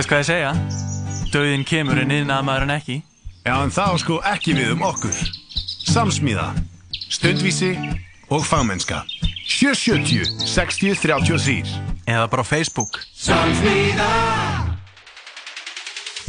Veist 0.00 0.08
hvað 0.08 0.22
ég 0.22 0.28
segja? 0.30 0.50
Dauðin 1.30 1.64
kemur 1.68 1.98
en 2.00 2.12
yðnaðamaður 2.14 2.64
en 2.64 2.72
ekki. 2.72 2.96
Já, 3.44 3.52
en 3.60 3.72
það 3.74 3.92
á 3.92 3.96
sko 4.00 4.18
ekki 4.30 4.54
við 4.56 4.72
um 4.74 4.84
okkur. 4.86 5.18
Samsmíða, 5.90 6.46
stundvísi 7.12 7.74
og 8.32 8.46
fagmennska. 8.48 9.02
770 9.50 10.46
60 10.46 11.00
33 11.02 11.74
Eða 12.08 12.28
bara 12.32 12.44
Facebook. 12.46 13.00
Samsmíða 13.12 14.08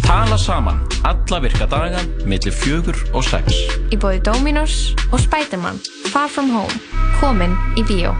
Tala 0.01 0.39
saman 0.41 0.81
alla 1.07 1.39
virka 1.39 1.69
daga 1.69 2.01
millir 2.25 2.51
fjögur 2.51 2.97
og 3.13 3.23
sex. 3.23 3.55
Í 3.93 3.99
bóði 4.01 4.19
Dominos 4.25 4.97
og 5.13 5.21
Spiderman 5.23 5.79
Far 6.09 6.27
From 6.27 6.51
Home 6.51 7.07
Komin 7.21 7.55
í 7.79 7.85
bíó 7.87 8.17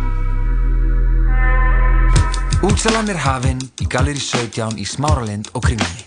Útsalan 2.62 3.08
er 3.10 3.18
hafinn 3.18 3.58
í 3.82 3.88
Galeri 3.90 4.22
17 4.22 4.76
í 4.78 4.84
Smáralind 4.86 5.48
og 5.58 5.64
kringlunni. 5.66 6.04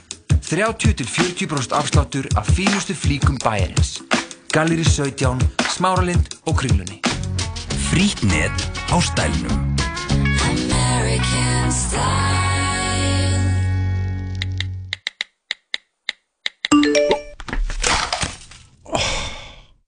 30-40% 0.46 1.74
afsláttur 1.74 2.28
af 2.38 2.46
fínustu 2.46 2.94
flíkum 2.94 3.40
bæjarins. 3.42 3.96
Galeri 4.54 4.84
17, 4.86 5.42
Smáralind 5.74 6.36
og 6.46 6.54
kringlunni. 6.60 7.00
Frýtt 7.90 8.22
net 8.22 8.54
á 8.86 9.02
stælnum. 9.02 9.74
American 10.46 11.74
style 11.74 12.22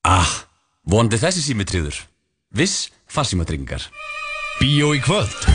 Ah, 0.03 0.35
vonandi 0.83 1.23
þessi 1.23 1.47
símitriður. 1.47 1.95
Viss 2.51 2.91
farsímatryggingar. 3.07 3.87
Bíó 4.59 4.91
í 4.97 5.03
kvöld 5.05 5.47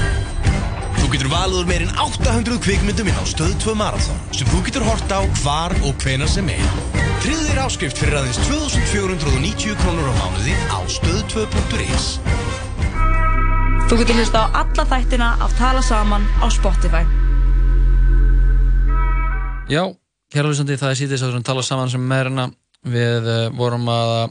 Þú 1.12 1.18
getur 1.18 1.32
valið 1.34 1.58
úr 1.60 1.66
meirinn 1.68 1.98
800 2.00 2.60
kvikmyndum 2.64 3.10
inn 3.12 3.18
á 3.20 3.28
Stöð 3.28 3.50
2 3.60 3.74
Marathon 3.76 4.20
sem 4.32 4.48
þú 4.48 4.62
getur 4.64 4.86
hort 4.88 5.12
á 5.12 5.20
hvar 5.42 5.74
og 5.84 5.98
hvenar 6.00 6.30
sem 6.32 6.48
er. 6.48 6.62
Þér 7.20 7.60
áskrift 7.66 8.00
fyrir 8.00 8.16
aðeins 8.16 8.40
2490 8.48 9.76
krónur 9.82 10.08
á 10.08 10.14
mánuði 10.16 10.56
á 10.72 10.80
stöð2.is 10.88 12.08
Þú 13.92 14.00
getur 14.00 14.22
hlusta 14.22 14.46
á 14.48 14.64
alla 14.64 14.88
þættina 14.88 15.30
af 15.44 15.60
Tala 15.60 15.84
Saman 15.84 16.24
á 16.40 16.48
Spotify. 16.48 17.04
Já, 19.68 19.84
kæra 20.32 20.48
hlustandi, 20.48 20.80
það 20.80 20.94
er 20.96 21.00
sítið 21.04 21.26
sem 21.28 21.44
tala 21.44 21.68
saman 21.68 21.92
sem 21.92 22.08
meðurina 22.08 22.54
við 22.88 23.28
uh, 23.28 23.50
vorum 23.52 23.92
að 23.92 24.30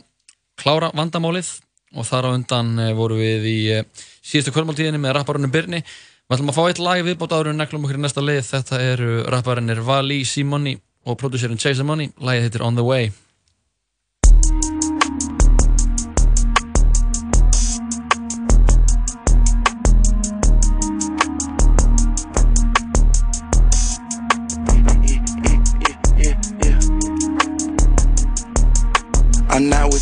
klára 0.57 0.89
vandamálið 0.97 1.59
og 1.93 2.09
þar 2.09 2.32
á 2.32 2.40
undan 2.40 2.78
uh, 2.78 2.94
vorum 2.97 3.20
við 3.20 3.51
í 3.52 3.59
uh, 3.82 4.07
síðustu 4.24 4.57
kvöldmáltíðinni 4.57 5.02
með 5.02 5.20
rapparunum 5.20 5.52
Birni 5.52 5.85
Við 6.31 6.36
ætlum 6.36 6.51
að 6.52 6.59
fá 6.61 6.65
eitt 6.70 6.78
lag 6.78 7.01
viðbót 7.02 7.32
áður 7.35 7.48
en 7.51 7.57
neklum 7.59 7.86
okkur 7.89 7.97
í 7.98 8.02
næsta 8.05 8.23
lið. 8.23 8.44
Þetta 8.47 8.78
eru 8.86 9.09
rapparinnir 9.35 9.81
Vali 9.82 10.20
Simoni 10.23 10.77
og 11.02 11.16
prodúsérinn 11.19 11.59
Chase 11.59 11.82
Money 11.82 12.12
lagið 12.23 12.47
heitir 12.47 12.62
On 12.62 12.78
the 12.78 12.85
Way 12.86 13.11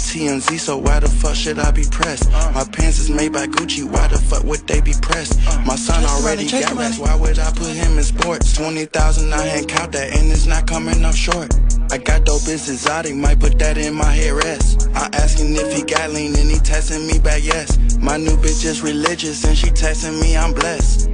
TMZ, 0.08 0.58
so 0.58 0.78
why 0.78 0.98
the 1.00 1.08
fuck 1.08 1.34
should 1.36 1.58
I 1.58 1.70
be 1.70 1.84
pressed? 1.84 2.30
My 2.54 2.64
pants 2.72 2.98
is 2.98 3.10
made 3.10 3.30
by 3.30 3.46
Gucci, 3.46 3.84
why 3.84 4.08
the 4.08 4.16
fuck 4.16 4.42
would 4.42 4.66
they 4.66 4.80
be 4.80 4.94
pressed? 5.02 5.36
My 5.66 5.76
son 5.76 6.02
already 6.02 6.50
got 6.50 6.70
the 6.70 6.96
why 7.02 7.14
would 7.14 7.38
I 7.38 7.50
put 7.50 7.68
him 7.68 7.98
in 7.98 8.02
sports? 8.02 8.56
20,000, 8.56 9.34
I 9.34 9.46
ain't 9.48 9.68
count 9.68 9.92
that, 9.92 10.16
and 10.16 10.32
it's 10.32 10.46
not 10.46 10.66
coming 10.66 11.04
up 11.04 11.14
short. 11.14 11.54
I 11.90 11.98
got 11.98 12.24
dope 12.24 12.48
it's 12.48 12.70
exotic, 12.70 13.16
might 13.16 13.38
put 13.38 13.58
that 13.58 13.76
in 13.76 13.92
my 13.94 14.16
headrest. 14.16 14.88
I'm 14.96 15.12
asking 15.12 15.54
if 15.56 15.76
he 15.76 15.82
got 15.82 16.08
lean, 16.10 16.34
and 16.38 16.50
he 16.50 16.56
texting 16.56 17.06
me 17.06 17.18
back, 17.18 17.44
yes. 17.44 17.98
My 17.98 18.16
new 18.16 18.38
bitch 18.38 18.64
is 18.64 18.80
religious, 18.80 19.44
and 19.44 19.58
she 19.58 19.66
texting 19.66 20.18
me, 20.22 20.38
I'm 20.38 20.54
blessed. 20.54 21.10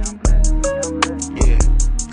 Yeah, 1.43 1.59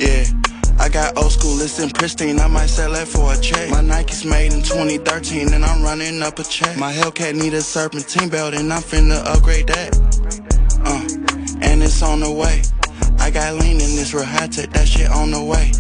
Yeah. 0.01 0.42
I 0.83 0.89
got 0.89 1.17
old 1.17 1.31
school, 1.31 1.61
it's 1.61 1.79
in 1.79 1.91
pristine, 1.91 2.41
I 2.41 2.49
might 2.49 2.67
sell 2.67 2.91
that 2.91 3.07
for 3.07 3.33
a 3.33 3.41
check. 3.41 3.71
My 3.71 3.83
Nike's 3.83 4.25
made 4.25 4.53
in 4.53 4.63
2013 4.63 5.55
and 5.55 5.65
I'm 5.65 5.81
running 5.81 6.21
up 6.23 6.41
a 6.41 6.43
check. 6.43 6.77
My 6.77 6.93
Hellcat 6.93 7.37
need 7.37 7.55
a 7.55 7.63
serpentine 7.63 8.29
belt 8.29 8.53
and 8.53 8.73
I'm 8.73 8.83
finna 8.83 9.25
upgrade 9.25 9.69
that. 9.69 9.95
Uh, 10.85 11.07
and 11.63 11.81
it's 11.85 12.03
on 12.03 12.19
the 12.19 12.33
way. 12.33 12.63
I 13.21 13.31
got 13.31 13.55
lean 13.55 13.75
in 13.75 13.95
this 13.95 14.13
real 14.13 14.25
high 14.25 14.49
tech, 14.49 14.71
that 14.71 14.89
shit 14.89 15.09
on 15.09 15.31
the 15.31 15.45
way. 15.45 15.71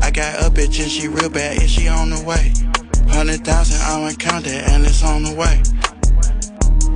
I 0.00 0.12
got 0.12 0.38
a 0.46 0.50
bitch 0.54 0.80
and 0.80 0.88
she 0.88 1.08
real 1.08 1.30
bad, 1.30 1.58
and 1.58 1.68
she 1.68 1.88
on 1.88 2.10
the 2.10 2.22
way. 2.22 2.52
Hundred 3.12 3.44
thousand, 3.44 3.80
I 3.82 3.98
don't 3.98 4.16
count 4.20 4.44
that, 4.44 4.70
and 4.70 4.86
it's 4.86 5.02
on 5.02 5.24
the 5.24 5.34
way. 5.34 5.62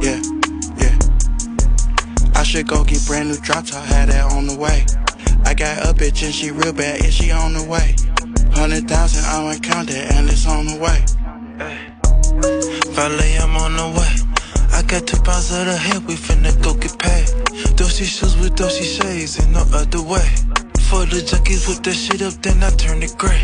Yeah, 0.01 0.23
yeah. 0.79 2.39
I 2.39 2.45
should 2.45 2.69
go 2.69 2.85
get 2.85 3.05
brand 3.05 3.31
new 3.31 3.37
drop 3.39 3.67
top, 3.67 3.85
had 3.85 4.11
that 4.11 4.33
on 4.33 4.47
the 4.47 4.57
way. 4.57 4.87
I 5.49 5.55
got 5.55 5.79
a 5.89 5.95
bitch 5.95 6.23
and 6.25 6.35
she 6.35 6.51
real 6.51 6.75
bad, 6.75 7.01
and 7.03 7.11
she 7.11 7.31
on 7.31 7.55
the 7.55 7.65
way. 7.65 7.97
Hundred 8.53 8.87
thousand, 8.87 9.25
I 9.25 9.41
don't 9.41 9.63
count 9.63 9.89
that, 9.89 10.13
and 10.13 10.29
it's 10.29 10.47
on 10.47 10.67
the 10.67 10.77
way. 10.77 11.01
Valet, 12.93 13.39
I'm 13.39 13.57
on 13.57 13.75
the 13.81 13.89
way. 13.99 14.13
I 14.77 14.83
got 14.83 15.07
two 15.07 15.17
pounds 15.23 15.51
of 15.51 15.65
the 15.65 15.75
head, 15.75 16.05
we 16.07 16.17
finna 16.17 16.53
go 16.63 16.75
get 16.75 16.99
paid. 16.99 17.29
Dosey 17.79 18.05
shoes 18.05 18.37
with 18.37 18.57
dosey 18.57 18.85
shades, 18.85 19.39
and 19.39 19.55
no 19.55 19.65
other 19.73 20.03
way. 20.03 20.29
For 20.91 21.07
the 21.07 21.25
junkies 21.25 21.67
with 21.67 21.83
that 21.83 21.95
shit 21.97 22.21
up, 22.21 22.35
then 22.43 22.63
I 22.63 22.69
turn 22.77 23.03
it 23.03 23.17
gray. 23.17 23.43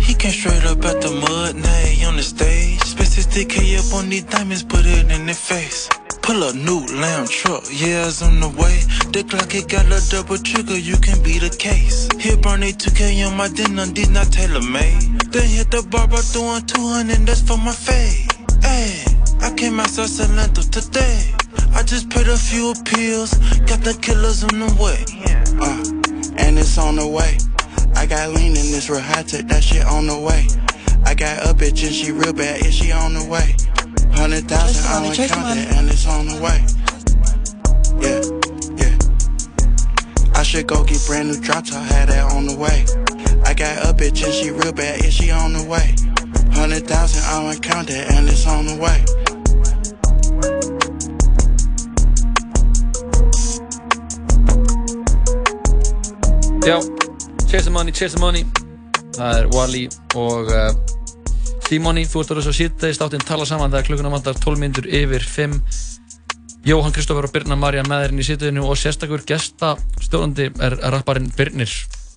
He 0.00 0.12
came 0.12 0.32
straight 0.32 0.64
up 0.64 0.84
out 0.84 1.00
the 1.02 1.12
mud, 1.22 1.54
now 1.54 1.86
he 1.86 2.04
on 2.04 2.16
the 2.16 2.24
stage. 2.24 2.82
Spent 2.82 3.10
60k 3.10 3.78
up 3.78 3.94
on 3.94 4.08
these 4.08 4.24
diamonds, 4.24 4.64
put 4.64 4.84
it 4.84 5.08
in 5.08 5.26
their 5.26 5.36
face. 5.36 5.88
Pull 6.24 6.42
a 6.42 6.54
new 6.54 6.80
lamb 6.86 7.26
truck, 7.28 7.64
yeah, 7.70 8.08
it's 8.08 8.22
on 8.22 8.40
the 8.40 8.48
way. 8.48 8.80
The 9.12 9.20
Glock, 9.28 9.54
it 9.54 9.68
got 9.68 9.84
a 9.92 10.00
double 10.08 10.38
trigger, 10.38 10.78
you 10.78 10.96
can 10.96 11.22
be 11.22 11.38
the 11.38 11.50
case. 11.50 12.08
Hit 12.18 12.40
Bernie 12.40 12.72
2K 12.72 13.28
on 13.28 13.36
my 13.36 13.48
dinner, 13.48 13.84
these 13.84 14.08
not 14.08 14.32
tailor 14.32 14.62
made. 14.62 15.20
Then 15.28 15.46
hit 15.46 15.70
the 15.70 15.82
bar 15.82 16.08
by 16.08 16.22
doing 16.32 16.64
200, 16.64 17.28
that's 17.28 17.42
for 17.42 17.58
my 17.58 17.72
fade. 17.72 18.24
Ayy, 18.64 19.04
I 19.42 19.52
came 19.52 19.78
out 19.78 19.88
Salento 19.88 20.64
today. 20.64 21.28
I 21.76 21.82
just 21.82 22.08
paid 22.08 22.28
a 22.28 22.38
few 22.38 22.72
appeals, 22.72 23.34
got 23.68 23.84
the 23.84 23.92
killers 24.00 24.44
on 24.44 24.64
the 24.64 24.72
way. 24.80 25.04
Uh, 25.60 25.76
and 26.40 26.58
it's 26.58 26.78
on 26.78 26.96
the 26.96 27.06
way. 27.06 27.36
I 27.96 28.06
got 28.06 28.30
lean 28.30 28.56
in 28.56 28.72
this 28.72 28.88
real 28.88 29.00
high 29.00 29.24
tech, 29.24 29.46
that 29.48 29.62
shit 29.62 29.84
on 29.84 30.06
the 30.06 30.18
way. 30.18 30.48
I 31.04 31.12
got 31.12 31.44
a 31.44 31.52
bitch 31.52 31.84
and 31.84 31.94
she 31.94 32.12
real 32.12 32.32
bad, 32.32 32.64
and 32.64 32.72
she 32.72 32.92
on 32.92 33.12
the 33.12 33.28
way. 33.28 33.56
Hundred 34.16 34.48
thousand, 34.48 34.84
I 34.86 35.02
don't 35.02 35.14
chase 35.14 35.28
the 35.30 35.34
count 35.34 35.48
money. 35.48 35.66
and 35.76 35.90
it's 35.90 36.06
on 36.06 36.26
the 36.26 36.38
way. 36.40 36.58
Yeah, 38.00 38.22
yeah. 38.80 40.38
I 40.38 40.42
should 40.42 40.66
go 40.66 40.84
get 40.84 41.04
brand 41.06 41.28
new 41.28 41.40
drops, 41.40 41.72
I 41.72 41.82
had 41.82 42.08
that 42.08 42.32
on 42.32 42.46
the 42.46 42.56
way. 42.56 42.86
I 43.44 43.54
got 43.54 43.84
a 43.84 43.92
bitch 43.92 44.24
and 44.24 44.32
she 44.32 44.50
real 44.50 44.72
bad, 44.72 45.04
and 45.04 45.12
she 45.12 45.30
on 45.30 45.52
the 45.52 45.64
way. 45.64 45.94
Hundred 46.52 46.86
thousand, 46.86 47.22
I 47.24 47.42
don't 47.42 47.62
count 47.62 47.88
that, 47.88 48.10
and 48.12 48.28
it's 48.28 48.46
on 48.46 48.66
the 48.66 48.76
way. 48.76 49.04
Já, 56.64 56.80
Chase 57.46 57.64
the 57.64 57.70
Money, 57.70 57.92
Chase 57.92 58.14
the 58.14 58.20
Money 58.20 58.44
Það 59.16 59.38
er 59.40 59.46
Wally 59.52 59.88
og 60.14 60.48
uh, 60.48 60.72
Simoni 61.68 62.04
Þú 62.08 62.22
ert 62.22 62.32
orðið 62.34 62.46
svo 62.48 62.54
síðdeist 62.58 63.02
áttinn 63.04 63.24
tala 63.24 63.46
saman 63.48 63.72
þegar 63.72 63.86
klukkuna 63.88 64.10
vantar. 64.12 64.36
12 64.40 64.60
minnur 64.60 64.88
yfir 65.00 65.24
5 65.24 65.58
Jóhann 66.64 66.94
Kristófur 66.96 67.26
og 67.28 67.32
Birna 67.34 67.56
Marja 67.60 67.82
meðurinn 67.84 68.22
í 68.22 68.24
síðdeinu 68.24 68.62
og 68.64 68.78
sérstakur 68.80 69.20
gesta 69.28 69.74
stjórnandi 70.00 70.46
er 70.64 70.76
rapparinn 70.94 71.26
Birnir. 71.36 71.72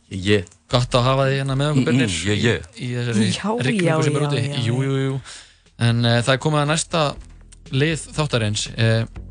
Yeah. 0.07 0.45
Gott 0.71 0.93
að 0.95 1.03
hafa 1.03 1.25
þig 1.27 1.41
hérna 1.41 1.57
með 1.59 1.71
okkur 1.73 1.87
Birnir. 1.89 2.13
Mm, 2.13 2.29
yeah, 2.29 2.45
yeah. 2.45 2.69
í 2.79 2.87
þessari 2.95 3.27
Já, 3.35 3.49
rigningu 3.67 4.05
sem 4.07 4.15
er 4.21 4.27
úti. 4.29 4.43
Jú, 4.67 4.77
jú, 4.87 4.99
jú. 5.03 5.17
En 5.83 5.99
uh, 6.07 6.15
það 6.23 6.31
er 6.37 6.39
komið 6.45 6.61
að 6.63 6.69
næsta 6.71 7.01
lið 7.75 8.05
þáttarins. 8.19 8.67
Uh, 8.75 9.23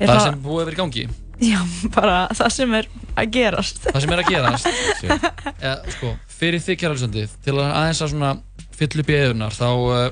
Er 0.00 0.08
Það 0.08 0.14
það- 0.16 0.22
sem 0.30 0.38
búið 0.46 0.60
að 0.62 0.68
vera 0.70 0.72
í 0.72 0.80
gangi. 0.80 1.02
Já, 1.44 1.58
bara 1.92 2.14
það 2.36 2.52
sem 2.56 2.74
er 2.78 2.86
að 3.20 3.26
gerast. 3.36 3.82
það 3.90 4.00
sem 4.06 4.14
er 4.16 4.22
að 4.22 4.30
gerast. 4.32 4.68
Ja, 5.66 5.74
sko, 5.92 6.14
fyrir 6.40 6.62
þig 6.64 6.80
kjæralsöndi 6.80 7.26
til 7.44 7.56
að 7.58 7.68
aðeins 7.68 8.02
að 8.04 8.12
svona 8.14 8.32
í 8.80 9.16
eðunar 9.18 9.52
þá 9.52 9.68
uh, 9.68 10.04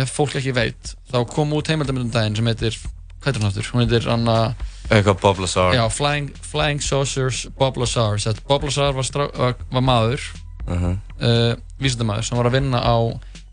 ef 0.00 0.12
fólk 0.12 0.36
ekki 0.40 0.54
veit 0.56 0.94
þá 1.08 1.18
kom 1.30 1.54
út 1.56 1.70
heimildamöndum 1.70 2.12
daginn 2.12 2.36
sem 2.36 2.50
heitir 2.50 2.76
hvað 2.76 3.30
heitir 3.30 3.42
hún 3.42 3.50
aftur? 3.50 3.70
hún 3.72 3.84
heitir 3.86 4.08
Anna 4.12 4.38
Eitthvað 4.86 5.16
Bob 5.18 5.40
Lazar. 5.42 5.72
Já, 5.74 5.82
Flying, 5.90 6.28
Flying 6.46 6.78
Saucers 6.78 7.48
Bob 7.58 7.74
Lazar. 7.80 8.20
Sett, 8.22 8.38
Bob 8.46 8.62
Lazar 8.62 8.92
var, 8.94 9.02
strá, 9.02 9.24
var, 9.34 9.56
var 9.72 9.82
maður 9.82 10.28
uh 10.66 10.92
uh, 10.92 11.56
vísindamaður 11.80 12.28
sem 12.28 12.38
var 12.38 12.48
að 12.50 12.58
vinna 12.60 12.78
á 12.82 12.96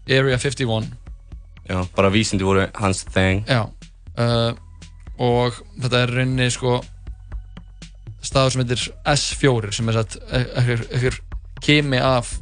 Area 0.09 0.37
51 0.37 0.91
Já, 1.69 1.77
bara 1.95 2.11
vísindi 2.11 2.43
voru 2.43 2.67
hans 2.75 3.03
thing. 3.07 3.45
Já 3.47 3.69
uh, 4.19 4.53
og 5.17 5.59
þetta 5.79 6.01
er 6.03 6.13
rauninni 6.17 6.49
sko 6.51 6.79
staður 8.23 8.55
sem 8.55 8.63
heitir 8.63 8.85
S4 9.13 9.71
sem 9.75 9.91
er 9.91 9.99
ekkur 10.01 11.19
kemi 11.63 11.99
af 12.03 12.33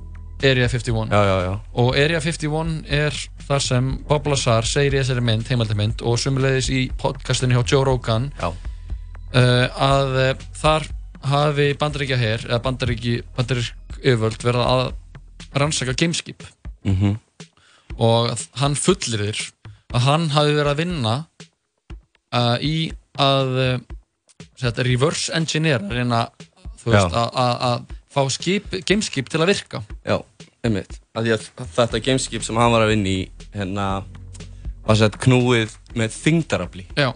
Area 0.41 0.65
51 0.69 1.11
já, 1.14 1.19
já, 1.26 1.35
já. 1.45 1.53
og 1.77 1.93
Area 1.95 2.19
51 2.19 2.85
er 2.89 3.14
þar 3.45 3.61
sem 3.61 3.89
Bob 4.10 4.26
Lazar 4.31 4.65
segir 4.65 4.95
í 4.95 5.02
þessari 5.03 5.22
mynd, 5.22 5.45
heimaldamynd 5.52 6.02
og 6.02 6.18
sumulegis 6.18 6.69
í 6.73 6.80
podcastinu 6.98 7.60
hjá 7.60 7.64
Joe 7.76 7.85
Rogan. 7.85 8.31
Uh, 8.41 9.68
að 9.77 10.15
uh, 10.18 10.31
þar 10.57 10.88
hafi 11.30 11.68
bandaríkja 11.77 12.18
her 12.18 12.41
eða 12.49 12.60
bandaríki, 12.65 13.19
bandarísk 13.38 13.99
yfirvöld 14.02 14.41
verið 14.43 14.65
að 14.65 14.84
rannsaka 15.61 15.93
gameskip 15.93 16.43
Mhm. 16.84 17.19
og 18.02 18.31
að 18.31 18.48
hann 18.57 18.73
fullirir 18.76 19.38
að 19.93 19.99
hann 20.07 20.30
hafi 20.34 20.56
verið 20.57 20.72
að 20.72 20.80
vinna 20.81 21.14
uh, 22.34 22.57
í 22.57 22.91
að 23.22 23.77
reverse 24.81 25.30
engineer 25.38 25.84
reyna 25.91 26.23
þú 26.81 26.95
veist, 26.95 27.14
að 27.14 27.85
fá 28.12 28.24
skip, 28.34 28.74
gameskip 28.88 29.30
til 29.32 29.42
að 29.42 29.54
virka 29.54 29.82
Já, 30.08 30.20
einmitt. 30.66 31.00
Þetta 31.16 32.02
gameskip 32.04 32.46
sem 32.46 32.60
hann 32.60 32.74
var 32.74 32.86
að 32.86 32.94
vinna 32.96 33.12
í, 33.12 33.22
hérna, 33.56 33.88
var 34.86 35.00
sett 35.00 35.18
knúið 35.22 35.76
með 35.98 36.16
þyngdarafli. 36.18 36.88
Já. 36.98 37.12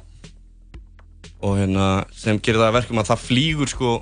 Og 1.45 1.57
hérna, 1.59 1.87
sem 2.15 2.39
gerir 2.39 2.61
það 2.61 2.69
að 2.69 2.77
verkum 2.79 3.01
að 3.01 3.09
það 3.11 3.25
flýgur, 3.25 3.71
sko, 3.71 3.93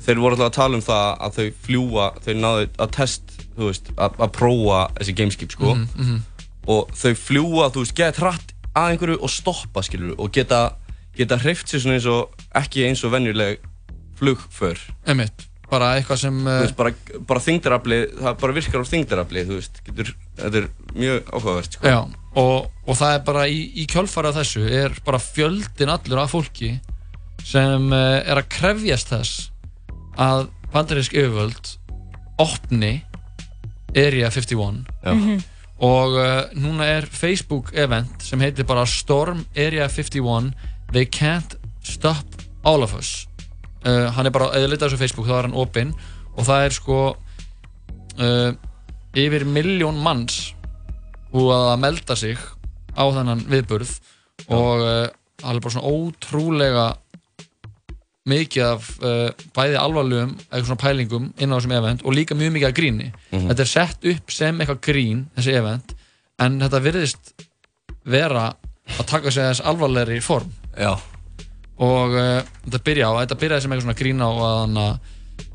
þeir 0.00 0.22
voru 0.22 0.36
alltaf 0.36 0.50
að 0.50 0.56
tala 0.58 0.78
um 0.78 0.84
það 0.84 1.06
að 1.26 1.38
þau 1.38 1.46
fljúa, 1.66 2.08
þau 2.24 2.32
náðu 2.40 2.68
að 2.70 2.94
test, 2.96 3.36
veist, 3.58 3.90
að, 3.96 4.20
að 4.26 4.34
prófa 4.36 4.80
þessi 4.98 5.16
gameskip, 5.20 5.56
sko. 5.56 5.74
Mhm, 5.76 6.04
mhm. 6.04 6.48
Og 6.70 6.90
þau 6.94 7.12
fljúa, 7.18 7.70
þú 7.72 7.84
veist, 7.84 7.96
geta 7.98 8.24
hratt 8.24 8.54
að 8.76 8.92
einhverju 8.94 9.18
og 9.20 9.32
stoppa, 9.32 9.82
skilur, 9.86 10.14
og 10.20 10.30
geta, 10.34 10.60
geta 11.16 11.38
hreift 11.40 11.70
sér 11.70 11.82
svona 11.84 11.98
eins 11.98 12.08
og, 12.10 12.34
ekki 12.60 12.84
eins 12.86 13.02
og 13.06 13.14
venjuleg 13.14 13.62
flugför. 14.20 14.78
Einmitt, 15.08 15.49
bara 15.70 15.92
eitthvað 15.96 16.22
sem 16.24 16.38
Þú 16.42 16.52
uh, 16.52 16.60
veist, 16.64 16.76
bara, 16.78 16.92
bara 17.30 17.42
þingdarafli, 17.44 18.00
það 18.20 18.38
bara 18.42 18.56
virkar 18.56 18.84
á 18.84 18.90
þingdarafli, 18.90 19.44
þú 19.48 19.58
veist, 19.58 19.82
getur, 19.86 20.14
þetta 20.40 20.62
er 20.62 20.68
mjög 20.94 21.30
áhugavert, 21.34 21.76
sko. 21.78 21.90
Já, 21.90 21.98
og, 22.44 22.70
og 22.86 22.98
það 23.00 23.16
er 23.16 23.22
bara 23.26 23.44
í, 23.50 23.60
í 23.82 23.86
kjölfara 23.90 24.32
þessu 24.36 24.64
er 24.66 24.96
bara 25.06 25.22
fjöldin 25.22 25.92
allur 25.94 26.22
af 26.24 26.34
fólki 26.34 26.72
sem 27.46 27.86
uh, 27.92 28.18
er 28.20 28.40
að 28.40 28.50
krefjast 28.52 29.14
þess 29.14 29.46
að 30.20 30.48
bandarísk 30.74 31.14
yfirvöld 31.16 31.76
opni 32.40 33.00
Area 33.96 34.30
51 34.30 34.84
Já. 35.02 35.14
Mhm. 35.14 35.40
og 35.80 36.14
uh, 36.20 36.44
núna 36.54 36.86
er 36.86 37.06
Facebook 37.08 37.72
event 37.74 38.22
sem 38.22 38.40
heitir 38.40 38.68
bara 38.68 38.86
Storm 38.86 39.44
Area 39.56 39.88
51 39.88 40.52
They 40.92 41.08
Can't 41.08 41.56
Stop 41.82 42.42
All 42.62 42.84
of 42.84 42.94
Us 42.94 43.26
uh, 43.86 44.06
hann 44.14 44.28
er 44.28 44.34
bara, 44.34 44.50
eða 44.56 44.70
lítið 44.72 44.88
þessu 44.88 45.00
Facebook 45.00 45.28
þá 45.28 45.36
er 45.38 45.48
hann 45.48 45.58
opinn. 45.58 45.92
Og 46.36 46.46
það 46.46 46.64
er 46.66 46.76
sko 46.76 47.00
uh, 48.20 48.50
yfir 49.18 49.46
miljón 49.48 50.00
manns 50.02 50.54
búið 51.30 51.54
að 51.56 51.82
melda 51.84 52.16
sig 52.18 52.40
á 52.94 53.04
þennan 53.06 53.44
viðburð. 53.50 53.92
Og 54.50 54.84
uh, 54.84 55.06
alveg 55.44 55.64
bara 55.64 55.76
svona 55.76 55.94
ótrúlega 55.94 56.88
mikið 58.30 58.62
af 58.62 58.88
bæði 59.56 59.78
alvarlegum 59.80 60.34
eitthvað 60.36 60.66
svona 60.68 60.82
pælingum 60.82 61.30
inn 61.40 61.50
á 61.50 61.56
þessum 61.56 61.72
event 61.74 62.02
og 62.04 62.14
líka 62.14 62.36
mjög 62.36 62.52
mikið 62.52 62.68
af 62.68 62.74
gríni. 62.76 63.06
Mhm. 63.32 63.46
þetta 63.48 63.64
er 63.64 63.70
sett 63.70 64.04
upp 64.12 64.34
sem 64.36 64.60
eitthvað 64.60 64.82
grín 64.84 65.22
þessi 65.38 65.54
event 65.56 65.94
en 66.38 66.60
þetta 66.60 66.82
virðist 66.84 67.32
vera 68.04 68.44
að 68.98 69.06
taka 69.06 69.32
sig 69.32 69.42
þess 69.42 69.64
alvarlegri 69.66 70.20
form. 70.24 70.52
Já. 70.76 70.94
Og 71.80 72.14
uh, 72.16 72.40
þetta 72.66 72.80
byrja 72.90 73.08
á 73.08 73.12
þetta 73.22 73.38
byrjaði 73.40 73.64
sem 73.64 73.72
eitthvað 73.72 73.86
svona 73.86 74.00
grín 74.00 74.20
á, 74.20 74.30
á, 74.30 74.52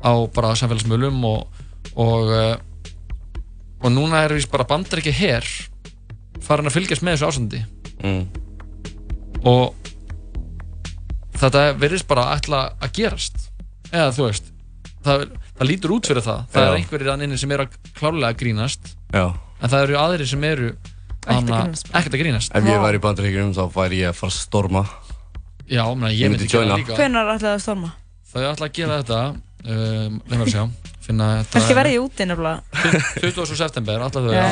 á 0.02 0.12
bara 0.34 0.54
samfélagsmiðlum 0.58 1.22
og 1.28 1.62
og, 1.96 2.32
uh, 2.34 2.56
og 3.80 3.92
núna 3.94 4.24
er 4.26 4.34
vist 4.36 4.50
bara 4.52 4.66
bandar 4.68 5.00
ekki 5.00 5.14
her 5.14 5.46
farin 6.44 6.68
að 6.68 6.76
fylgjast 6.80 7.06
með 7.06 7.16
þessu 7.16 7.30
ásandi 7.32 7.62
Mm. 7.96 8.26
og 9.48 9.72
þetta 11.40 11.62
virðist 11.80 12.06
bara 12.10 12.26
ætla 12.34 12.58
að 12.76 12.90
gerast 12.98 13.38
eða 13.88 14.10
þú 14.12 14.26
veist 14.26 14.50
það, 15.06 15.24
það 15.56 15.70
lítur 15.70 15.94
út 15.96 16.10
fyrir 16.10 16.24
það 16.26 16.42
það 16.52 16.60
Já. 16.60 16.66
er 16.68 16.76
einhverjir 16.80 17.10
þannig 17.12 17.28
inni 17.30 17.40
sem 17.40 17.54
eru 17.56 17.64
að 17.66 17.78
klárlega 17.96 18.32
að 18.34 18.38
grínast 18.42 18.92
Já. 19.16 19.24
en 19.32 19.72
það 19.72 19.86
eru 19.86 19.98
aðrir 20.02 20.30
sem 20.32 20.44
eru 20.50 20.70
ekkert 21.26 22.12
að 22.14 22.20
grínast 22.20 22.52
Ef 22.54 22.68
ég 22.68 22.84
væri 22.84 23.00
í 23.00 23.04
bandaríkjum 23.08 23.54
þá 23.56 23.62
væri 23.74 24.02
ég 24.04 24.12
að 24.12 24.18
fara 24.20 24.30
að 24.34 24.38
storma. 24.44 24.84
Já, 25.70 25.82
mena, 25.94 26.10
ég, 26.12 26.20
Ég 26.24 26.30
myndi 26.32 26.46
gera 26.48 26.62
joina. 26.62 26.74
það 26.74 26.82
líka 26.82 26.96
Hvenær 27.00 27.30
ætlaði 27.34 27.44
það 27.46 27.54
að 27.58 27.62
storma? 27.66 27.90
þau 28.32 28.42
ætla 28.52 28.66
að 28.68 28.74
gera 28.80 28.98
þetta 29.02 29.20
um, 29.30 30.18
leið 30.26 30.38
mér 30.38 30.46
að 30.46 30.52
sjá 30.54 30.64
finna 31.06 31.28
þetta 31.40 31.54
Kannski 31.58 31.76
verði 31.78 31.94
ég 31.96 32.06
úti 32.06 32.26
nefnilega 32.26 32.62
20. 33.22 33.56
september, 33.62 34.04
alltaf 34.06 34.26
þau 34.26 34.34
Já. 34.36 34.46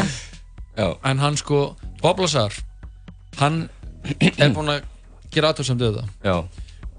já. 0.78 0.88
en 1.10 1.18
hann 1.24 1.36
sko, 1.40 1.60
Bob 2.02 2.22
Lazar 2.24 2.54
hann 3.40 3.64
er 4.04 4.52
búinn 4.54 4.72
að 4.74 4.84
gera 5.34 5.50
aðtöðsamt 5.52 5.82
við 5.82 5.98
þetta 5.98 6.30
Já. 6.30 6.36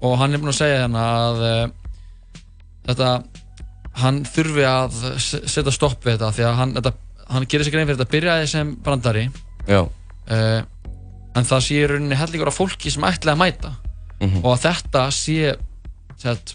og 0.04 0.16
hann 0.20 0.34
er 0.36 0.42
búinn 0.42 0.52
að 0.54 0.58
segja 0.60 0.80
hérna 0.84 1.04
að 1.16 1.42
uh, 1.46 1.66
þetta 2.90 3.10
hann 4.02 4.22
þurfi 4.28 4.64
að 4.68 4.96
setja 5.24 5.72
stopp 5.72 6.04
við 6.04 6.18
þetta 6.18 6.32
því 6.36 6.44
að 6.50 6.56
hann, 6.60 6.74
þetta, 6.76 6.92
hann 7.32 7.46
gerir 7.48 7.64
sig 7.64 7.72
grein 7.72 7.86
fyrir 7.88 7.96
þetta 8.00 8.12
byrjaði 8.16 8.48
sem 8.52 8.74
brandari 8.84 9.22
Já. 9.68 9.80
uh, 9.86 10.60
en 11.36 11.48
það 11.48 11.64
sé 11.64 11.78
í 11.80 11.86
rauninni 11.88 12.16
hellingur 12.20 12.50
af 12.52 12.58
fólki 12.60 12.92
sem 12.92 13.04
ætlaði 13.08 13.32
að 13.34 13.40
mæta 13.40 13.72
Mhm. 14.20 14.44
og 14.44 14.56
að 14.56 14.62
þetta 14.70 15.02
sé 15.12 15.56
sett, 16.16 16.54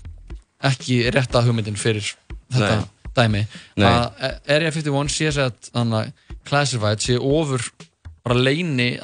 ekki 0.63 1.03
rétta 1.13 1.43
hugmyndin 1.45 1.77
fyrir 1.77 2.15
þetta 2.51 2.75
Nei. 2.81 2.85
dæmi 3.15 3.41
Nei. 3.77 3.87
að 3.87 4.39
Area 4.49 4.71
51 4.71 5.09
sé 5.13 5.31
sett 5.31 5.69
classified 6.45 6.99
sé 6.99 7.17
ofur 7.19 7.61
bara 8.23 8.35
leini 8.39 8.97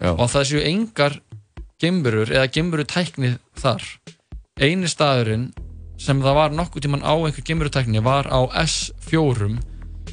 Já. 0.00 0.10
og 0.12 0.20
að 0.24 0.32
það 0.34 0.48
séu 0.50 0.64
engar 0.64 1.20
gemburur 1.80 2.30
eða 2.32 2.50
gemburu 2.52 2.84
tækni 2.84 3.38
þar 3.56 3.82
eini 4.58 4.88
staðurinn 4.90 5.50
sem 5.98 6.20
það 6.22 6.34
var 6.34 6.50
nokkuð 6.54 6.84
tíman 6.86 7.02
á 7.06 7.14
einhver 7.14 7.44
gemburu 7.46 7.70
tækni 7.70 8.02
var 8.02 8.26
á 8.30 8.40
S4 8.64 9.58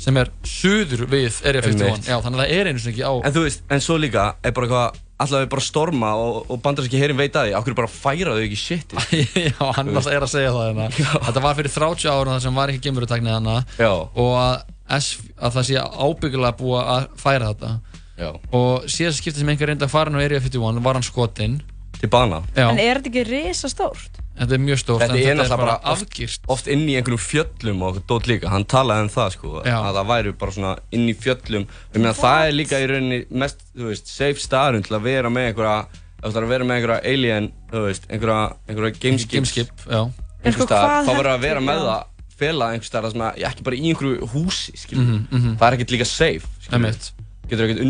sem 0.02 0.18
er 0.18 0.30
suður 0.43 1.06
við 1.10 1.39
Area 1.47 1.61
51 1.61 1.88
Einmitt. 1.88 2.07
já 2.10 2.19
þannig 2.22 2.39
að 2.39 2.43
það 2.43 2.56
er 2.60 2.68
einu 2.69 2.80
sinni 2.84 2.93
ekki 2.95 3.07
á 3.07 3.14
En 3.26 3.34
þú 3.35 3.43
veist, 3.45 3.61
en 3.69 3.80
svo 3.84 3.97
líka 3.97 4.26
er 4.43 4.52
bara 4.52 4.68
eitthvað, 4.68 5.02
allavega 5.22 5.50
bara 5.54 5.64
storma 5.64 6.10
og, 6.20 6.40
og 6.52 6.60
bandaríski 6.64 7.00
herin 7.00 7.18
veit 7.20 7.36
að 7.38 7.50
því, 7.50 7.54
okkur 7.60 7.76
bara 7.78 7.92
færa 7.92 8.34
þau 8.36 8.42
ekki 8.44 8.60
shiti. 8.60 9.04
Já, 9.48 9.60
hann 9.78 9.92
er 9.94 10.26
að 10.26 10.32
segja 10.34 10.52
það 10.56 10.66
hérna. 10.70 10.88
Þetta 11.30 11.44
var 11.46 11.60
fyrir 11.60 11.76
30 11.76 12.10
ára 12.12 12.34
það 12.34 12.42
sem 12.48 12.60
var 12.60 12.74
ekki 12.74 12.84
gemurutækni 12.90 13.32
hana 13.36 13.56
Já. 13.80 13.92
og 13.96 14.34
að, 14.42 14.66
S, 15.00 15.12
að 15.40 15.56
það 15.60 15.68
sé 15.70 15.86
ábyggulega 16.10 16.58
búið 16.60 16.92
að 16.98 17.08
færa 17.22 17.54
þetta 17.54 17.72
Já. 18.20 18.30
og 18.56 18.86
síðast 18.92 19.22
skiptið 19.24 19.44
sem 19.44 19.54
einhver 19.56 19.72
reyndi 19.72 19.88
að 19.88 19.96
fara 19.96 20.12
nú 20.14 20.22
Area 20.24 20.40
51 20.44 20.84
var 20.86 21.00
hann 21.00 21.08
skotinn 21.08 21.58
Til 21.96 22.10
bana. 22.12 22.42
Já, 22.56 22.68
En 22.74 22.80
er 22.84 23.00
þetta 23.00 23.12
ekki 23.14 23.24
risa 23.30 23.70
stórt? 23.72 24.20
Þetta 24.40 24.53
er 24.57 24.62
mjög 24.66 24.80
stórt 24.82 25.02
Þetta 25.06 25.18
er 25.20 25.38
náttúrulega 25.40 25.57
bara 25.62 25.76
afgirt 25.94 26.40
oft, 26.44 26.49
oft 26.56 26.68
inn 26.68 26.84
í 26.90 26.95
einhverjum 26.99 27.22
fjöllum 27.24 27.84
og 27.88 27.99
dót 28.10 28.28
líka, 28.28 28.49
hann 28.52 28.66
talaði 28.66 29.06
um 29.06 29.12
það 29.14 29.30
sko, 29.38 29.52
Já. 29.66 29.78
að 29.80 29.99
það 29.99 30.10
væri 30.12 30.34
bara 30.41 30.52
svona 30.57 30.74
inn 30.91 31.06
í 31.10 31.16
fjöllum, 31.16 31.68
ég 31.95 31.99
meina 32.02 32.14
það 32.18 32.48
er 32.49 32.56
líka 32.60 32.80
í 32.84 32.90
rauninni 32.91 33.20
mest, 33.32 33.64
þú 33.76 33.90
veist, 33.91 34.07
safe 34.12 34.40
staðurinn 34.44 34.84
til 34.88 34.95
að 34.98 35.06
vera 35.07 35.30
með 35.32 35.48
einhverja, 35.52 35.78
það 36.26 36.36
er 36.41 36.48
að 36.48 36.53
vera 36.56 36.68
með 36.68 36.76
einhverja 36.82 37.14
alien, 37.14 37.52
þú 37.72 37.86
veist, 37.88 38.10
einhverja, 38.12 38.41
einhverja 38.68 38.99
gameskip, 39.06 39.38
Gameskip, 39.40 39.86
já. 39.88 40.02
En 40.06 40.52
einhver 40.52 40.60
sko, 40.62 40.68
staðar, 40.70 41.06
þá 41.07 41.12
verður 41.16 41.32
að 41.36 41.45
vera 41.48 41.62
með 41.66 41.80
já. 41.80 41.86
það 41.90 42.03
fela 42.36 42.72
einhver 42.76 42.90
staðar 42.91 43.12
sem 43.16 43.22
að, 43.26 43.44
ekki 43.49 43.64
bara 43.70 43.76
í 43.80 43.86
einhverju 43.94 44.28
húsi, 44.34 44.76
skilur, 44.78 45.06
Mhm, 45.06 45.28
mhm. 45.32 45.56
það 45.62 45.68
er 45.72 45.78
ekkert 45.80 45.94
líka 45.95 46.06
safe, 46.10 46.48
Einmitt. 46.76 47.12
getur 47.48 47.66
ekkert 47.70 47.84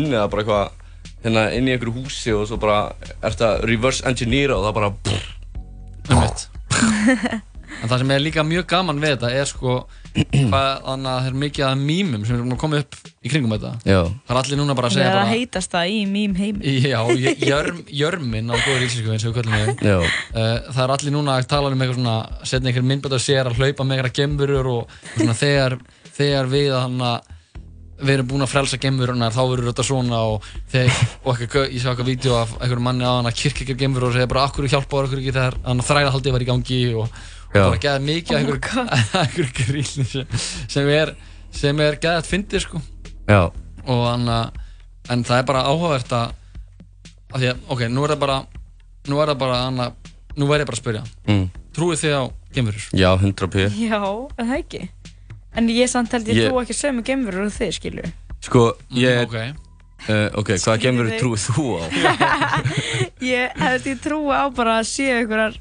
En 7.76 7.90
það 7.90 7.98
sem 8.00 8.10
er 8.14 8.22
líka 8.22 8.42
mjög 8.46 8.64
gaman 8.70 9.00
við 9.02 9.10
þetta 9.16 9.28
er 9.36 9.48
sko 9.50 9.72
hvað 10.16 10.68
þannig 10.86 11.08
að 11.10 11.16
það 11.18 11.26
er 11.28 11.34
mikið 11.42 11.64
að 11.66 11.80
mýmum 11.82 12.22
sem 12.24 12.36
er 12.38 12.44
að 12.54 12.60
koma 12.62 12.78
upp 12.80 12.94
í 13.26 13.32
kringum 13.32 13.52
þetta. 13.52 13.72
Já. 13.84 13.98
Það 14.06 14.32
er 14.32 14.40
allir 14.40 14.60
núna 14.62 14.76
bara 14.78 14.88
að 14.88 14.94
Það 14.94 14.96
segja 14.96 15.08
er 15.10 15.12
að 15.12 15.18
bara 15.20 15.32
heitast 15.34 15.74
það 15.74 15.90
í 15.92 15.98
mým 16.14 16.36
heimi. 16.38 16.72
Já, 16.86 17.00
ég- 17.26 17.44
jörm, 17.50 17.82
jörmin 18.00 18.48
á 18.48 18.56
góður 18.56 18.86
íslensku 18.86 19.12
eins 19.12 19.26
og 19.28 19.34
við 19.34 19.38
köllum 19.42 19.58
við 19.58 19.84
Já. 19.90 19.98
uh, 20.00 20.56
Það 20.72 20.82
er 20.86 20.94
allir 20.96 21.16
núna 21.18 21.36
að 21.36 21.48
tala 21.52 21.72
um 21.74 21.84
eitthvað 21.84 21.98
svona 22.00 22.16
setja 22.48 22.70
einhver 22.72 22.88
myndbætt 22.94 23.18
á 23.18 23.20
sér 23.26 23.50
að 23.52 23.60
hlaupa 23.60 23.84
með 23.90 23.98
einhverja 23.98 24.18
gemburur 24.22 24.70
og, 24.72 24.96
og 24.96 25.18
svona 25.20 25.36
þegar, 25.42 25.76
þegar 26.16 26.52
við 26.56 26.72
hann 26.80 26.96
að 27.12 27.32
við 28.00 28.12
erum 28.16 28.28
búin 28.30 28.44
að 28.44 28.50
frelsa 28.52 28.78
gemburunar 28.80 29.32
þá 29.32 29.40
verður 29.50 29.70
þetta 29.70 29.84
svona 29.88 30.18
og, 30.30 30.48
þegar, 30.72 30.98
og 31.24 31.40
eitthvað, 31.40 31.70
ég 31.72 31.80
sá 31.82 31.88
eitthvað 31.92 32.10
vídeo 32.10 32.34
af 32.36 32.52
einhverjum 32.58 32.84
manni 32.88 33.06
á 33.08 33.12
hann 33.16 33.30
að 33.30 33.38
kirkja 33.40 33.64
ekki 33.64 33.76
gemburur 33.80 34.10
og 34.10 34.16
segja 34.18 34.28
bara 34.32 34.44
akkur 34.48 34.68
hjálpa 34.68 35.00
okkur 35.02 35.22
ekki 35.22 35.32
þegar 35.36 35.56
hann 35.64 35.84
þræðahaldið 35.86 36.36
var 36.36 36.44
í 36.44 36.48
gangi 36.50 36.80
og, 36.92 37.06
og 37.06 37.56
bara 37.56 37.80
geða 37.86 38.02
mikið 38.04 38.36
af 38.36 38.42
einhverju 38.42 38.84
einhver 39.22 39.52
gríni 39.60 40.06
sem, 40.12 40.36
sem 40.76 40.90
er 40.92 41.14
sem 41.56 41.80
er 41.86 41.96
geðað 42.02 42.28
fyndið 42.28 42.66
sko 42.66 42.82
Já. 43.30 43.40
og 43.86 44.02
hann 44.10 44.28
að 44.28 44.62
en 45.14 45.22
það 45.24 45.40
er 45.40 45.48
bara 45.48 45.64
áhugavert 45.70 46.12
að, 46.18 46.34
að 47.32 47.40
því 47.44 47.50
að, 47.52 47.64
ok, 47.72 47.86
nú 47.94 48.04
er 48.04 48.12
það 48.14 48.24
bara 48.26 48.38
nú 49.06 49.22
er 49.22 49.30
það 49.32 49.40
bara 49.44 49.62
hann 49.64 49.84
að 49.86 50.12
nú 50.36 50.48
væri 50.50 50.66
ég 50.66 50.68
bara 50.68 50.76
að 50.76 50.82
spyrja 50.84 51.04
Mm. 51.26 51.46
Trúið 51.76 52.00
þið 52.00 52.14
á 52.16 52.24
geimverur? 52.56 52.84
Já, 52.96 53.08
100 53.20 53.48
p. 53.52 53.64
Já, 53.84 53.98
en 54.00 54.46
það 54.48 54.54
ekki 54.56 54.78
En 55.56 55.68
ég 55.72 55.88
samt 55.90 56.12
held 56.12 56.28
ég 56.28 56.36
Ég- 56.42 56.50
trú 56.50 56.60
ekki 56.62 56.76
sömu 56.76 57.04
gemurur 57.06 57.46
og 57.48 57.54
þið, 57.56 57.72
skilju 57.78 58.10
Sko, 58.46 58.66
ég... 58.94 59.22
ok. 59.24 59.38
Uh, 60.06 60.28
ok, 60.38 60.50
hvaða 60.60 60.76
þig. 61.08 61.20
trúið 61.22 61.44
þú 61.48 61.64
á? 61.80 61.84
Ég 63.26 63.56
held 63.58 63.86
ég 63.88 64.02
trúi 64.04 64.34
á 64.36 64.44
bara 64.54 64.76
að 64.82 64.88
séu 64.90 65.16
einhverjar 65.16 65.56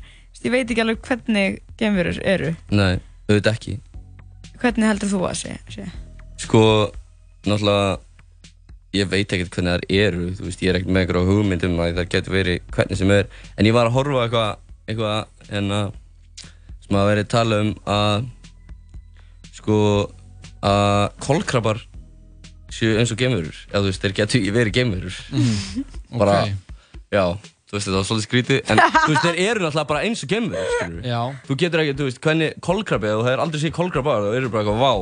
Ég 0.45 0.51
veit 0.53 0.69
ekki 0.69 0.83
alveg 0.83 0.99
hvernig 1.07 1.55
gemurur 1.79 2.19
eru 2.21 2.51
Nei, 2.69 2.99
auðvitað 3.29 3.55
ekki. 3.55 3.77
Hvernig 4.61 4.89
heldur 4.91 5.09
þú 5.15 5.21
að 5.25 5.37
sé? 5.39 5.55
sé? 5.73 5.85
Sko, 6.43 6.61
náttúrulega, 7.47 7.95
ég 8.99 9.09
veit 9.09 9.33
ekkert 9.33 9.55
hvernig 9.55 9.73
þær 9.79 9.87
eru, 10.03 10.27
þú 10.37 10.45
veist, 10.49 10.61
ég 10.61 10.69
er 10.73 10.77
ekkert 10.79 10.93
með 10.93 11.01
eitthvað 11.05 11.31
hugmynd 11.31 11.65
um 11.67 11.79
að 11.81 11.97
það 11.97 12.11
getur 12.13 12.35
verið 12.35 12.59
hvernig 12.75 12.99
sem 13.01 13.13
er, 13.15 13.31
en 13.57 13.69
ég 13.71 13.75
var 13.75 13.89
að 13.89 13.95
horfa 13.97 14.19
á 14.21 14.23
eitthvað, 14.27 14.51
eitthvað, 14.91 15.49
en 15.59 15.73
að, 15.79 15.97
sem 16.85 16.99
að 16.99 17.09
verið 17.13 17.27
tala 17.33 17.59
um 17.65 17.71
að, 17.97 18.29
sko, 19.65 19.79
að 20.61 21.09
kolkrabbar 21.25 21.81
séu 22.75 22.95
eins 22.99 23.11
og 23.13 23.19
gemurur, 23.19 23.57
eða 23.71 23.81
þú 23.81 23.89
veist, 23.89 24.01
þeir 24.03 24.15
getur 24.21 24.39
ekki 24.41 24.53
verið 24.55 24.73
gemurur. 24.79 25.17
Mhm. 25.31 25.83
Bara, 26.19 26.37
Ok. 26.43 26.51
já, 27.15 27.25
þú 27.65 27.75
veist, 27.75 27.87
þetta 27.87 27.95
var 27.99 28.07
svolítið 28.09 28.27
skrítið, 28.27 28.57
en 28.69 28.77
þú 28.77 29.11
veist, 29.13 29.25
þeir 29.25 29.39
eru 29.49 29.59
náttúrulega 29.63 29.87
bara 29.87 30.01
eins 30.05 30.23
og 30.23 30.29
gemurur, 30.29 30.71
skilur 30.79 31.03
Já. 31.07 31.21
Þú 31.47 31.57
getur 31.61 31.79
ekki, 31.83 31.93
þú 31.99 32.07
veist, 32.09 32.19
hvernig 32.25 32.59
kolkrabbi, 32.61 33.07
ef 33.07 33.15
þú 33.21 33.27
hefur 33.29 33.43
aldrei 33.45 33.61
séð 33.63 33.71
kolkrabba, 33.79 34.17
þá 34.21 34.35
eru 34.39 34.49
bara 34.49 34.63
eitthvað, 34.65 34.83
vá, 34.83 34.93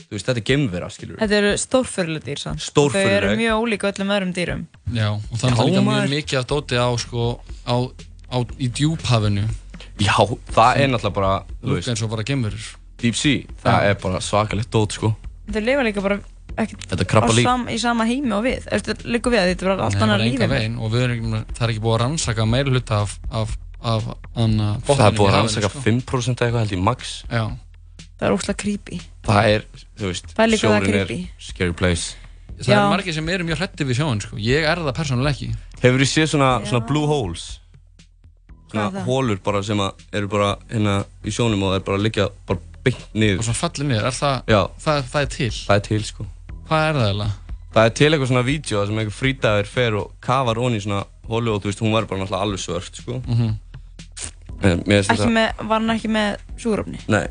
þú 0.00 0.10
veist, 0.16 0.26
þetta 0.26 0.42
er 0.42 0.46
gemvera, 0.50 0.90
skilur 0.90 1.16
Þetta 1.22 1.38
eru 1.38 1.52
stórfurlu 1.60 2.20
dýr 2.24 2.38
samt 2.42 2.60
Stórfurðuleg. 2.66 3.06
Þau 3.06 3.16
eru 3.20 3.36
mjög 3.38 3.62
ólík 3.62 3.86
öllum 3.90 4.10
öðrum 4.16 4.34
dýrum 4.34 4.66
Já, 4.90 5.08
og 5.14 5.36
það 5.38 5.46
er 5.50 5.70
líka 5.70 5.84
mjög 5.86 6.10
mikið 6.16 6.38
af 6.40 6.46
dóti 6.50 6.74
á, 6.82 6.88
sko, 6.98 7.28
á, 7.68 7.74
á, 8.32 8.36
í 8.58 8.66
djúphafinu 8.74 9.46
Já, 10.00 10.16
það 10.50 10.80
er 10.82 10.88
náttúrulega 10.90 11.14
bara, 11.14 11.32
þú 11.62 11.76
veist, 11.76 11.88
eins 11.92 12.02
og 12.02 12.10
bara 12.10 12.24
geimverur 12.26 12.66
deep 13.02 13.16
sea, 13.18 13.40
það 13.64 13.88
er 13.90 13.96
bara 14.02 14.20
svakalegt 14.24 14.70
dót, 14.74 14.92
sko. 14.98 15.14
Þau 15.50 15.62
lifa 15.66 15.86
líka 15.86 16.02
bara 16.04 16.20
ekkert 16.60 16.86
Þetta 16.90 17.06
krabbalíf. 17.08 17.46
á 17.46 17.50
sam, 17.50 17.66
í 17.70 17.78
sama 17.80 18.04
heimi 18.08 18.32
og 18.36 18.44
við 18.44 18.68
líka 19.06 19.30
við 19.32 19.40
að 19.40 19.50
þetta 19.54 19.66
er 19.66 19.82
allt 19.86 20.02
annar 20.04 20.20
lífi 20.22 20.46
og 20.78 20.92
við 20.92 21.02
erum, 21.06 21.34
ekki- 21.40 21.56
það 21.56 21.64
er 21.66 21.72
ekki 21.74 21.82
búið 21.84 21.96
að 21.96 22.00
rannsaka 22.04 22.46
meira 22.46 22.70
hluta 22.70 23.00
af, 23.02 23.18
af, 23.30 23.56
af 23.82 24.08
anna, 24.36 24.70
Það 24.86 25.04
er 25.06 25.18
búið 25.18 25.30
að 25.30 25.36
rannsaka 25.38 25.70
sko. 25.70 25.84
5% 25.86 26.40
eða 26.40 26.46
eitthvað 26.50 26.64
held 26.64 26.74
ég 26.76 26.82
max. 26.82 27.24
Já. 27.30 27.44
Það 28.20 28.26
er 28.28 28.34
óslega 28.36 28.58
creepy 28.60 29.00
Það 29.24 29.46
er, 29.54 29.62
þú 29.96 30.10
veist, 30.10 30.26
Það 30.36 30.44
er 30.44 30.50
líka 30.52 31.28
scary 31.40 31.72
place. 31.72 32.16
Það 32.60 32.68
Já. 32.68 32.76
eru 32.76 32.90
margir 32.92 33.14
sem 33.16 33.28
eru 33.32 33.44
mjög 33.48 33.56
hrætti 33.62 33.84
við 33.88 33.96
sjóin, 33.96 34.20
sko 34.20 34.36
Ég 34.36 34.66
er 34.68 34.76
það 34.84 34.92
persónulega 34.98 35.32
ekki 35.32 35.54
Hefur 35.80 36.02
þið 36.02 36.10
séð 36.12 36.26
svona, 36.34 36.50
svona 36.68 36.86
blue 36.86 37.06
holes? 37.08 37.46
Svona 38.70 39.02
hólur 39.06 39.40
bara 39.42 39.62
sem 39.64 39.80
að 39.80 40.04
eru 40.12 40.28
bara 40.28 40.50
hérna 40.68 40.98
í 41.24 41.32
sjónum 41.32 41.62
og 41.66 41.74
er 41.78 41.80
bara 41.86 41.96
að 41.98 42.04
liggja 42.04 42.26
bara 42.46 42.60
beint 42.84 43.02
niður. 43.14 43.38
Og 43.42 43.46
svona 43.48 43.60
fallið 43.60 43.86
niður, 43.90 44.06
er 44.10 44.16
það, 44.16 44.36
Já. 44.54 44.60
það, 44.84 45.00
það 45.12 45.22
er 45.26 45.30
til 45.36 45.50
Það 45.54 45.74
er 45.76 45.84
til, 45.88 46.02
sko. 46.10 46.26
Hvað 46.70 46.84
er 46.88 46.94
það 47.00 47.08
eiginlega? 47.10 47.32
Það 47.70 47.84
er 47.86 47.96
til 48.00 48.08
eitthvað 48.10 48.30
svona 48.32 48.44
vídeo 48.46 48.84
sem 48.86 48.98
einhver 48.98 49.14
frítæður 49.14 49.66
fer 49.70 49.94
og 50.00 50.12
kafar 50.20 50.58
onni 50.58 50.80
í 50.80 50.84
svona 50.84 51.04
hólu 51.30 51.52
og 51.54 51.60
þú 51.62 51.70
veist, 51.70 51.82
hún 51.84 51.92
var 51.94 52.06
bara 52.10 52.20
náttúrulega 52.24 52.46
alveg 52.48 52.62
svört, 52.64 52.96
sko. 53.02 53.20
Mhm. 53.26 53.52
En 54.60 54.82
mér 54.84 55.00
finnst 55.00 55.10
Ekki 55.14 55.22
þetta... 55.22 55.34
með, 55.36 55.62
var 55.70 55.78
hann 55.80 55.94
ekki 55.94 56.08
með 56.12 56.40
súröfni? 56.60 56.98
Nei, 57.08 57.26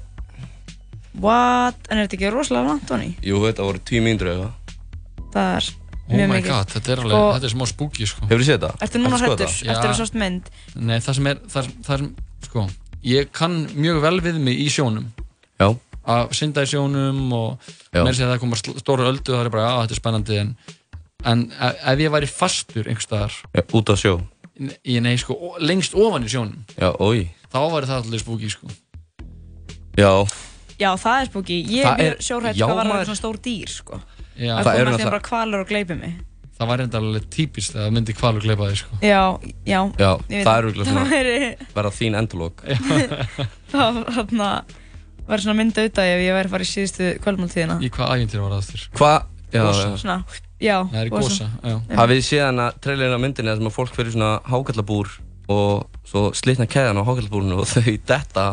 What? 1.19 1.75
En 1.89 1.97
er 1.99 2.05
þetta 2.07 2.17
ekki 2.19 2.29
rosalega 2.33 2.69
langt 2.69 2.91
honni? 2.93 3.11
jú, 3.25 3.39
þetta 3.43 3.65
voru 3.65 3.81
tíu 3.85 4.01
mínútur 4.05 4.29
eða 4.31 4.47
eitthvað. 4.49 5.29
Það 5.33 5.53
er 5.59 5.69
Oh 6.09 6.15
mjög 6.17 6.29
my 6.31 6.37
mikið 6.39 6.49
god, 6.49 6.69
þetta 6.73 6.89
er 6.93 6.99
alveg, 7.03 7.13
Og- 7.19 7.33
þetta 7.35 7.45
er 7.45 7.51
smá 7.53 7.65
spooky, 7.69 8.05
sko 8.09 8.21
Hefur 8.25 8.39
þið 8.41 8.47
séð 8.47 8.55
þetta? 8.63 8.69
Ertu 8.85 8.97
núna 8.97 9.09
Ertu 9.09 9.13
að 9.13 9.19
skoða 9.19 9.35
hræddur 9.35 9.51
þetta? 9.53 9.73
eftir 9.75 9.89
að 9.91 9.99
sást 9.99 10.15
mynd? 10.17 10.47
Nei, 10.75 10.95
það 11.05 11.13
sem 11.19 11.27
er, 11.29 11.41
það, 11.53 11.67
það 11.85 11.97
sem, 11.99 12.07
sko 12.47 12.63
Ég 13.05 13.29
kann 13.31 13.57
mjög 13.75 13.99
vel 14.01 14.15
við 14.25 14.39
mig 14.41 14.57
í 14.57 14.65
sjónum 14.73 15.05
Já 15.59 15.69
Að 16.09 16.31
synda 16.33 16.63
í 16.65 16.69
sjónum 16.71 17.33
og 17.35 17.71
Já. 17.93 18.01
Mér 18.05 18.15
sé 18.17 18.23
að 18.25 18.31
það 18.33 18.39
koma 18.45 18.57
stóra 18.59 19.09
öldu 19.11 19.33
og 19.33 19.39
það 19.39 19.45
er 19.45 19.49
bara, 19.53 19.65
já, 19.67 19.81
þetta 19.83 19.93
er 19.97 19.99
spennandi 20.01 20.37
En, 20.41 20.51
en 21.29 21.41
e- 21.51 21.73
ef 21.93 21.99
ég 22.05 22.13
væri 22.15 22.29
fastur 22.31 22.87
einhvers 22.89 23.05
staðar 23.09 23.35
Já, 23.53 23.61
út 23.77 23.91
á 23.91 23.95
sjó. 23.99 24.13
Ég 24.87 25.01
nei, 25.03 25.15
sko, 25.21 25.35
lengst 25.59 25.93
ofan 25.99 26.25
í 26.25 26.31
sjónum 26.31 26.63
Já, 26.79 26.89
oi. 27.03 27.27
Þá 27.51 27.59
væri 27.75 27.89
það 27.91 27.99
allir 28.07 28.23
spooky, 28.23 28.49
sko 28.55 28.71
Já. 29.99 30.13
Já, 30.79 30.93
það 30.95 31.19
er 31.19 31.27
spooky. 31.27 31.55
Ég 31.75 31.83
Það 31.83 32.01
er 32.07 32.13
sjórætt 32.23 32.55
já, 32.55 32.63
hvað 32.65 32.77
var 32.79 32.87
eitthvað 32.87 33.07
svona 33.09 33.19
stór 33.19 33.37
dýr, 33.43 33.71
sko. 33.73 33.97
Já. 34.39 34.53
Það 34.55 34.63
Það 34.63 34.69
því 34.69 34.83
náttúrulega- 34.87 35.09
bara 35.09 35.19
kvalur 35.27 35.59
og 35.65 35.67
gleipi 35.67 35.97
mig. 35.99 36.13
Það 36.59 36.69
væri 36.71 36.83
enda 36.87 36.97
alveg 36.99 37.25
típist 37.35 37.75
að 37.75 37.81
það 37.85 37.91
myndi 37.97 38.13
kvalur 38.15 38.41
gleipa 38.43 38.69
þig, 38.69 38.77
sko 38.79 38.99
Já, 39.03 39.23
já. 39.67 39.81
Já, 39.99 40.11
það 40.31 40.53
er 40.55 40.63
örugglega 40.63 40.87
svona- 40.89 41.03
Það 41.03 41.11
væri, 41.11 41.35
Verða 41.75 41.91
þín 41.99 42.17
endalók. 42.21 42.63
það 43.73 43.99
þarna, 44.15 44.49
væri 45.29 45.45
svona 45.45 45.57
mynd 45.59 45.77
auðvitað 45.79 46.11
ef 46.13 46.23
ég 46.25 46.35
væri 46.37 46.49
að 46.49 46.53
fara 46.55 46.67
í 46.67 46.71
síðustu 46.73 47.09
kvöldmáltíðina. 47.25 47.77
Í 47.85 47.89
hvað 47.95 48.13
ægintýra 48.17 48.45
var 48.47 48.55
það 48.57 48.69
þurr? 48.71 48.85
Hvað? 48.99 49.19
Já, 49.49 49.61
já. 49.65 49.85
Svona, 49.97 50.17
já. 50.61 50.75
Það 50.91 50.99
er 51.01 51.07
í 51.09 51.13
gosa. 51.13 51.29
gosa, 51.29 51.47
já. 51.71 51.77
Hafið 51.99 52.19
þið 52.19 52.25
séð 52.29 52.43
hana 52.49 52.65
trailerinn 52.83 53.17
á 53.17 53.23
myndinni 53.23 53.49
þar 53.53 53.61
sem 53.61 53.69
að 53.71 53.77
fólk 53.79 53.95
fyrir 53.97 54.13
svona 54.13 54.33
hákallabúr 54.49 55.13
og 55.49 56.01
svo 56.09 56.25
slitna 56.37 56.67
keðan 56.69 56.99
á 57.01 57.03
hákallabúrinu 57.07 57.61
og 57.63 57.69
þau 57.73 57.95
detta 58.05 58.49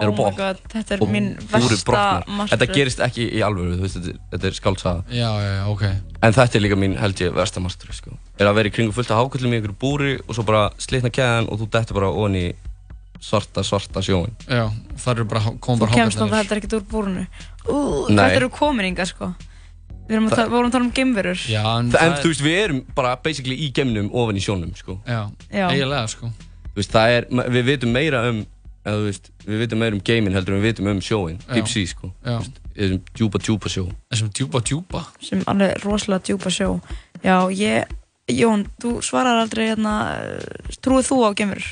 er 0.00 0.08
á 0.08 0.12
Oh 0.12 0.16
my 0.16 0.32
god, 0.36 0.60
þetta 0.72 0.94
er 0.96 1.02
mín 1.12 1.26
versta 1.52 1.92
martröð. 2.24 2.52
Þetta 2.54 2.66
gerist 2.72 3.00
ekki 3.04 3.26
í 3.36 3.40
alvöru, 3.44 3.74
þú 3.76 3.84
veist, 3.84 3.96
þetta, 3.98 4.12
er- 4.14 4.20
þetta 4.32 4.46
er 4.48 4.54
skáltsaga. 4.56 5.02
Já, 5.12 5.28
já, 5.28 5.50
já, 5.58 5.64
ok 5.68 5.82
En 6.24 6.36
þetta 6.36 6.56
er 6.56 6.64
líka 6.64 6.78
mín, 6.80 6.94
held 7.00 7.20
ég, 7.20 7.34
versta 7.36 7.60
martröð, 7.60 7.96
sko. 7.98 8.14
Er 8.40 8.48
að 8.48 8.56
vera 8.60 8.70
í 8.70 8.72
kringu 8.72 8.92
fullt 8.96 9.12
af 9.12 9.20
hákallum 9.20 9.52
í 9.52 9.58
einhverju 9.58 9.76
búri 9.80 10.14
og 10.26 10.32
svo 10.36 10.44
bara 10.48 10.62
slitna 10.80 11.12
keðan 11.12 11.48
og 11.52 11.60
þú 11.60 11.68
dettur 11.76 11.98
bara 12.00 12.08
onni 12.12 12.46
svarta, 13.20 13.64
svarta 13.66 14.02
sjóin. 14.04 14.32
Já, 14.48 14.66
það 14.96 15.12
eru 15.14 15.28
bara, 15.30 15.42
kom 15.60 15.78
Þú 15.78 15.84
bara 15.84 15.94
kemst 15.94 16.18
hákarlarnir. 16.18 16.20
náttúrulega 16.20 16.40
heldur 16.40 16.60
ekkert 16.60 16.76
úr 17.68 18.10
Nei. 18.10 18.24
þetta 18.24 18.40
eru 18.40 18.50
kominningar, 18.54 19.10
sko. 19.10 19.32
Við 20.10 20.24
vorum 20.50 20.66
að 20.66 20.72
tala 20.74 20.84
um 20.86 20.92
geimverur. 20.94 21.42
Já, 21.46 21.62
en, 21.78 21.90
þú 21.92 22.30
veist, 22.32 22.42
við 22.42 22.56
erum 22.64 22.80
bara 22.96 23.16
basically 23.22 23.54
í 23.54 23.68
gemnum 23.74 24.08
ofan 24.10 24.40
í 24.40 24.42
sjónum, 24.42 24.72
sko. 24.74 24.98
Já, 25.06 25.28
Já. 25.52 25.68
eiginlega, 25.70 26.08
sko 26.10 26.32
Þú 26.70 26.78
veist, 26.80 26.96
er, 26.96 27.28
við 27.50 27.64
vitum 27.66 27.92
meira 27.94 28.24
um, 28.30 28.40
eða 28.86 28.96
þú 28.96 29.06
veist, 29.08 29.30
við 29.44 29.62
vitum 29.64 29.80
meira 29.82 29.96
um 29.98 30.02
geiminn 30.06 30.34
heldur 30.34 30.56
en 30.56 30.62
við 30.62 30.72
vitum 30.72 30.90
um 30.90 31.00
sjóin, 31.04 31.38
deep 31.52 31.70
sea, 31.70 31.86
sko. 31.90 32.12
Þú 32.24 32.40
Þessum 32.80 33.00
djúpa, 33.18 33.40
djúpa 33.42 33.68
sjó. 33.68 33.82
Þessum 34.12 34.30
djúpa, 34.32 34.60
djúpa 34.64 35.00
sem 35.20 35.42
alveg 35.50 35.82
rosalega 35.84 36.22
djúpa 36.30 36.52
sjó 36.54 36.68
Já, 37.20 37.34
ég, 37.52 37.90
Jón, 38.30 38.62
þú 38.80 39.00
svarar 39.04 39.42
aldrei 39.42 39.66
hérna, 39.72 39.94
trúið 40.80 41.08
þú 41.10 41.18
á 41.26 41.30
geimverur? 41.36 41.66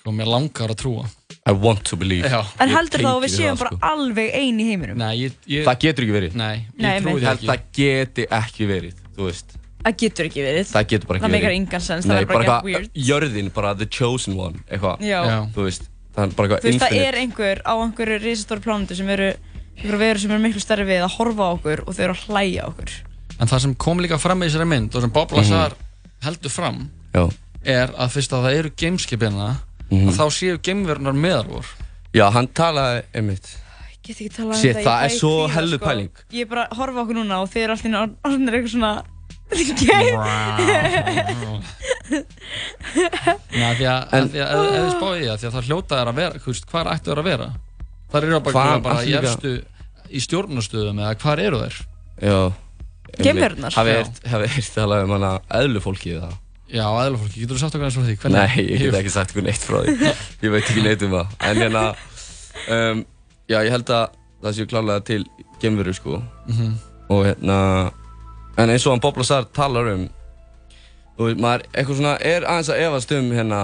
Sko, 0.00 0.12
mér 0.16 0.28
langar 0.32 0.72
að 0.72 0.78
trúa 0.80 1.06
I 1.48 1.52
want 1.56 1.82
to 1.88 1.96
believe. 1.96 2.28
Já. 2.28 2.40
En 2.60 2.68
Ég 2.68 2.76
heldur 2.76 3.00
þá 3.00 3.08
að 3.08 3.14
tengi 3.14 3.20
við 3.20 3.30
við 3.30 3.32
séum 3.36 3.54
það, 3.56 3.60
bara 3.62 3.70
sko. 3.70 3.88
alveg 3.90 4.34
ein 4.36 4.58
í 4.60 4.66
heiminum? 4.70 4.98
Nei, 5.00 5.14
ég, 5.22 5.36
ég 5.50 5.64
Það 5.66 5.78
getur 5.84 6.04
ekki 6.06 6.14
verið. 6.16 6.34
Nei, 6.36 6.56
ég 6.56 6.82
Nei, 6.84 7.00
trúi 7.00 7.12
nei. 7.12 7.20
því 7.20 7.26
Held, 7.30 7.40
ekki 7.40 7.48
það 7.50 7.62
geti 7.80 8.26
ekki 8.40 8.68
verið, 8.70 8.98
þú 9.16 9.28
veist. 9.30 9.54
Það 9.80 9.96
getur 10.02 10.28
ekki 10.28 10.42
verið 10.44 10.66
Það 10.74 10.86
getur 10.92 11.08
bara 11.08 11.16
ekki 11.18 11.24
Það 11.24 11.32
verið. 11.32 11.40
meikar 11.40 11.56
engan 11.56 11.84
sens, 11.86 12.04
það 12.04 12.12
Nei, 12.12 12.20
er 12.20 12.26
bara 12.28 12.44
bara 12.44 12.56
ekki 12.60 12.68
weird 12.68 12.84
eitthvað, 12.84 13.06
jörðin, 13.10 13.48
bara 13.56 13.70
the 13.80 13.86
chosen 13.88 14.36
one, 14.36 14.60
eitthvað. 14.68 15.00
Já. 15.08 15.20
Já. 15.30 15.38
Þú 15.56 15.64
veist, 15.70 15.88
það 16.16 16.26
er 16.26 16.34
bara 16.36 16.48
Þú 16.50 16.54
eitthvað 16.58 16.68
veist, 16.68 16.84
það 16.84 17.06
er 17.06 17.18
einhver 17.22 17.62
á 17.64 17.72
einhverju 17.80 18.18
risastóri 18.26 18.64
plánundu 18.66 18.98
sem 19.00 19.08
eru 19.16 19.30
einhverju 19.80 20.00
veru 20.04 20.20
sem 20.20 20.34
eru 20.36 20.44
miklu 20.44 20.60
stærri 20.60 20.84
við 20.84 21.06
að 21.06 21.14
horfa 21.16 21.48
á 21.48 21.50
okkur 21.56 21.82
og 21.88 21.96
þau 21.96 22.02
eru 22.04 22.16
að 22.18 22.24
hlæja 22.28 22.66
á 22.66 22.68
okkur 22.68 22.92
En 23.40 23.48
það 23.48 23.62
sem 23.64 23.74
kom 23.80 24.02
líka 24.04 24.18
fram 24.20 24.42
í 24.44 24.50
þessari 24.50 24.68
mynd 24.68 24.92
og 24.98 25.00
sem 25.06 25.12
Bob 25.16 25.32
Lazar 25.32 25.72
heldur 26.26 26.52
fram 26.52 26.82
Já. 27.16 27.24
er 27.64 27.94
að 27.96 28.12
fyrst 28.18 28.34
að 28.36 28.44
það 28.44 28.58
eru 28.60 28.72
gameskipina 28.76 29.48
Mhm. 29.90 30.08
að 30.08 30.16
þá 30.20 30.26
séu 30.38 30.58
gameverðunar 30.62 31.16
meðal 31.18 31.46
vor 31.50 31.66
Já, 32.14 32.26
hann 32.34 32.48
talaði, 32.48 33.02
einmitt. 33.14 33.46
Ég 34.00 34.02
get 34.02 34.16
ekki 34.16 34.30
talað 34.34 34.54
um 34.56 34.60
þetta, 34.62 34.80
ég 34.80 34.86
það 34.86 35.04
er 35.04 35.12
svo 35.14 35.32
hellu 35.54 35.76
sko. 35.78 35.86
pæling. 35.86 36.10
Ég 36.32 36.40
er 36.42 36.46
bara 36.50 36.64
að 36.66 36.76
horfa 36.80 36.98
á 36.98 37.02
okkur 37.04 37.18
núna 37.20 37.36
og 37.42 37.48
þið 37.52 37.62
eru 37.62 37.72
alltaf 37.76 38.10
orðinir 38.26 38.54
eitthvað 38.58 38.74
svona 38.74 38.92
Nei, 43.50 43.74
því 43.76 43.86
að, 43.90 44.14
En- 44.14 44.30
því 44.30 44.40
að 44.42 44.50
ef, 44.50 44.60
ef 44.60 44.80
þið 44.80 44.92
spáði 44.94 45.24
það, 45.26 45.38
því 45.40 45.48
að 45.48 45.54
það 45.56 45.68
hljóta 45.68 45.98
er 46.00 46.10
að 46.10 46.18
vera, 46.20 46.40
hvar 46.70 46.90
ættu 46.94 47.10
þær 47.10 47.20
að 47.22 47.28
vera? 47.30 47.48
Þar 48.10 48.26
eru 48.26 48.40
bara, 48.46 48.78
bara 48.82 49.04
í 49.06 49.14
efstu, 49.20 49.52
í 50.10 50.22
stjórnastöðum 50.24 51.02
eða 51.04 51.14
hvar 51.22 51.42
eru 51.44 51.60
þær? 51.62 51.80
Já. 52.20 52.38
Geimverurnar? 53.20 53.74
Hafið 53.74 54.46
heyrt 54.54 54.72
talað 54.74 55.04
um 55.06 55.14
hana 55.16 55.32
eðlufólkið 55.60 56.20
það? 56.24 56.34
Já, 56.70 56.84
aðlufólki, 56.86 57.40
getur 57.42 57.56
þú 57.56 57.60
sagt 57.64 57.74
okkur 57.74 57.86
eins 57.88 57.96
frá 57.98 58.04
því? 58.06 58.30
Nei, 58.30 58.62
ég 58.70 58.82
get 58.84 58.94
ekki 59.00 59.10
sagt 59.10 59.32
ykkur 59.34 59.42
neitt 59.48 59.64
frá 59.66 59.80
því 59.82 60.10
Ég 60.44 60.52
veit 60.54 60.62
ekki 60.70 60.84
neitt 60.84 61.02
um 61.02 61.16
það 61.16 61.26
En 61.50 61.62
hérna 61.64 61.82
um, 62.70 63.00
Já, 63.50 63.58
ég 63.66 63.72
held 63.74 63.90
að 63.90 64.14
það 64.44 64.54
séu 64.60 64.68
klálega 64.70 65.04
til 65.10 65.24
gemveru 65.62 65.94
sko 65.96 66.20
Mhm. 66.46 66.70
Og 67.10 67.24
hérna 67.26 67.58
En 68.58 68.70
eins 68.70 68.84
og 68.86 68.92
hann 68.94 69.02
Bob 69.02 69.18
Lazar 69.18 69.44
talar 69.56 69.90
um 69.96 70.06
Þú 71.18 71.26
veist, 71.26 71.40
maður 71.42 71.66
eitthvað 71.74 71.98
svona 71.98 72.14
er 72.24 72.46
aðeins 72.48 72.70
að 72.72 72.80
efast 72.86 73.12
um 73.18 73.32
hérna 73.34 73.58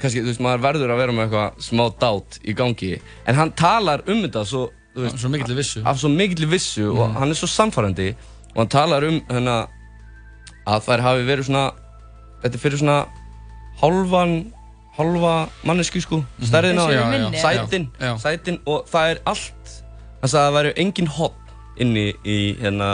kannski, 0.00 0.20
þú 0.24 0.28
veist, 0.32 0.42
maður 0.44 0.64
verður 0.64 0.90
að 0.92 0.98
vera 1.02 1.12
með 1.16 1.26
eitthvað 1.28 1.62
smá 1.68 1.84
dát 2.00 2.40
í 2.44 2.54
gangi 2.58 2.90
En 3.28 3.38
hann 3.38 3.52
talar 3.56 4.02
um 4.08 4.24
þetta 4.24 4.42
svo 4.48 4.64
þú 4.96 5.04
veist, 5.04 5.20
Svo 5.22 5.30
mikill 5.32 5.56
vissu 5.60 5.84
Af 5.86 6.00
svo 6.00 6.10
mikill 6.12 6.48
vissu 6.50 6.88
og 6.90 7.04
Mhm. 7.10 7.16
hann 7.20 7.30
er 7.30 7.38
svo 7.38 7.48
samfærandi 7.52 8.08
Og 8.56 8.62
hann 8.64 8.72
talar 8.72 9.04
um 9.04 9.20
hérna 9.28 9.66
að 10.66 10.82
þær 10.88 11.00
hafi 11.04 11.26
verið 11.28 11.46
svona 11.50 11.66
Þetta 12.42 12.58
er 12.58 12.62
fyrir 12.62 12.80
svona 12.80 12.98
hálfan 13.80 14.36
halva 14.96 15.32
mannesku 15.68 16.00
sko, 16.00 16.22
stærðin 16.40 16.80
á 16.80 16.84
og 16.86 16.92
því, 16.94 17.40
sætin, 17.42 17.88
sætin 18.22 18.60
og 18.64 18.86
það 18.88 19.10
er 19.12 19.18
allt, 19.28 19.72
þannig 20.22 20.30
að 20.30 20.36
það 20.36 20.54
væri 20.56 20.72
engin 20.84 21.10
hotn 21.18 21.82
inni 21.84 22.06
í 22.24 22.36
hérna 22.62 22.88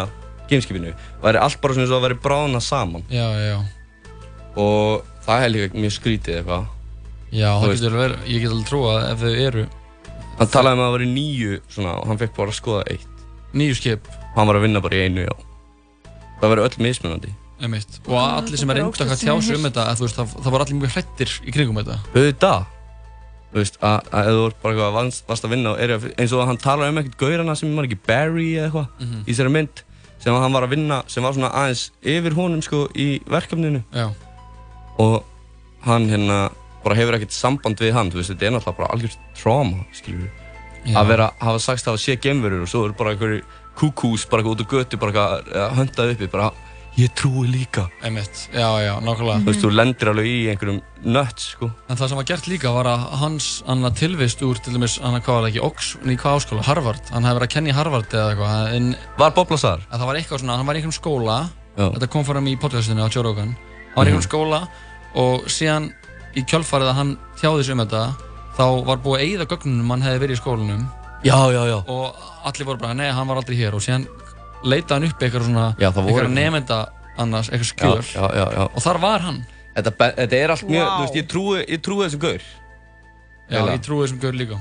gameskipinu, 0.51 0.95
það 1.21 1.29
væri 1.29 1.43
allt 1.45 1.61
bara 1.63 1.77
svona 1.77 1.87
eins 1.87 1.93
og 1.93 2.01
það 2.01 2.07
væri 2.09 2.19
bráðna 2.25 2.63
saman 2.65 3.05
Já, 3.13 3.29
já, 3.39 3.61
og 4.59 5.07
það 5.27 5.45
er 5.45 5.55
líka 5.55 5.79
mjög 5.79 5.95
skrítið 5.97 6.41
eitthvað. 6.41 6.67
Já, 7.33 7.49
verið, 7.63 8.19
ég 8.29 8.43
get 8.43 8.51
alveg 8.53 8.67
trúa 8.69 8.97
að 8.99 9.07
ef 9.13 9.23
þau 9.23 9.37
eru 9.47 9.69
Hann 10.33 10.51
talaði 10.51 10.75
um 10.75 10.83
að 10.83 10.87
það 10.89 10.97
væri 10.97 11.09
nýju 11.13 11.57
svona 11.71 11.95
og 12.01 12.11
hann 12.11 12.19
fekk 12.21 12.35
bara 12.37 12.53
að 12.53 12.57
skoða 12.59 12.83
eitt. 12.91 13.25
Nýju 13.57 13.79
skip? 13.79 14.09
Hann 14.35 14.49
var 14.49 14.59
að 14.59 14.65
vinna 14.67 14.81
bara 14.83 14.97
í 14.99 15.07
einu, 15.07 15.27
já. 15.29 15.35
Það 16.41 16.53
væri 16.53 16.65
öll 16.67 16.85
mismunandi. 16.89 17.33
Einmitt. 17.63 17.99
Og 18.09 18.17
allir 18.19 18.59
sem 18.59 18.71
er 18.75 18.81
reynda 18.81 19.05
að 19.07 19.21
tjá 19.23 19.35
sig 19.47 19.57
um 19.57 19.67
þetta, 19.69 19.85
veist, 20.01 20.17
það, 20.19 20.33
það 20.43 20.55
var 20.57 20.65
allir 20.65 20.79
mjög 20.81 20.95
hrættir 20.97 21.35
í 21.47 21.53
kringum 21.55 21.79
þetta. 21.79 21.99
Auðvitað. 22.17 22.65
Þú 23.53 23.61
veist, 23.61 23.77
að, 23.85 24.09
að 24.17 24.29
ef 24.31 24.37
þú 24.39 24.45
ert 24.49 24.61
bara 24.63 24.75
eitthvað 24.75 24.95
vans- 24.97 25.23
varst 25.29 25.45
að 25.47 25.51
vinna 25.53 25.71
og 25.75 25.81
er 25.85 25.91
eins 26.19 26.33
og 26.33 26.47
hann 26.49 26.57
talar 26.63 26.89
um 26.91 26.99
ekkert 27.03 27.19
gaurana 27.21 27.55
sem 27.61 27.75
var 27.77 27.85
ekki 27.89 27.99
Barry 28.09 28.47
eða 28.57 28.71
eitthvað 28.71 28.87
Mhm. 29.05 29.19
í 29.23 29.31
þessari 29.35 29.53
mynd 29.53 29.83
sem 30.23 30.35
hann 30.35 30.53
var 30.57 30.63
að 30.67 30.71
vinna, 30.73 31.03
sem 31.07 31.23
var 31.23 31.33
svona 31.37 31.51
aðeins 31.53 31.91
yfir 32.03 32.33
honum 32.39 32.63
sko 32.63 32.87
í 32.95 33.21
verkefninu 33.29 33.83
Já. 33.93 34.09
og 34.99 35.25
hann 35.85 36.09
hérna 36.09 36.51
bara 36.85 36.97
hefur 36.99 37.15
ekkert 37.19 37.33
samband 37.37 37.77
við 37.79 37.93
hann, 37.93 38.11
þú 38.11 38.21
veist, 38.23 38.31
þetta 38.33 38.47
er 38.49 38.55
náttúrulega 38.57 38.77
bara 38.79 38.91
algjört 38.95 39.19
trauma, 39.39 39.85
skilur 39.93 40.31
Já. 40.87 40.97
að 40.99 41.07
vera, 41.13 41.31
hafa 41.43 41.59
sagst 41.63 41.87
að 41.87 41.93
hafa 41.95 42.03
sé 42.07 42.17
gemverur 42.23 42.63
og 42.65 42.69
svo 42.73 42.85
eru 42.87 42.95
bara 42.99 43.13
einhverju 43.15 43.43
kúkús 43.77 44.25
bara 44.31 44.43
eitthvað 44.43 44.57
út 44.57 44.65
á 44.65 44.73
götu, 44.73 44.99
bara 44.99 45.73
höndað 45.77 46.15
uppi, 46.17 46.27
bara 46.33 46.51
ég 47.01 47.09
trúi 47.17 47.47
líka. 47.49 47.87
Einmitt, 48.05 48.49
já, 48.53 48.69
já, 48.85 48.93
nákvæmlega. 49.01 49.41
Þú 49.43 49.49
veist, 49.49 49.63
þú 49.65 49.71
lendir 49.73 50.11
alveg 50.13 50.27
í 50.29 50.35
einhverjum 50.53 50.81
nuts, 51.05 51.47
sko. 51.55 51.71
En 51.89 51.97
það 51.97 52.09
sem 52.13 52.19
var 52.21 52.27
gert 52.29 52.49
líka 52.51 52.73
var 52.75 52.89
að 52.91 53.07
hans 53.23 53.47
anna 53.67 53.91
tilvist 53.97 54.43
úr 54.45 54.61
til 54.61 54.75
dæmis, 54.77 54.99
hann 55.01 55.17
hvað 55.21 55.35
var 55.39 55.43
það 55.47 55.49
ekki, 55.53 55.63
Oxford, 55.65 56.07
í 56.13 56.17
hvað 56.21 56.37
áskóla, 56.41 56.67
Harvard, 56.69 57.03
hann 57.15 57.25
hefði 57.25 57.39
verið 57.41 57.49
að 57.49 57.55
kenna 57.57 57.73
í 57.73 57.77
Harvard 57.79 58.13
eða 58.13 58.29
eitthvað. 58.35 58.75
En 58.77 58.91
var 59.19 59.31
Bob 59.39 59.51
Lazar? 59.51 59.81
Að 59.91 59.99
það 60.03 60.07
var 60.13 60.21
eitthvað 60.21 60.43
svona, 60.45 60.57
hann 60.61 60.67
var 60.69 60.75
í 60.75 60.83
einhverjum 60.83 60.99
skóla, 61.01 61.39
Já. 61.79 61.87
þetta 61.97 62.11
kom 62.13 62.25
fram 62.29 62.47
í 62.53 62.57
podcastinu 62.61 63.01
á 63.05 63.09
Joe 63.09 63.25
Rogan, 63.25 63.57
hann 63.57 63.97
var 63.97 64.05
í 64.07 64.11
Mhm. 64.13 64.19
einhverjum 64.21 64.29
skóla 64.29 64.69
og 65.15 65.45
síðan 65.49 65.93
í 66.37 66.45
kjölfarið 66.45 66.89
að 66.93 66.95
hann 67.01 67.19
tjáði 67.41 67.65
sig 67.65 67.73
um 67.73 67.87
þetta, 67.87 68.15
þá 68.57 68.85
var 68.85 68.97
búið 68.99 69.17
að 69.17 69.25
eyða 69.27 69.47
gögnunum 69.49 69.89
hann 69.91 70.03
hefði 70.03 70.21
verið 70.21 70.37
í 70.37 70.43
skólanum. 70.43 70.89
Já, 71.25 71.39
já, 71.53 71.63
já. 71.71 71.79
Og 71.89 72.15
allir 72.45 72.67
voru 72.67 72.79
bara, 72.81 72.95
nei, 72.95 73.11
hann 73.11 73.27
var 73.29 73.37
aldrei 73.37 73.57
hér 73.57 73.73
og 73.75 73.81
síðan 73.81 74.07
leitaði 74.65 74.95
hann 74.99 75.09
upp 75.11 75.23
eitthvað 75.27 75.47
svona, 75.49 75.67
eitthvað 75.79 76.29
nemenda 76.33 76.79
annars, 77.23 77.51
eitthvað 77.53 77.71
skjöl. 77.73 78.03
Já, 78.03 78.23
já, 78.23 78.29
já, 78.41 78.47
já. 78.57 78.65
Og 78.73 78.83
þar 78.85 79.01
var 79.03 79.21
hann. 79.27 79.41
Þetta, 79.77 79.93
þetta 80.19 80.37
er 80.37 80.53
allt 80.53 80.67
mjög, 80.69 80.85
Vá. 80.85 80.93
þú 80.99 81.07
veist, 81.07 81.17
ég 81.17 81.27
trúi, 81.33 81.63
ég 81.69 81.81
trúi 81.85 82.05
þessum 82.07 82.21
gaur. 82.27 82.43
Já, 82.43 83.57
Eiginlega. 83.57 83.75
ég 83.79 83.83
trúi 83.87 84.01
þessum 84.07 84.21
gaur 84.23 84.37
líka. 84.37 84.59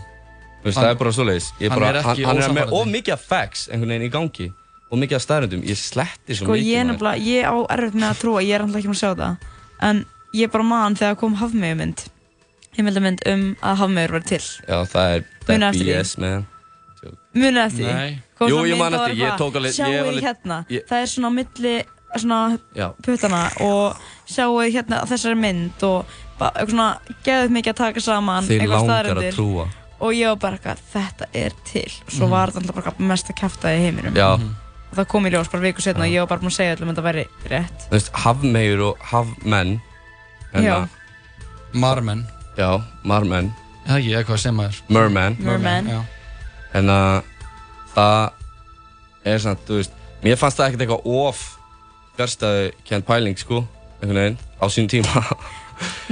Þú 0.61 0.69
veist, 0.69 0.77
það 0.77 0.89
er 0.93 0.97
bara 1.01 1.11
svoleiðis. 1.17 1.47
Ég 1.59 1.69
hann 1.73 1.79
bara, 1.81 1.89
er 1.91 1.99
ekki 2.01 2.25
hann, 2.25 2.37
hann 2.41 2.43
er 2.51 2.55
með 2.61 2.73
of 2.79 2.87
mikið 2.87 3.13
af 3.17 3.21
facts 3.31 3.67
einhvern 3.71 3.89
veginn 3.95 4.07
í 4.07 4.11
gangi 4.13 4.47
og 4.91 4.99
mikið 5.01 5.15
af 5.17 5.23
staðröndum. 5.25 5.63
Ég 5.67 5.77
sletti 5.79 6.35
svo 6.37 6.45
Sko 6.45 6.53
mikið. 6.55 6.67
ég 6.71 6.79
er 6.81 6.87
nefnilega, 6.91 7.23
ég 7.27 7.43
á 7.47 7.55
erfitt 7.75 7.95
með 7.97 8.07
að 8.11 8.19
trúa, 8.21 8.41
ég 8.45 8.55
er 8.55 8.61
alltaf 8.65 8.79
ekki 8.81 8.91
með 8.91 8.97
að 8.97 9.03
sjá 9.03 9.11
það 9.15 9.37
En 9.81 10.05
ég 10.37 10.51
bara 10.51 10.63
man 10.63 10.95
þegar 10.99 11.15
kom 11.17 11.35
hafmegjumynd 11.39 12.03
Heimildamynd 12.77 13.23
um 13.31 13.45
að 13.63 13.79
hafmegjur 13.81 14.11
var 14.15 14.25
til 14.29 14.41
Já, 14.67 14.77
það 14.91 15.15
er? 15.15 15.23
BS, 15.47 16.17
man. 16.21 16.45
Munið 17.33 17.61
eftir 17.65 17.85
því? 17.87 17.93
Nei. 17.95 18.21
Jú, 18.49 18.57
ég 18.65 18.77
man 18.77 18.93
eftir, 18.93 19.15
ég 19.15 19.25
eitthvað, 19.27 19.37
tók 19.37 19.55
alveg- 19.55 19.71
ég 19.71 19.75
Sjáu 19.75 20.03
var 20.03 20.11
alveg- 20.13 20.23
hérna, 20.23 20.65
ég- 20.69 20.85
það 20.89 21.01
er 21.01 21.05
svona 21.13 21.27
á 21.29 21.33
milli 21.37 21.75
svona 22.17 22.59
puttana 23.05 23.41
og 23.61 23.95
sjáu 24.27 24.57
hérna 24.71 25.05
þessari 25.07 25.37
mynd 25.39 25.83
og 25.83 26.05
bara 26.39 26.51
eitthvað 26.51 26.69
svona 26.69 26.97
geðið 27.23 27.49
mikið 27.55 27.69
að 27.73 27.75
taka 27.77 27.99
saman 28.01 28.43
Þeir 28.43 28.61
eitthvað 28.61 28.87
langar 28.87 29.05
að 29.05 29.31
trúa. 29.35 29.67
og 30.01 30.11
ég 30.13 30.27
var 30.27 30.35
bara 30.35 30.57
eitthvað, 30.57 30.77
þetta 30.93 31.25
er 31.33 31.51
til 31.65 31.89
svo 32.09 32.25
Mhm. 32.25 32.29
var 32.29 32.47
þetta 32.47 32.61
alltaf 32.61 32.75
bara 32.75 32.93
mest 32.99 33.27
að 33.27 33.35
kæfta 33.35 33.67
í 33.69 33.79
heiminum 33.79 34.13
Já. 34.15 34.33
og 34.33 34.95
það 34.97 35.07
kom 35.07 35.23
í 35.25 35.31
ljós 35.31 35.51
bara 35.51 35.63
viku 35.63 35.81
setna 35.81 36.03
og 36.03 36.09
ég 36.11 36.19
var 36.19 36.27
bara 36.27 36.39
búin 36.41 36.51
að 36.51 36.57
segja 36.59 36.75
öllum 36.75 36.89
að 36.89 36.95
þetta 36.95 37.03
væri 37.03 37.27
rétt 37.49 37.79
Þú 37.87 37.91
veist, 37.91 38.11
hafmegjur 38.11 38.81
og 38.89 38.97
hafmenn. 38.99 39.81
Já. 40.53 40.87
Marmenn. 41.73 42.25
Já, 42.57 42.81
marmenn. 43.05 43.53
Það 43.87 43.97
ekki, 43.97 44.11
eða 44.17 44.25
hvað 44.27 44.39
sem 44.39 44.55
maður. 44.55 44.81
Merman. 44.89 45.37
Merman. 45.39 45.87
Já. 45.87 46.01
En 46.73 46.87
að 46.87 47.23
það 47.95 49.31
er 49.31 49.41
svona, 49.43 49.59
þú 49.67 49.79
veist, 49.81 49.97
mér 50.23 50.39
fannst 50.41 50.59
það 50.59 50.69
ekkert 50.71 50.85
eitthvað 50.85 51.09
of 51.21 51.43
fjarstæðu 52.17 52.71
kent 52.87 53.07
pæling, 53.07 53.37
sko, 53.39 53.63
einhvern 54.01 54.19
veginn, 54.21 54.39
á 54.61 54.65
sín 54.73 54.89
tíma. 54.91 55.23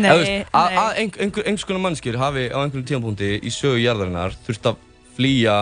Nei, 0.01 0.09
að, 0.09 0.23
nei. 0.25 0.45
að 0.49 0.95
einhver, 1.03 1.21
einhver, 1.25 1.43
einhvers 1.45 1.65
konar 1.69 1.83
mannskir 1.83 2.15
hafi 2.17 2.47
á 2.49 2.57
einhverjum 2.57 2.87
tímapunkti 2.89 3.35
í 3.45 3.51
sögu 3.53 3.77
jarðarinnar 3.83 4.33
þurft 4.47 4.69
að 4.71 4.79
flýja 5.13 5.57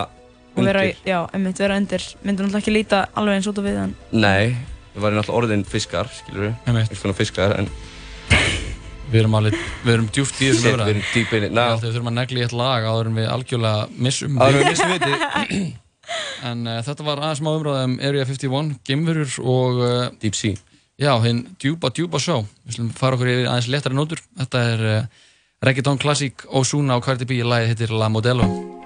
og 0.54 0.64
vera, 0.64 0.84
undir. 0.86 1.02
já, 1.04 1.18
einmitt 1.36 1.60
vera 1.60 1.76
undir 1.76 2.06
myndur 2.22 2.46
náttúrulega 2.46 2.62
ekki 2.62 2.72
líta 2.72 3.00
alveg 3.20 3.36
eins 3.36 3.48
út 3.50 3.60
á 3.60 3.62
við 3.66 3.76
hann 3.82 3.92
Nei, 4.16 4.56
það 4.94 5.04
væri 5.04 5.18
náttúrulega 5.18 5.40
orðin 5.42 5.64
fiskar, 5.68 6.08
skilur 6.22 6.46
við, 6.46 6.54
einhvers 6.72 7.02
konar 7.04 7.18
fiskar, 7.18 7.56
en 7.60 7.68
Við 9.08 9.22
erum 9.22 9.36
alveg, 9.38 9.54
við 9.84 9.92
erum 9.94 10.08
djúpt 10.12 10.40
í 10.40 10.48
þessum 10.50 10.64
Shit, 10.64 10.72
umræðum. 10.72 10.88
við 10.88 10.94
erum 10.94 11.04
deep 11.14 11.30
in 11.38 11.44
it 11.46 11.52
now. 11.56 11.68
Ég 11.68 11.68
held 11.68 11.78
að 11.78 11.86
Við 11.88 11.94
þurfum 11.94 12.10
að 12.10 12.16
negli 12.18 12.40
í 12.40 12.42
eitt 12.44 12.56
lag 12.58 12.88
áður 12.88 13.08
en 13.08 13.14
við 13.20 13.28
algjörlega 13.32 13.86
missum 14.08 14.40
Áður 14.40 14.58
en 14.58 14.58
við 14.58 14.68
missum 14.68 14.92
vitið. 14.92 15.68
En 16.46 16.64
uh, 16.66 16.78
þetta 16.86 17.06
var 17.06 17.22
aðeins 17.22 17.42
smá 17.42 17.52
umræða 17.52 17.84
um 17.88 17.98
Area 18.10 18.26
51, 18.28 18.72
Geimverur 18.86 19.36
og... 19.44 19.82
Uh, 19.82 20.06
Deep 20.22 20.38
Sea. 20.38 20.58
Já, 20.98 21.12
hinn 21.22 21.44
djúpa, 21.62 21.92
djúpa 21.94 22.18
sjó. 22.22 22.40
Við 22.66 22.78
slum 22.78 22.90
fara 22.94 23.18
okkur 23.18 23.30
yfir 23.30 23.50
aðeins 23.50 23.70
léttari 23.70 23.98
nótur. 23.98 24.22
Þetta 24.40 24.64
er 24.72 24.88
uh, 24.88 25.28
Reggaeton 25.62 26.02
Classic 26.02 26.48
Ozuna 26.48 26.98
og 26.98 27.06
Cardi 27.06 27.28
B. 27.28 27.42
Lagið 27.42 27.74
heitir 27.74 27.94
La 27.94 28.10
Modelo. 28.10 28.77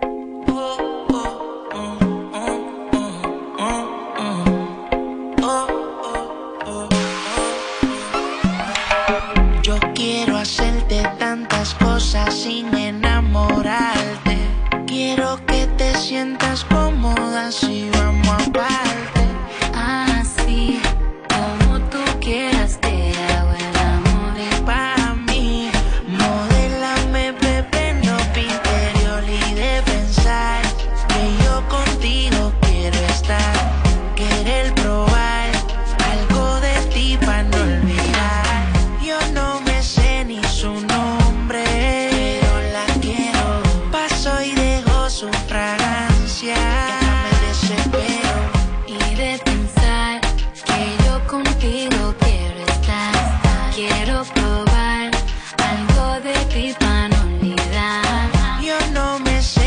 miss 59.19 59.57
you. 59.57 59.62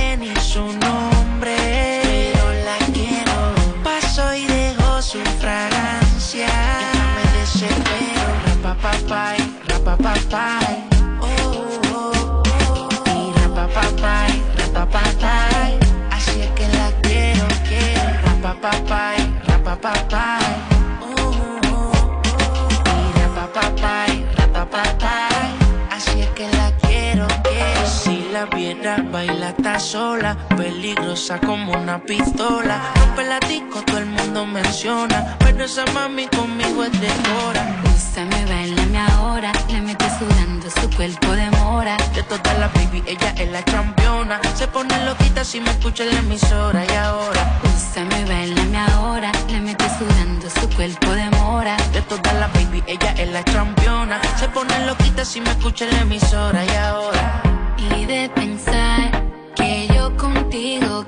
baila 29.11 29.49
está 29.49 29.79
sola, 29.79 30.35
peligrosa 30.57 31.39
como 31.39 31.73
una 31.73 31.99
pistola. 31.99 32.79
Rompe 32.95 33.23
la 33.23 33.39
disco, 33.39 33.81
todo 33.83 33.99
el 33.99 34.05
mundo 34.05 34.45
menciona, 34.45 35.35
pero 35.39 35.65
esa 35.65 35.85
mami 35.93 36.27
conmigo 36.27 36.83
es 36.83 36.91
de 36.99 37.07
hora. 37.07 37.81
Úsame, 37.95 38.45
bailame 38.45 38.99
ahora, 38.99 39.51
le 39.69 39.81
mete 39.81 40.05
sudando 40.19 40.69
su 40.69 40.89
cuerpo 40.95 41.31
de 41.31 41.49
mora. 41.51 41.97
De 42.13 42.23
todas 42.23 42.59
las 42.59 42.73
baby, 42.73 43.03
ella 43.07 43.33
es 43.37 43.49
la 43.51 43.63
championa, 43.65 44.39
se 44.55 44.67
pone 44.67 45.05
loquita 45.05 45.43
si 45.43 45.59
me 45.59 45.71
escucha 45.71 46.03
en 46.03 46.11
la 46.11 46.19
emisora 46.19 46.85
y 46.85 46.95
ahora. 46.95 47.59
Úsame, 47.63 48.25
bailame 48.25 48.77
ahora, 48.77 49.31
le 49.49 49.59
mete 49.61 49.85
sudando 49.97 50.49
su 50.49 50.69
cuerpo 50.75 51.11
de 51.11 51.29
mora. 51.31 51.77
De 51.93 52.01
todas 52.01 52.33
las 52.35 52.51
baby, 52.53 52.83
ella 52.87 53.11
es 53.17 53.29
la 53.31 53.43
championa, 53.43 54.19
se 54.39 54.47
pone 54.49 54.85
loquita 54.85 55.25
si 55.25 55.41
me 55.41 55.51
escucha 55.51 55.85
en 55.85 55.91
la 55.91 56.01
emisora 56.01 56.65
y 56.65 56.75
ahora. 56.75 57.64
de 57.77 58.29
pensar 58.29 59.11
que 59.55 59.87
yo 59.93 60.15
contigo 60.17 61.05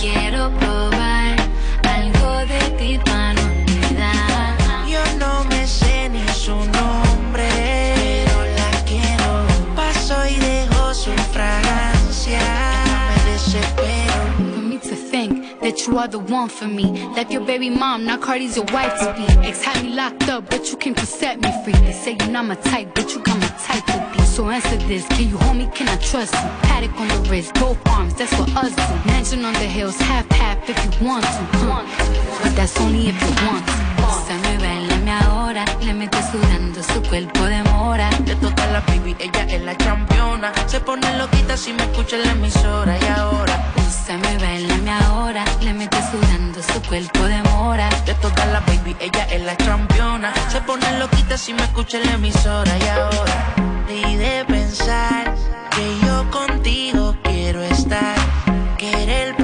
Quiero. 0.00 0.50
Yo 4.88 5.04
no. 5.18 5.44
Paso 9.76 10.26
y 10.26 10.34
dejo 10.36 10.94
su 10.94 11.10
fragancia. 11.32 12.40
For 14.36 14.62
me 14.62 14.78
to 14.78 14.94
think 14.94 15.60
that 15.60 15.86
you 15.86 15.98
are 15.98 16.08
the 16.08 16.18
one 16.18 16.48
for 16.48 16.66
me. 16.66 17.06
Like 17.14 17.30
your 17.30 17.44
baby 17.44 17.70
mom, 17.70 18.04
now 18.04 18.16
Cardi's 18.16 18.56
your 18.56 18.66
wife 18.72 18.98
to 19.00 19.14
be. 19.16 19.46
Ex 19.46 19.62
had 19.62 19.82
me 19.82 19.90
locked 19.94 20.28
up, 20.28 20.48
but 20.48 20.70
you 20.70 20.76
came 20.76 20.94
to 20.94 21.06
set 21.06 21.40
me 21.40 21.50
free. 21.64 21.74
They 21.84 21.92
say 21.92 22.16
you're 22.18 22.28
not 22.28 22.46
my 22.46 22.54
type, 22.54 22.94
but 22.94 23.12
you 23.12 23.20
got 23.20 23.38
my 23.38 23.48
type 23.58 23.84
to 23.86 24.12
be. 24.12 24.19
so 24.40 24.48
answer 24.48 24.76
this. 24.88 25.06
Can 25.08 25.28
you 25.28 25.36
hold 25.36 25.56
me? 25.56 25.66
Can 25.74 25.86
I 25.88 25.96
trust 25.96 26.32
you? 26.32 26.48
Paddock 26.68 26.96
on 26.98 27.08
the 27.08 27.20
wrist, 27.28 27.52
both 27.54 27.78
arms, 27.88 28.14
that's 28.14 28.32
what 28.38 28.48
us 28.56 28.72
do. 28.74 28.94
Mansion 29.10 29.44
on 29.44 29.52
the 29.54 29.68
hills, 29.76 29.96
half 30.08 30.26
half 30.30 30.58
if 30.68 30.78
you 30.84 31.06
want 31.06 31.24
to. 31.24 31.42
But 32.42 32.52
that's 32.56 32.74
only 32.80 33.08
if 33.10 33.16
you 33.20 33.32
want 33.46 33.64
to. 33.66 33.74
Se 34.26 34.34
me 34.44 34.54
bailame 34.64 35.12
ahora, 35.24 35.64
le 35.84 35.92
meto 35.92 36.18
sudando 36.32 36.82
su 36.82 37.02
cuerpo 37.10 37.42
de 37.44 37.62
mora. 37.64 38.08
De 38.28 38.34
todas 38.36 38.68
las 38.72 38.84
baby, 38.86 39.14
ella 39.18 39.44
es 39.54 39.62
la 39.62 39.76
campeona. 39.76 40.52
Se 40.66 40.80
pone 40.80 41.06
loquita 41.18 41.56
si 41.56 41.72
me 41.74 41.82
escucha 41.82 42.16
en 42.16 42.22
la 42.22 42.32
emisora 42.32 42.96
y 42.98 43.06
ahora. 43.18 43.72
Úsame, 43.76 44.38
bailame 44.38 44.90
ahora, 45.04 45.44
le 45.60 45.72
meto 45.74 45.98
sudando 46.10 46.62
su 46.62 46.80
cuerpo 46.88 47.22
de 47.24 47.42
mora. 47.50 47.90
De 48.06 48.14
todas 48.14 48.46
las 48.54 48.64
baby, 48.64 48.96
ella 49.00 49.24
es 49.24 49.42
la 49.42 49.56
campeona. 49.56 50.32
Se 50.48 50.60
pone 50.62 50.98
loquita 50.98 51.36
si 51.36 51.52
me 51.52 51.62
escucha 51.62 51.98
en 51.98 52.06
la 52.06 52.12
emisora 52.14 52.72
y 52.78 52.88
ahora 52.88 53.69
de 53.90 54.44
pensar 54.46 55.34
que 55.72 56.06
yo 56.06 56.30
contigo 56.30 57.16
quiero 57.24 57.60
estar, 57.60 58.14
que 58.78 58.88
eres 59.02 59.30
el 59.30 59.34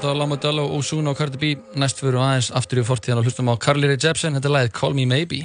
Þetta 0.00 0.14
var 0.14 0.16
Lama 0.16 0.36
Dalla 0.40 0.62
og 0.64 0.78
Ozuna 0.78 1.12
og 1.12 1.18
Cardi 1.18 1.36
B. 1.36 1.48
Næst 1.76 1.98
fyrir 2.00 2.16
aðeins 2.16 2.46
aftur 2.56 2.78
í 2.80 2.84
fortíðan 2.88 3.18
og 3.20 3.26
hlustum 3.28 3.50
á 3.52 3.60
Carly 3.60 3.84
Rae 3.84 4.00
Jepsen. 4.00 4.32
Þetta 4.32 4.48
er 4.48 4.54
læðið 4.54 4.70
Call 4.78 4.94
Me 4.96 5.04
Maybe. 5.04 5.42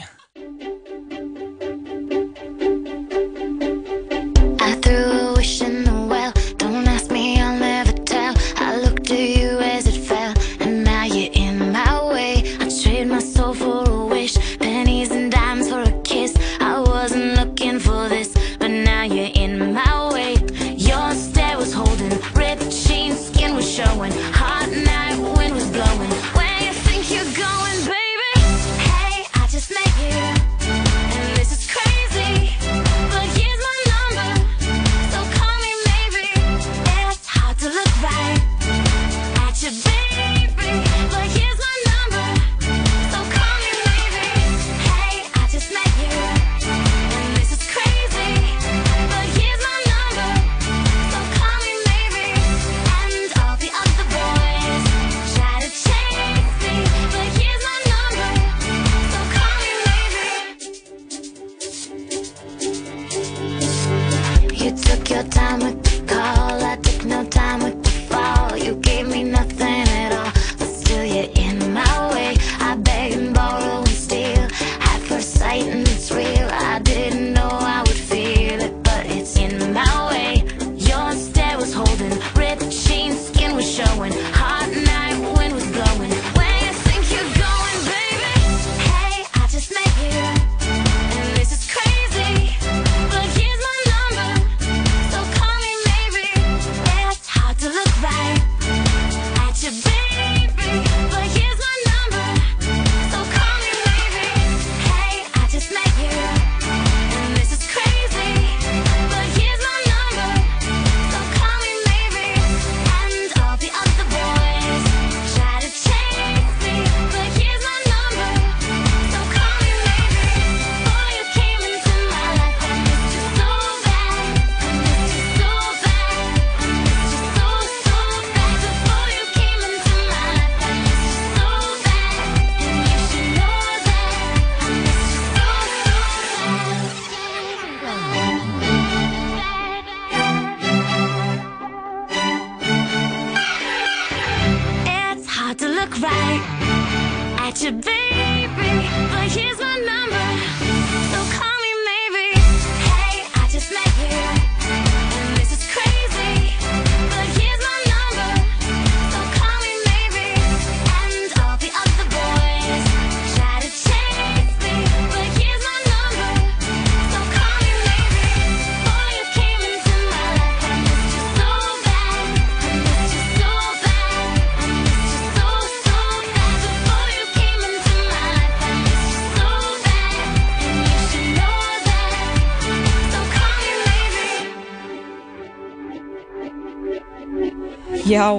Já, 188.16 188.30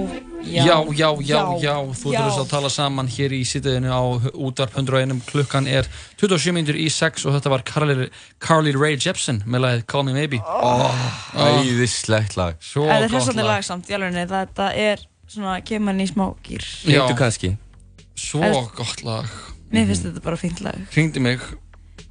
Já, 0.47 0.63
já, 0.63 0.79
já, 0.95 1.09
já, 1.27 1.39
já, 1.59 1.73
þú 1.97 2.11
þurfum 2.13 2.41
að 2.43 2.49
tala 2.51 2.69
saman 2.71 3.07
hér 3.11 3.33
í 3.35 3.39
sýtiðinu 3.49 3.89
á 3.91 3.99
útvarp 4.37 4.75
101 4.79 5.23
klukkan 5.27 5.65
er 5.67 5.89
27 6.21 6.53
minnur 6.55 6.77
í 6.77 6.85
6 6.93 7.25
og 7.27 7.33
þetta 7.35 7.51
var 7.51 7.63
Carly, 7.67 8.05
Carly 8.39 8.71
Rae 8.77 8.95
Jepsen 9.01 9.41
með 9.49 9.63
lagið 9.65 9.83
Call 9.91 10.05
Me 10.07 10.13
Maybe. 10.15 10.39
Ó, 10.45 10.87
æðislegt 11.35 12.37
lag. 12.39 12.55
Svo 12.63 12.85
Þetta 12.85 12.97
er 12.99 13.07
gott 13.09 13.15
hressandi 13.17 13.43
lag. 13.43 13.49
lag 13.57 13.65
samt, 13.67 13.89
í 13.91 13.95
alvegni, 13.97 14.23
þetta 14.29 14.67
er 14.85 15.01
svona, 15.27 15.57
kemur 15.67 15.91
hann 15.93 16.03
í 16.05 16.07
smá 16.11 16.27
gýr. 16.45 16.67
Hringdu 16.85 17.17
kannski. 17.19 17.51
Svo 18.17 18.43
Ef- 18.47 18.69
gott 18.77 19.03
lag. 19.05 19.25
Mér 19.73 19.89
finnst 19.89 20.05
þetta 20.07 20.23
bara 20.23 20.39
fínt 20.39 20.61
lag. 20.63 20.77
Hringdi 20.93 21.19
mig 21.23 21.41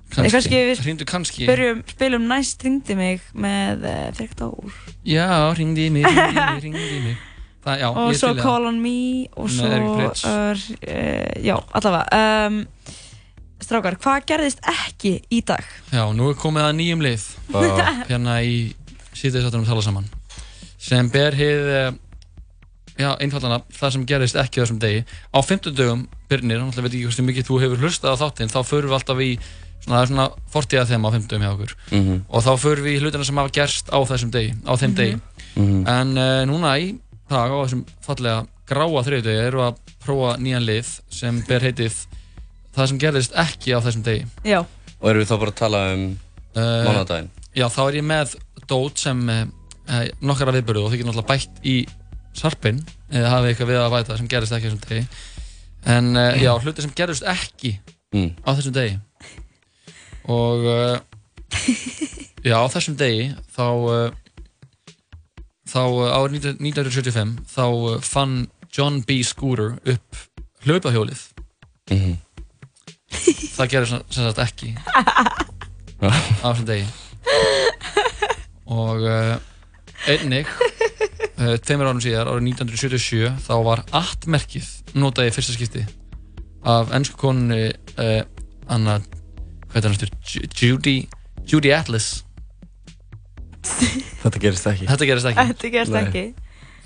Kannski, 0.06 0.30
kannski 0.36 0.58
við 0.68 0.82
Hringdu 0.84 1.04
kannski. 1.08 1.46
byrjum, 1.48 1.80
spilum 1.90 2.28
næst 2.30 2.60
hringdi 2.62 2.94
mig 2.96 3.24
með 3.34 3.82
uh, 3.90 4.12
Frekt 4.14 4.40
Ár. 4.44 4.76
Já, 5.04 5.26
hringdi 5.56 5.88
mig, 5.90 6.04
hringdi 6.06 7.00
mig 7.08 7.16
Það, 7.66 7.80
já, 7.82 7.88
og 7.90 8.12
svo. 8.14 8.28
Call 8.38 8.66
on 8.70 8.76
Me 8.78 9.26
og 9.34 9.48
svo 9.50 9.66
Pritch. 9.96 10.22
uh, 10.22 11.42
já, 11.42 11.56
allavega 11.74 12.20
um, 12.46 12.60
Strákar, 13.66 13.96
hvað 13.98 14.26
gerðist 14.28 14.60
ekki 14.68 15.14
í 15.32 15.40
dag? 15.48 15.64
Já, 15.90 16.04
nú 16.14 16.28
er 16.30 16.36
komið 16.38 16.66
að 16.68 16.74
nýjum 16.78 17.02
lið 17.02 17.22
hérna 18.10 18.34
í 18.44 18.56
síðdegisáttunum 19.16 19.64
tala 19.66 19.82
saman 19.82 20.06
sem 20.86 21.08
ber 21.10 21.34
hið 21.34 21.70
eh, 21.72 21.92
já, 23.00 23.08
einfallana 23.16 23.62
það 23.74 23.94
sem 23.96 24.04
gerist 24.06 24.36
ekki 24.38 24.60
á 24.60 24.62
þessum 24.62 24.78
degi 24.84 25.00
á 25.32 25.38
50 25.40 25.72
dögum, 25.74 26.04
Birnir, 26.30 26.60
hann 26.60 26.70
veit 26.76 26.90
ekki 26.92 27.06
hversu 27.08 27.24
mikið 27.26 27.48
þú 27.48 27.58
hefur 27.64 27.80
hlustað 27.82 28.12
á 28.14 28.20
þáttinn, 28.22 28.52
þá 28.52 28.60
förum 28.68 28.92
við 28.92 28.98
alltaf 29.00 29.22
í 29.24 29.30
svona, 29.40 29.96
það 29.96 30.02
er 30.04 30.10
svona 30.12 30.28
fortíða 30.52 30.84
þeim 30.92 31.08
á 31.08 31.10
50 31.16 31.32
dögum 31.32 31.46
hjá 31.48 31.54
okkur 31.56 31.74
Mhm. 31.96 32.20
og 32.28 32.44
þá 32.46 32.52
förum 32.60 32.86
við 32.86 32.92
í 32.92 33.00
hlutina 33.02 33.24
sem 33.26 33.40
hafa 33.40 33.54
gerst 33.56 33.88
á 33.90 33.98
þessum 34.12 34.30
degi, 34.36 34.52
á 34.68 34.72
þeim 34.76 34.92
Mhm. 34.92 34.96
degi 35.00 35.16
Mhm. 35.56 35.80
en 35.88 36.18
uh, 36.20 36.44
núna 36.52 36.76
í 36.78 36.92
dag 37.30 37.50
á 37.52 37.56
þessum 37.64 37.82
fallega 38.06 38.46
gráa 38.66 39.02
þriðdegi 39.06 39.42
erum 39.46 39.62
við 39.62 39.68
að 39.70 39.94
prófa 40.06 40.30
nýjan 40.42 40.66
lið 40.66 40.88
sem 41.20 41.38
ber 41.48 41.64
heitið 41.66 41.98
það 42.76 42.88
sem 42.92 42.98
gerðist 43.02 43.36
ekki 43.44 43.74
á 43.74 43.78
þessum 43.84 44.04
degi 44.06 44.26
Já. 44.46 44.60
Og 45.00 45.08
erum 45.10 45.22
við 45.22 45.30
þá 45.30 45.36
bara 45.42 45.52
að 45.54 45.60
tala 45.60 45.80
um 45.94 46.04
uh, 46.56 46.84
mánudaginn? 46.88 47.30
Já, 47.56 47.66
þá 47.72 47.80
er 47.86 47.98
ég 48.00 48.06
með 48.10 48.34
dót 48.68 49.00
sem 49.00 49.22
uh, 49.32 49.40
uh, 49.88 50.04
nokkara 50.20 50.54
viðbörðu 50.56 50.84
og 50.84 50.90
þau 50.92 50.96
getur 50.98 51.10
náttúrulega 51.10 51.30
bætt 51.32 51.66
í 51.66 51.76
sarpinn 52.36 52.82
eða 53.10 53.30
hafið 53.36 53.52
eitthvað 53.52 53.70
við 53.72 53.80
að 53.82 53.94
bæta 53.96 54.16
sem 54.20 54.30
gerist 54.34 54.56
ekki 54.56 54.68
á 54.68 54.70
þessum 54.70 54.86
degi 54.90 55.04
en 55.96 56.10
uh, 56.18 56.30
já, 56.42 56.52
hluti 56.62 56.86
sem 56.86 56.96
gerist 57.02 57.26
ekki 57.36 57.76
Mm. 58.14 58.30
á 58.46 58.54
þessum 58.54 58.72
degi 58.72 58.92
og 60.30 60.62
uh, 60.62 60.98
já, 62.46 62.54
á 62.54 62.66
þessum 62.70 62.94
degi 62.98 63.24
þá 63.56 63.64
uh, 63.66 64.14
þá 65.66 65.80
uh, 65.82 66.12
árið 66.20 66.46
19- 66.56 66.62
1975 66.62 67.34
þá 67.54 67.64
uh, 67.66 67.96
fann 68.04 68.36
John 68.76 69.00
B. 69.06 69.20
Scooter 69.24 69.74
upp 69.88 70.22
hlaupahjólið. 70.66 71.20
Mhm. 71.90 72.16
það 73.56 73.70
gerist 73.72 73.94
sem 74.12 74.26
sagt 74.26 74.40
ekki. 74.42 74.72
Á 76.02 76.46
þessum 76.50 76.66
degi. 76.68 76.86
Og 78.66 79.04
uh, 79.06 79.36
einnig 80.10 80.48
uh, 80.50 81.54
tveimur 81.62 81.88
árum 81.88 82.02
síðar 82.02 82.28
árið 82.32 82.48
1977 82.50 83.30
þá 83.46 83.52
var 83.66 83.84
at-merkið 83.94 84.68
notað 84.98 85.30
í 85.30 85.34
fyrsta 85.36 85.54
skipti 85.56 85.84
af 86.66 86.90
ennsku 86.96 87.18
konunni 87.20 87.68
uh, 88.02 88.22
Anna, 88.74 88.98
hvað 89.70 89.78
er 89.78 89.86
hann 89.86 89.94
eftir 89.94 90.10
Ju- 90.26 90.48
Judy, 90.58 90.96
Judy 91.46 91.70
Atlas 91.76 92.08
Þetta 94.22 94.42
gerist 94.42 94.66
ekki 94.70 94.88
Þetta 94.90 95.08
gerist 95.10 95.30
ekki 95.30 95.46
Þetta 95.52 95.70
gerist 95.76 95.98
ekki. 96.00 96.24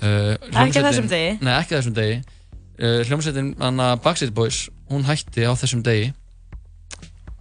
Uh, 0.01 0.33
Ekki 0.65 0.81
þessum 0.81 1.09
degi? 1.11 1.33
Nei, 1.45 1.51
ekki 1.59 1.75
þessum 1.77 1.93
degi 1.97 2.15
uh, 2.17 3.01
Hljómsveitin 3.05 3.51
Anna 3.61 3.91
Backstreet 4.01 4.33
Boys 4.33 4.63
hún 4.89 5.05
hætti 5.05 5.45
á 5.45 5.53
þessum 5.53 5.83
degi 5.85 6.07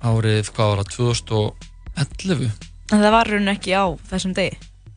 árið, 0.01 0.49
hvað 0.57 0.71
var 0.75 0.83
það, 0.83 0.91
2011 0.97 2.51
En 2.91 2.99
það 3.05 3.15
var 3.15 3.29
raun 3.31 3.49
ekki 3.53 3.73
á 3.77 3.85
þessum 4.11 4.33
degi. 4.37 4.57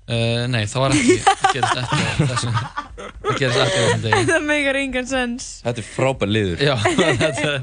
uh, 0.10 0.44
Nei, 0.52 0.64
það 0.70 0.84
var 0.84 0.96
ekki 0.98 1.16
það 1.24 1.54
gerist 1.56 1.82
ekki 1.84 2.02
á 2.04 2.14
þessum 2.34 2.58
það 2.58 3.40
gerist 3.40 3.62
ekki 3.64 3.80
á 3.80 3.84
þessum 3.84 4.04
degi 4.08 4.24
það 4.34 4.48
meikar 4.50 4.80
engan 4.84 5.08
sens. 5.12 5.48
Þetta 5.66 5.84
er 5.84 5.88
frábær 5.94 6.32
liður 6.34 6.64
Já, 6.68 6.74
þetta 7.24 7.46
er, 7.54 7.62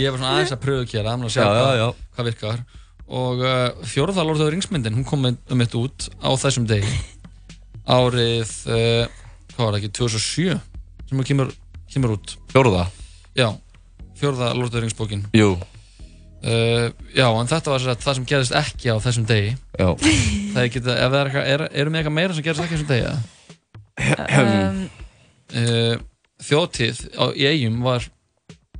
ég 0.00 0.12
var 0.12 0.20
svona 0.20 0.34
aðeins 0.34 0.54
að 0.56 0.62
pröfu 0.66 0.84
að 0.84 0.92
gera, 0.92 1.16
að 1.16 1.32
sjá 1.32 1.40
Já, 1.40 1.48
já, 1.48 1.62
hvað, 1.62 1.80
já. 1.80 1.88
hvað 2.18 2.30
virkar 2.32 2.62
og 3.08 3.40
uh, 3.40 3.86
fjórða 3.88 4.24
Lord 4.26 4.36
of 4.38 4.44
the 4.44 4.50
Rings 4.52 4.68
myndin, 4.72 4.98
hún 4.98 5.06
kom 5.08 5.24
um 5.28 5.58
mitt 5.58 5.74
út 5.78 6.08
á 6.20 6.28
þessum 6.36 6.66
degi 6.68 6.90
árið, 7.98 8.52
uh, 8.68 9.08
hvað 9.54 9.64
var 9.64 9.72
það 9.72 9.80
ekki, 9.80 9.94
2007 9.96 10.60
sem 11.08 11.16
hún 11.16 11.28
kemur, 11.28 11.54
kemur 11.88 12.18
út 12.18 12.36
Fjórða? 12.52 12.84
Já, 13.38 13.48
fjórða 14.18 14.52
Lord 14.52 14.68
of 14.68 14.76
the 14.76 14.84
Rings 14.84 14.96
bókin 14.98 15.26
Jú 15.36 15.56
Uh, 16.38 16.92
já, 17.16 17.24
en 17.34 17.48
þetta 17.50 17.72
var 17.72 17.80
sem 17.82 17.88
sagt 17.90 18.04
það 18.04 18.14
sem 18.14 18.26
gerist 18.30 18.52
ekki 18.54 18.92
á 18.94 18.96
þessum 19.02 19.24
degi 19.26 19.48
Já 19.74 19.88
Það 20.54 20.60
er 20.60 20.68
geta, 20.70 20.94
ef 20.94 21.08
það 21.10 21.16
er 21.18 21.30
eitthvað, 21.30 21.48
er, 21.50 21.64
erum 21.82 21.96
við 21.96 21.98
eitthvað 21.98 22.14
meira 22.14 22.36
sem 22.36 22.44
gerist 22.46 22.62
ekki 22.62 22.70
á 22.70 22.76
þessum 22.76 22.90
degi? 22.92 23.08
eða? 23.08 24.28
Um, 24.38 24.78
uh, 25.58 25.96
þjóðtíð 26.46 27.00
á, 27.18 27.24
í 27.34 27.48
eigum 27.50 27.80
var 27.82 28.06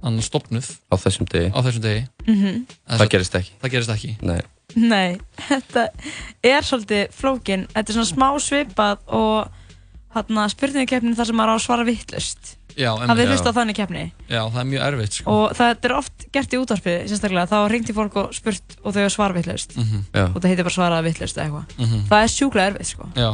hann 0.02 0.20
stopnuð 0.22 0.68
Á 0.92 0.94
þessum 0.96 1.26
degi 1.32 1.50
á 1.52 1.58
þessum 1.64 1.82
degi 1.82 2.06
Mhm. 2.26 2.66
Þess- 2.68 2.98
Það 3.00 3.10
gerist 3.14 3.34
ekki 3.40 3.52
það 3.62 3.70
gerist 3.76 3.90
ekki 3.96 4.16
Nei 4.22 4.40
Nei, 4.76 5.16
þetta 5.48 5.86
er 6.44 6.60
svolítið 6.60 7.08
flókin. 7.16 7.62
Þetta 7.72 7.88
er 7.88 7.96
svona 7.96 8.10
smá 8.12 8.26
svipað 8.36 8.98
og 9.08 9.48
hérna 10.14 10.44
spurningakeppnin 10.52 11.16
þar 11.16 11.24
sem 11.30 11.36
maður 11.40 11.52
á 11.52 11.56
að 11.56 11.62
svara 11.64 11.86
vittlust. 11.88 12.50
Já, 12.76 12.90
en- 13.00 13.08
Hafið 13.08 13.30
hlust 13.32 13.48
á 13.48 13.52
þannig 13.56 13.76
keppni? 13.78 14.02
Já, 14.28 14.42
það 14.52 14.60
er 14.60 14.68
mjög 14.68 14.84
erfitt 14.90 15.12
sko. 15.16 15.30
Og 15.32 15.56
það 15.56 15.84
er 15.88 15.94
oft 15.96 16.26
gert 16.36 16.52
í 16.52 16.60
útvarpið, 16.60 17.08
sérstaklega, 17.08 17.48
þá 17.48 17.56
ringti 17.72 17.94
fólk 17.96 18.16
og 18.20 18.34
spurt 18.36 18.76
og 18.84 18.92
þau 18.94 19.08
svara 19.10 19.34
vittlust. 19.34 19.72
Mhm. 19.74 20.04
Já. 20.12 20.24
Og 20.28 20.36
það 20.36 20.48
heitir 20.52 20.68
bara 20.68 20.76
svaraða 20.76 21.04
vittlust 21.08 21.36
eða 21.40 21.48
eitthvað. 21.48 21.66
Mhm. 21.88 22.04
Það 22.12 22.22
er 22.22 22.28
sjúklega 22.36 22.68
erfitt, 22.74 22.92
sko. 22.92 23.08
Já, 23.16 23.30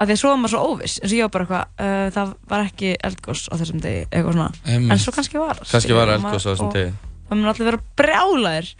Af 0.00 0.08
því 0.08 0.14
að 0.16 0.20
svo 0.22 0.30
er 0.32 0.38
maður 0.40 0.52
svo 0.54 0.62
óviss, 0.72 0.94
eins 1.02 1.12
og 1.12 1.18
ég 1.18 1.26
var 1.26 1.32
bara 1.34 1.44
eitthvað, 1.44 1.64
uh, 1.84 2.10
það 2.16 2.30
var 2.50 2.62
ekki 2.66 2.92
eldgós 3.06 3.42
á 3.52 3.54
þessum 3.60 3.80
degi, 3.84 4.02
eitthvað 4.08 4.32
svona. 4.38 4.46
Einmitt. 4.66 4.92
En 4.96 4.98
svo 5.04 5.12
kannski 5.14 5.38
var. 5.42 5.60
Kannski 5.70 5.92
var 5.98 6.12
eldgos 6.16 6.46
á 6.46 6.50
þessum 6.54 6.72
degi. 6.74 6.92
Það 7.28 7.38
mun 7.38 7.50
allir 7.52 7.68
vera 7.68 7.82
brjálæðir. 8.00 8.70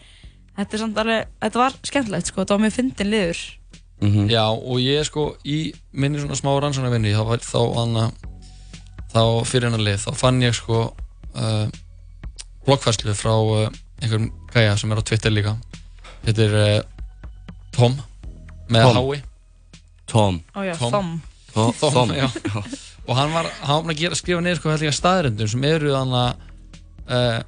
Þetta 0.57 0.77
er 0.77 0.83
samt 0.83 0.99
alveg, 1.03 1.29
þetta 1.45 1.61
var 1.63 1.77
skemmtilegt, 1.89 2.27
sko, 2.33 2.41
þetta 2.43 2.57
var 2.57 2.63
mjög 2.65 2.75
fyndin 2.79 3.11
liður. 3.13 3.43
Mhm. 4.03 4.27
Já, 4.33 4.43
og 4.51 4.81
ég 4.83 5.05
sko 5.07 5.27
í 5.47 5.59
minni 5.93 6.19
svona 6.19 6.35
smá 6.35 6.51
rannsóknarvinni 6.61 7.13
þá, 7.15 7.23
var- 7.29 7.45
þá, 7.47 7.61
anna, 7.85 8.09
þá 9.15 9.23
fyrir 9.47 9.69
hennar 9.71 9.85
lið 9.87 10.01
þá 10.03 10.11
fann 10.19 10.41
ég 10.43 10.57
sko 10.59 10.81
uh, 11.37 11.67
bloggfærslu 12.67 13.15
frá 13.15 13.35
uh, 13.37 13.69
einhverjum 14.03 14.33
gæja 14.53 14.75
sem 14.81 14.91
er 14.93 14.99
á 14.99 15.05
Twitter 15.07 15.31
líka 15.31 15.55
Þetta 16.27 16.43
er 16.49 16.57
uh, 16.59 16.83
Tom 17.75 17.95
með 18.73 18.89
Tom. 18.89 18.97
hái 18.99 19.23
Tom 20.13 20.41
Ó 20.55 20.65
já, 20.67 20.75
Tom. 20.79 20.93
Tom. 20.93 21.13
Tom. 21.55 21.73
Tom, 21.81 21.93
Tom. 21.97 22.13
já. 22.17 22.29
og 23.09 23.17
hann 23.19 23.33
var, 23.35 23.49
hann 23.65 23.83
var 23.87 23.95
að 23.95 23.99
gera, 24.05 24.19
skrifa 24.19 24.41
niður 24.45 24.61
sko 24.61 24.71
hellinga 24.73 24.95
staðrendum 24.97 25.49
sem 25.53 25.65
eru 25.69 25.93
þannig 25.95 26.45
uh, 27.09 27.41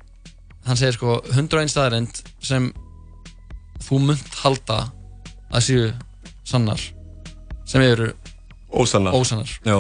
hann 0.67 0.81
segir 0.81 0.97
sko 0.99 1.19
101 1.31 1.73
staðrend 1.73 2.21
sem 2.45 2.71
þú 3.85 4.01
munt 4.09 4.39
halda 4.43 4.81
að 5.55 5.67
séu 5.69 5.89
sannar 6.49 6.81
sem 7.69 7.85
eru 7.85 8.11
Ósannar. 8.75 9.15
ósannar. 9.15 9.51
Já. 9.65 9.77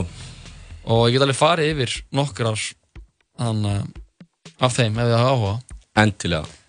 og 0.86 1.06
ég 1.08 1.16
get 1.16 1.24
alveg 1.26 1.36
farið 1.40 1.70
yfir 1.74 1.94
nokkrar 2.14 2.60
hann, 3.42 3.64
uh, 3.66 3.80
af 4.62 4.76
þeim 4.76 4.94
ef 5.00 5.08
þið 5.08 5.16
hafa 5.18 5.32
áhuga 5.34 5.54
Endilega 6.04 6.60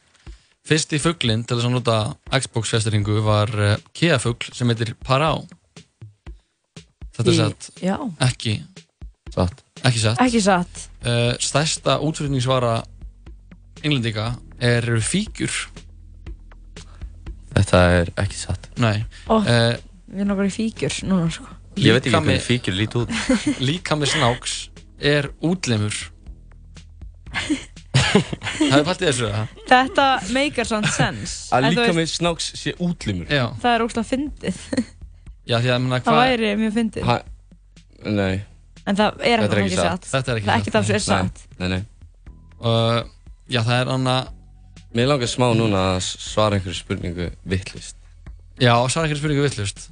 Fyrsti 0.66 0.98
fugglinn 0.98 1.44
til 1.46 1.60
þess 1.60 1.68
að 1.70 1.76
nota 1.76 1.96
Xbox 2.42 2.72
festeringu 2.74 3.20
var 3.26 3.52
uh, 3.54 3.76
Kia 3.94 4.18
fugl 4.22 4.50
sem 4.56 4.70
heitir 4.74 4.96
Pará 5.06 5.36
Þetta 7.16 7.32
er 7.32 7.38
satt. 7.40 7.70
já. 7.84 7.96
ekki 8.28 8.60
Satt. 9.36 9.64
Ekki 9.84 10.00
satt. 10.00 10.20
Ekki 10.24 10.42
satt. 10.44 10.84
uh, 11.04 11.34
Stærsta 11.44 11.98
útflutningsvara 12.04 12.78
englendinga 13.84 14.30
er 14.64 14.88
fíkjur. 15.04 15.52
Þetta 17.56 17.82
er 18.00 18.12
ekki 18.24 18.40
satt. 18.40 18.70
Nei. 18.80 19.04
Ó, 19.28 19.40
uh, 19.42 19.76
við 20.08 20.24
erum 20.24 20.36
okkur 20.36 20.50
í 20.50 20.56
fíkjur 20.56 20.98
núna, 21.10 21.28
sko. 21.32 21.48
Ég 21.76 21.98
veit 21.98 22.06
ekki 22.06 22.16
hvernig 22.16 22.44
fíkjur 22.46 22.78
líti 22.78 23.02
út. 23.02 23.12
Líkami 23.68 24.08
snáks 24.08 24.58
er 25.00 25.28
útlimur. 25.44 25.96
Það 28.56 28.78
er 28.80 28.86
partið 28.88 29.10
þessu 29.10 29.28
það 29.28 29.64
Þetta 29.68 30.06
meikar 30.36 30.68
samt 30.70 30.92
sens. 30.96 31.34
Að 31.56 31.70
líka 31.74 31.92
með 31.98 32.12
snáks 32.14 32.52
sé 32.56 32.76
útlimur. 32.80 33.28
Já. 33.28 33.50
Það 33.60 33.74
er 33.74 33.84
ógslag 33.90 34.08
fyndið. 34.08 34.62
Já 35.46 35.58
því 35.62 35.72
að 35.76 35.82
menna 35.84 36.00
Það 36.06 36.22
væri 36.22 36.54
mjög 36.62 36.78
fyndið. 36.80 37.10
Ha, 37.10 37.18
Nei. 38.06 38.36
En 38.86 38.98
það 38.98 39.20
er 39.26 39.44
Þetta 39.46 39.60
ekki 39.64 39.78
satt. 39.82 40.08
Þetta 40.12 40.32
er 40.32 40.40
ekki 40.40 40.48
Það 40.48 40.56
er 40.56 40.58
satt. 40.58 40.62
ekki 40.62 40.74
það 40.76 40.88
sem 40.90 40.96
er 40.96 41.06
satt. 41.06 41.44
Nei, 41.60 41.68
nei. 41.74 41.84
Uh, 42.62 43.04
Já 43.52 43.62
það 43.66 43.78
er 43.84 43.92
anna 43.94 44.16
Mér 44.96 45.10
langar 45.12 45.28
smá 45.30 45.50
núna 45.58 45.82
að 45.96 46.06
svara 46.08 46.56
einhverju 46.58 46.78
spurningu 46.78 47.28
vittlist 47.52 47.98
Já, 48.62 48.72
svara 48.88 49.10
ekki 49.10 49.18
spurningu 49.20 49.44
villust 49.44 49.90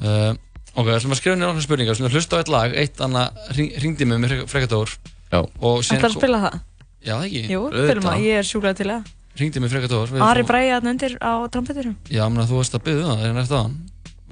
uh, 0.00 0.32
Ok, 0.74 0.86
við 0.88 0.94
ætlum 0.96 1.12
að 1.14 1.20
skrifa 1.20 1.36
nokkra 1.38 1.62
spurningar, 1.66 1.94
við 1.94 2.00
ætlum 2.00 2.08
að 2.08 2.16
hlusta 2.16 2.34
á 2.34 2.40
eitt 2.40 2.50
lag, 2.50 2.72
eitt 2.80 3.02
annað 3.04 3.50
hringdi 3.54 4.08
mig 4.10 4.22
með 4.24 4.32
Frekadór 4.50 4.94
Já. 5.30 5.38
Og 5.60 5.84
Ætlar 5.84 6.08
að 6.08 6.16
spila 6.16 6.40
það? 6.46 6.56
Já, 7.04 7.12
það 7.12 7.26
ekki. 7.28 7.42
Jú, 7.52 7.60
spilum 7.74 8.08
að, 8.10 8.24
ég 8.24 8.40
er 8.40 8.48
sjúklað 8.48 8.78
til 8.80 8.88
það. 8.90 9.12
Hringdi 9.38 9.62
mig 9.62 9.72
Frekadór 9.74 10.14
Ari 10.24 10.46
Bræði 10.48 10.72
að 10.78 10.88
undir 10.94 11.14
á 11.20 11.32
trompetirum 11.52 11.94
Já, 12.08 12.24
menn 12.30 12.42
að 12.42 12.50
þú 12.54 12.58
varst 12.62 12.78
að 12.78 12.84
byggja 12.88 13.06
það, 13.10 13.22
er 13.28 13.36
næst 13.38 13.54
aðan 13.54 13.76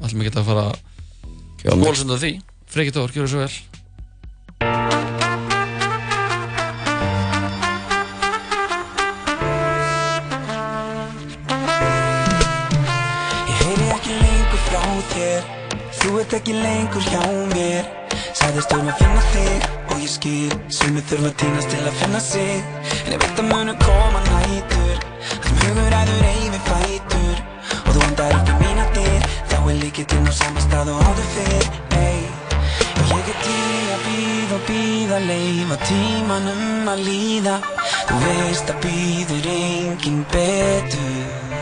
ætlum 0.02 0.24
ekki 0.24 0.38
að 0.38 0.48
fara 0.48 0.64
að 0.72 1.84
bólsunda 1.84 2.18
því. 2.18 2.32
Frekadór, 2.72 3.12
gjör 3.14 3.26
það 3.26 3.32
svo 3.32 3.40
vel. 3.42 3.52
Ég 13.48 13.60
heyri 13.60 13.90
ekki 13.96 14.16
lengur 14.22 14.64
frá 14.68 14.82
þér. 15.12 15.52
Þú 16.00 16.16
ert 16.22 16.36
ekki 16.40 16.56
lengur 16.58 17.06
hjá 17.10 17.22
mér. 17.54 17.92
Sæðist 18.32 18.74
um 18.74 18.88
að 18.88 18.98
finna 18.98 19.22
þig 19.32 19.70
Og 19.92 20.00
ég 20.00 20.10
skil. 20.10 20.52
Sumir 20.72 21.04
þurfa 21.06 21.30
að 21.30 21.38
týnast 21.44 21.72
til 21.74 21.84
að 21.84 21.96
finna 22.00 22.20
sig. 22.24 22.66
En 23.04 23.14
ég 23.14 23.22
veit 23.22 23.42
að 23.44 23.50
munu 23.52 23.78
koma 23.84 24.26
nætur. 24.30 25.08
Þessum 25.30 25.64
hugur 25.66 25.98
æður 26.00 26.30
eyfi 26.32 26.62
fætur 26.66 27.11
er 29.73 29.78
líkitinn 29.81 30.28
á 30.28 30.32
sama 30.36 30.61
stað 30.61 30.90
og 30.93 31.01
áður 31.07 31.28
fyrr 31.35 31.66
Ey. 31.97 32.20
Ég 33.12 33.28
er 33.32 33.39
til 33.44 33.55
í 33.57 33.82
að 33.94 34.03
býða 34.07 34.57
og 34.57 34.65
býða 34.69 35.19
Leifa 35.28 35.77
tímanum 35.86 36.90
að 36.93 37.05
líða 37.07 37.55
Þú 38.09 38.19
veist 38.24 38.73
að 38.73 38.81
býður 38.85 39.49
engin 39.55 40.20
betur 40.32 41.55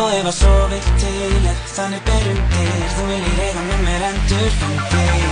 Og 0.00 0.08
ef 0.16 0.30
að 0.30 0.36
svo 0.38 0.54
vill 0.72 0.92
til 1.02 1.42
þannig 1.74 2.06
berum 2.08 2.40
dyr 2.54 2.86
Þú 2.94 3.08
viljir 3.10 3.42
eiga 3.48 3.66
með 3.68 3.84
mér 3.88 4.06
endur 4.12 4.56
fann 4.60 4.78
þig 4.94 5.26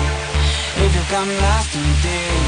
Rifja 0.81 1.07
gamla 1.15 1.55
stundir 1.69 2.44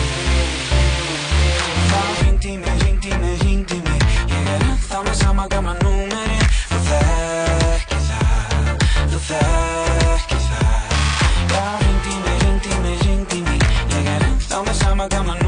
Þá 1.93 2.03
hringdi 2.21 2.59
mig, 2.59 2.77
hringdi 2.85 3.17
mig, 3.25 3.41
hringdi 3.47 3.81
mig 3.89 4.07
Ég 4.35 4.53
er 4.59 4.69
ennþá 4.73 5.07
með 5.09 5.19
sama 5.25 5.49
gamla 5.53 5.79
númeri 5.81 6.32
þekki 9.28 10.40
það 10.49 10.97
Já, 11.53 11.65
hringdi 11.82 12.19
mig, 12.24 12.43
hringdi 12.43 12.82
mig, 12.82 12.99
hringdi 13.07 13.44
mig 13.47 13.62
Ég 13.94 14.11
er 14.16 14.28
ennþá 14.31 14.65
með 14.66 14.77
sama 14.82 15.09
gamla 15.15 15.41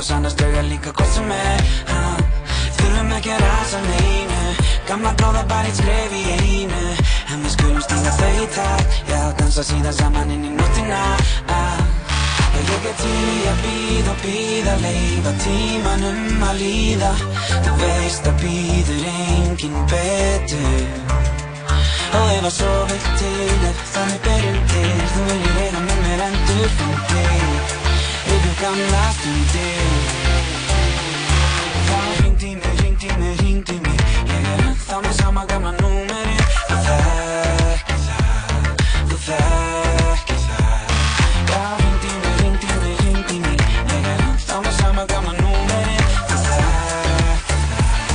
Hvers 0.00 0.10
annars 0.10 0.34
drauga 0.34 0.62
líka 0.62 0.90
hvort 0.96 1.12
sem 1.14 1.30
er 1.30 1.58
ha. 1.90 2.04
Þurfum 2.76 3.10
ekki 3.18 3.32
að 3.34 3.42
rasa 3.42 3.80
neinu 3.84 4.54
Gamla 4.88 5.10
góða 5.20 5.42
bara 5.50 5.68
eitt 5.68 5.76
skref 5.76 6.14
í 6.16 6.22
einu 6.38 6.94
En 7.28 7.42
við 7.44 7.52
skulum 7.52 7.82
stíga 7.84 8.14
þau 8.16 8.30
í 8.30 8.46
takt 8.54 8.96
Já, 9.10 9.18
dansa 9.42 9.66
síðan 9.68 9.98
saman 9.98 10.32
inn 10.32 10.46
í 10.48 10.54
nóttina 10.54 11.02
ah. 11.52 11.84
Ég 12.56 12.88
er 12.94 13.04
í 13.10 13.28
að 13.50 13.60
býða 13.66 14.14
og 14.14 14.24
býða 14.24 14.78
Leifa 14.86 15.34
tímanum 15.44 16.48
að 16.48 16.64
líða 16.64 17.12
Þú 17.52 17.76
veist 17.84 18.32
að 18.32 18.40
býður 18.46 19.06
engin 19.12 19.78
betur 19.92 21.14
Og 22.16 22.34
ef 22.38 22.48
að 22.48 22.52
svo 22.56 22.72
vill 22.88 23.06
til 23.20 23.52
er 23.68 23.86
þannig 23.92 24.26
berum 24.30 24.60
til 24.72 24.98
Þú 25.12 25.28
viljir 25.28 25.64
eiga 25.66 25.86
með 25.90 26.04
mér 26.08 26.28
endur 26.30 26.76
fann 26.80 27.00
þig 27.12 27.49
Yfir 28.60 28.68
gamla 28.68 29.12
stundir 29.16 29.80
Þá 31.88 31.98
hringdi 32.20 32.50
mig, 32.60 32.74
hringdi 32.80 33.08
mig, 33.16 33.38
hringdi 33.40 33.76
mig 33.80 34.00
Ég 34.28 34.48
er 34.52 34.60
ennþá 34.66 34.98
með 35.00 35.14
sama 35.16 35.44
gamla 35.48 35.72
númeri 35.78 36.36
Þú 36.68 36.76
þekki 36.84 37.96
það, 38.04 38.68
þú 39.08 39.16
þekki 39.24 40.36
það 40.44 40.92
Já, 41.48 41.62
hringdi 41.78 42.12
mig, 42.18 42.34
hringdi 42.42 42.68
mig, 42.82 43.00
hringdi 43.00 43.38
mig 43.46 43.64
Ég 43.94 44.10
er 44.12 44.20
ennþá 44.26 44.60
með 44.66 44.76
sama 44.82 45.06
gamla 45.14 45.32
númeri 45.40 45.96
Þú 46.28 46.36
þekki 46.44 47.56
það, 47.64 48.12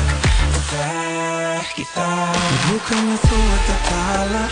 þú 0.53 0.61
þekki 0.69 1.87
það 1.95 2.53
Nú 2.67 2.77
hvernig 2.91 3.25
þú 3.25 3.41
ert 3.57 3.73
að 3.79 3.81
tala 3.89 4.45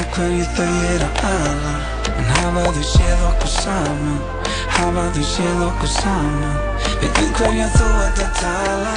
Og 0.00 0.08
hverju 0.16 0.48
þau 0.56 0.72
er 0.94 1.06
að 1.10 1.22
ala 1.34 1.76
En 2.16 2.34
hafa 2.38 2.68
þau 2.72 2.84
séð 2.94 3.30
okkur 3.34 3.56
saman 3.60 4.45
Hafa 4.76 5.04
þau 5.16 5.24
séð 5.24 5.62
okkur 5.66 5.92
saman. 5.92 6.56
Veitu 7.00 7.26
hverju 7.38 7.68
þú 7.76 7.90
ert 8.04 8.22
að 8.26 8.32
tala 8.40 8.96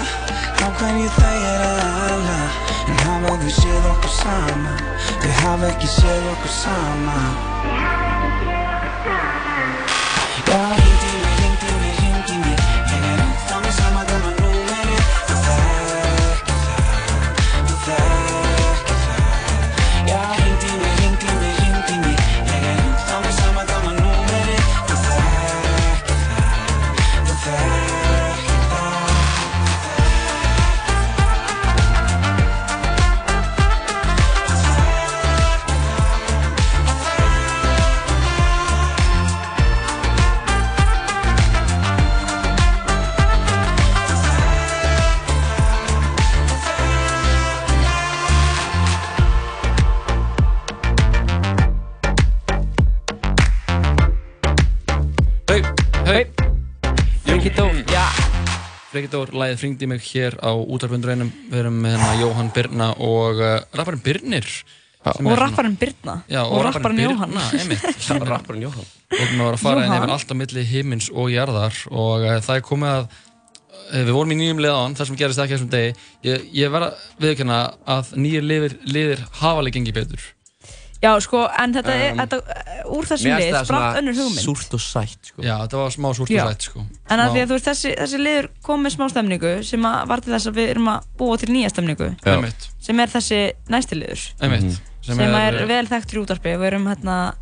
Á 0.60 0.68
hverju 0.80 1.12
þau 1.16 1.36
er 1.52 1.66
að 1.68 1.84
ala. 2.08 2.40
En 2.90 3.04
hafa 3.06 3.36
þau 3.44 3.54
séð 3.62 3.92
okkur 3.94 4.16
saman? 4.20 4.82
Þau 5.20 5.38
hafa 5.44 5.72
ekki 5.74 5.94
séð 6.00 6.34
okkur 6.36 6.58
saman 6.62 7.79
Dór, 58.90 59.30
lagið 59.38 59.60
fringdi 59.62 59.86
mig 59.90 60.02
hér 60.02 60.34
á 60.42 60.50
útarpundureinum 60.58 61.30
Við 61.52 61.60
erum 61.62 61.76
með 61.84 61.94
hérna 61.94 62.14
Jóhann 62.24 62.48
Birna 62.56 62.88
og 62.98 63.38
uh, 63.38 63.60
rapparinn 63.78 64.02
Birnir 64.02 64.48
Og 65.06 65.16
svona- 65.16 65.36
rapparinn 65.40 65.76
Birna. 65.80 66.16
Já, 66.28 66.42
Og 66.44 66.64
rapparinn 66.66 67.00
Jóhann 67.06 67.36
rapparinn 68.28 68.66
Jóhann. 68.66 68.88
Og 69.14 69.22
við 69.22 69.38
varum 69.38 69.54
að 69.54 69.62
fara 69.62 69.86
inn 69.86 69.94
yfir 69.96 70.14
allt 70.16 70.34
á 70.34 70.36
milli 70.42 70.64
himins 70.72 71.08
og 71.14 71.30
jarðar 71.32 71.78
og 71.92 72.26
uh, 72.26 72.34
það 72.44 72.58
er 72.60 72.66
komið 72.66 72.96
að 72.96 73.06
uh, 73.06 74.02
við 74.10 74.12
vorum 74.18 74.34
í 74.34 74.40
nýjum 74.42 74.64
liðan, 74.66 74.98
það 74.98 75.12
sem 75.12 75.20
gerist 75.22 75.44
ekki 75.46 75.56
þessum 75.56 75.72
degi. 75.78 75.94
Ég, 76.28 76.50
ég 76.60 76.74
verð 76.74 76.90
að 76.90 77.24
viðkjanna 77.24 77.62
að 77.96 78.12
nýjir 78.26 78.50
liðir, 78.50 78.76
liðir 78.90 79.24
hafa 79.40 79.56
alveg 79.62 79.78
gengið 79.78 79.98
betur 80.02 80.28
Já, 81.02 81.14
sko, 81.24 81.46
en 81.64 81.74
þetta 81.74 81.94
er, 81.96 82.12
Um, 82.12 82.18
þetta, 82.20 82.38
uh, 82.44 82.92
úr 82.98 83.06
þessum 83.08 83.38
lið 83.40 83.54
spratt 83.64 83.98
önnur 84.02 84.16
hugmynd 84.18 84.44
súrt 84.44 84.74
og 84.76 84.82
sætt 84.84 85.30
sko. 85.30 85.42
Já, 85.46 85.54
þetta 85.64 85.78
var 85.80 85.94
smá 85.96 86.10
súrt 86.18 86.30
Já. 86.34 86.42
og 86.44 86.50
sætt 86.52 86.66
sko. 86.68 86.84
En 87.10 87.20
að 87.24 87.30
því 87.36 87.40
að 87.44 87.48
þú 87.48 87.56
veist, 87.56 87.68
þessi, 87.70 87.92
þessi 88.02 88.20
liður 88.20 88.48
kom 88.68 88.84
með 88.84 88.96
smá 88.98 89.06
stemningu 89.14 89.54
sem 89.64 89.86
að 89.88 90.08
var 90.12 90.20
til 90.26 90.34
þess 90.34 90.50
að 90.52 90.58
við 90.60 90.70
erum 90.74 90.90
að 90.92 91.06
búa 91.22 91.38
til 91.40 91.50
nýja 91.56 91.70
stemningu 91.72 92.10
Já. 92.26 92.34
Einmitt. 92.36 92.68
sem 92.84 93.00
er 93.00 93.08
þessi 93.08 93.40
næsti 93.70 93.96
liður 94.02 94.26
Einmitt. 94.42 94.64
Mhm. 94.68 94.80
Sem 95.02 95.16
sem, 95.16 95.36
er- 95.40 95.56
er, 95.62 95.66
vel 95.72 95.88
þekkt 95.88 96.12
í 96.14 96.20
útarpi 96.26 96.52
við 96.60 96.68
erum 96.74 96.86
hérna, 96.92 97.34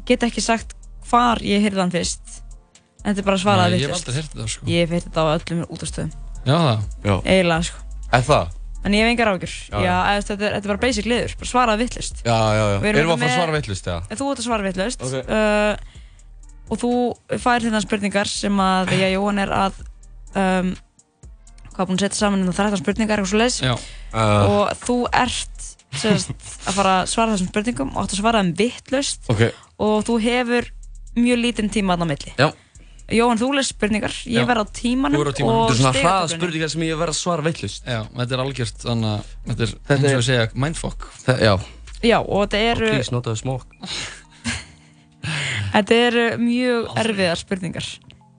ég 0.00 0.06
get 0.06 0.20
ekki 0.30 0.40
sagt 0.40 0.72
hvar 1.10 1.36
ég 1.44 1.60
heyrði 1.60 1.80
hann 1.84 1.90
fyrst 1.92 2.40
en 3.04 3.12
þetta 3.14 3.18
er 3.18 3.28
bara 3.28 3.36
svaraði 3.36 3.70
Nei, 3.76 3.80
ég 3.82 3.88
hef 3.88 3.92
vitlaust. 3.92 4.08
aldrei 4.08 4.14
heyrt 4.22 4.32
þetta, 4.32 4.48
sko. 4.48 4.66
Ég 4.66 4.80
hef 4.80 4.90
heyrt 4.96 5.04
þetta 5.10 5.20
á 5.20 5.28
öllum 5.36 5.66
útastöðum 5.68 6.12
Já, 6.46 6.56
það 6.56 6.80
Já. 7.04 7.14
eiginlega 7.28 7.62
sko 7.68 7.78
Er 8.12 8.22
það? 8.22 8.48
En 8.84 8.94
ég 8.96 9.04
hef 9.04 9.10
engar 9.12 9.30
ágjur 9.32 9.52
þetta, 9.70 10.32
er, 10.34 10.38
þetta 10.40 10.62
er 10.62 10.70
bara 10.72 10.82
basic 10.82 11.06
liður, 11.06 11.34
bara 11.38 11.50
svaraði 11.52 11.84
vittlust 11.86 12.22
Já, 12.26 12.34
já, 12.34 12.62
já 12.62 12.76
erum 12.92 12.96
við 12.96 13.02
að 13.02 13.08
fara 13.08 13.18
með- 13.22 13.28
að 13.28 13.36
svara 13.38 13.56
veitlust, 13.56 13.86
já? 13.90 13.98
Þú 14.18 14.30
ert 14.32 14.40
að 14.42 14.46
svara 14.48 14.66
vitlaust 14.66 15.04
Ok. 15.06 15.14
uh, 15.22 15.74
og 16.72 16.80
þú 16.82 16.90
fær 17.42 17.60
hérna 17.66 17.82
spurningar 17.84 18.30
sem 18.32 18.62
að 18.64 18.92
já, 19.02 19.08
Jóhann 19.14 19.42
er 19.44 19.52
að 19.54 19.78
um, 20.34 20.72
hvað 21.72 21.88
búinn 21.88 22.00
að 22.00 22.04
setja 22.08 22.20
saman 22.24 22.42
hérna 22.44 22.56
13 22.58 22.82
spurningar 22.82 23.22
eitthvað 23.22 23.32
svo 23.32 23.40
leiðis 23.42 23.60
Já. 23.64 23.74
Uh. 24.12 24.42
og 24.50 24.82
þú 24.82 24.96
ert 25.22 25.68
sérst, 25.92 26.32
að 26.68 26.76
fara 26.80 26.96
að 27.02 27.10
svara 27.12 27.34
þessum 27.36 27.48
spurningum 27.52 27.94
og 27.94 28.02
átt 28.04 28.14
að 28.16 28.20
svara 28.24 28.42
þeim 28.42 28.52
vittlust 28.58 29.30
Ok. 29.32 29.42
og 29.84 30.02
þú 30.08 30.18
hefur 30.26 30.68
mjög 31.16 31.40
lítinn 31.44 31.68
tíma 31.72 31.92
þarna 31.94 32.08
á 32.08 32.12
milli. 32.12 32.34
Já. 32.40 32.48
Jóhann, 33.12 33.40
þú 33.40 33.48
les 33.56 33.70
spurningar, 33.72 34.14
ég 34.32 34.46
verð 34.48 34.64
á 34.64 34.66
tímanum 34.72 35.18
Þú 35.18 35.22
verður 35.22 35.34
á 35.34 35.38
tímanum. 35.38 35.60
og 35.62 35.70
Þetta 35.70 35.74
er 35.74 35.82
svona 35.82 36.04
hraða 36.06 36.30
spurningar 36.32 36.72
sem 36.72 36.84
ég 36.86 37.00
verð 37.00 37.12
að 37.14 37.18
svara 37.18 37.46
veitlust. 37.46 37.82
Já, 37.86 38.00
þetta 38.18 38.36
er 38.36 38.44
algjört, 38.44 38.78
þannig 38.86 39.10
að 39.12 39.32
þetta 39.48 39.66
er, 39.66 39.74
Þetta 39.88 39.98
eins 39.98 40.12
og 40.12 40.22
við 40.22 40.28
segja, 40.28 40.46
mindfuck. 40.64 41.08
Það, 41.26 41.42
já. 41.46 41.52
Já, 42.02 42.18
og 42.22 42.46
þetta 42.46 42.62
eru, 42.72 42.88
Please 42.96 43.14
notaðu 43.14 43.42
smók. 43.42 43.76
þetta 45.74 46.00
eru 46.08 46.24
mjög 46.42 46.88
erfiðar 47.04 47.42
spurningar. 47.42 47.90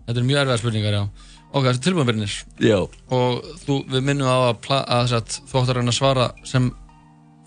Þetta 0.08 0.20
er 0.20 0.28
mjög 0.32 0.42
erfiðar 0.44 0.64
spurningar, 0.64 0.98
já. 1.00 1.30
Ok, 1.54 1.68
þetta 1.68 1.78
er 1.78 1.84
tilbúin 1.86 2.08
Brynir. 2.10 2.36
Já. 2.66 2.80
Og 3.14 3.44
þú, 3.62 3.76
við 3.94 4.06
minnum 4.08 4.26
á 4.26 4.38
að, 4.50 4.72
að, 4.74 5.12
að 5.20 5.36
þú 5.38 5.60
átt 5.60 5.70
að 5.70 5.78
reyna 5.78 5.94
að 5.94 5.98
svara 6.00 6.28
sem 6.50 6.72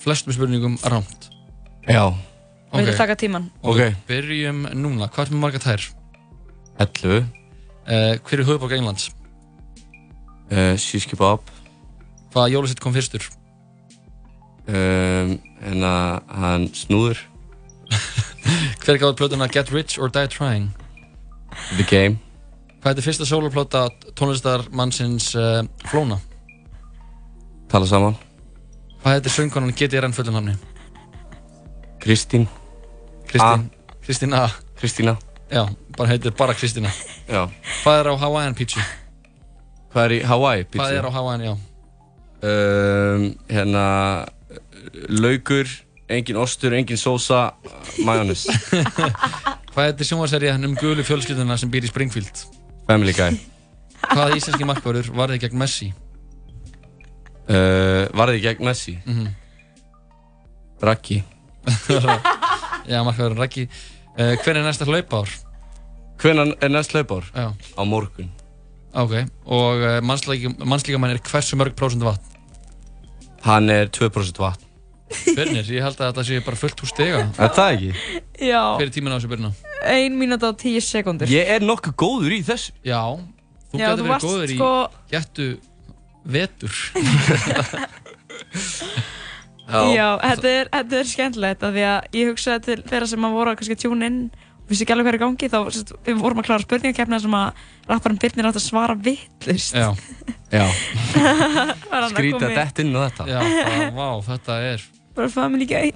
flestum 0.02 0.36
spurningum 0.36 0.76
rámt. 0.86 1.26
Já. 1.90 2.04
Við 2.70 2.84
viljum 2.84 2.98
taka 3.00 3.16
tíman. 3.18 3.48
Ok. 3.62 3.80
Ok. 3.80 3.96
Byrjum 4.06 4.60
núna. 4.78 5.08
Hvað 5.10 5.26
er 5.26 5.34
með 5.34 5.42
marga 5.42 5.62
tær? 5.64 5.88
11. 6.78 7.26
Uh, 7.86 8.18
hver 8.26 8.40
er 8.40 8.44
höfuborg 8.44 8.72
Englands? 8.72 9.10
Uh, 10.52 10.76
Shish 10.78 11.08
kebab. 11.08 11.42
Hvaða 12.32 12.52
jólasett 12.52 12.80
kom 12.80 12.94
fyrstur? 12.94 13.24
Um, 14.66 15.36
en 15.62 15.86
að 15.86 16.34
hann 16.36 16.68
snúður. 16.74 17.20
Hver 18.82 18.98
gáði 19.00 19.16
plötuna 19.18 19.48
Get 19.50 19.72
Rich 19.72 19.98
or 19.98 20.10
Die 20.12 20.28
Trying? 20.30 20.72
The 21.78 21.86
Game. 21.86 22.18
Hvað 22.82 23.00
er 23.00 23.06
fyrsta 23.06 23.26
soloplata 23.26 23.86
tónlistarmannsins 24.18 25.32
uh, 25.38 25.62
Flóna? 25.88 26.20
Tala 27.70 27.88
saman. 27.90 28.18
Hvað 29.02 29.16
heitir 29.16 29.34
söngkonan 29.34 29.74
GTRN 29.74 30.14
fullunafni? 30.14 30.58
Kristín. 32.02 32.46
Kristín. 33.26 33.70
Kristín 34.02 34.34
A. 34.38 34.48
Kristína. 34.78 35.16
Já, 35.50 35.66
bara 35.96 36.08
heitir 36.10 36.34
bara 36.34 36.54
Kristína. 36.54 36.90
Já. 37.28 37.46
Hvað 37.84 38.00
er 38.00 38.08
á 38.10 38.14
Hawaiian 38.18 38.54
pizza? 38.58 38.82
Hvað 39.92 40.04
er 40.08 40.14
í 40.16 40.20
Hawaii 40.26 40.64
pizza? 40.64 40.82
Hvað 40.82 40.98
er 40.98 41.06
á 41.06 41.10
Hawaiian, 41.14 41.44
já? 41.46 41.52
Um, 42.46 43.26
hérna, 43.48 43.84
laukur, 45.08 45.70
engin 46.08 46.36
ostur, 46.36 46.74
engin 46.76 46.98
sósa, 47.00 47.54
majónis. 48.04 48.46
Hvað 49.76 49.90
heitir 49.90 50.08
sjónvarserið 50.08 50.66
um 50.66 50.74
gulu 50.80 51.04
fjölskylduna 51.04 51.56
sem 51.60 51.70
býr 51.72 51.86
í 51.86 51.92
Springfield? 51.92 52.44
Family 52.88 53.14
Guy. 53.16 53.38
Hvaða 54.06 54.36
íslenski 54.38 54.66
markvörður 54.68 55.10
varði 55.16 55.40
gegn 55.42 55.58
Messi? 55.60 55.90
Uh, 57.46 58.06
varði 58.16 58.42
gegn 58.44 58.64
Messi? 58.66 58.96
Mhm. 59.06 59.34
Raggi. 60.82 61.22
já, 62.92 63.00
markvörðurinn 63.06 63.40
Raggi. 63.40 63.68
Uh, 64.16 64.32
hver 64.40 64.56
er 64.56 64.64
næsta 64.64 64.86
hlaupár? 64.88 65.28
Hvenær 66.16 66.54
er 66.64 66.68
næst 66.72 66.92
hlaupár? 66.92 67.24
Já. 67.36 67.52
Á 67.76 67.84
morgun. 67.84 68.30
Ok, 68.96 69.12
og 69.44 69.76
uh, 69.76 70.00
mannslíkamann 70.64 71.10
er 71.12 71.18
hversu 71.20 71.56
mörg 71.56 71.74
prósent 71.76 72.04
vatn? 72.04 72.24
Hann 73.44 73.70
er 73.70 73.86
2% 73.92 74.40
vatn. 74.40 74.62
Byrnir, 75.36 75.68
ég 75.68 75.82
held 75.84 76.00
að 76.00 76.06
þetta 76.08 76.22
sé 76.24 76.40
bara 76.46 76.56
fullt 76.58 76.80
úr 76.82 76.88
stiga. 76.90 77.18
Er 77.36 77.50
það 77.54 77.72
ekki? 77.74 77.90
Já. 78.48 78.62
Hver 78.78 78.86
er 78.88 78.92
tíminn 78.94 79.12
á 79.12 79.16
þessu 79.18 79.28
byrna? 79.34 79.50
1 79.92 80.16
mínúta 80.16 80.48
og 80.48 80.56
10 80.64 80.80
sekundur. 80.86 81.28
Ég 81.30 81.44
er 81.52 81.60
nokkuð 81.66 81.94
góður 82.00 82.32
í 82.38 82.40
þessu. 82.48 82.72
Já, 82.88 83.02
þú 83.68 83.74
Já, 83.82 83.84
getur 83.84 83.92
þú 83.92 83.96
verið 84.00 84.12
varst 84.14 84.26
góður 84.30 84.48
sko- 84.56 84.88
í 84.88 84.90
getu 85.12 85.46
vetur. 86.24 86.72
Já, 89.66 90.08
þetta 90.22 90.50
er, 90.50 90.68
þetta 90.72 90.98
er 91.00 91.08
skemmtilegt 91.10 91.64
af 91.66 91.72
því 91.74 91.86
að 91.90 92.18
ég 92.20 92.28
hugsaði 92.30 92.60
til 92.66 92.76
þeirra 92.86 93.08
sem 93.10 93.24
að 93.26 93.34
voru 93.34 93.54
að 93.54 93.72
tjúna 93.82 94.10
inn 94.10 94.20
og 94.66 94.70
vissi 94.70 94.82
ekki 94.82 94.94
alveg 94.94 95.06
hvað 95.06 95.14
er 95.14 95.18
í 95.18 95.22
gangi 95.22 95.48
þá 95.50 95.58
sérst, 95.74 95.90
við 96.06 96.20
vorum 96.20 96.40
að 96.42 96.46
klára 96.48 96.64
spurningakefna 96.64 97.18
sem 97.22 97.34
að 97.38 97.64
rapparinn 97.86 98.20
Birnir 98.22 98.48
átt 98.48 98.58
að 98.58 98.64
svara 98.64 98.96
vittlust. 98.98 99.76
Já. 99.78 99.90
Já. 100.50 100.64
Að 101.96 102.06
að 102.06 102.26
í- 102.26 102.32
dett 102.42 102.80
inn 102.82 102.94
á 102.94 103.00
þetta. 103.06 103.26
Já, 103.30 103.38
bara, 103.42 103.90
vá, 103.94 104.08
þetta 104.26 104.56
er... 104.70 104.86
Bara 105.16 105.30
family 105.32 105.66
guy. 105.72 105.90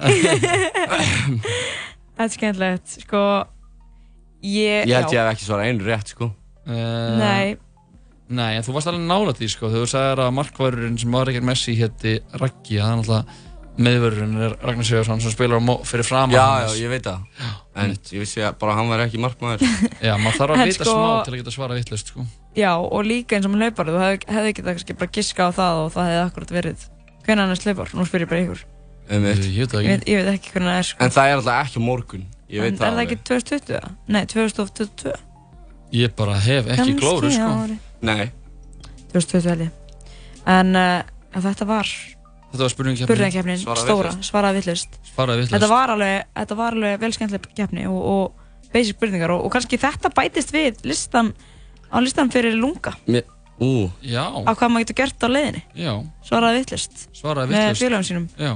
þetta 2.14 2.26
er 2.26 2.32
skemmtilegt. 2.34 2.94
Sko, 3.06 3.24
ég... 4.42 4.86
Ég 4.86 4.94
held 4.94 5.10
já. 5.10 5.18
ég 5.18 5.20
hef 5.22 5.34
ekki 5.34 5.47
svarað 5.47 5.70
einu 5.70 5.90
rétt, 5.90 6.14
sko. 6.14 6.30
Uh, 6.66 7.18
Nei. 7.18 7.59
Nei, 8.30 8.52
en 8.55 8.62
þú 8.62 8.74
varst 8.76 8.90
alveg 8.90 9.06
nála 9.10 9.34
því, 9.34 9.51
sko. 9.51 9.70
Þegar 9.70 9.86
þú 9.86 9.92
sagðir 9.97 10.24
að 10.26 10.34
markvörurinn 10.38 10.98
sem 11.02 11.14
var 11.14 11.30
ekkert 11.30 11.47
Messi 11.51 11.74
hétti 11.78 12.18
Raggi, 12.38 12.78
það 12.78 12.90
er 12.90 13.01
náttúrulega 13.01 13.49
meðvörurinn 13.81 14.36
er 14.44 14.55
Ragnar 14.61 14.86
Sigurðsson 14.86 15.23
sem 15.24 15.32
spilar 15.32 15.61
fyrir 15.89 16.07
fram 16.07 16.32
Já, 16.35 16.44
já, 16.65 16.69
ég 16.82 16.93
veit 16.93 17.07
það. 17.07 17.23
En 17.81 17.94
ég 17.94 18.23
vissi 18.23 18.43
að 18.44 18.59
bara 18.61 18.74
hann 18.77 18.90
var 18.90 19.02
ekki 19.07 19.20
markmaður. 19.23 19.62
Já, 20.07 20.15
maður 20.20 20.39
þarf 20.40 20.55
að 20.57 20.62
En 20.65 20.70
vita 20.70 20.86
sko- 20.86 20.97
smá 20.97 21.24
til 21.27 21.32
að 21.35 21.39
geta 21.40 21.55
svara 21.55 21.78
vittlust, 21.78 22.12
sko. 22.12 22.27
Já, 22.59 22.73
og 22.77 23.07
líka 23.07 23.39
eins 23.39 23.47
og 23.48 23.55
með 23.55 23.69
hlaupar, 23.69 23.90
þú 23.93 24.02
hefði, 24.02 24.20
hefði 24.35 24.52
getað 24.59 24.77
kannski 24.77 24.98
bara 25.01 25.15
giska 25.16 25.47
á 25.47 25.51
það 25.61 25.81
og 25.85 25.89
það 25.94 26.11
hefði 26.11 26.20
akkurat 26.27 26.52
verið. 26.59 26.85
Hvernig 27.24 27.44
hann 27.47 27.55
er 27.55 27.65
hlaupar? 27.65 27.94
Nú 27.97 28.07
spyr 28.09 28.24
ég 28.27 28.31
bara 28.32 28.43
ykkur. 28.44 28.62
Einmitt. 29.11 29.43
Ég 29.47 29.65
veit 29.65 29.73
það 29.74 29.86
Ég 29.86 29.90
veit, 29.94 30.07
ég 30.11 30.20
veit 30.20 30.31
ekki 30.35 30.52
hvernig 30.55 30.70
það 30.70 30.81
er, 30.82 30.89
sko. 30.90 31.05
En 31.07 31.15
það 31.15 31.31
er 31.31 31.39
alltaf 31.39 31.65
ekki 31.70 31.82
morgun. 31.86 32.27
En 32.51 32.78
það 32.78 32.86
er 32.90 32.97
það 32.98 33.02
ekki 33.07 33.19
2020? 33.31 33.74
eða? 33.78 33.93
Nei, 34.11 34.23
2022. 34.35 35.15
Ég 36.01 36.15
bara 36.19 36.36
hef 36.43 36.70
ekki 36.77 36.94
glóru, 36.98 37.31
sko. 37.35 37.51
Nei. 38.07 38.31
2020 39.15 39.51
held 39.51 39.65
ég. 39.66 39.73
En 40.51 40.74
uh, 40.78 41.02
þetta 41.35 41.66
var 41.70 41.90
Þetta 42.51 42.64
var 42.64 42.72
Svaraði 42.74 43.85
stóra, 43.85 44.10
svaraði 44.27 44.60
villust. 44.64 44.97
Svaraði 45.12 45.43
vitlaust. 45.44 45.52
Þetta 45.55 45.68
var 45.70 45.93
alveg, 45.94 46.24
þetta 46.35 46.56
var 46.59 46.77
alveg 46.77 46.97
vel 47.05 47.12
skemmtileg 47.14 47.47
keppni 47.55 47.85
og, 47.86 48.01
og 48.10 48.72
basic 48.74 48.97
spurningar 48.97 49.31
og, 49.36 49.44
og 49.47 49.52
kannski 49.55 49.78
þetta 49.78 50.10
bætist 50.16 50.51
við 50.55 50.82
listan, 50.90 51.32
á 51.90 51.97
listan 52.02 52.31
fyrir 52.35 52.56
lunga. 52.59 52.97
Mér, 53.06 53.22
ú. 53.62 53.86
Já. 54.02 54.24
Á 54.27 54.51
hvað 54.51 54.72
maður 54.74 54.86
getur 54.89 54.98
gert 55.05 55.22
á 55.22 55.28
leiðinni. 55.31 55.62
Já. 55.78 55.94
Svaraði 56.27 56.64
villust. 56.64 57.06
Svaraði 57.14 57.55
Með 57.55 57.62
vitlaust. 57.68 57.82
félagum 57.85 58.09
sínum. 58.10 58.28
Já. 58.35 58.52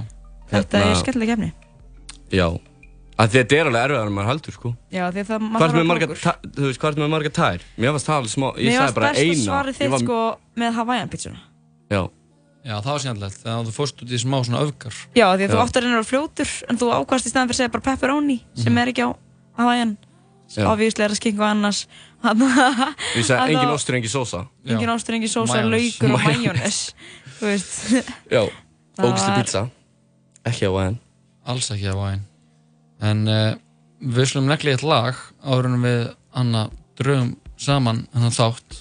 Þetta 0.50 0.78
Hérna- 0.80 0.90
er 0.90 1.02
skemmtileg 1.04 1.32
keppni. 1.34 1.52
Já. 2.34 2.48
Að 3.14 3.30
þetta 3.30 3.54
er 3.60 3.68
alveg 3.70 3.84
erfiðar 3.86 4.08
en 4.10 4.14
maður 4.16 4.26
heldur, 4.32 4.54
sko. 4.58 4.70
Já, 4.90 5.04
því 5.14 5.20
að 5.22 5.28
það 5.28 5.42
Hvað 5.54 5.64
er 5.64 5.70
að 5.70 5.86
með 5.86 6.14
ta- 6.24 6.38
þú 6.50 6.64
veist, 6.66 6.80
hvað 6.82 6.90
er 6.96 7.02
með 7.04 7.10
marga 7.14 7.30
tær? 7.30 7.60
Mér 7.78 7.92
varst 7.94 8.08
það 8.10 8.16
alveg 8.18 8.32
smá, 8.34 8.46
ég 8.58 8.64
Mér 8.66 8.74
sagði 8.74 8.82
varst 8.82 8.94
bara 8.98 9.06
best 9.12 9.20
að 9.20 9.28
eina. 9.28 9.44
svarið 9.44 9.74
Ég 9.74 9.78
þitt 9.78 9.90
var- 9.94 10.02
sko 10.02 10.18
með 10.58 10.72
Hawaiian 10.74 11.08
pizzuna. 11.12 11.38
Já. 11.94 12.02
Já, 12.64 12.74
það 12.80 12.90
var 12.90 13.02
skemmtilegt. 13.04 13.38
Þegar 13.42 13.66
þú 13.68 13.72
fórst 13.76 14.02
út 14.04 14.12
í 14.14 14.18
smá 14.22 14.36
svona 14.46 14.62
öfgar. 14.64 14.96
Já, 15.12 15.26
því 15.36 15.44
að 15.44 15.52
þú 15.52 15.58
Já. 15.58 15.62
átt 15.64 15.76
að 15.76 15.84
reyna 15.84 15.92
að 15.92 15.98
vera 15.98 16.08
fljótur 16.10 16.52
en 16.70 16.80
þú 16.80 16.88
ákvæmst 16.96 17.28
í 17.28 17.32
staðan 17.32 17.50
fyrir 17.50 17.56
að 17.56 17.60
segja 17.60 17.72
bara 17.74 17.86
pepperoni 17.90 18.36
sem 18.56 18.78
er 18.80 18.92
ekki 18.92 19.04
á 19.04 19.10
Hawaiian. 19.60 19.94
Já. 20.54 20.64
Obvíslega 20.70 21.04
er 21.08 21.12
það 21.14 21.20
skink 21.20 21.40
og 21.40 21.46
annars. 21.50 21.82
Ég 22.24 23.26
sagði 23.26 23.54
engin 23.56 23.72
ostur, 23.74 23.98
engin 23.98 24.12
sósa. 24.12 24.44
Engin 24.64 24.92
ástur, 24.94 25.16
engin 25.18 25.32
sósa, 25.32 25.60
laukur 25.68 26.14
og 26.14 26.22
majónes. 26.24 26.78
Þú 27.38 27.50
veist. 27.50 28.12
Já. 28.32 28.42
Var- 28.96 29.42
pizza. 29.42 29.66
Ekki 30.46 30.68
á 30.68 30.72
væðin. 30.72 30.98
Alls 31.44 31.68
ekki 31.74 31.88
að 31.90 32.00
væn. 32.00 32.24
En 33.04 33.24
uh, 33.28 33.54
við 34.00 34.30
slumum 34.30 34.52
negli 34.52 34.72
eitt 34.72 34.84
lag 34.86 35.18
áður 35.44 35.68
en 35.72 35.82
við 35.84 36.02
Anna 36.36 36.64
drögum 36.98 37.34
saman 37.60 38.04
hennan 38.14 38.34
þátt 38.34 38.80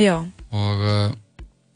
Já, 0.00 0.16
og 0.54 0.82
uh, 0.84 1.12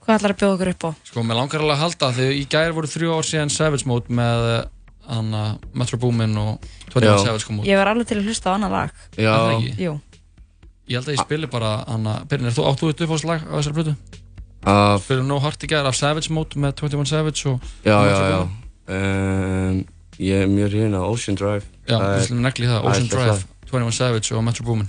hvað 0.06 0.16
ætlar 0.20 0.34
að 0.34 0.40
bjóða 0.40 0.54
okkur 0.56 0.70
upp 0.72 0.86
á? 0.86 0.90
sko, 1.10 1.22
mér 1.26 1.38
langar 1.40 1.60
alveg 1.64 1.76
að 1.76 1.82
halda 1.84 2.10
því 2.16 2.26
í 2.40 2.44
gær 2.54 2.72
voru 2.76 2.90
þrjú 2.90 3.12
ár 3.18 3.26
síðan 3.28 3.52
Savage 3.52 3.86
Mode 3.90 4.16
með 4.20 4.48
uh, 4.54 4.64
Anna 5.18 5.42
Metro 5.74 5.98
Boomin 6.02 6.36
og 6.40 6.64
21 6.94 7.06
Já. 7.06 7.16
Savage 7.26 7.46
kom 7.46 7.60
út. 7.60 7.66
Ég 7.68 7.78
var 7.78 7.90
alveg 7.92 8.08
til 8.10 8.18
að 8.20 8.26
hlusta 8.30 8.50
á 8.50 8.56
annar 8.56 8.72
lag. 8.72 8.94
Já. 9.18 9.34
Jú. 9.78 9.96
Ég 10.86 10.96
held 11.00 11.08
að 11.10 11.16
ég 11.16 11.22
spili 11.26 11.48
bara 11.50 11.72
Anna, 11.90 12.20
Birnir, 12.30 12.54
þú 12.54 12.64
áttu 12.70 12.88
þetta 12.92 13.06
uppáðslag 13.08 13.42
á 13.46 13.54
þessari 13.58 13.76
plötu? 13.80 13.94
Af- 14.66 15.02
Spilum 15.04 15.26
No 15.30 15.38
Heart 15.42 15.62
í 15.66 15.70
gær 15.70 15.86
af 15.86 15.94
Savage 15.98 16.30
Mode 16.34 16.58
með 16.58 16.74
21 16.82 17.10
Savage 17.10 17.46
og 17.50 17.60
Já, 17.86 17.98
já, 18.06 18.16
já. 18.32 18.40
Um, 18.86 19.84
ég 20.18 20.42
er 20.44 20.50
mjög 20.50 20.94
af 20.94 21.08
Ocean 21.10 21.36
Drive. 21.38 21.64
Já, 21.86 21.98
Það 21.98 22.06
við 22.06 22.18
er- 22.20 22.26
slumum 22.26 22.42
negli 22.46 22.66
það, 22.66 22.84
Ocean 22.86 23.08
það 23.10 23.18
er 23.20 23.26
Drive, 23.26 23.44
21 23.70 23.92
Savage 23.98 24.34
og 24.34 24.44
Metro 24.46 24.64
Boomin. 24.64 24.88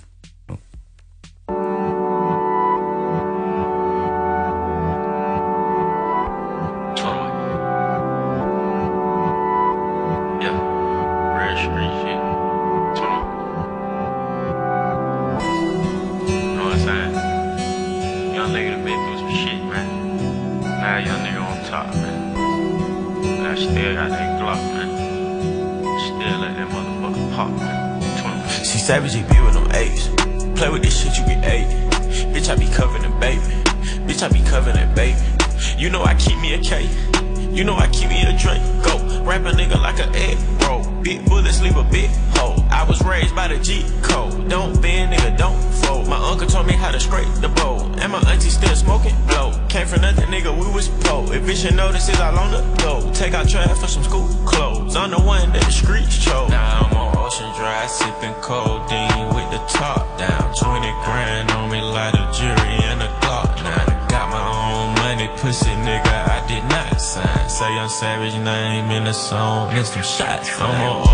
Savage 68.27 68.43
name 68.43 68.91
in 68.91 69.03
the 69.05 69.13
song, 69.13 69.71
and 69.71 69.85
some 69.85 70.03
shots. 70.03 70.49
I'm 70.59 70.81
on 70.81 71.06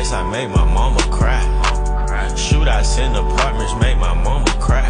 nights, 0.00 0.12
I 0.12 0.30
made 0.30 0.48
my 0.48 0.64
mama 0.64 1.00
cry. 1.10 1.40
Shoot, 2.36 2.66
Shootouts 2.66 2.98
in 2.98 3.14
apartments 3.14 3.74
make 3.80 3.98
my 3.98 4.14
mama 4.14 4.50
cry. 4.58 4.88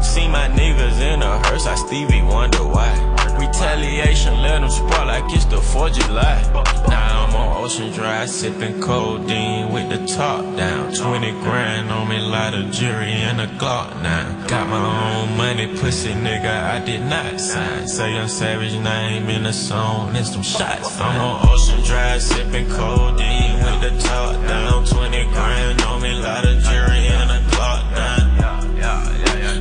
See 0.00 0.26
my 0.28 0.48
niggas 0.48 1.00
in 1.00 1.22
a 1.22 1.38
hearse, 1.46 1.66
I 1.66 1.74
Stevie 1.76 2.22
wonder 2.22 2.64
why. 2.64 3.17
Retaliation 3.38 4.42
let 4.42 4.60
them 4.60 4.70
spark 4.70 5.06
like 5.06 5.24
it's 5.32 5.44
the 5.44 5.56
4th 5.56 5.90
of 5.90 6.06
July. 6.06 6.42
Now 6.88 7.26
I'm 7.26 7.34
on 7.36 7.64
Ocean 7.64 7.92
Drive, 7.92 8.28
sipping 8.28 8.80
codeine 8.80 9.72
with 9.72 9.88
the 9.90 10.06
top 10.06 10.44
down. 10.56 10.92
20 10.92 11.30
grand 11.42 11.90
on 11.90 12.08
me, 12.08 12.18
lot 12.18 12.54
of 12.54 12.70
jury 12.72 13.12
and 13.12 13.40
a 13.40 13.46
Glock 13.46 14.02
now. 14.02 14.46
Got 14.48 14.68
my 14.68 15.22
own 15.22 15.36
money, 15.36 15.66
pussy 15.78 16.12
nigga, 16.14 16.64
I 16.64 16.84
did 16.84 17.02
not 17.02 17.40
sign. 17.40 17.86
Say 17.86 18.18
I'm 18.18 18.28
savage 18.28 18.74
name 18.74 19.28
in 19.28 19.44
the 19.44 19.52
song, 19.52 20.16
and 20.16 20.26
some 20.26 20.42
shots. 20.42 20.98
I'm 21.00 21.20
on 21.20 21.48
Ocean 21.48 21.82
Drive, 21.84 22.22
sipping 22.22 22.68
codeine 22.68 23.58
with 23.64 23.80
the 23.82 24.00
top 24.00 24.34
down. 24.46 24.84
20 24.84 25.24
grand 25.32 25.80
on 25.82 26.02
me, 26.02 26.12
lot 26.14 26.44
of 26.44 26.58
jury 26.62 27.06
and 27.06 27.30
a 27.30 27.40
Glock 27.50 27.90
now. 27.92 28.18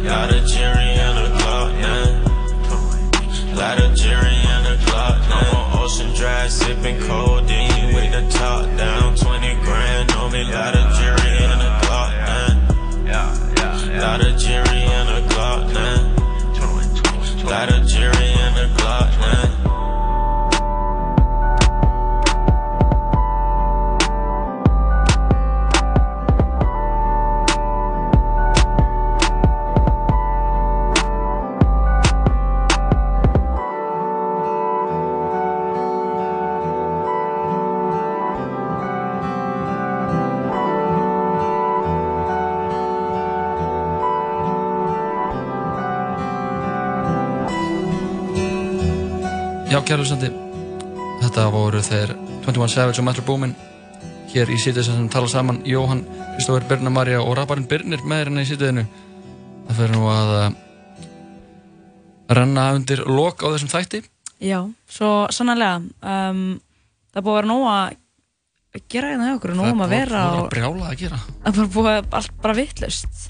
Lot 0.03 0.33
of 0.33 0.45
jury 0.45 0.96
Lot 3.57 3.81
of 3.81 3.95
jury 3.95 4.37
and 4.53 4.67
a 4.67 4.77
Glock 4.85 5.17
now. 5.29 5.39
I'm 5.39 5.55
on 5.55 5.83
Ocean 5.83 6.13
Drive, 6.13 6.51
sipping 6.51 6.99
codeine 7.01 7.95
with 7.95 8.11
the 8.11 8.21
top 8.37 8.65
down. 8.77 9.15
20 9.15 9.55
grand 9.65 10.11
on 10.11 10.31
me, 10.31 10.43
lot 10.43 10.75
of 10.75 10.95
jury 10.95 11.37
and 11.41 11.61
a 11.61 11.79
Glock 11.81 12.11
now. 13.03 13.33
Lot 13.99 14.21
of 14.21 14.37
jury 14.37 14.83
and 14.97 15.09
a 15.09 15.27
Glock 15.33 15.73
now. 15.73 17.49
Lot 17.49 17.73
of 17.73 17.87
jury 17.87 18.26
Hlustandi, 49.95 50.27
þetta 51.21 51.45
voru 51.53 51.79
þeir 51.79 52.09
21 52.43 52.71
Savage 52.73 52.99
og 52.99 53.05
Metro 53.07 53.23
Boomin 53.23 53.53
hér 54.33 54.49
í 54.51 54.57
sítið 54.59 54.83
sem 54.83 55.05
tala 55.11 55.29
saman 55.31 55.61
Jóhann, 55.63 56.01
Kristófur, 56.35 56.65
Birna 56.67 56.91
Marja 56.91 57.21
og 57.23 57.37
raparinn 57.39 57.69
Birnir 57.69 58.03
með 58.03 58.25
hérna 58.25 58.43
í 58.43 58.49
sítiðinu 58.49 58.83
það 59.69 59.79
fyrir 59.79 59.95
nú 59.95 60.09
að 60.11 60.33
uh, 60.35 60.49
renna 62.35 62.67
undir 62.75 63.05
lok 63.07 63.47
á 63.47 63.47
þessum 63.53 63.71
þætti. 63.71 64.03
Já, 64.43 64.59
svo 64.91 65.13
sannlega 65.31 65.79
um, 65.79 66.43
það 67.13 67.23
er 67.23 67.27
búið 67.29 67.33
að 67.33 67.39
vera 67.39 67.51
nóg 67.53 67.65
að 67.71 68.85
gera 68.91 69.13
hérna 69.13 69.31
hjá 69.31 69.39
okkur 69.39 69.55
og 69.55 69.59
nóg 69.61 69.71
um 69.71 69.87
að 69.87 69.95
vera 69.95 70.19
Það 70.19 70.35
er 70.35 70.43
og 70.43 70.53
brjála 70.57 70.91
að 70.91 71.01
gera. 71.05 71.23
Það 71.47 71.59
bara 71.61 71.73
búið 71.79 71.91
að 71.95 72.15
allt 72.19 72.39
bara 72.43 72.59
vittlust 72.59 73.27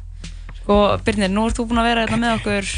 Sko, 0.63 0.83
Birnir, 1.05 1.31
nú 1.31 1.45
ert 1.47 1.61
þú 1.61 1.69
búin 1.69 1.85
að 1.85 1.91
vera 1.93 2.07
hérna 2.07 2.23
með 2.25 2.37
okkur 2.41 2.77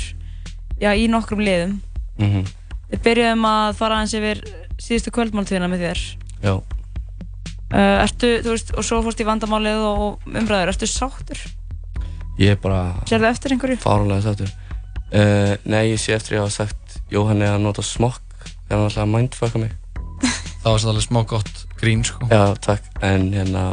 já, 0.84 0.92
í 0.94 1.08
nokkrum 1.10 1.48
liðum. 1.48 1.80
Mhm. 2.20 2.50
Við 2.90 3.02
byrjuðum 3.06 3.46
að 3.50 3.76
fara 3.78 4.00
aðeins 4.00 4.16
yfir 4.18 4.40
síðustu 4.82 5.14
kvöldmáltíðina 5.14 5.70
með 5.70 5.84
þér. 5.86 6.04
Já. 6.42 6.54
uh, 6.56 7.98
Ertu, 8.06 8.32
þú 8.46 8.54
veist, 8.56 8.72
og 8.74 8.88
svo 8.88 9.02
fórst 9.06 9.22
í 9.22 9.28
vandamálið 9.28 9.84
og 9.86 10.30
umræður, 10.30 10.72
ertu 10.74 10.90
sáttur? 10.90 11.42
Ég 12.40 12.56
er 12.56 12.62
bara 12.64 12.96
Sérðu 13.10 13.28
eftir 13.30 13.54
einhverju? 13.54 13.82
fáránlega 13.84 14.26
sáttur. 14.26 14.54
Uh, 15.10 15.54
Nei, 15.70 15.92
ég 15.92 16.00
sé 16.02 16.16
eftir 16.16 16.38
ég 16.38 16.44
hafa 16.46 16.54
sagt 16.64 17.00
Jóhanni 17.12 17.48
að 17.50 17.60
nota 17.66 17.84
smokk 17.86 18.46
þegar 18.70 18.86
hann 18.86 19.04
að 19.04 19.14
mindfucka 19.18 19.62
mig. 19.62 19.76
Það 20.64 20.72
var 20.72 20.82
svolítið 20.86 21.06
smá 21.10 21.22
gott 21.30 21.62
grín 21.82 22.02
sko. 22.08 22.28
Já, 22.32 22.56
takk, 22.64 22.90
en 23.06 23.30
hérna 23.36 23.68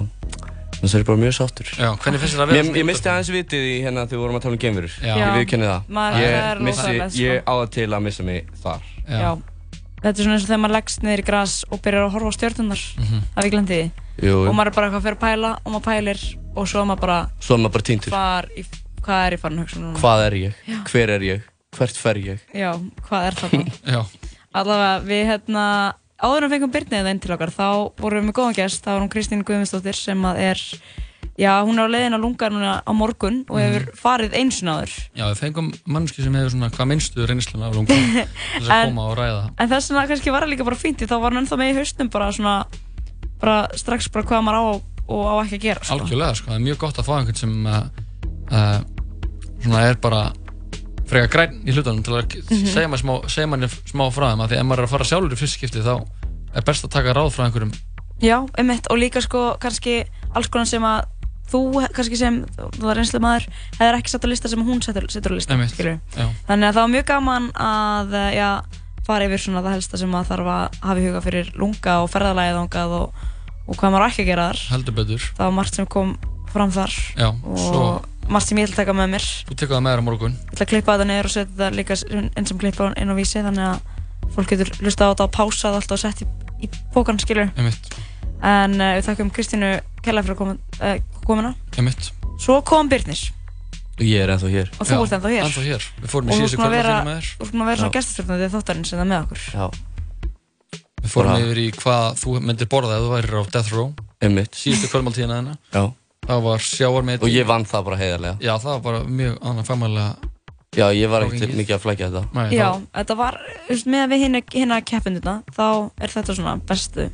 Þannig 0.76 0.92
að 0.92 1.00
ég 1.00 1.06
bara 1.08 1.20
mjög 1.22 1.32
sáttur. 1.38 1.68
Já, 1.72 1.86
hvernig 2.02 2.20
finnst 2.20 2.34
þér 2.36 2.42
að 2.42 2.50
vera 2.50 2.58
Ég, 2.58 2.66
svona 2.66 2.78
ég 2.82 2.86
misti 2.90 3.08
aðeins 3.08 3.30
vitið 3.32 3.62
í 3.64 3.76
hérna 3.80 4.02
þegar 4.04 4.18
við 4.18 4.22
vorum 4.26 4.36
að 4.36 4.42
tala 4.44 4.56
um 4.58 4.60
geimverur. 4.60 4.96
Já. 5.00 5.14
Ég 5.16 5.30
viðkenni 5.38 5.70
það. 5.70 5.86
Það 5.96 6.16
er 6.26 6.60
Ég 6.60 6.66
missi, 6.66 7.22
ég 7.22 7.40
á 7.48 7.52
það 7.56 7.70
til 7.78 7.86
að 7.88 8.04
missa 8.04 8.26
mig 8.28 8.50
þar 8.60 8.84
Já. 9.08 9.30
Þetta 10.02 10.12
er 10.12 10.24
svona 10.26 10.34
eins 10.36 10.44
og 10.44 10.50
þegar 10.50 10.60
maður 10.62 10.76
leggst 10.76 11.02
niður 11.02 11.22
í 11.22 11.26
gras 11.26 11.54
og 11.72 11.80
byrjar 11.82 12.04
að 12.06 12.12
horfa 12.16 12.28
á 12.30 12.36
stjórnunar 12.36 12.82
Mhm. 13.00 13.20
Það 13.36 13.44
við 13.46 13.50
glemdi 13.56 13.76
því 13.76 13.90
Jú, 14.16 14.32
jú. 14.32 14.48
Og 14.48 14.54
maður 14.56 14.66
er 14.70 14.76
bara 14.76 14.86
eitthvað 14.86 15.00
að 15.00 15.06
fyrir 15.06 15.16
að 15.16 15.24
pæla 15.26 15.50
og 15.64 15.72
maður 15.72 15.86
pælir 15.90 16.20
og 16.56 16.68
svo 16.68 16.80
er 16.80 16.86
maður 16.90 17.00
bara 17.00 17.18
Svo 17.40 17.54
er 17.56 17.60
maður 17.64 17.72
bara 17.76 17.86
týndur 17.90 18.10
Hvar 18.16 18.48
í, 18.56 18.64
hvað 19.02 19.26
er 19.26 19.32
í 19.36 19.40
farin 19.42 19.58
hugsa 19.62 19.80
núna? 19.80 19.98
Hvað 20.00 20.24
er 20.26 20.32
ég? 20.40 20.54
Já. 20.66 20.78
Hver 20.92 21.10
er 21.16 21.20
ég? 21.26 21.42
Hvert 21.76 21.96
fer 22.00 22.14
ég? 22.16 22.38
Já, 22.54 22.70
hvað 23.08 23.26
er 23.26 23.34
það 23.40 23.56
Já. 23.94 24.00
Allavega, 24.56 25.00
við 25.04 25.22
hérna 25.28 25.64
áður 26.16 26.44
en 26.46 26.48
við 26.50 26.54
fengum 26.56 26.72
Byrnið 26.72 27.10
inn 27.10 27.20
til 27.20 27.34
okkar 27.36 27.50
þá 27.52 27.66
vorum 28.00 28.22
við 28.22 28.28
með 28.30 28.36
góðan 28.38 28.56
gest, 28.56 28.84
það 28.86 28.94
var 28.96 29.02
hún 29.04 29.10
Kristín 29.12 29.42
Guðmundsdóttir 29.44 29.98
sem 29.98 30.22
að 30.24 30.38
er, 30.46 30.62
já, 31.38 31.52
hún 31.66 31.78
er 31.78 31.86
á 31.86 31.92
leiðin 31.92 32.16
á 32.16 32.20
lunga 32.20 32.48
núna 32.50 32.72
á 32.80 32.92
morgun 32.96 33.42
og 33.48 33.58
hefur 33.60 33.84
farið 34.00 34.34
einsun 34.40 34.70
áður. 34.72 34.92
Já, 35.16 35.24
við 35.30 35.40
fengum 35.42 35.70
mannski 35.86 36.24
sem 36.24 36.34
hefur 36.38 36.54
svona 36.54 36.70
hvað 36.72 36.88
minnstu 36.92 37.26
reynsluna 37.28 37.68
af 37.68 37.74
lunga 37.76 37.92
þess 38.56 38.70
að 38.72 38.84
koma 38.88 39.06
og 39.10 39.16
ræða 39.20 39.42
En 39.60 39.68
þess 39.70 39.90
vegna 39.92 40.06
kannski 40.10 40.32
var 40.34 40.46
það 40.46 40.52
líka 40.54 40.64
bara 40.70 40.80
fínt 40.80 41.04
þá 41.06 41.16
var 41.20 41.30
hann 41.36 41.42
ennþá 41.44 41.58
með 41.60 41.72
í 41.72 41.76
hausnum 41.80 42.10
bara 42.16 42.30
svona 42.32 42.56
bara 43.40 43.56
strax 43.76 44.08
bara 44.14 44.24
hvað 44.30 44.46
maður 44.48 44.60
á 44.60 44.64
og 45.06 45.22
á 45.30 45.34
ekki 45.44 45.58
að 45.60 45.64
gera 45.68 45.84
sko. 45.84 45.94
Algjörlega, 46.00 46.34
sko, 46.34 46.48
það 46.50 46.56
er 46.56 46.64
mjög 46.66 46.78
gott 46.82 46.96
að 46.98 47.06
fá 47.06 47.12
einhvern 47.20 47.38
sem 47.38 47.66
uh, 47.70 47.82
uh, 48.50 48.80
svona 49.62 49.82
er 49.86 49.98
bara 50.02 50.22
freka 51.06 51.28
græn 51.30 51.60
í 51.62 51.74
hlutunum 51.76 52.00
til 52.02 52.16
að 52.16 52.32
Mhm. 52.50 52.64
segja 52.72 52.88
manni 52.90 53.02
smá, 53.04 53.12
segja 53.30 53.46
manni 53.52 53.68
smá 53.70 54.06
frá 54.10 54.32
þeim 54.32 54.42
að 54.42 54.50
því 54.50 54.56
ef 54.58 54.66
maður 54.66 54.82
er 54.82 54.86
að 54.88 54.94
fara 54.96 55.06
sjálfur 55.06 55.36
í 55.36 55.38
fyrst 55.38 55.58
skipti 55.60 55.84
þá 55.84 55.92
er 56.56 56.64
best 56.66 56.84
að 56.88 56.90
taka 56.96 57.14
ráð 57.14 57.30
frá 57.36 57.44
einhverjum. 57.46 57.70
Já, 58.24 58.38
einmitt. 58.58 58.86
Og 58.90 58.96
líka 58.98 59.20
sko 59.22 59.56
kannski 59.60 60.00
alls 60.34 60.48
konar 60.48 60.66
sem 60.66 60.82
að 60.82 61.04
þú 61.50 61.60
kannski 61.94 62.18
sem, 62.18 62.40
þú 62.78 62.90
er 62.90 63.00
einslega 63.02 63.22
maður 63.24 63.46
hefur 63.78 63.98
ekki 64.00 64.12
sett 64.12 64.26
á 64.26 64.28
lista 64.30 64.50
sem 64.50 64.64
hún 64.66 64.82
setur, 64.82 65.06
setur 65.12 65.34
á 65.34 65.36
lista 65.38 65.56
þannig 65.56 66.66
að 66.68 66.74
það 66.74 66.80
var 66.82 66.92
mjög 66.94 67.06
gaman 67.12 67.48
að 67.54 68.16
eh, 68.18 68.32
já, 68.38 68.48
fara 69.06 69.28
yfir 69.28 69.42
svona 69.44 69.62
það 69.62 69.76
helsta 69.76 70.00
sem 70.00 70.10
maður 70.10 70.32
þarf 70.32 70.50
að 70.56 70.80
hafa 70.88 71.00
í 71.02 71.06
huga 71.06 71.22
fyrir 71.22 71.52
lunga 71.54 71.96
og 72.02 72.10
ferðalagið 72.10 72.58
þangað 72.60 72.96
og, 72.98 73.24
og 73.66 73.78
hvað 73.78 73.94
maður 73.94 74.08
ekki 74.10 74.24
að 74.24 74.30
gera 74.32 74.48
þar. 74.50 74.62
Heldur 74.74 74.96
betur. 74.98 75.26
Það 75.36 75.44
var 75.46 75.56
margt 75.60 75.78
sem 75.78 75.86
kom 75.94 76.16
fram 76.50 76.72
þar. 76.74 76.96
Já, 77.14 77.28
og 77.30 77.60
svo- 77.62 78.30
margt 78.32 78.48
sem 78.50 78.58
ég 78.58 78.66
ætla 78.66 78.74
að 78.74 78.80
taka 78.82 78.96
með 78.98 79.12
mér. 79.14 79.26
Þú 79.46 79.58
tekur 79.60 79.76
það 79.76 79.84
með 79.86 79.94
þér 79.94 80.02
á 80.02 80.06
morgun. 80.08 80.34
Ég 80.34 80.56
ætla 80.56 80.66
að 80.66 80.72
klippa 80.72 80.96
þetta 80.96 81.06
niður 81.12 81.28
og 81.30 81.34
setja 81.36 81.52
þetta 81.52 81.76
líka 81.78 81.98
eins 82.34 82.50
sem 82.50 82.58
klippa 82.58 82.88
inn 82.98 83.12
á 83.12 83.14
vísi 83.14 83.44
þannig 83.46 83.68
að 83.70 84.34
fólk 84.34 84.50
getur 84.50 84.72
hlusta 84.82 85.06
á 85.06 85.10
þetta 85.12 85.26
og 85.28 85.34
pása 85.36 85.70
það 85.70 85.78
alltaf 85.78 85.96
og 85.96 86.02
setja 86.02 86.26
í, 86.26 86.66
í 86.66 86.70
bókan 86.94 87.20
skilur 87.22 87.52
Einmitt, 87.54 87.92
en 88.42 88.74
uh, 88.80 88.96
við 88.98 89.06
þakkum 89.06 89.30
Kristínu 89.36 89.70
Kella 90.02 90.24
fyrir 90.26 90.34
að 90.34 90.40
koma, 90.40 90.56
uh, 90.82 90.96
komuna. 91.26 91.54
Einmitt. 91.76 92.12
Svo 92.42 92.60
kom 92.66 92.90
Byrnir 92.92 93.24
og 93.96 94.04
ég 94.04 94.22
er 94.22 94.32
ennþá 94.34 94.48
hér. 94.52 94.72
Og 94.76 94.88
þú 94.88 94.96
ert 95.02 95.14
ennþá 95.16 95.32
hér, 95.32 95.44
ennþá 95.46 95.66
hér. 95.66 95.84
Við 96.02 96.10
fórum 96.12 96.28
í 96.28 96.36
síðustu 96.36 96.58
kvöld 96.60 96.74
að 96.74 96.80
finna 96.82 96.96
með 97.06 97.20
þér 97.20 97.28
og 97.36 97.46
þú 97.46 97.52
erum 97.52 97.62
að 97.64 97.70
vera 97.70 97.80
svona 97.80 97.94
gæstastjórnandi 97.96 98.48
þáttarinn 98.52 98.82
hérna 98.82 98.90
sem 98.90 99.00
það 99.00 99.08
með 99.12 99.20
okkur. 99.24 99.44
Já. 99.56 99.66
Við 101.00 101.14
fórum 101.14 101.38
yfir 101.40 101.60
í 101.62 101.66
hvað 101.78 102.20
þú 102.20 102.34
myndir 102.44 102.70
borða 102.76 102.98
ef 102.98 103.06
þú 103.06 103.12
værir 103.14 103.38
á 103.40 103.42
Death 103.56 103.72
Row. 103.72 103.88
Síðustu 104.20 104.90
kvöldmáltíðina 104.92 105.40
þennan 105.40 105.94
það 106.26 106.40
var 106.42 106.64
sjáarmeti 106.66 107.22
og 107.22 107.30
ég 107.30 107.46
vann 107.46 107.64
það 107.68 107.84
bara 107.86 107.98
heiðarlega. 108.00 108.38
Já, 108.42 108.52
það 108.58 108.72
var 108.72 108.82
bara 108.86 109.02
mjög 109.06 109.36
annan 109.46 109.68
fagmælega 109.68 110.32
Já, 110.76 110.90
ég 110.92 111.08
var 111.08 111.24
ekkert 111.24 111.54
mikið 111.56 111.76
að 111.76 111.84
flækja 111.86 112.08
þetta. 112.10 112.22
Nei, 112.36 112.50
Já, 112.52 112.66
þetta 112.98 113.16
var, 113.16 113.38
með 113.88 114.10
við 114.12 114.24
hérna 114.26 114.80
keppinduna 114.84 115.36
þá 115.56 115.66
er 116.04 116.12
þetta 116.12 116.36
svona 116.36 116.56
bestu 116.68 117.08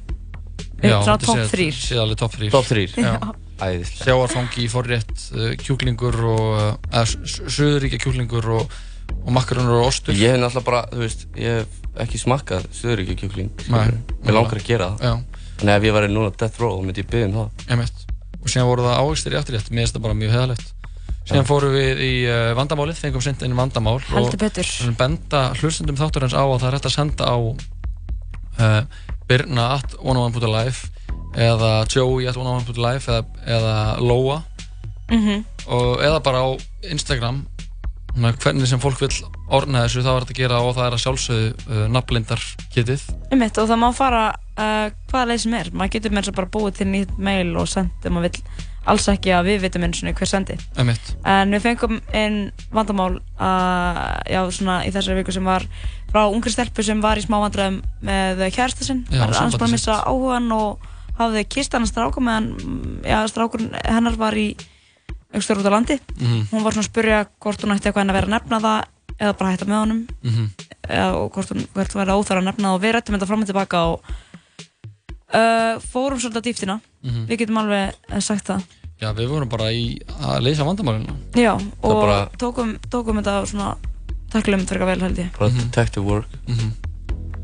Top 0.83 1.23
3 1.23 2.51
Top 2.51 2.67
3 2.67 2.89
sjáarfangi 3.89 4.65
í 4.65 4.71
forrétt 4.73 5.13
uh, 5.35 5.53
kjúklingur 5.61 6.19
og, 6.33 6.49
uh, 6.57 6.73
eða 6.91 7.05
söðuríkja 7.57 8.01
kjúklingur 8.03 8.49
og, 8.59 8.77
og 9.23 9.31
makkarunur 9.37 9.81
og 9.81 9.91
ostur. 9.91 10.17
Ég 10.19 10.35
hef 10.35 10.43
náttúrulega 10.43 10.69
bara, 10.69 10.83
þú 10.93 11.05
veist, 11.05 11.27
ég 11.39 11.63
hef 11.63 12.03
ekki 12.07 12.23
smakkað 12.23 12.69
söðuríkja 12.79 13.19
kjúkling 13.23 13.67
Mér 13.71 14.37
langar 14.37 14.61
að 14.61 14.69
gera 14.69 14.93
það. 14.93 15.09
Já. 15.09 15.49
Þannig 15.63 15.75
að 15.75 15.79
ef 15.79 15.89
ég 15.89 15.99
væri 15.99 16.13
núna 16.13 16.37
death 16.43 16.63
row, 16.63 16.79
þá 16.79 16.87
myndi 16.89 17.05
ég 17.05 17.11
byggja 17.13 17.31
um 17.31 17.35
það. 17.39 17.67
Ég 17.69 17.83
veit, 17.83 18.07
og 18.43 18.53
síðan 18.53 18.71
voru 18.71 18.87
það 18.87 19.03
ávegstir 19.03 19.35
í 19.35 19.43
afturrétt 19.43 19.71
Mér 19.71 19.85
finnst 19.85 19.99
það 19.99 20.07
bara 20.09 20.19
mjög 20.19 20.33
heðalegt 20.37 20.73
Síðan 21.23 21.47
fórum 21.47 21.75
við 21.77 22.01
í 22.03 22.13
uh, 22.27 22.51
vandamálið, 22.59 22.99
fengum 22.99 23.23
sendt 23.23 23.45
inn 23.47 23.55
vandamál 23.55 24.01
Haldur 24.09 24.41
betur. 24.41 24.67
Og 24.89 24.97
benda 24.99 25.43
hlustundum 25.61 25.99
þáttur 26.01 26.27
hans 26.27 26.35
á 26.35 26.43
að 26.43 26.57
það 26.57 26.67
er 26.69 26.77
hægt 26.77 26.89
að 26.89 26.95
senda 26.97 27.29
á 27.31 27.37
uh, 27.39 28.81
birna 29.31 29.69
at 29.79 29.95
onavan.life 30.03 30.91
oh 30.91 31.02
eða 31.37 31.73
Joey 31.89 32.29
at 32.29 32.37
101.life 32.37 33.11
eða, 33.13 33.25
eða 33.47 33.77
Lóa. 34.03 34.43
Mhm. 35.13 35.45
og 35.67 36.01
eða 36.03 36.23
bara 36.25 36.41
á 36.41 36.49
Instagram. 36.91 37.47
Hvernig 38.13 38.69
sem 38.69 38.81
fólk 38.81 39.01
vil 39.01 39.13
orna 39.49 39.87
þessu 39.87 40.03
þá 40.05 40.11
er 40.13 40.25
þetta 40.25 40.35
að 40.35 40.41
gera 40.41 40.59
og 40.61 40.75
það 40.77 40.87
er 40.87 40.97
að 40.97 41.01
sjálfsögðu 41.01 41.47
uh, 41.71 41.87
nafnlindar 41.89 42.43
kitið 42.75 43.07
Einmitt, 43.33 43.57
og 43.57 43.71
það 43.71 43.81
má 43.81 43.89
fara 43.97 44.25
uh, 44.33 44.91
hvaða 45.09 45.31
leið 45.31 45.41
sem 45.47 45.55
er. 45.57 45.71
Maður 45.73 45.95
getur 45.95 46.13
með 46.13 46.21
þess 46.21 46.33
að 46.33 46.39
bara 46.41 46.53
búið 46.57 46.77
til 46.77 46.89
nýtt 46.91 47.17
mail 47.17 47.57
og 47.57 47.71
senda 47.73 48.13
maður 48.13 48.29
vill 48.29 48.69
alls 48.93 49.09
ekki 49.09 49.33
að 49.33 49.49
við 49.49 49.65
vitum 49.65 49.87
einu 49.87 49.97
sinni 49.97 50.13
hver 50.19 50.29
sendi. 50.29 50.59
Einmitt. 50.77 51.13
en 51.25 51.55
við 51.55 51.65
fengum 51.65 52.01
inn 52.13 52.39
vandamál 52.75 53.15
uh, 53.17 54.05
já, 54.29 54.41
svona 54.51 54.83
í 54.85 54.93
þessari 54.93 55.21
viku 55.23 55.33
sem 55.33 55.49
var 55.49 55.65
frá 56.13 56.27
ungri 56.27 56.53
stelpu 56.53 56.85
sem 56.85 57.01
var 57.01 57.17
í 57.17 57.25
smá 57.25 57.39
vandræðum 57.47 57.81
með 58.05 58.49
kærasta 58.53 58.85
sinn. 58.85 59.07
Var 59.09 59.33
sambandið 59.33 59.61
bara 59.63 59.71
að 59.71 59.77
missa 59.79 60.01
áhugan 60.05 60.53
og 60.57 60.92
hafði 61.19 61.45
kist 61.49 61.73
hann 61.73 61.87
stráka 61.87 62.21
meðan 62.21 62.47
mm, 62.57 63.03
já, 63.05 63.19
strákurinn 63.29 63.75
hennar 63.85 64.17
var 64.17 64.33
í 64.39 64.57
aukstur 65.35 65.61
út 65.63 65.69
á 65.69 65.73
landi 65.77 65.99
Mhm. 66.21 66.49
hún 66.53 66.63
var 66.65 66.73
svona 66.73 66.85
að 66.87 66.91
spurja 66.91 67.27
hvort 67.41 67.61
hún 67.65 67.73
ætti 67.77 67.89
eitthvað 67.91 68.03
en 68.05 68.11
að 68.11 68.19
vera 68.19 68.27
að 68.27 68.35
nefna 68.37 68.61
það 68.61 68.85
eða 69.23 69.37
bara 69.39 69.51
hætta 69.53 69.67
með 69.69 69.81
honum 69.83 70.01
Mhm. 70.23 70.51
eða, 70.89 71.09
og 71.21 71.33
hvort 71.33 71.49
hún 71.53 71.67
hvort 71.75 71.93
hún 71.93 72.01
væri 72.03 72.17
óþar 72.17 72.39
að 72.41 72.45
nefna 72.49 72.69
það 72.69 72.75
og 72.75 72.83
við 72.83 72.93
rættum 72.97 73.15
þetta 73.17 73.27
fram 73.31 73.41
og 73.43 73.47
tilbaka 73.47 73.79
og 73.93 74.01
uh, 75.35 75.75
fórum 75.93 76.19
svolítið 76.21 76.41
að 76.43 76.47
dýftina 76.49 76.81
Mhm. 77.03 77.27
við 77.27 77.39
getum 77.39 77.59
alveg 77.59 77.95
eh, 78.11 78.21
sagt 78.21 78.47
það 78.47 78.63
Já, 79.03 79.11
við 79.19 79.27
vorum 79.29 79.49
bara 79.51 79.71
í 79.75 79.99
að 80.23 80.43
leysa 80.47 80.63
vandamálinu 80.65 81.15
já, 81.35 81.57
Það 81.59 81.83
og 81.83 82.03
bara- 82.03 82.29
tókum, 82.39 82.79
tókum 82.89 83.19
þetta 83.19 83.47
svona 83.47 83.77
taklum 84.31 84.61
fyrir 84.67 84.87
vel 84.87 85.01
held 85.01 85.17
ég 85.19 85.33
Bara 85.39 85.51
detective 85.51 86.05
work. 86.05 86.27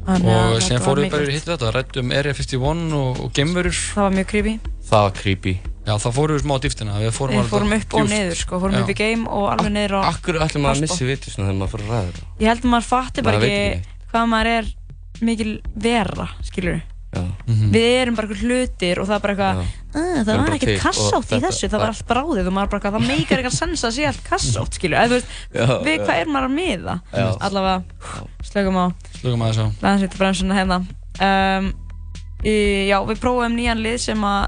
Og 0.09 0.25
var 0.25 0.85
fórum 0.85 1.05
við 1.05 1.11
bara 1.13 1.25
yfir 1.27 1.35
hitt 1.37 1.49
þetta 1.51 1.73
rættum 1.75 2.13
Area 2.17 2.33
51 2.33 2.95
og, 2.97 3.19
og 3.27 3.33
geimverur 3.37 3.77
það 3.77 4.07
var 4.07 4.15
mjög 4.17 4.29
creepy 4.33 4.55
Það 4.89 5.03
var 5.05 5.13
creepy. 5.19 5.53
Já, 5.89 5.93
þá 6.01 6.09
fórum 6.17 6.37
við 6.39 6.43
smá 6.45 6.53
á 6.57 6.61
dýftina 6.65 6.95
Við 7.03 7.13
fórum, 7.17 7.37
við 7.39 7.51
fórum 7.53 7.75
upp 7.77 7.95
og 7.95 8.01
djúpt. 8.01 8.13
niður 8.15 8.39
sko, 8.41 8.61
fórum 8.63 8.77
Já. 8.79 8.81
upp 8.85 8.93
í 8.93 8.97
game 8.99 9.29
og 9.29 9.47
alveg 9.53 9.73
niður 9.77 9.95
á 9.97 10.01
Akkur 10.09 10.39
ætlum 10.41 10.65
maður 10.65 10.69
að 10.69 10.81
hafsbotn. 10.81 10.89
missi 10.89 11.09
viti 11.09 11.33
svona 11.33 11.49
þegar 11.49 11.59
maður 11.61 11.73
fyrir 11.75 11.89
að 11.89 11.95
ræða 11.99 12.27
ég 12.41 12.49
held 12.53 12.65
að 12.65 12.71
maður 12.73 12.89
fatti 12.89 13.25
bara 13.29 13.41
ekki 13.43 13.53
ekki 13.59 14.13
hvað 14.13 14.27
maður 14.33 14.51
er 14.57 14.71
mikil 15.29 15.53
vera 15.89 16.29
skilur 16.49 16.81
Já. 17.09 17.23
við 17.73 17.87
erum 18.03 18.17
bara 18.19 18.29
eitthvað 18.29 18.43
hlutir 18.45 18.99
og 19.01 19.07
það 19.09 19.15
er 19.17 19.23
bara 19.25 19.35
eitthvað 19.35 19.61
"Ah, 19.97 20.19
það 20.29 20.41
var 20.43 20.55
ekkert 20.59 20.83
kassátt 20.83 21.15
og 21.33 21.39
í 21.39 21.41
þessu, 21.47 21.69
það 21.73 21.81
var 21.81 21.93
allt 21.95 22.07
bráðið 22.11 22.51
og 22.51 22.55
maður 22.59 22.69
bara 22.69 22.79
eitthvað, 22.83 22.97
það 22.99 23.09
meikar 23.09 23.39
eitthvað 23.41 23.57
sens 23.57 23.85
að 23.89 23.95
sé 23.97 24.05
allt 24.11 24.23
kassátt 24.29 24.77
skilur, 24.77 24.99
eða 24.99 25.09
þú 25.09 25.17
veist, 25.17 25.31
Já, 25.55 25.65
við 25.87 25.95
já. 25.97 26.03
hvað 26.05 26.21
er 26.21 26.29
maður 26.35 26.49
að 26.51 26.57
miða? 26.59 26.97
Allavega, 27.49 27.79
slögum 28.51 28.77
á. 28.77 28.87
Slökum 29.17 29.43
að 29.47 29.49
þess 29.49 29.63
á 29.65 29.67
Læðan 29.81 30.03
sýttu 30.05 30.21
bremsuna 30.21 30.59
hérna. 30.61 30.79
Um, 31.19 31.73
í, 32.45 32.55
Já, 32.93 32.99
við 33.09 33.21
prófum 33.25 33.57
nýjan 33.57 33.81
lið 33.83 33.99
sem 34.05 34.21
að 34.29 34.43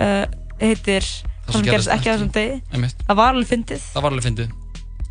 uh, 0.00 0.24
heitir 0.64 1.04
Það 1.48 1.52
sem 1.54 1.64
gerist 1.68 1.88
ekki 1.92 2.08
á 2.08 2.12
þessum 2.16 2.32
degi. 2.32 2.62
Það 3.08 3.16
var 3.20 3.34
alveg 3.34 3.48
fyndið. 3.48 3.84
Það 3.92 4.02
var 4.04 4.12
alveg 4.12 4.24
fyndið. 4.26 4.50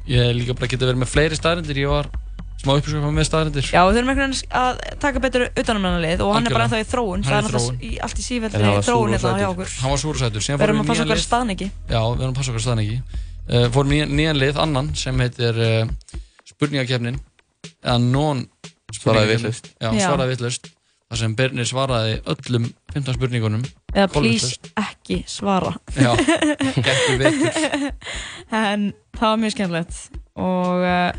Ég 0.07 0.33
líka 0.37 0.53
bara 0.57 0.67
getið 0.73 0.87
verið 0.89 0.99
með 1.01 1.09
fleiri 1.13 1.37
staðrindir 1.37 1.77
Ég 1.81 1.89
var 1.89 2.09
smá 2.57 2.71
upplýsum 2.77 3.05
með 3.13 3.27
staðrindir 3.29 3.67
Já, 3.69 3.81
við 3.85 3.97
þurfum 3.99 4.11
einhvern 4.13 4.33
veginn 4.33 4.57
að 4.61 4.79
taka 5.03 5.21
betur 5.23 5.45
utanum 5.51 5.83
hennar 5.87 6.01
lið 6.03 6.23
og 6.25 6.31
hann 6.35 6.47
er 6.49 6.55
bara 6.55 6.65
Algjörlega. 6.65 6.79
ennþá 6.79 6.79
í 6.81 6.91
þróun. 6.93 7.23
Hann 7.23 7.33
Það 7.33 7.37
er 7.37 7.47
í 7.47 7.53
þróun. 7.53 7.77
í- 7.91 7.99
allt 8.07 8.17
í 8.17 8.23
En 8.23 8.27
sífelli 8.27 8.63
hann 8.63 8.73
var 8.77 8.87
þróun 8.87 9.13
hérna 9.13 9.33
hjá 9.37 9.49
okkur. 9.51 9.73
Hann 9.81 9.91
var 9.93 10.01
súr 10.01 10.13
og 10.17 10.21
sætur 10.23 10.41
Síðan 10.47 10.57
Við 10.61 10.67
erum 10.67 10.81
að 10.81 10.87
passa 10.91 11.03
okkar 11.05 11.19
lið. 11.21 11.27
staðningi 11.27 11.67
Já, 11.89 11.99
við 12.01 12.21
erum 12.23 12.33
að 12.33 12.39
passa 12.41 12.51
okkar 12.55 12.65
staðningi 12.65 12.97
uh, 12.97 13.67
Fórum 13.75 13.91
nýjan, 13.93 14.15
nýjan 14.17 14.41
lið, 14.41 14.57
annan 14.65 14.89
sem 14.97 15.19
heitir 15.25 15.61
uh, 15.61 16.23
spurningakefnin 16.49 17.19
eða 17.83 17.99
non 18.01 18.47
Svaraði 18.97 19.35
vitlaust. 19.35 19.67
Já, 19.83 19.91
Já. 19.93 20.07
svaraði 20.07 20.31
vitlaust. 20.33 20.69
Þar 21.07 21.19
sem 21.21 21.33
Birnir 21.39 21.67
svaraði 21.67 22.13
öllum 22.27 22.65
15 22.95 23.15
spurningunum. 23.15 23.61
Eða 23.93 24.07
please 24.11 24.57
ekki 24.79 25.21
svara. 25.29 25.73
Já, 25.95 26.15
gekk 26.87 27.19
vetur. 27.19 27.91
En 28.51 28.89
það 29.15 29.27
var 29.27 29.37
mjög 29.43 29.53
skemmtilegt. 29.55 29.99
Og 30.39 30.83
uh, 30.87 31.11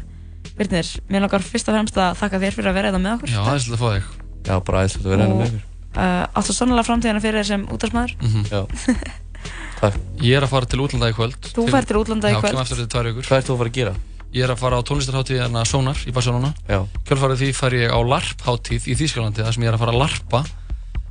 Birnir, 0.59 0.89
mér 1.09 1.25
langar 1.25 1.45
fyrst 1.47 1.69
og 1.71 1.77
fremst 1.77 1.99
að 2.03 2.17
þakka 2.21 2.41
þér 2.43 2.57
fyrir 2.59 2.71
að 2.73 2.77
vera 2.79 2.91
þetta 2.93 3.03
með 3.05 3.15
okkur 3.19 3.33
Já, 3.35 3.41
er 3.55 3.63
svolítið 3.63 3.79
að 3.79 3.83
fá 3.83 3.89
þig 3.95 4.05
Já, 4.49 4.55
bara 4.69 4.81
aðeinslega 4.83 5.07
að 5.07 5.13
vera 5.15 5.25
henni 5.29 5.39
með 5.39 5.49
ykkur. 5.49 5.63
uh, 5.99 6.39
Áttu 6.41 6.57
sannlega 6.59 6.87
framtíðina 6.89 7.23
fyrir 7.25 7.41
þér 7.43 7.49
sem 7.53 7.67
útastmaður 7.77 8.13
Mhm. 8.19 8.45
Já. 8.51 8.61
Takk. 9.79 9.95
Ég 10.19 10.35
er 10.35 10.43
að 10.43 10.51
fara 10.51 10.67
til 10.67 10.81
útlanda 10.83 11.09
í 11.13 11.15
kvöld 11.15 11.37
Þú 11.55 11.65
ferð 11.71 11.87
til 11.93 11.99
útlanda 12.01 12.31
í 12.31 12.35
Já, 12.35 12.41
kvöld. 12.43 12.55
kem 12.57 12.63
eftir 12.65 12.81
þetta 12.81 12.93
tvær 12.97 13.07
vikur 13.13 13.29
Hvað 13.29 13.39
ert 13.39 13.47
þú 13.49 13.55
að 13.55 13.61
fara 13.63 13.71
að 13.71 13.77
gera? 13.79 13.93
Ég 14.35 14.45
er 14.45 14.51
að 14.53 14.59
fara 14.61 14.77
á 14.77 14.83
tónlistarháttíðina 14.89 15.63
Sonar 15.71 16.01
í 16.03 16.13
Barcelona 16.17 16.51
Já. 16.69 16.81
Kjölfarið 17.07 17.39
því 17.45 17.51
fær 17.57 17.77
ég 17.79 17.95
á 17.95 17.99
LARP-háttíð 18.03 18.89
í 18.91 18.97
Þýskalandi 18.99 19.45
þar 19.47 19.55
sem 19.55 19.63
ég 19.65 19.71
er 19.71 19.77
að 19.79 19.83
fara 19.85 19.95
að 19.95 20.01
larpa 20.03 20.41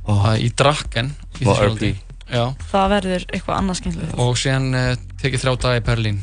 oh. 0.04 0.28
í 0.36 0.50
Draken 0.60 1.08
í 1.40 1.40
Þýskalandi. 1.40 1.90
Já. 2.28 2.44
Það 2.70 2.86
verður 2.92 3.24
eitthvað 3.32 3.56
annað 3.62 3.78
skemmtilegt 3.80 4.20
og 4.20 4.36
síðan 4.38 4.68
uh, 4.76 4.90
tekið 5.24 5.42
þrjá 5.46 5.54
daga 5.64 5.80
í 5.80 5.84
Berlín 5.88 6.18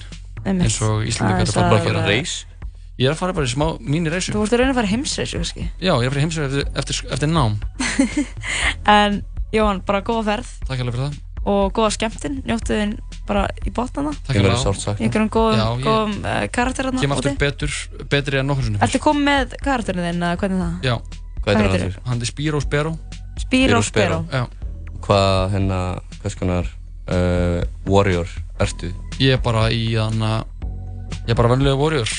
eins 0.45 0.77
og 0.85 1.02
Íslandingar 1.10 1.41
Aðeins 1.41 1.56
eru 1.57 1.65
bara 1.65 1.73
að 1.73 1.81
að- 1.81 1.88
gera 1.89 2.06
reis? 2.06 2.35
Ég 2.96 3.10
er 3.10 3.12
að 3.12 3.20
fara 3.20 3.34
bara 3.36 3.48
í 3.48 3.52
smá 3.52 3.66
mínireysu 3.84 4.32
Þú 4.32 4.44
ert 4.46 4.54
að 4.56 4.62
reyna 4.62 4.72
að 4.72 4.78
fara 4.80 4.88
í 4.88 4.92
heimsreisu 4.94 5.40
kannski? 5.42 5.64
Já, 5.84 5.92
ég 6.00 6.06
er 6.06 6.08
að 6.08 6.14
fara 6.14 6.22
í 6.22 6.26
heimsreisu 6.26 6.62
eftir, 6.64 6.70
eftir, 6.80 7.00
eftir 7.12 7.32
nám. 7.32 7.58
En 8.96 9.18
Jóhann, 9.56 9.82
bara 9.88 10.02
góða 10.04 10.24
ferð. 10.30 10.54
Takk 10.68 10.82
alveg 10.84 10.96
fyrir 10.96 11.04
það. 11.10 11.18
Og 11.46 11.74
góða 11.78 11.92
skemmtinn, 11.94 12.38
njóttu 12.48 12.74
þinn 12.74 12.94
bara 13.28 13.44
í 13.62 13.74
botnana 13.76 14.14
Takk 14.26 14.40
alveg 14.40 14.56
á. 14.58 14.96
Í 14.96 15.06
einhverjum 15.06 15.30
góðum, 15.36 15.60
Já, 15.60 15.68
ég- 15.76 15.84
góðum 15.86 16.16
uh, 16.24 16.40
karakterarna 16.56 17.04
Kem 17.04 17.14
aftur 17.14 17.36
betur, 17.44 17.76
betri 18.10 18.40
en 18.42 18.50
nokkur 18.50 18.80
Ertu 18.88 19.02
komið 19.04 19.28
með 19.30 19.54
karakterinn 19.68 20.08
þinn, 20.08 20.24
eða 20.26 20.40
hvernig 20.42 20.58
er 20.58 20.66
það? 20.66 20.88
Já. 20.88 20.96
Hvað 21.46 21.62
heitir 21.62 21.86
hann? 21.86 22.00
Hann 22.10 22.24
er 22.26 22.32
Spiro 22.32 22.62
Spero. 22.64 22.96
Spiro 23.44 23.82
Spero. 23.86 24.24
Já. 24.34 24.48
Hvað 25.06 25.54
hérna, 25.54 25.80
hvers 26.24 26.40
konar 26.40 26.72
uh, 27.14 27.62
warrior 27.86 28.32
ertu? 28.66 28.90
Ég 29.22 29.38
er 29.38 29.44
bara 29.46 29.68
í 29.70 29.86
þann 29.94 30.26
að 30.26 30.42
Ég 31.26 31.34
er 31.34 31.38
bara 31.38 31.54
vennilega 31.54 31.78
warrior 31.78 32.10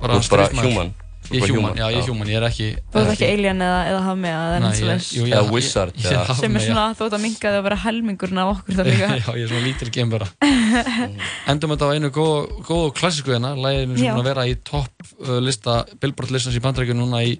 bara? 0.00 0.22
Þú 0.22 0.88
Ég 1.28 1.42
er 1.44 1.50
human, 1.52 1.74
já 1.76 1.84
ég 1.92 1.98
er 1.98 2.06
human, 2.08 2.28
ég 2.30 2.38
er 2.38 2.44
ekki 2.46 2.66
Þú 2.88 3.00
ert 3.02 3.10
ekki 3.12 3.26
alien 3.28 3.58
eða, 3.60 3.78
eða 3.90 3.98
hafmi 4.06 4.28
eða 4.32 4.68
jú, 5.12 5.24
ég- 5.26 5.34
Eða 5.34 5.50
wizard, 5.52 5.96
ég- 5.98 6.06
ég 6.06 6.14
eða- 6.14 6.36
Sem 6.38 6.56
er 6.56 6.62
svona, 6.64 6.84
þú 6.96 7.04
ert 7.04 7.16
að 7.18 7.20
minka 7.24 7.48
þig 7.50 7.58
að 7.58 7.64
vera 7.66 7.76
helmingurinn 7.82 8.38
af 8.40 8.52
okkur 8.54 8.78
það 8.78 8.88
líka. 8.88 9.08
Já, 9.18 9.28
ég 9.36 9.42
er 9.44 9.50
svona 9.50 9.64
lítil 9.66 9.90
geimbara 9.92 10.28
Endum 11.52 11.74
þetta 11.74 11.84
á 11.84 11.90
einu 11.98 12.10
góð, 12.14 12.86
klassísku 12.96 13.34
hérna. 13.34 13.50
Læginu 13.60 13.98
sem 13.98 14.08
búin 14.14 14.22
að 14.22 14.28
vera 14.30 14.46
í 14.48 14.54
topp 14.64 15.04
uh, 15.26 15.34
lista 15.44 15.74
Billboard 16.00 16.32
listans 16.32 16.56
í 16.56 16.62
bandrækjum 16.64 16.96
núna 17.02 17.20
í 17.26 17.34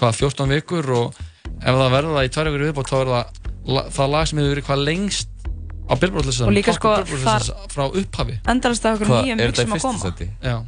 hvað, 0.00 0.18
14 0.18 0.50
vikur 0.56 0.90
og 0.98 1.20
ef 1.62 1.70
það 1.70 1.92
verður 1.94 2.16
það 2.18 2.26
í 2.26 2.32
tvær 2.34 2.50
vikur 2.50 2.64
viðbót 2.66 2.90
þá 2.90 2.96
er 2.98 3.12
það 3.12 3.92
það 3.94 4.10
lag 4.16 4.26
sem 4.32 4.40
hefur 4.42 4.54
verið 4.56 4.66
hvað 4.72 4.82
lengst 4.88 5.30
á 5.86 5.92
Billboard 6.02 6.26
listanum 6.32 6.50
Og 6.50 6.58
líka 6.58 6.74
topp 6.74 6.80
sko, 6.82 6.96
Billboard 6.96 7.22
listans 7.22 7.70
frá 7.76 7.86
upphafi. 7.86 8.40
Endalist 8.48 8.90
af 8.90 8.98
okkur 8.98 9.14
nýjum 9.22 9.38
er 9.44 9.54
í 9.54 9.68
að 9.68 9.86
koma 9.86 10.58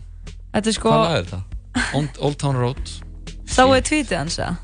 Þetta 0.55 0.72
er 0.72 0.77
sko 0.77 0.90
Hvað 0.94 1.14
er 1.18 1.28
þetta? 1.28 1.43
Old, 1.94 2.18
Old 2.27 2.39
Town 2.43 2.59
Road 2.59 2.90
Sáu 3.51 3.70
þið 3.74 3.86
tweetið 3.90 4.18
hans 4.18 4.39
eða? 4.40 4.56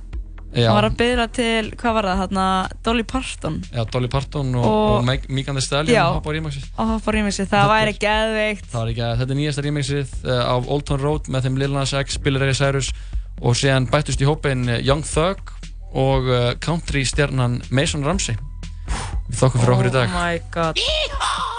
Já. 0.57 0.71
Hann 0.71 0.77
var 0.79 0.87
að 0.89 0.95
byrja 0.97 1.25
til, 1.37 1.65
hvað 1.77 1.95
var 1.99 2.07
það, 2.09 2.21
hérna, 2.23 2.45
Dolly 2.87 3.05
Parton 3.05 3.57
Já, 3.75 3.83
Dolly 3.93 4.09
Parton 4.09 4.55
og, 4.57 4.65
Og- 4.65 4.93
og, 4.95 5.03
Meg- 5.05 5.27
Megan 5.29 5.59
Thee 5.59 5.67
Stallion 5.67 5.93
Já. 5.99 6.05
hoppa 6.15 6.31
á 6.31 6.37
remixið. 6.39 6.65
og 6.79 6.93
hoppa 6.95 7.13
remixið, 7.13 7.49
það 7.51 7.73
væri 7.75 7.95
geðveikt 8.01 8.71
Það 8.73 8.79
var 8.81 8.93
ekki 8.95 9.05
að 9.05 9.19
þetta 9.21 9.35
er 9.37 9.41
nýjasta 9.43 9.65
remixið 9.67 10.15
uh, 10.25 10.39
af 10.55 10.71
Old 10.73 10.87
Town 10.89 11.03
Road 11.03 11.29
með 11.35 11.49
þeim 11.49 11.59
Lil 11.61 11.73
Nas 11.77 11.93
X, 11.99 12.17
Billy 12.25 12.41
Ray 12.41 12.57
Cyrus 12.57 12.89
og 13.43 13.59
síðan 13.59 13.91
bættust 13.93 14.23
í 14.25 14.31
hópin 14.31 14.65
Young 14.81 15.05
Thug 15.05 15.53
og 15.93 16.31
uh, 16.31 16.55
country 16.65 17.05
stjarnan 17.05 17.61
Mason 17.71 18.07
Ramsey. 18.07 18.39
Við 19.29 19.37
þokkum 19.43 19.61
fyrir 19.61 19.77
okkur 19.77 19.91
í 19.91 19.95
dag. 19.99 20.09
Oh 20.09 20.25
my 20.25 20.41
god 20.57 21.55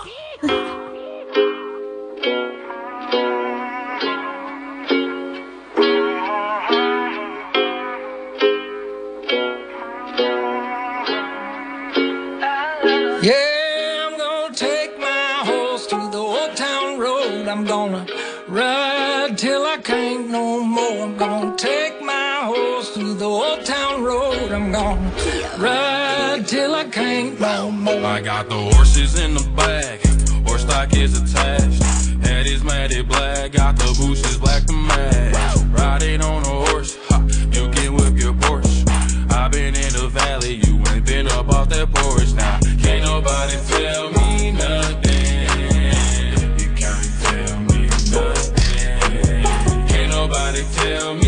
ride 25.58 26.48
till 26.48 26.74
I 26.76 26.86
can't 26.86 27.40
no 27.40 27.72
more. 27.72 28.06
I 28.06 28.22
got 28.22 28.50
the 28.50 28.56
horses 28.56 29.20
in 29.20 29.34
the 29.34 29.44
back, 29.56 30.02
horse 30.48 30.62
stock 30.62 30.94
is 30.96 31.20
attached. 31.20 31.84
Head 32.26 32.48
is 32.48 32.64
matted 32.64 33.08
black, 33.08 33.54
got 33.54 33.78
the 33.78 33.94
bushes 34.00 34.38
black 34.38 34.66
to 34.66 34.74
match. 34.74 35.58
Riding 35.72 36.22
on 36.22 36.44
a 36.44 36.70
horse, 36.70 36.98
ha, 37.10 37.22
you 37.52 37.70
can 37.72 37.96
whip 37.96 38.18
your 38.18 38.34
Porsche. 38.34 38.88
I've 39.32 39.52
been 39.52 39.76
in 39.76 39.94
the 39.94 40.10
valley, 40.12 40.56
you 40.66 40.82
ain't 40.94 41.06
been 41.06 41.28
up 41.28 41.50
off 41.50 41.70
that 41.70 41.92
porch 41.94 42.34
now. 42.34 42.60
Can't 42.82 43.04
nobody 43.04 43.58
tell 43.68 44.12
me 44.12 44.52
nothing. 44.52 45.48
You 46.60 46.70
can't 46.76 47.10
tell 47.24 47.60
me 47.70 47.88
nothing. 48.12 49.44
Can't 49.88 50.10
nobody 50.10 50.64
tell 50.76 51.14
me 51.16 51.27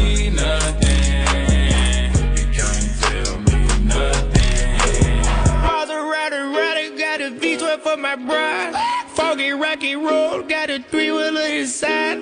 my 8.10 8.26
bride. 8.26 8.74
Foggy, 9.10 9.52
rocky 9.52 9.96
road, 9.96 10.50
got 10.50 10.70
a 10.72 10.80
three 10.82 11.12
wheeler 11.12 11.42
inside. 11.42 12.18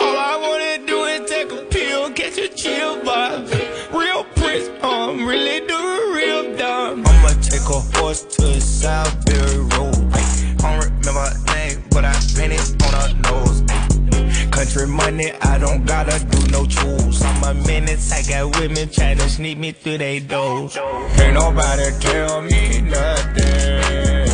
All 0.00 0.16
I 0.16 0.38
wanna 0.40 0.86
do 0.86 1.04
is 1.04 1.28
take 1.28 1.52
a 1.52 1.62
pill, 1.66 2.10
catch 2.12 2.38
a 2.38 2.48
chill 2.48 2.96
vibe. 3.02 3.44
Real 3.92 4.24
prince, 4.36 4.68
um, 4.82 5.26
really 5.26 5.60
doing 5.66 6.14
real 6.14 6.56
dumb. 6.56 7.04
I'ma 7.06 7.28
take 7.42 7.68
a 7.68 7.80
horse 7.98 8.22
to 8.36 8.44
Southbury 8.80 9.60
Road. 9.76 9.96
I 10.14 10.78
don't 10.78 10.84
remember 10.84 11.20
her 11.20 11.54
name, 11.54 11.84
but 11.90 12.04
I 12.06 12.14
painted 12.34 12.82
on 12.84 12.92
her 13.00 13.14
nose. 13.28 13.60
Country 14.50 14.86
money, 14.86 15.32
I 15.42 15.58
don't 15.58 15.84
gotta 15.84 16.24
do 16.24 16.46
no 16.50 16.64
tools. 16.64 17.22
I'm 17.22 17.44
a 17.44 17.54
menace, 17.66 18.10
I 18.10 18.22
got 18.22 18.58
women 18.58 18.88
trying 18.88 19.18
to 19.18 19.28
sneak 19.28 19.58
me 19.58 19.72
through 19.72 19.98
they 19.98 20.20
doors. 20.20 20.78
Ain't 21.20 21.34
nobody 21.34 21.90
tell 22.00 22.40
me 22.40 22.80
nothing. 22.80 24.25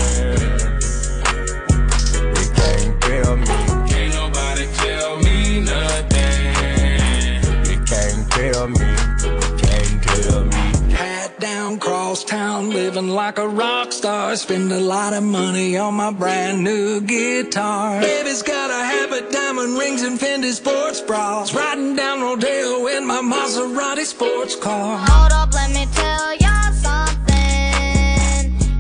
Town, 12.63 12.71
living 12.71 13.09
like 13.09 13.39
a 13.39 13.49
rock 13.49 13.93
star. 13.93 14.37
Spend 14.37 14.73
a 14.73 14.81
lot 14.81 15.13
of 15.13 15.23
money 15.23 15.77
on 15.77 15.95
my 15.95 16.13
brand 16.13 16.63
new 16.63 17.01
guitar. 17.01 18.01
Baby's 18.01 18.43
got 18.43 18.71
a 18.71 18.85
habit, 18.85 19.31
diamond 19.31 19.79
rings, 19.79 20.03
and 20.03 20.19
Fendi 20.19 20.53
sports 20.53 21.01
bras. 21.01 21.55
Riding 21.55 21.97
down 21.97 22.21
Rodeo 22.21 22.87
in 22.87 23.07
my 23.07 23.21
Maserati 23.21 24.05
sports 24.05 24.57
car. 24.57 24.99
Hold 24.99 25.33
up, 25.33 25.53
let 25.55 25.71
me 25.71 25.87
tell. 25.93 26.33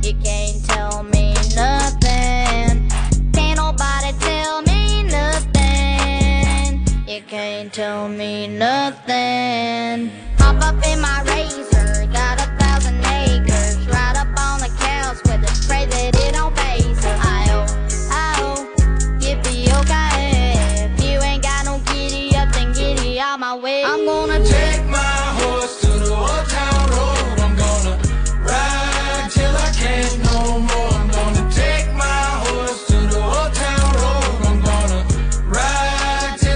You 0.04 0.14
can't 0.22 0.64
tell 0.64 1.02
me 1.04 1.34
nothing. 1.54 2.88
Can't 3.32 3.56
nobody 3.56 4.12
tell 4.18 4.62
me 4.62 5.02
nothing. 5.04 6.84
You 7.06 7.22
can't 7.22 7.72
tell 7.72 8.08
me 8.08 8.48
nothing. 8.48 9.21